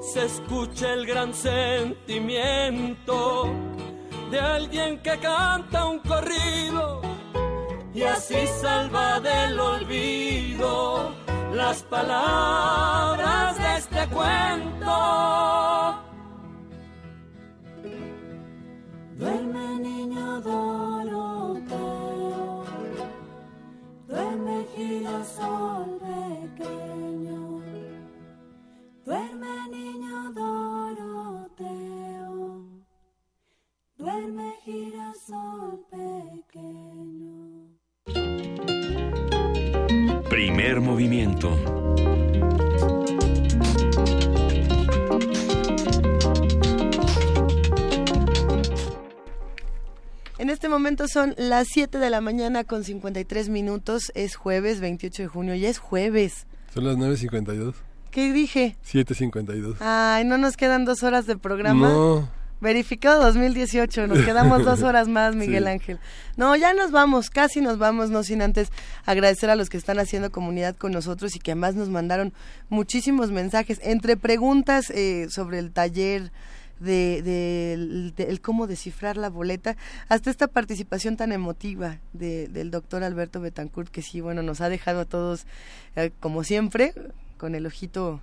Se 0.00 0.24
escucha 0.24 0.94
el 0.94 1.04
gran 1.04 1.34
sentimiento 1.34 3.14
de 4.30 4.40
alguien 4.40 5.02
que 5.02 5.18
canta 5.18 5.84
un 5.84 5.98
corrido 5.98 7.02
y 7.92 8.04
así 8.04 8.46
salva 8.62 9.20
del 9.20 9.60
olvido 9.60 11.12
las 11.52 11.82
palabras 11.82 13.58
de 13.58 13.76
este 13.76 14.06
cuento. 14.08 14.92
Duerme 19.22 19.78
niño 19.78 20.40
Doroteo, 20.40 21.76
duerme 24.08 24.66
girasol 24.74 26.00
pequeño, 26.00 27.62
duerme 29.06 29.68
niño 29.70 30.32
Doroteo, 30.34 31.86
duerme 33.96 34.54
girasol 34.64 35.86
pequeño. 35.88 37.38
Primer 40.28 40.80
movimiento. 40.80 41.48
En 50.42 50.50
este 50.50 50.68
momento 50.68 51.06
son 51.06 51.36
las 51.38 51.68
7 51.68 51.98
de 51.98 52.10
la 52.10 52.20
mañana 52.20 52.64
con 52.64 52.82
53 52.82 53.48
minutos. 53.48 54.10
Es 54.16 54.34
jueves 54.34 54.80
28 54.80 55.22
de 55.22 55.28
junio. 55.28 55.54
Ya 55.54 55.68
es 55.68 55.78
jueves. 55.78 56.48
Son 56.74 56.84
las 56.84 56.96
9.52. 56.96 57.74
¿Qué 58.10 58.32
dije? 58.32 58.76
7.52. 58.84 59.76
Ay, 59.78 60.24
no 60.24 60.38
nos 60.38 60.56
quedan 60.56 60.84
dos 60.84 61.04
horas 61.04 61.26
de 61.26 61.36
programa. 61.36 61.90
No. 61.90 62.28
Verificado 62.60 63.22
2018. 63.22 64.08
Nos 64.08 64.18
quedamos 64.24 64.64
dos 64.64 64.82
horas 64.82 65.06
más, 65.06 65.36
Miguel 65.36 65.62
Sí. 65.62 65.70
Ángel. 65.70 66.00
No, 66.36 66.56
ya 66.56 66.74
nos 66.74 66.90
vamos. 66.90 67.30
Casi 67.30 67.60
nos 67.60 67.78
vamos. 67.78 68.10
No 68.10 68.24
sin 68.24 68.42
antes 68.42 68.72
agradecer 69.06 69.48
a 69.48 69.54
los 69.54 69.70
que 69.70 69.76
están 69.76 70.00
haciendo 70.00 70.32
comunidad 70.32 70.74
con 70.74 70.90
nosotros 70.90 71.36
y 71.36 71.38
que 71.38 71.52
además 71.52 71.76
nos 71.76 71.88
mandaron 71.88 72.32
muchísimos 72.68 73.30
mensajes. 73.30 73.78
Entre 73.84 74.16
preguntas 74.16 74.90
eh, 74.90 75.28
sobre 75.30 75.60
el 75.60 75.70
taller 75.70 76.32
de, 76.82 78.12
de- 78.16 78.38
cómo 78.40 78.66
descifrar 78.66 79.16
la 79.16 79.30
boleta, 79.30 79.76
hasta 80.08 80.30
esta 80.30 80.48
participación 80.48 81.16
tan 81.16 81.32
emotiva 81.32 81.98
de- 82.12 82.48
del 82.48 82.70
doctor 82.70 83.02
Alberto 83.04 83.40
Betancourt, 83.40 83.88
que 83.90 84.02
sí, 84.02 84.20
bueno, 84.20 84.42
nos 84.42 84.60
ha 84.60 84.68
dejado 84.68 85.00
a 85.00 85.04
todos, 85.04 85.46
eh, 85.96 86.10
como 86.20 86.44
siempre, 86.44 86.92
con 87.38 87.54
el 87.54 87.66
ojito 87.66 88.20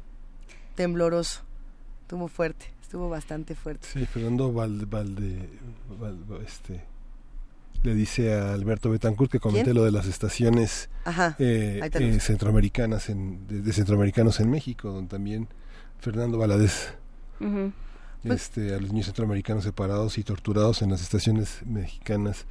tembloroso. 0.75 1.41
Estuvo 2.01 2.27
fuerte, 2.27 2.65
estuvo 2.81 3.09
bastante 3.09 3.55
fuerte. 3.55 3.87
Sí, 3.93 4.05
Fernando 4.05 4.51
Valde, 4.51 4.85
Valde, 4.85 5.49
Val- 5.99 6.17
este, 6.45 6.81
le 7.83 7.93
dice 7.93 8.33
a 8.33 8.53
Alberto 8.53 8.89
Betancourt 8.89 9.31
que 9.31 9.39
comente 9.39 9.65
¿Quién? 9.65 9.75
lo 9.77 9.83
de 9.83 9.91
las 9.91 10.05
estaciones 10.07 10.89
Ajá, 11.05 11.35
eh, 11.39 11.79
eh, 11.93 12.19
centroamericanas 12.19 13.09
en, 13.09 13.47
de, 13.47 13.61
de 13.61 13.73
centroamericanos 13.73 14.39
en 14.39 14.49
México, 14.49 14.89
donde 14.91 15.09
también 15.09 15.47
Fernando 15.99 16.37
Valadez. 16.37 16.93
Este, 18.23 18.73
a 18.73 18.79
los 18.79 18.91
niños 18.91 19.07
centroamericanos 19.07 19.63
separados 19.63 20.17
y 20.17 20.23
torturados 20.23 20.81
en 20.81 20.91
las 20.91 21.01
estaciones 21.01 21.59
mexicanas 21.65 22.45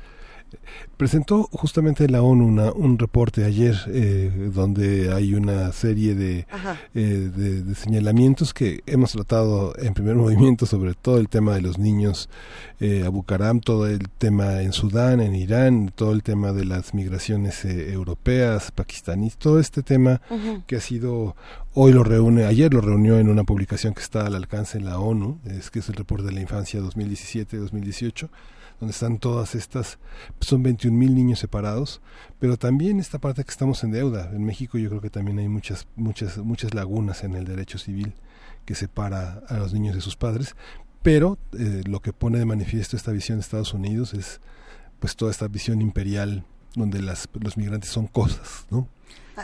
presentó 0.97 1.49
justamente 1.52 2.09
la 2.09 2.23
ONU 2.23 2.47
una, 2.47 2.73
un 2.73 2.99
reporte 2.99 3.44
ayer 3.44 3.77
eh, 3.89 4.51
donde 4.52 5.12
hay 5.12 5.35
una 5.35 5.73
serie 5.73 6.15
de, 6.15 6.47
eh, 6.94 7.01
de, 7.35 7.62
de, 7.62 7.75
señalamientos 7.75 8.52
que 8.52 8.83
hemos 8.86 9.12
tratado 9.12 9.75
en 9.78 9.94
primer 9.94 10.17
movimiento 10.17 10.67
sobre 10.67 10.94
todo 10.94 11.18
el 11.18 11.28
tema 11.28 11.55
de 11.55 11.62
los 11.62 11.78
niños 11.78 12.28
eh, 12.81 13.02
Abu 13.05 13.25
Karam, 13.25 13.60
todo 13.60 13.89
el 13.89 14.09
tema 14.09 14.62
en 14.62 14.73
Sudán, 14.73 15.20
en 15.20 15.35
Irán, 15.35 15.91
todo 15.93 16.12
el 16.12 16.23
tema 16.23 16.52
de 16.52 16.65
las 16.65 16.94
migraciones 16.94 17.65
eh, 17.65 17.93
europeas, 17.93 18.70
pakistaníes, 18.70 19.36
todo 19.36 19.59
este 19.59 19.83
tema 19.83 20.20
que 20.67 20.77
ha 20.77 20.81
sido 20.81 21.35
hoy 21.75 21.93
lo 21.93 22.05
reúne, 22.05 22.44
ayer 22.44 22.73
lo 22.73 22.81
reunió 22.81 23.18
en 23.18 23.28
una 23.28 23.43
publicación 23.43 23.94
que 23.94 24.02
está 24.02 24.27
al 24.27 24.36
alcance 24.36 24.78
en 24.78 24.85
la 24.85 25.01
ONU, 25.01 25.41
es 25.44 25.70
que 25.70 25.81
es 25.81 25.89
el 25.89 25.97
reporte 25.97 26.27
de 26.27 26.33
la 26.33 26.41
infancia 26.41 26.81
2017-2018 26.81 28.28
donde 28.81 28.93
están 28.93 29.19
todas 29.19 29.55
estas, 29.55 29.99
son 30.41 30.63
21 30.63 30.97
mil 30.97 31.15
niños 31.15 31.39
separados, 31.39 32.01
pero 32.39 32.57
también 32.57 33.01
esta 33.01 33.19
parte 33.19 33.45
que 33.45 33.51
estamos 33.51 33.83
en 33.85 33.91
deuda. 33.91 34.31
En 34.33 34.45
México 34.45 34.79
yo 34.79 34.89
creo 34.89 35.01
que 35.01 35.11
también 35.11 35.39
hay 35.39 35.49
muchas, 35.49 35.87
muchas, 35.97 36.39
muchas 36.39 36.75
lagunas 36.75 37.25
en 37.25 37.35
el 37.35 37.45
derecho 37.45 37.79
civil 37.79 38.15
que 38.65 38.75
separa 38.75 39.43
a 39.49 39.57
los 39.57 39.73
niños 39.73 39.95
de 39.95 40.01
sus 40.01 40.17
padres, 40.17 40.55
pero 41.03 41.39
eh, 41.59 41.83
lo 41.87 42.01
que 42.01 42.13
pone 42.13 42.39
de 42.39 42.45
manifiesto 42.45 42.97
esta 42.97 43.13
visión 43.13 43.39
de 43.39 43.43
Estados 43.43 43.73
Unidos 43.75 44.15
es 44.15 44.41
pues 45.01 45.17
toda 45.17 45.31
esta 45.31 45.49
visión 45.49 45.81
imperial 45.81 46.45
donde 46.75 47.01
las, 47.01 47.29
los 47.41 47.57
migrantes 47.57 47.91
son 47.91 48.07
cosas, 48.07 48.67
¿no? 48.71 48.89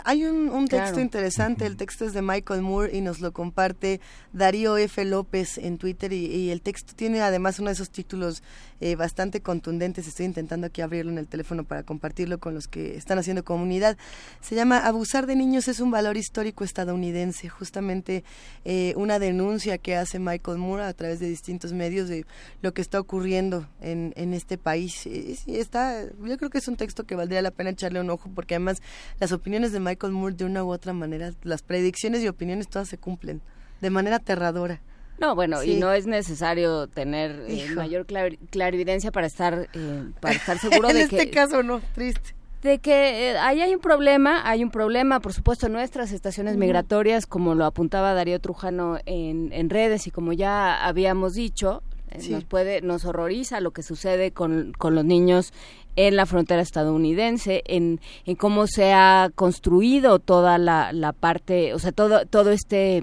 Hay 0.05 0.25
un, 0.25 0.49
un 0.49 0.67
texto 0.67 0.95
Claro. 0.95 1.01
interesante, 1.01 1.67
el 1.67 1.77
texto 1.77 2.05
es 2.05 2.13
de 2.13 2.23
Michael 2.23 2.63
Moore 2.63 2.97
y 2.97 3.01
nos 3.01 3.21
lo 3.21 3.33
comparte 3.33 4.01
Darío 4.33 4.77
F. 4.77 5.05
López 5.05 5.59
en 5.59 5.79
Twitter 5.79 6.13
y, 6.13 6.27
y 6.27 6.51
el 6.51 6.63
texto 6.63 6.95
tiene 6.97 7.21
además 7.21 7.59
uno 7.61 7.69
de 7.69 7.75
esos 7.75 7.91
títulos 7.91 8.43
eh, 8.81 8.97
bastante 8.97 9.41
contundentes, 9.41 10.07
estoy 10.09 10.27
intentando 10.27 10.67
aquí 10.67 10.81
abrirlo 10.83 11.13
en 11.13 11.19
el 11.19 11.29
teléfono 11.29 11.65
para 11.65 11.85
compartirlo 11.85 12.39
con 12.39 12.55
los 12.55 12.67
que 12.67 12.97
están 12.97 13.19
haciendo 13.19 13.45
comunidad. 13.45 13.97
Se 14.41 14.55
llama 14.57 14.79
Abusar 14.79 15.27
de 15.27 15.37
niños 15.37 15.69
es 15.69 15.79
un 15.81 15.91
valor 15.91 16.17
histórico 16.17 16.65
estadounidense, 16.65 17.49
justamente 17.49 18.25
eh, 18.65 18.95
una 18.97 19.19
denuncia 19.19 19.79
que 19.79 19.97
hace 19.97 20.19
Michael 20.19 20.59
Moore 20.59 20.85
a 20.85 20.93
través 20.93 21.21
de 21.21 21.29
distintos 21.29 21.73
medios 21.73 22.09
de 22.09 22.27
lo 22.63 22.75
que 22.75 22.83
está 22.83 22.99
ocurriendo 22.99 23.69
en, 23.81 24.13
en 24.17 24.35
este 24.35 24.59
país. 24.59 25.07
Está, 25.47 26.05
yo 26.05 26.37
creo 26.37 26.51
que 26.51 26.59
es 26.59 26.69
un 26.69 26.77
texto 26.77 27.05
que 27.05 27.15
valdría 27.15 27.43
la 27.43 27.53
pena 27.53 27.71
echarle 27.71 28.01
un 28.01 28.11
ojo 28.11 28.29
porque 28.35 28.55
además 28.57 28.83
las 29.21 29.31
opiniones 29.33 29.73
de 29.73 29.81
Michael 29.85 30.13
Moore 30.13 30.35
de 30.35 30.45
una 30.45 30.65
u 30.65 30.73
otra 30.73 30.93
manera, 30.93 31.33
las 31.43 31.63
predicciones 31.63 32.23
y 32.23 32.29
opiniones 32.29 32.69
todas 32.69 32.89
se 32.89 32.99
cumplen 32.99 33.41
de 33.81 33.91
manera 33.91 34.17
aterradora. 34.17 34.81
No, 35.19 35.37
bueno, 35.37 35.63
y 35.63 35.77
no 35.77 35.93
es 35.93 36.07
necesario 36.09 36.89
tener 36.89 37.45
eh, 37.47 37.69
mayor 37.75 38.05
clar- 38.07 38.37
clarividencia 38.51 39.13
para 39.13 39.27
estar 39.29 39.69
eh, 39.73 40.05
para 40.21 40.35
estar 40.35 40.59
seguro 40.61 40.89
en 40.91 40.97
de 40.97 41.03
este 41.03 41.17
que 41.17 41.31
caso 41.31 41.63
no, 41.63 41.81
triste. 41.95 42.35
de 42.63 42.79
que 42.81 43.31
eh, 43.31 43.39
ahí 43.39 43.61
hay 43.61 43.73
un 43.75 43.81
problema, 43.81 44.49
hay 44.49 44.65
un 44.65 44.71
problema, 44.73 45.21
por 45.21 45.33
supuesto, 45.33 45.67
en 45.67 45.73
nuestras 45.75 46.11
estaciones 46.11 46.57
migratorias, 46.57 47.27
como 47.27 47.55
lo 47.55 47.65
apuntaba 47.65 48.13
Darío 48.15 48.41
Trujano 48.41 48.99
en, 49.07 49.53
en 49.53 49.71
redes 49.71 50.09
y 50.09 50.11
como 50.11 50.33
ya 50.33 50.85
habíamos 50.85 51.35
dicho, 51.35 51.83
Sí. 52.19 52.31
nos 52.31 52.45
puede, 52.45 52.81
nos 52.81 53.05
horroriza 53.05 53.61
lo 53.61 53.73
que 53.73 53.83
sucede 53.83 54.31
con, 54.31 54.73
con 54.77 54.95
los 54.95 55.05
niños 55.05 55.53
en 55.97 56.17
la 56.17 56.27
frontera 56.27 56.63
estadounidense, 56.63 57.63
en, 57.67 58.01
en 58.25 58.37
cómo 58.37 58.67
se 58.67 58.93
ha 58.93 59.31
construido 59.35 60.19
toda 60.19 60.59
la, 60.59 60.93
la 60.93 61.13
parte, 61.13 61.75
o 61.75 61.79
sea, 61.79 61.93
todo, 61.93 62.27
todo 62.27 62.51
este 62.51 63.03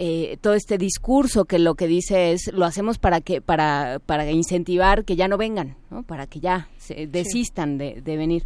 eh, 0.00 0.36
todo 0.40 0.54
este 0.54 0.78
discurso 0.78 1.44
que 1.44 1.58
lo 1.58 1.74
que 1.74 1.88
dice 1.88 2.30
es 2.30 2.52
lo 2.52 2.64
hacemos 2.64 2.98
para 2.98 3.20
que 3.20 3.40
para 3.40 4.00
para 4.06 4.30
incentivar 4.30 5.04
que 5.04 5.16
ya 5.16 5.26
no 5.26 5.36
vengan 5.36 5.74
¿no? 5.90 6.04
para 6.04 6.28
que 6.28 6.38
ya 6.38 6.68
se 6.76 7.08
desistan 7.08 7.78
de, 7.78 8.00
de 8.00 8.16
venir 8.16 8.44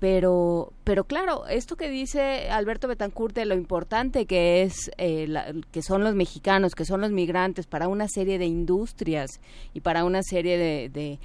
pero 0.00 0.72
pero 0.84 1.04
claro 1.04 1.46
esto 1.48 1.76
que 1.76 1.90
dice 1.90 2.50
Alberto 2.50 2.86
Betancourt 2.88 3.34
de 3.34 3.46
lo 3.46 3.54
importante 3.54 4.26
que 4.26 4.62
es 4.62 4.90
eh, 4.96 5.26
la- 5.26 5.52
que 5.72 5.82
son 5.82 6.04
los 6.04 6.14
mexicanos 6.14 6.74
que 6.74 6.84
son 6.84 7.00
los 7.00 7.10
migrantes 7.10 7.66
para 7.66 7.88
una 7.88 8.06
serie 8.08 8.38
de 8.38 8.46
industrias 8.46 9.40
y 9.74 9.80
para 9.80 10.04
una 10.04 10.22
serie 10.22 10.56
de, 10.56 10.88
de 10.88 11.18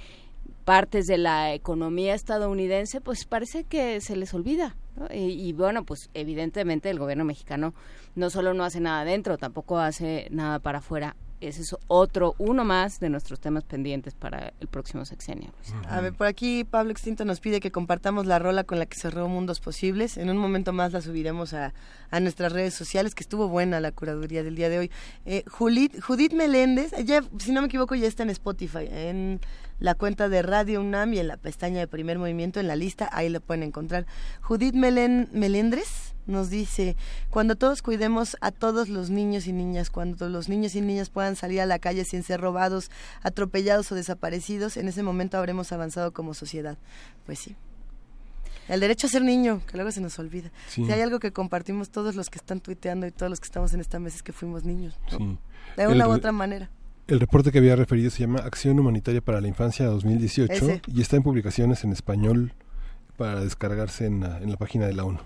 partes 0.64 1.06
de 1.06 1.18
la 1.18 1.52
economía 1.52 2.14
estadounidense, 2.14 3.02
pues 3.02 3.26
parece 3.26 3.64
que 3.64 4.00
se 4.00 4.16
les 4.16 4.32
olvida. 4.32 4.74
Y, 5.12 5.48
y 5.48 5.52
bueno, 5.52 5.84
pues 5.84 6.08
evidentemente 6.14 6.88
el 6.88 6.98
gobierno 6.98 7.24
mexicano 7.26 7.74
no 8.14 8.30
solo 8.30 8.54
no 8.54 8.64
hace 8.64 8.80
nada 8.80 9.02
adentro, 9.02 9.36
tampoco 9.36 9.78
hace 9.78 10.26
nada 10.30 10.60
para 10.60 10.78
afuera. 10.78 11.16
Ese 11.48 11.62
es 11.62 11.76
otro, 11.88 12.34
uno 12.38 12.64
más 12.64 13.00
de 13.00 13.08
nuestros 13.10 13.40
temas 13.40 13.64
pendientes 13.64 14.14
para 14.14 14.52
el 14.60 14.68
próximo 14.68 15.04
sexenio. 15.04 15.50
A 15.88 16.00
ver, 16.00 16.12
por 16.14 16.26
aquí 16.26 16.64
Pablo 16.64 16.90
Extinto 16.92 17.24
nos 17.24 17.40
pide 17.40 17.60
que 17.60 17.70
compartamos 17.70 18.26
la 18.26 18.38
rola 18.38 18.64
con 18.64 18.78
la 18.78 18.86
que 18.86 18.96
cerró 18.98 19.28
Mundos 19.28 19.60
Posibles. 19.60 20.16
En 20.16 20.30
un 20.30 20.36
momento 20.38 20.72
más 20.72 20.92
la 20.92 21.00
subiremos 21.00 21.52
a, 21.54 21.74
a 22.10 22.20
nuestras 22.20 22.52
redes 22.52 22.74
sociales, 22.74 23.14
que 23.14 23.22
estuvo 23.22 23.48
buena 23.48 23.80
la 23.80 23.92
curaduría 23.92 24.42
del 24.42 24.56
día 24.56 24.68
de 24.68 24.78
hoy. 24.78 24.90
Eh, 25.26 25.44
Julit- 25.46 26.00
Judith 26.00 26.32
Meléndez, 26.32 26.92
ya, 27.04 27.22
si 27.38 27.52
no 27.52 27.60
me 27.60 27.66
equivoco, 27.66 27.94
ya 27.94 28.06
está 28.08 28.22
en 28.22 28.30
Spotify, 28.30 28.86
en 28.90 29.40
la 29.78 29.94
cuenta 29.94 30.28
de 30.28 30.42
Radio 30.42 30.80
UNAM 30.80 31.14
y 31.14 31.18
en 31.18 31.28
la 31.28 31.36
pestaña 31.36 31.80
de 31.80 31.88
primer 31.88 32.18
movimiento, 32.18 32.60
en 32.60 32.68
la 32.68 32.76
lista, 32.76 33.08
ahí 33.12 33.28
lo 33.28 33.40
pueden 33.40 33.62
encontrar. 33.62 34.06
Judith 34.40 34.74
Melén, 34.74 35.28
Melendres 35.32 36.14
nos 36.26 36.48
dice, 36.48 36.96
cuando 37.30 37.56
todos 37.56 37.82
cuidemos 37.82 38.36
a 38.40 38.50
todos 38.50 38.88
los 38.88 39.10
niños 39.10 39.46
y 39.46 39.52
niñas, 39.52 39.90
cuando 39.90 40.28
los 40.28 40.48
niños 40.48 40.74
y 40.74 40.80
niñas 40.80 41.10
puedan 41.10 41.36
salir 41.36 41.60
a 41.60 41.66
la 41.66 41.78
calle 41.78 42.04
sin 42.04 42.22
ser 42.22 42.40
robados, 42.40 42.90
atropellados 43.22 43.92
o 43.92 43.94
desaparecidos, 43.94 44.76
en 44.76 44.88
ese 44.88 45.02
momento 45.02 45.36
habremos 45.36 45.70
avanzado 45.72 46.12
como 46.12 46.34
sociedad. 46.34 46.78
Pues 47.26 47.38
sí. 47.38 47.56
El 48.68 48.80
derecho 48.80 49.06
a 49.06 49.10
ser 49.10 49.22
niño, 49.22 49.60
que 49.66 49.76
luego 49.76 49.92
se 49.92 50.00
nos 50.00 50.18
olvida. 50.18 50.50
Sí. 50.68 50.86
Si 50.86 50.90
hay 50.90 51.02
algo 51.02 51.20
que 51.20 51.32
compartimos 51.32 51.90
todos 51.90 52.14
los 52.14 52.30
que 52.30 52.38
están 52.38 52.60
tuiteando 52.60 53.06
y 53.06 53.10
todos 53.10 53.28
los 53.28 53.40
que 53.40 53.44
estamos 53.44 53.74
en 53.74 53.80
esta 53.80 53.98
mesa 53.98 54.16
es 54.16 54.22
que 54.22 54.32
fuimos 54.32 54.64
niños. 54.64 54.98
¿no? 55.12 55.18
Sí. 55.18 55.38
De 55.76 55.86
una 55.86 56.04
El 56.04 56.10
u 56.10 56.14
otra 56.14 56.32
manera. 56.32 56.70
El 57.06 57.20
reporte 57.20 57.52
que 57.52 57.58
había 57.58 57.76
referido 57.76 58.10
se 58.10 58.20
llama 58.20 58.38
Acción 58.40 58.78
Humanitaria 58.78 59.20
para 59.20 59.40
la 59.40 59.48
Infancia 59.48 59.84
2018 59.86 60.52
Ese. 60.52 60.82
y 60.86 61.02
está 61.02 61.16
en 61.16 61.22
publicaciones 61.22 61.84
en 61.84 61.92
español 61.92 62.54
para 63.18 63.40
descargarse 63.40 64.06
en 64.06 64.20
la, 64.20 64.38
en 64.38 64.50
la 64.50 64.56
página 64.56 64.86
de 64.86 64.94
la 64.94 65.04
ONU. 65.04 65.18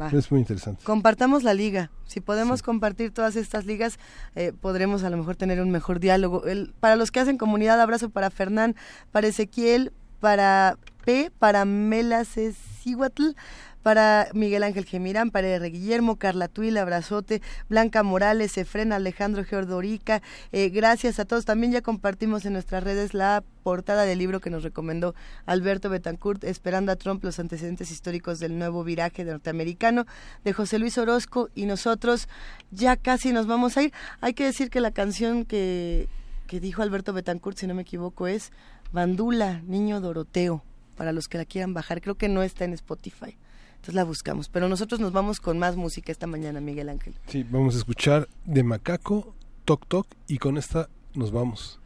Va. 0.00 0.08
Es 0.08 0.30
muy 0.30 0.40
interesante. 0.40 0.82
Compartamos 0.84 1.44
la 1.44 1.54
liga. 1.54 1.90
Si 2.06 2.20
podemos 2.20 2.62
compartir 2.62 3.12
todas 3.12 3.36
estas 3.36 3.64
ligas, 3.66 3.98
eh, 4.34 4.52
podremos 4.58 5.04
a 5.04 5.10
lo 5.10 5.18
mejor 5.18 5.36
tener 5.36 5.60
un 5.60 5.70
mejor 5.70 6.00
diálogo. 6.00 6.46
El- 6.46 6.74
para 6.80 6.96
los 6.96 7.10
que 7.12 7.20
hacen 7.20 7.38
comunidad, 7.38 7.80
abrazo 7.80 8.10
para 8.10 8.30
Fernán, 8.30 8.74
para 9.12 9.28
Ezequiel, 9.28 9.92
para 10.18 10.78
P, 11.04 11.30
para 11.38 11.64
Mela 11.64 12.24
Cecihuatl, 12.24 13.34
para 13.82 14.28
Miguel 14.32 14.62
Ángel 14.62 14.84
Gemirán, 14.84 15.30
para 15.30 15.48
R. 15.48 15.70
Guillermo, 15.70 16.16
Carla 16.16 16.48
Tuil, 16.48 16.78
abrazote, 16.78 17.42
Blanca 17.68 18.02
Morales, 18.02 18.56
Efren, 18.58 18.92
Alejandro 18.92 19.44
Geordorica, 19.44 20.22
eh, 20.52 20.68
gracias 20.70 21.18
a 21.18 21.24
todos. 21.24 21.44
También 21.44 21.72
ya 21.72 21.82
compartimos 21.82 22.44
en 22.44 22.52
nuestras 22.52 22.84
redes 22.84 23.14
la 23.14 23.42
portada 23.62 24.04
del 24.04 24.18
libro 24.18 24.40
que 24.40 24.50
nos 24.50 24.62
recomendó 24.62 25.14
Alberto 25.46 25.88
Betancourt, 25.88 26.44
Esperando 26.44 26.92
a 26.92 26.96
Trump, 26.96 27.22
los 27.24 27.38
antecedentes 27.38 27.90
históricos 27.90 28.38
del 28.38 28.58
nuevo 28.58 28.84
viraje 28.84 29.24
norteamericano, 29.24 30.06
de 30.44 30.52
José 30.52 30.78
Luis 30.78 30.98
Orozco, 30.98 31.48
y 31.54 31.66
nosotros 31.66 32.28
ya 32.70 32.96
casi 32.96 33.32
nos 33.32 33.46
vamos 33.46 33.76
a 33.76 33.82
ir. 33.82 33.92
Hay 34.20 34.34
que 34.34 34.44
decir 34.44 34.70
que 34.70 34.80
la 34.80 34.90
canción 34.90 35.44
que, 35.44 36.08
que 36.46 36.60
dijo 36.60 36.82
Alberto 36.82 37.12
Betancourt, 37.12 37.56
si 37.56 37.66
no 37.66 37.74
me 37.74 37.82
equivoco, 37.82 38.26
es 38.26 38.52
Bandula, 38.92 39.62
Niño 39.66 40.00
Doroteo, 40.00 40.62
para 40.96 41.12
los 41.12 41.28
que 41.28 41.38
la 41.38 41.44
quieran 41.44 41.74
bajar. 41.74 42.00
Creo 42.00 42.16
que 42.16 42.28
no 42.28 42.42
está 42.42 42.64
en 42.64 42.74
Spotify. 42.74 43.36
Entonces 43.82 43.96
la 43.96 44.04
buscamos. 44.04 44.48
Pero 44.48 44.68
nosotros 44.68 45.00
nos 45.00 45.10
vamos 45.10 45.40
con 45.40 45.58
más 45.58 45.74
música 45.74 46.12
esta 46.12 46.28
mañana, 46.28 46.60
Miguel 46.60 46.88
Ángel. 46.88 47.14
Sí, 47.26 47.44
vamos 47.50 47.74
a 47.74 47.78
escuchar 47.78 48.28
de 48.44 48.62
Macaco, 48.62 49.34
Toc 49.64 49.88
Toc 49.88 50.06
y 50.28 50.38
con 50.38 50.56
esta 50.56 50.88
nos 51.14 51.32
vamos. 51.32 51.80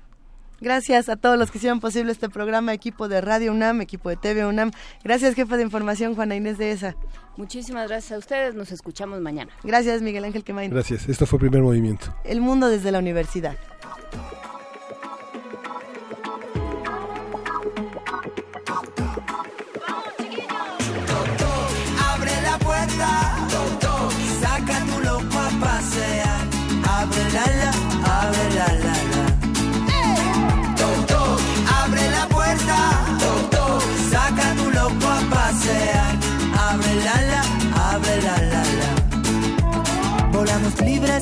Gracias 0.61 1.09
a 1.09 1.17
todos 1.17 1.39
los 1.39 1.51
que 1.51 1.57
hicieron 1.57 1.81
posible 1.81 2.13
este 2.13 2.29
programa, 2.29 2.75
equipo 2.75 3.09
de 3.09 3.23
Radio 3.23 3.51
UNAM, 3.51 3.81
equipo 3.81 4.11
de 4.11 4.17
TV 4.17 4.45
UNAM. 4.45 4.73
Gracias, 5.05 5.35
jefa 5.35 5.57
de 5.57 5.63
información, 5.63 6.15
Juana 6.15 6.37
Inés 6.37 6.59
de 6.59 6.71
ESA. 6.73 6.97
Muchísimas 7.39 7.89
gracias 7.89 8.13
a 8.13 8.19
ustedes, 8.19 8.55
nos 8.55 8.73
escuchamos 8.73 9.23
mañana. 9.23 9.51
Gracias, 9.65 10.03
Miguel 10.03 10.25
Ángel 10.25 10.45
Quemain. 10.45 10.71
Gracias. 10.71 11.09
Esto 11.09 11.25
fue 11.25 11.39
Primer 11.39 11.63
Movimiento. 11.63 12.15
El 12.25 12.43
mundo 12.43 12.69
desde 12.69 12.93
la 12.93 12.99
universidad. 12.99 13.57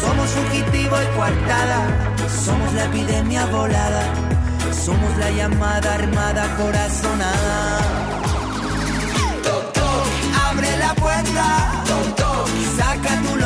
Somos 0.00 0.30
fugitivo 0.30 0.96
y 1.02 1.16
coartada. 1.16 1.80
Somos 2.44 2.72
la 2.74 2.84
epidemia 2.84 3.46
volada. 3.46 4.02
Somos 4.84 5.16
la 5.18 5.30
llamada 5.30 5.94
armada 5.94 6.56
corazonada. 6.56 7.78
Toc, 9.42 9.76
abre 10.48 10.76
la 10.78 10.94
puerta. 10.94 11.82
Toc, 12.16 12.48
saca 12.76 13.20
tu 13.22 13.36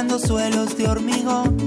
pisando 0.00 0.18
suelos 0.18 0.78
de 0.78 0.88
hormigón. 0.88 1.58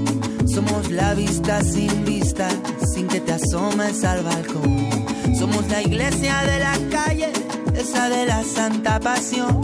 Somos 0.46 0.90
la 0.90 1.14
vista 1.14 1.62
sin 1.62 2.04
vista, 2.04 2.48
sin 2.92 3.06
que 3.06 3.20
te 3.20 3.32
asomes 3.32 4.02
al 4.02 4.24
balcón. 4.24 4.90
Somos 5.38 5.68
la 5.68 5.80
iglesia 5.80 6.42
de 6.42 6.58
la 6.58 6.76
calle, 6.90 7.32
esa 7.76 8.08
de 8.08 8.26
la 8.26 8.42
santa 8.42 8.98
pasión. 8.98 9.60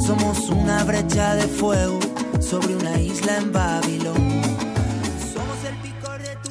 Somos 0.00 0.48
una 0.48 0.82
brecha 0.84 1.34
de 1.34 1.46
fuego 1.46 1.98
sobre 2.40 2.76
una 2.76 2.98
isla 2.98 3.36
en 3.36 3.52
Babilón. 3.52 4.42
Somos 5.34 5.64
el 5.68 5.76
picor 5.82 6.18
de 6.18 6.36
tu 6.42 6.50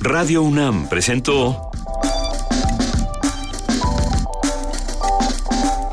Radio 0.00 0.42
UNAM 0.42 0.88
presentó 0.88 1.67